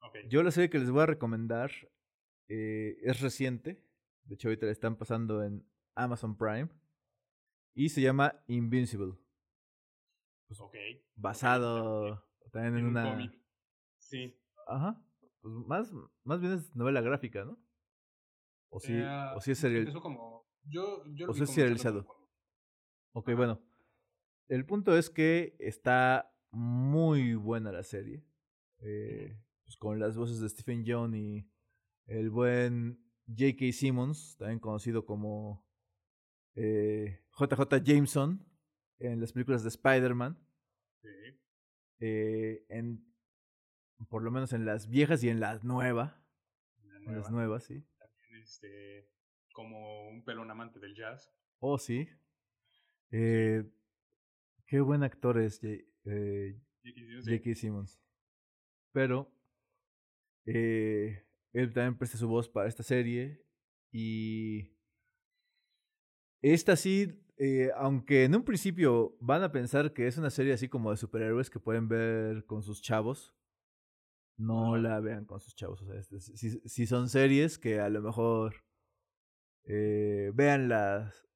Okay. 0.00 0.28
Yo 0.28 0.42
la 0.42 0.50
serie 0.50 0.70
que 0.70 0.78
les 0.78 0.90
voy 0.90 1.02
a 1.02 1.06
recomendar 1.06 1.70
eh, 2.48 2.96
es 3.02 3.20
reciente. 3.20 3.84
De 4.24 4.34
hecho, 4.34 4.48
ahorita 4.48 4.66
la 4.66 4.72
están 4.72 4.96
pasando 4.96 5.44
en 5.44 5.64
Amazon 5.94 6.36
Prime. 6.36 6.68
Y 7.74 7.90
se 7.90 8.00
llama 8.00 8.42
Invincible. 8.46 9.14
Pues, 10.48 10.60
ok. 10.60 10.74
Basado 11.14 12.24
okay. 12.40 12.50
también 12.50 12.74
en, 12.74 12.78
en 12.78 12.86
una. 12.86 13.12
Un. 13.12 13.45
Sí. 14.08 14.34
Ajá. 14.66 15.02
Pues 15.40 15.54
más, 15.66 15.92
más 16.24 16.40
bien 16.40 16.52
es 16.54 16.74
novela 16.74 17.00
gráfica, 17.00 17.44
¿no? 17.44 17.58
O 18.68 18.80
sí, 18.80 18.92
Eh, 18.92 19.32
o 19.34 19.40
sí 19.40 19.52
es 19.52 19.58
serial. 19.58 19.80
Empezó 19.82 20.00
como. 20.00 20.46
Yo, 20.64 21.04
yo 21.14 21.28
O 21.28 21.32
es 21.32 21.50
serializado. 21.50 22.04
como. 22.06 22.28
Ok, 23.12 23.28
Ajá. 23.28 23.36
bueno. 23.36 23.62
El 24.48 24.64
punto 24.64 24.96
es 24.96 25.10
que 25.10 25.56
está 25.58 26.32
muy 26.52 27.34
buena 27.34 27.72
la 27.72 27.82
serie. 27.82 28.24
Eh, 28.78 29.36
pues 29.64 29.76
con 29.76 29.98
las 29.98 30.16
voces 30.16 30.40
de 30.40 30.48
Stephen 30.48 30.84
Young 30.84 31.14
y 31.14 31.50
el 32.06 32.30
buen 32.30 33.02
J.K. 33.26 33.72
Simmons, 33.72 34.36
también 34.38 34.60
conocido 34.60 35.04
como 35.04 35.66
eh, 36.54 37.24
JJ 37.36 37.82
Jameson 37.82 38.46
en 39.00 39.20
las 39.20 39.32
películas 39.32 39.62
de 39.64 39.68
Spider-Man. 39.70 40.38
Sí. 41.02 41.08
eh, 42.00 42.64
en, 42.68 43.04
por 44.08 44.22
lo 44.22 44.30
menos 44.30 44.52
en 44.52 44.64
las 44.64 44.88
viejas 44.88 45.22
y 45.24 45.28
en 45.28 45.40
las 45.40 45.64
nuevas. 45.64 46.14
La 46.84 46.96
En 46.96 47.04
nueva. 47.04 47.20
las 47.20 47.30
nuevas, 47.30 47.64
sí. 47.64 47.84
También, 47.98 48.42
este, 48.42 49.08
como 49.52 50.08
un 50.08 50.24
pelón 50.24 50.50
amante 50.50 50.78
del 50.80 50.94
jazz. 50.94 51.32
Oh, 51.60 51.78
sí. 51.78 52.08
Eh, 53.10 53.64
qué 54.66 54.80
buen 54.80 55.02
actor 55.02 55.38
es 55.38 55.58
J- 55.60 55.84
eh. 56.04 56.60
J.K. 57.24 57.54
Simmons. 57.54 58.00
Pero 58.92 59.32
eh, 60.44 61.24
él 61.52 61.72
también 61.72 61.96
presta 61.98 62.18
su 62.18 62.28
voz 62.28 62.48
para 62.48 62.68
esta 62.68 62.82
serie. 62.82 63.44
Y 63.90 64.70
esta 66.42 66.76
sí, 66.76 67.22
eh, 67.38 67.70
aunque 67.76 68.24
en 68.24 68.34
un 68.36 68.44
principio 68.44 69.16
van 69.20 69.42
a 69.42 69.52
pensar 69.52 69.92
que 69.92 70.06
es 70.06 70.16
una 70.18 70.30
serie 70.30 70.52
así 70.52 70.68
como 70.68 70.90
de 70.90 70.96
superhéroes 70.96 71.50
que 71.50 71.58
pueden 71.60 71.88
ver 71.88 72.44
con 72.46 72.62
sus 72.62 72.82
chavos, 72.82 73.34
no 74.36 74.76
la 74.76 75.00
vean 75.00 75.24
con 75.24 75.40
sus 75.40 75.54
chavos. 75.54 75.82
O 75.82 75.86
sea, 75.86 75.98
este, 75.98 76.20
si, 76.20 76.60
si 76.60 76.86
son 76.86 77.08
series 77.08 77.58
que 77.58 77.80
a 77.80 77.88
lo 77.88 78.02
mejor 78.02 78.64
eh, 79.64 80.30
veanlas 80.34 81.26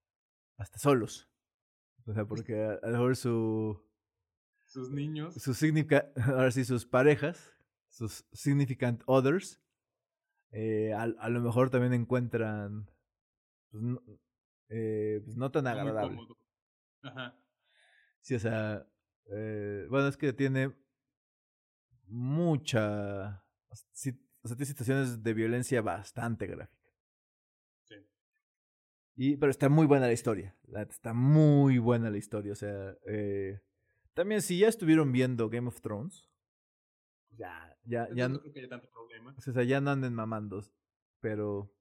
hasta 0.56 0.78
solos. 0.78 1.30
O 2.06 2.12
sea, 2.14 2.24
porque 2.26 2.62
a, 2.62 2.72
a 2.74 2.86
lo 2.86 2.92
mejor 2.92 3.16
su, 3.16 3.82
Sus 4.64 4.90
niños. 4.90 5.34
sus 5.34 5.56
significa, 5.56 6.10
ahora 6.26 6.50
sí, 6.50 6.64
sus 6.64 6.86
parejas, 6.86 7.52
sus 7.88 8.24
significant 8.32 9.02
others, 9.06 9.60
eh, 10.52 10.92
a, 10.92 11.02
a 11.02 11.28
lo 11.28 11.40
mejor 11.40 11.70
también 11.70 11.92
encuentran 11.94 12.90
pues, 13.70 13.82
no, 13.84 14.02
eh, 14.68 15.20
pues, 15.24 15.36
no 15.36 15.50
tan 15.50 15.66
agradable. 15.66 16.18
Ajá. 17.02 17.36
Sí, 18.20 18.34
o 18.34 18.38
sea, 18.38 18.86
eh, 19.32 19.86
bueno, 19.88 20.08
es 20.08 20.16
que 20.16 20.32
tiene 20.32 20.74
mucha, 22.10 23.44
o 23.68 23.74
sea, 23.74 24.56
tiene 24.56 24.66
situaciones 24.66 25.22
de 25.22 25.34
violencia 25.34 25.80
bastante 25.80 26.46
gráfica. 26.46 26.92
Sí. 27.84 27.94
Y, 29.16 29.36
pero 29.36 29.50
está 29.50 29.68
muy 29.68 29.86
buena 29.86 30.06
la 30.06 30.12
historia. 30.12 30.56
la 30.64 30.82
Está 30.82 31.14
muy 31.14 31.78
buena 31.78 32.10
la 32.10 32.18
historia. 32.18 32.52
O 32.52 32.56
sea, 32.56 32.96
eh, 33.06 33.60
también 34.14 34.42
si 34.42 34.58
ya 34.58 34.68
estuvieron 34.68 35.12
viendo 35.12 35.48
Game 35.48 35.68
of 35.68 35.80
Thrones, 35.80 36.28
ya, 37.30 37.78
ya, 37.84 38.00
Entonces 38.00 38.16
ya, 38.16 38.28
no 38.28 38.40
creo 38.40 38.52
que 38.52 38.58
haya 38.58 38.68
tanto 38.68 38.90
problema. 38.90 39.34
o 39.36 39.40
sea, 39.40 39.62
ya 39.62 39.80
no 39.80 39.90
anden 39.90 40.14
mamando. 40.14 40.62
Pero 41.20 41.72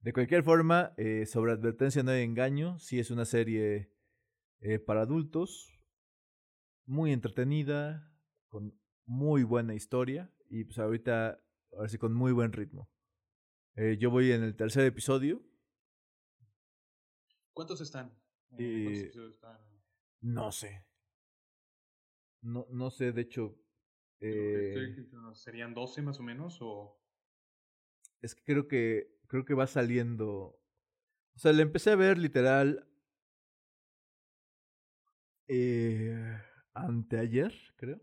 de 0.00 0.12
cualquier 0.12 0.44
forma, 0.44 0.94
eh, 0.96 1.26
sobre 1.26 1.52
advertencia 1.52 2.02
no 2.02 2.12
hay 2.12 2.22
engaño. 2.22 2.78
Sí 2.78 2.98
es 2.98 3.10
una 3.10 3.24
serie 3.24 3.90
eh, 4.60 4.78
para 4.78 5.02
adultos, 5.02 5.80
muy 6.86 7.12
entretenida, 7.12 8.12
con 8.48 8.78
muy 9.06 9.44
buena 9.44 9.74
historia 9.74 10.30
y 10.50 10.64
pues 10.64 10.78
ahorita, 10.78 11.40
ahora 11.72 11.88
sí, 11.88 11.98
con 11.98 12.12
muy 12.12 12.32
buen 12.32 12.52
ritmo. 12.52 12.90
Eh, 13.76 13.96
yo 13.98 14.10
voy 14.10 14.32
en 14.32 14.42
el 14.42 14.56
tercer 14.56 14.84
episodio. 14.84 15.42
¿Cuántos 17.52 17.80
están? 17.80 18.08
Eh, 18.52 18.56
Eh, 18.58 18.82
¿Cuántos 18.84 19.02
episodios 19.02 19.34
están? 19.34 19.58
No 20.20 20.52
sé. 20.52 20.84
No, 22.42 22.66
no 22.70 22.90
sé, 22.90 23.12
de 23.12 23.22
hecho. 23.22 23.58
Eh, 24.20 24.96
¿Serían 25.34 25.74
12 25.74 26.02
más 26.02 26.18
o 26.20 26.22
menos? 26.22 26.58
O... 26.60 26.98
es 28.22 28.34
que 28.34 28.42
creo 28.44 28.66
que 28.66 29.16
creo 29.26 29.44
que 29.44 29.54
va 29.54 29.66
saliendo. 29.66 30.58
O 31.34 31.38
sea, 31.38 31.52
le 31.52 31.62
empecé 31.62 31.90
a 31.90 31.96
ver 31.96 32.18
literal. 32.18 32.88
Eh, 35.48 36.40
anteayer, 36.74 37.52
creo. 37.76 38.00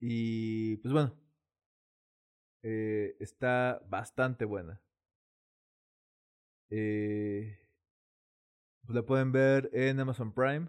Y 0.00 0.76
pues 0.76 0.92
bueno. 0.92 1.14
eh, 2.62 3.16
está 3.20 3.80
bastante 3.88 4.44
buena. 4.44 4.80
Eh, 6.70 7.56
pues 8.86 8.94
la 8.94 9.02
pueden 9.04 9.32
ver 9.32 9.70
en 9.72 9.98
Amazon 10.00 10.32
Prime. 10.32 10.68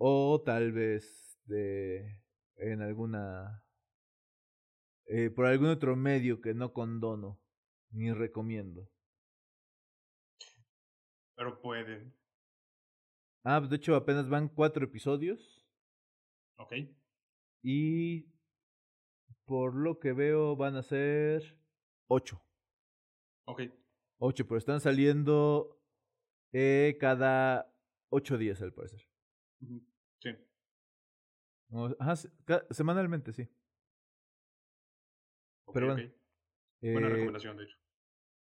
O 0.00 0.40
tal 0.44 0.72
vez 0.72 1.38
de, 1.44 2.20
en 2.56 2.82
alguna. 2.82 3.62
eh, 5.06 5.30
por 5.30 5.46
algún 5.46 5.68
otro 5.70 5.96
medio 5.96 6.40
que 6.40 6.54
no 6.54 6.72
condono 6.72 7.40
ni 7.90 8.12
recomiendo. 8.12 8.88
Pero 11.34 11.58
pueden. 11.62 12.12
Ah, 13.44 13.58
pues 13.60 13.70
de 13.70 13.76
hecho 13.76 13.94
apenas 13.94 14.28
van 14.28 14.48
cuatro 14.48 14.84
episodios. 14.84 15.64
Ok. 16.56 16.72
Y 17.62 18.26
por 19.44 19.74
lo 19.74 19.98
que 19.98 20.12
veo 20.12 20.56
van 20.56 20.76
a 20.76 20.82
ser 20.82 21.58
ocho. 22.08 22.40
Ok. 23.46 23.62
Ocho, 24.18 24.46
pero 24.46 24.58
están 24.58 24.80
saliendo 24.80 25.80
eh, 26.52 26.96
cada 27.00 27.72
ocho 28.10 28.36
días 28.36 28.60
al 28.62 28.72
parecer. 28.72 29.00
Sí. 30.20 30.30
Ajá, 31.98 32.16
semanalmente, 32.70 33.32
sí. 33.32 33.48
Pero 35.72 35.86
bueno, 35.94 36.10
Buena 36.80 37.08
Eh, 37.08 37.10
recomendación, 37.10 37.56
de 37.58 37.64
hecho. 37.64 37.76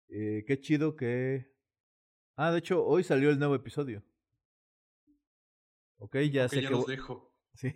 eh, 0.09 0.45
qué 0.47 0.61
chido 0.61 0.97
que... 0.97 1.53
Ah, 2.37 2.51
de 2.51 2.59
hecho, 2.59 2.85
hoy 2.87 3.05
salió 3.05 3.31
el 3.31 3.39
nuevo 3.39 3.55
episodio. 3.55 4.03
Ok, 6.03 6.17
ya 6.33 6.49
sé 6.49 6.63
ya 6.63 6.69
que... 6.69 6.75
los 6.75 6.87
dejo. 6.87 7.33
Sí, 7.55 7.71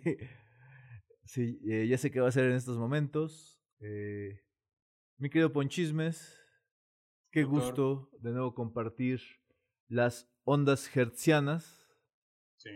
sí 1.23 1.59
eh, 1.69 1.87
ya 1.87 1.97
sé 1.99 2.09
qué 2.09 2.19
va 2.19 2.27
a 2.29 2.31
ser 2.31 2.45
en 2.45 2.55
estos 2.57 2.77
momentos. 2.77 3.61
Eh, 3.79 4.41
mi 5.17 5.29
querido 5.29 5.53
Ponchismes, 5.53 6.35
qué 7.31 7.43
Doctor. 7.43 7.59
gusto 7.61 8.09
de 8.19 8.31
nuevo 8.31 8.53
compartir 8.55 9.21
las 9.87 10.29
ondas 10.43 10.89
hertzianas 10.95 11.87
Sí. 12.57 12.71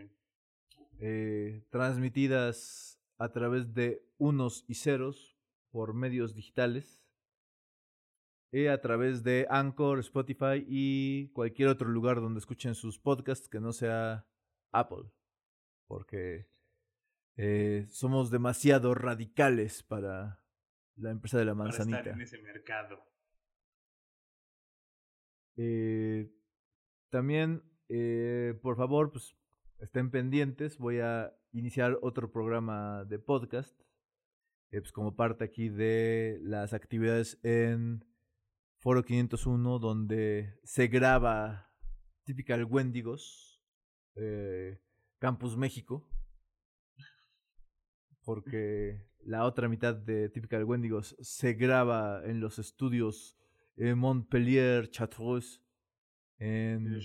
eh, 1.00 1.66
transmitidas 1.72 3.02
a 3.18 3.32
través 3.34 3.74
de 3.74 4.06
unos 4.20 4.64
y 4.68 4.76
ceros 4.76 5.36
por 5.72 5.96
medios 5.96 6.36
digitales, 6.36 7.04
a 8.70 8.78
través 8.80 9.24
de 9.24 9.48
Anchor, 9.50 10.00
Spotify 10.00 10.64
y 10.68 11.30
cualquier 11.30 11.70
otro 11.70 11.90
lugar 11.90 12.22
donde 12.22 12.40
escuchen 12.40 12.76
sus 12.76 13.00
podcasts 13.00 13.50
que 13.50 13.60
no 13.60 13.74
sea 13.74 14.28
Apple, 14.72 15.10
porque 15.92 16.48
eh, 17.36 17.86
somos 17.90 18.32
demasiado 18.32 18.96
radicales 18.96 19.84
para 19.84 20.42
la 20.96 21.12
empresa 21.12 21.38
de 21.38 21.44
la 21.44 21.54
Para 21.54 21.70
estar 21.70 21.86
manzanita. 21.86 22.12
en 22.12 22.22
ese 22.22 22.42
mercado. 22.42 23.04
Eh, 25.58 26.32
también, 27.10 27.62
eh, 27.90 28.58
por 28.62 28.78
favor, 28.78 29.12
pues 29.12 29.36
estén 29.80 30.12
pendientes. 30.12 30.78
Voy 30.78 31.00
a 31.02 31.36
iniciar 31.52 31.98
otro 32.02 32.32
programa 32.32 33.04
de 33.06 33.20
podcast. 33.20 33.78
eh, 34.72 34.80
pues, 34.80 34.94
como 34.94 35.18
parte 35.18 35.44
aquí 35.44 35.68
de 35.68 36.40
las 36.42 36.72
actividades 36.74 37.38
en 37.44 38.06
Foro 38.80 39.04
501, 39.04 39.80
donde 39.80 40.58
se 40.64 40.88
graba 40.88 41.70
Typical 42.24 42.64
Wendigos, 42.64 43.62
eh, 44.16 44.80
Campus 45.22 45.56
México, 45.56 46.10
porque 48.24 49.06
la 49.20 49.46
otra 49.46 49.70
mitad 49.70 49.94
de 49.94 50.30
Typical 50.30 50.64
Wendigos 50.64 51.16
se 51.22 51.54
graba 51.54 52.26
en 52.26 52.40
los 52.40 52.58
estudios 52.58 53.38
eh, 53.78 53.94
Montpellier, 53.94 54.90
Chartreuse, 54.90 55.62
en, 56.40 57.00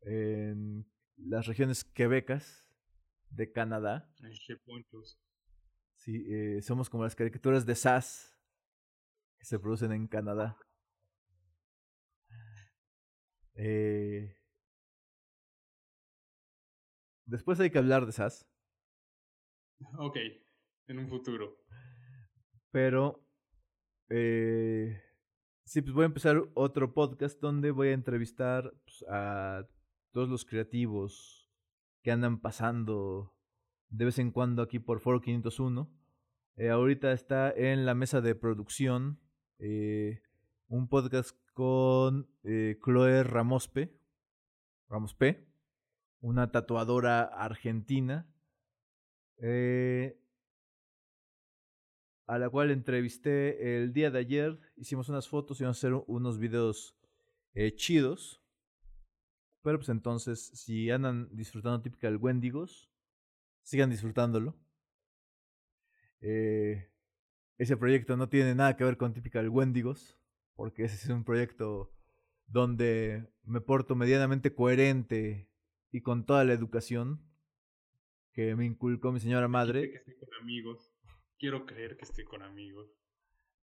en 0.00 0.86
las 1.18 1.46
regiones 1.46 1.84
quebecas 1.84 2.66
de 3.28 3.52
Canadá. 3.52 4.10
Sí, 5.96 6.24
eh, 6.26 6.62
somos 6.62 6.88
como 6.88 7.04
las 7.04 7.14
caricaturas 7.14 7.66
de 7.66 7.74
SAS 7.74 8.34
que 9.36 9.44
se 9.44 9.58
producen 9.58 9.92
en 9.92 10.08
Canadá. 10.08 10.56
Eh, 13.54 14.34
después 17.26 17.60
hay 17.60 17.70
que 17.70 17.78
hablar 17.78 18.06
de 18.06 18.12
SAS. 18.12 18.48
Ok, 19.98 20.16
en 20.86 20.98
un 20.98 21.08
futuro. 21.08 21.58
Pero 22.70 23.26
eh, 24.08 25.00
sí, 25.64 25.82
pues 25.82 25.94
voy 25.94 26.04
a 26.04 26.06
empezar 26.06 26.42
otro 26.54 26.94
podcast 26.94 27.40
donde 27.40 27.70
voy 27.70 27.88
a 27.88 27.92
entrevistar 27.92 28.72
pues, 28.84 29.04
a 29.08 29.68
todos 30.10 30.28
los 30.28 30.44
creativos 30.44 31.50
que 32.02 32.12
andan 32.12 32.40
pasando 32.40 33.34
de 33.88 34.04
vez 34.04 34.18
en 34.18 34.30
cuando 34.30 34.62
aquí 34.62 34.78
por 34.78 35.00
Foro 35.00 35.20
501. 35.20 35.90
Eh, 36.56 36.68
ahorita 36.68 37.12
está 37.12 37.50
en 37.50 37.86
la 37.86 37.94
mesa 37.94 38.20
de 38.20 38.34
producción 38.34 39.20
eh, 39.58 40.22
un 40.68 40.88
podcast 40.88 41.36
con 41.52 42.28
eh, 42.42 42.78
Chloe 42.84 43.22
Ramospe, 43.22 43.96
Ramospe, 44.88 45.46
una 46.24 46.50
tatuadora 46.50 47.24
argentina, 47.24 48.26
eh, 49.36 50.18
a 52.26 52.38
la 52.38 52.48
cual 52.48 52.70
entrevisté 52.70 53.76
el 53.76 53.92
día 53.92 54.10
de 54.10 54.20
ayer. 54.20 54.58
Hicimos 54.76 55.10
unas 55.10 55.28
fotos 55.28 55.60
y 55.60 55.64
vamos 55.64 55.76
a 55.76 55.80
hacer 55.80 56.02
unos 56.06 56.38
videos 56.38 56.96
eh, 57.52 57.74
chidos. 57.74 58.42
Pero 59.62 59.78
pues 59.78 59.90
entonces, 59.90 60.46
si 60.54 60.90
andan 60.90 61.28
disfrutando 61.30 61.82
Typical 61.82 62.16
Wendigos, 62.16 62.90
sigan 63.62 63.90
disfrutándolo. 63.90 64.56
Eh, 66.22 66.90
ese 67.58 67.76
proyecto 67.76 68.16
no 68.16 68.30
tiene 68.30 68.54
nada 68.54 68.78
que 68.78 68.84
ver 68.84 68.96
con 68.96 69.12
Typical 69.12 69.50
Wendigos, 69.50 70.18
porque 70.54 70.84
ese 70.84 70.94
es 70.94 71.10
un 71.10 71.24
proyecto 71.24 71.92
donde 72.46 73.30
me 73.42 73.60
porto 73.60 73.94
medianamente 73.94 74.54
coherente 74.54 75.50
y 75.94 76.00
con 76.00 76.26
toda 76.26 76.42
la 76.42 76.54
educación 76.54 77.20
que 78.32 78.56
me 78.56 78.66
inculcó 78.66 79.12
mi 79.12 79.20
señora 79.20 79.46
madre. 79.46 79.92
Que 79.92 79.96
estoy 79.98 80.16
con 80.16 80.34
amigos. 80.42 80.92
Quiero 81.38 81.66
creer 81.66 81.96
que 81.96 82.04
estoy 82.04 82.24
con 82.24 82.42
amigos. 82.42 82.90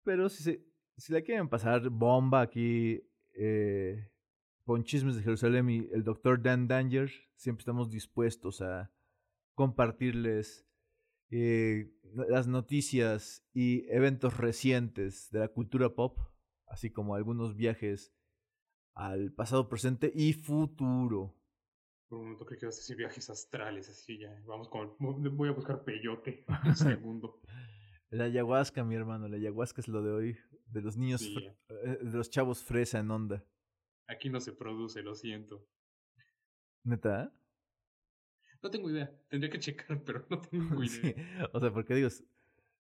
Pero 0.03 0.27
si, 0.27 0.43
se, 0.43 0.67
si 0.97 1.13
la 1.13 1.21
quieren 1.21 1.47
pasar 1.47 1.89
bomba 1.89 2.41
aquí 2.41 3.01
eh, 3.33 4.11
con 4.65 4.83
Chismes 4.83 5.15
de 5.15 5.23
Jerusalén 5.23 5.69
y 5.69 5.87
el 5.93 6.03
doctor 6.03 6.41
Dan 6.41 6.67
Danger, 6.67 7.09
siempre 7.37 7.61
estamos 7.61 7.89
dispuestos 7.89 8.61
a 8.61 8.91
compartirles 9.53 10.67
eh, 11.31 11.93
las 12.27 12.45
noticias 12.49 13.47
y 13.53 13.89
eventos 13.89 14.35
recientes 14.35 15.31
de 15.31 15.39
la 15.39 15.47
cultura 15.47 15.95
pop, 15.95 16.19
así 16.65 16.89
como 16.89 17.15
algunos 17.15 17.55
viajes 17.55 18.13
al 18.95 19.31
pasado, 19.31 19.69
presente 19.69 20.11
y 20.13 20.33
futuro. 20.33 21.37
Por 22.07 22.19
un 22.19 22.23
momento 22.25 22.45
creí 22.45 22.59
que 22.59 22.65
ibas 22.65 22.75
a 22.75 22.79
decir 22.79 22.95
viajes 22.95 23.29
astrales, 23.29 23.89
así 23.89 24.17
ya. 24.19 24.33
Vamos 24.45 24.69
con. 24.69 24.95
Voy 24.99 25.49
a 25.49 25.51
buscar 25.53 25.83
peyote. 25.83 26.45
Un 26.65 26.75
segundo. 26.75 27.41
La 28.09 28.25
ayahuasca, 28.25 28.83
mi 28.83 28.95
hermano. 28.95 29.27
La 29.27 29.35
ayahuasca 29.35 29.81
es 29.81 29.87
lo 29.89 30.01
de 30.01 30.11
hoy. 30.11 30.37
De 30.67 30.81
los 30.81 30.95
niños. 30.95 31.21
Sí. 31.21 31.35
eh, 31.69 31.97
De 32.01 32.17
los 32.17 32.29
chavos 32.29 32.63
fresa 32.63 32.99
en 32.99 33.11
onda. 33.11 33.43
Aquí 34.07 34.29
no 34.29 34.39
se 34.39 34.53
produce, 34.53 35.01
lo 35.03 35.15
siento. 35.15 35.67
¿Neta? 36.83 37.33
No 38.63 38.69
tengo 38.71 38.89
idea. 38.89 39.11
Tendría 39.27 39.51
que 39.51 39.59
checar, 39.59 40.01
pero 40.05 40.25
no 40.29 40.39
tengo 40.39 40.81
idea. 40.83 40.87
Sí. 41.13 41.15
O 41.51 41.59
sea, 41.59 41.73
porque 41.73 41.93
digo, 41.95 42.09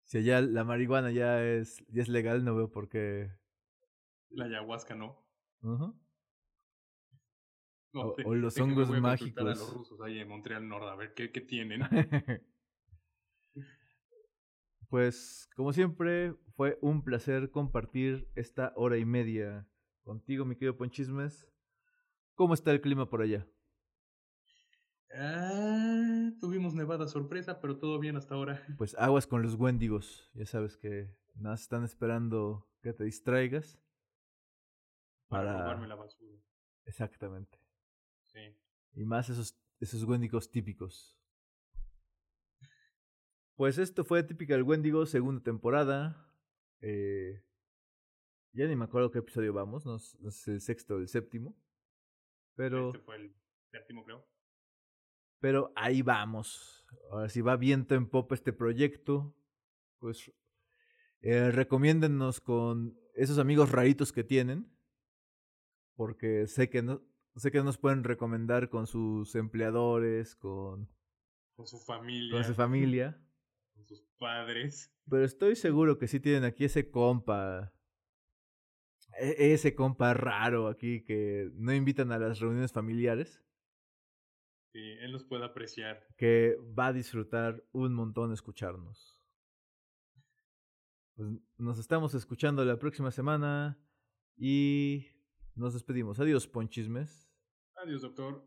si 0.04 0.18
allá 0.18 0.40
la 0.40 0.62
marihuana 0.62 1.10
ya 1.10 1.44
es, 1.44 1.84
ya 1.88 2.02
es 2.02 2.08
legal, 2.08 2.44
no 2.44 2.54
veo 2.54 2.70
por 2.70 2.88
qué. 2.88 3.32
La 4.30 4.44
ayahuasca 4.44 4.94
no. 4.94 5.20
Ujú. 5.62 5.98
No, 8.02 8.14
O- 8.26 8.34
los 8.34 8.58
hongos 8.60 8.88
voy 8.88 8.98
a 8.98 9.00
consultar 9.02 9.44
A 9.44 9.50
mágicos. 9.50 9.68
los 9.68 9.74
rusos 9.74 10.00
ahí 10.02 10.18
en 10.18 10.28
Montreal 10.28 10.68
Nord, 10.68 10.88
a 10.88 10.96
ver 10.96 11.14
qué, 11.14 11.30
qué 11.32 11.40
tienen. 11.40 11.80
pues, 14.88 15.48
como 15.56 15.72
siempre, 15.72 16.34
fue 16.54 16.78
un 16.80 17.02
placer 17.02 17.50
compartir 17.50 18.28
esta 18.34 18.72
hora 18.76 18.96
y 18.98 19.04
media 19.04 19.66
contigo, 20.04 20.44
mi 20.44 20.54
querido 20.54 20.76
Ponchismes. 20.76 21.46
¿Cómo 22.34 22.54
está 22.54 22.70
el 22.70 22.80
clima 22.80 23.08
por 23.08 23.22
allá? 23.22 23.46
Ah, 25.14 26.30
tuvimos 26.40 26.74
nevada 26.74 27.08
sorpresa, 27.08 27.60
pero 27.60 27.78
todo 27.78 27.98
bien 27.98 28.16
hasta 28.16 28.34
ahora. 28.34 28.62
Pues 28.78 28.94
aguas 28.98 29.26
con 29.26 29.42
los 29.42 29.54
Wendigos. 29.54 30.30
Ya 30.34 30.44
sabes 30.46 30.76
que 30.76 31.08
nada 31.34 31.54
están 31.54 31.84
esperando 31.84 32.68
que 32.82 32.92
te 32.92 33.04
distraigas. 33.04 33.80
Para, 35.28 35.44
Para- 35.52 35.62
robarme 35.62 35.88
la 35.88 35.94
basura. 35.94 36.36
Exactamente. 36.84 37.58
Sí. 38.36 38.54
Y 38.94 39.04
más 39.06 39.30
esos, 39.30 39.58
esos 39.80 40.04
Wendigos 40.04 40.50
típicos. 40.50 41.18
Pues 43.54 43.78
esto 43.78 44.04
fue 44.04 44.22
Typical 44.22 44.62
Wendigo, 44.62 45.06
segunda 45.06 45.42
temporada. 45.42 46.30
Eh, 46.82 47.42
ya 48.52 48.66
ni 48.66 48.76
me 48.76 48.84
acuerdo 48.84 49.10
qué 49.10 49.20
episodio 49.20 49.54
vamos, 49.54 49.86
no, 49.86 49.92
no 49.92 49.98
sé 49.98 50.30
si 50.30 50.50
el 50.50 50.60
sexto 50.60 50.96
o 50.96 50.98
el 50.98 51.08
séptimo. 51.08 51.56
Pero, 52.54 52.88
Este 52.88 53.00
fue 53.00 53.16
el 53.16 53.34
séptimo, 53.70 54.04
creo. 54.04 54.26
pero 55.40 55.72
ahí 55.74 56.02
vamos. 56.02 56.86
Ahora 57.10 57.30
si 57.30 57.40
va 57.40 57.56
viento 57.56 57.94
en 57.94 58.08
popa 58.08 58.34
este 58.34 58.52
proyecto, 58.52 59.34
pues 59.98 60.30
eh, 61.22 61.50
recomiéndennos 61.50 62.40
con 62.42 62.98
esos 63.14 63.38
amigos 63.38 63.72
raritos 63.72 64.12
que 64.12 64.24
tienen. 64.24 64.70
Porque 65.94 66.46
sé 66.46 66.68
que 66.68 66.82
no, 66.82 67.02
sé 67.40 67.50
que 67.50 67.62
nos 67.62 67.78
pueden 67.78 68.04
recomendar 68.04 68.68
con 68.68 68.86
sus 68.86 69.34
empleadores, 69.34 70.34
con, 70.36 70.88
Con 71.54 71.66
su 71.66 71.78
familia. 71.78 72.32
con 72.32 72.44
su 72.44 72.54
familia. 72.54 73.22
Con 73.76 73.84
sus 73.86 74.00
padres. 74.18 74.90
Pero 75.08 75.22
estoy 75.22 75.54
seguro 75.54 75.98
que 75.98 76.08
sí 76.08 76.18
tienen 76.18 76.44
aquí 76.44 76.64
ese 76.64 76.90
compa. 76.90 77.74
e- 79.18 79.52
Ese 79.52 79.74
compa 79.74 80.14
raro 80.14 80.68
aquí 80.68 81.04
que 81.04 81.50
no 81.56 81.74
invitan 81.74 82.10
a 82.10 82.18
las 82.18 82.40
reuniones 82.40 82.72
familiares. 82.72 83.44
Sí, 84.72 84.80
él 85.00 85.12
los 85.12 85.24
puede 85.24 85.44
apreciar. 85.44 86.06
Que 86.16 86.56
va 86.78 86.86
a 86.86 86.92
disfrutar 86.94 87.62
un 87.72 87.92
montón 87.92 88.32
escucharnos. 88.32 89.22
Pues 91.16 91.28
nos 91.58 91.78
estamos 91.78 92.14
escuchando 92.14 92.64
la 92.64 92.78
próxima 92.78 93.10
semana. 93.10 93.78
Y 94.38 95.06
nos 95.54 95.74
despedimos. 95.74 96.18
Adiós, 96.18 96.46
Ponchismes. 96.48 97.25
Adiós, 97.86 98.02
doctor. 98.02 98.46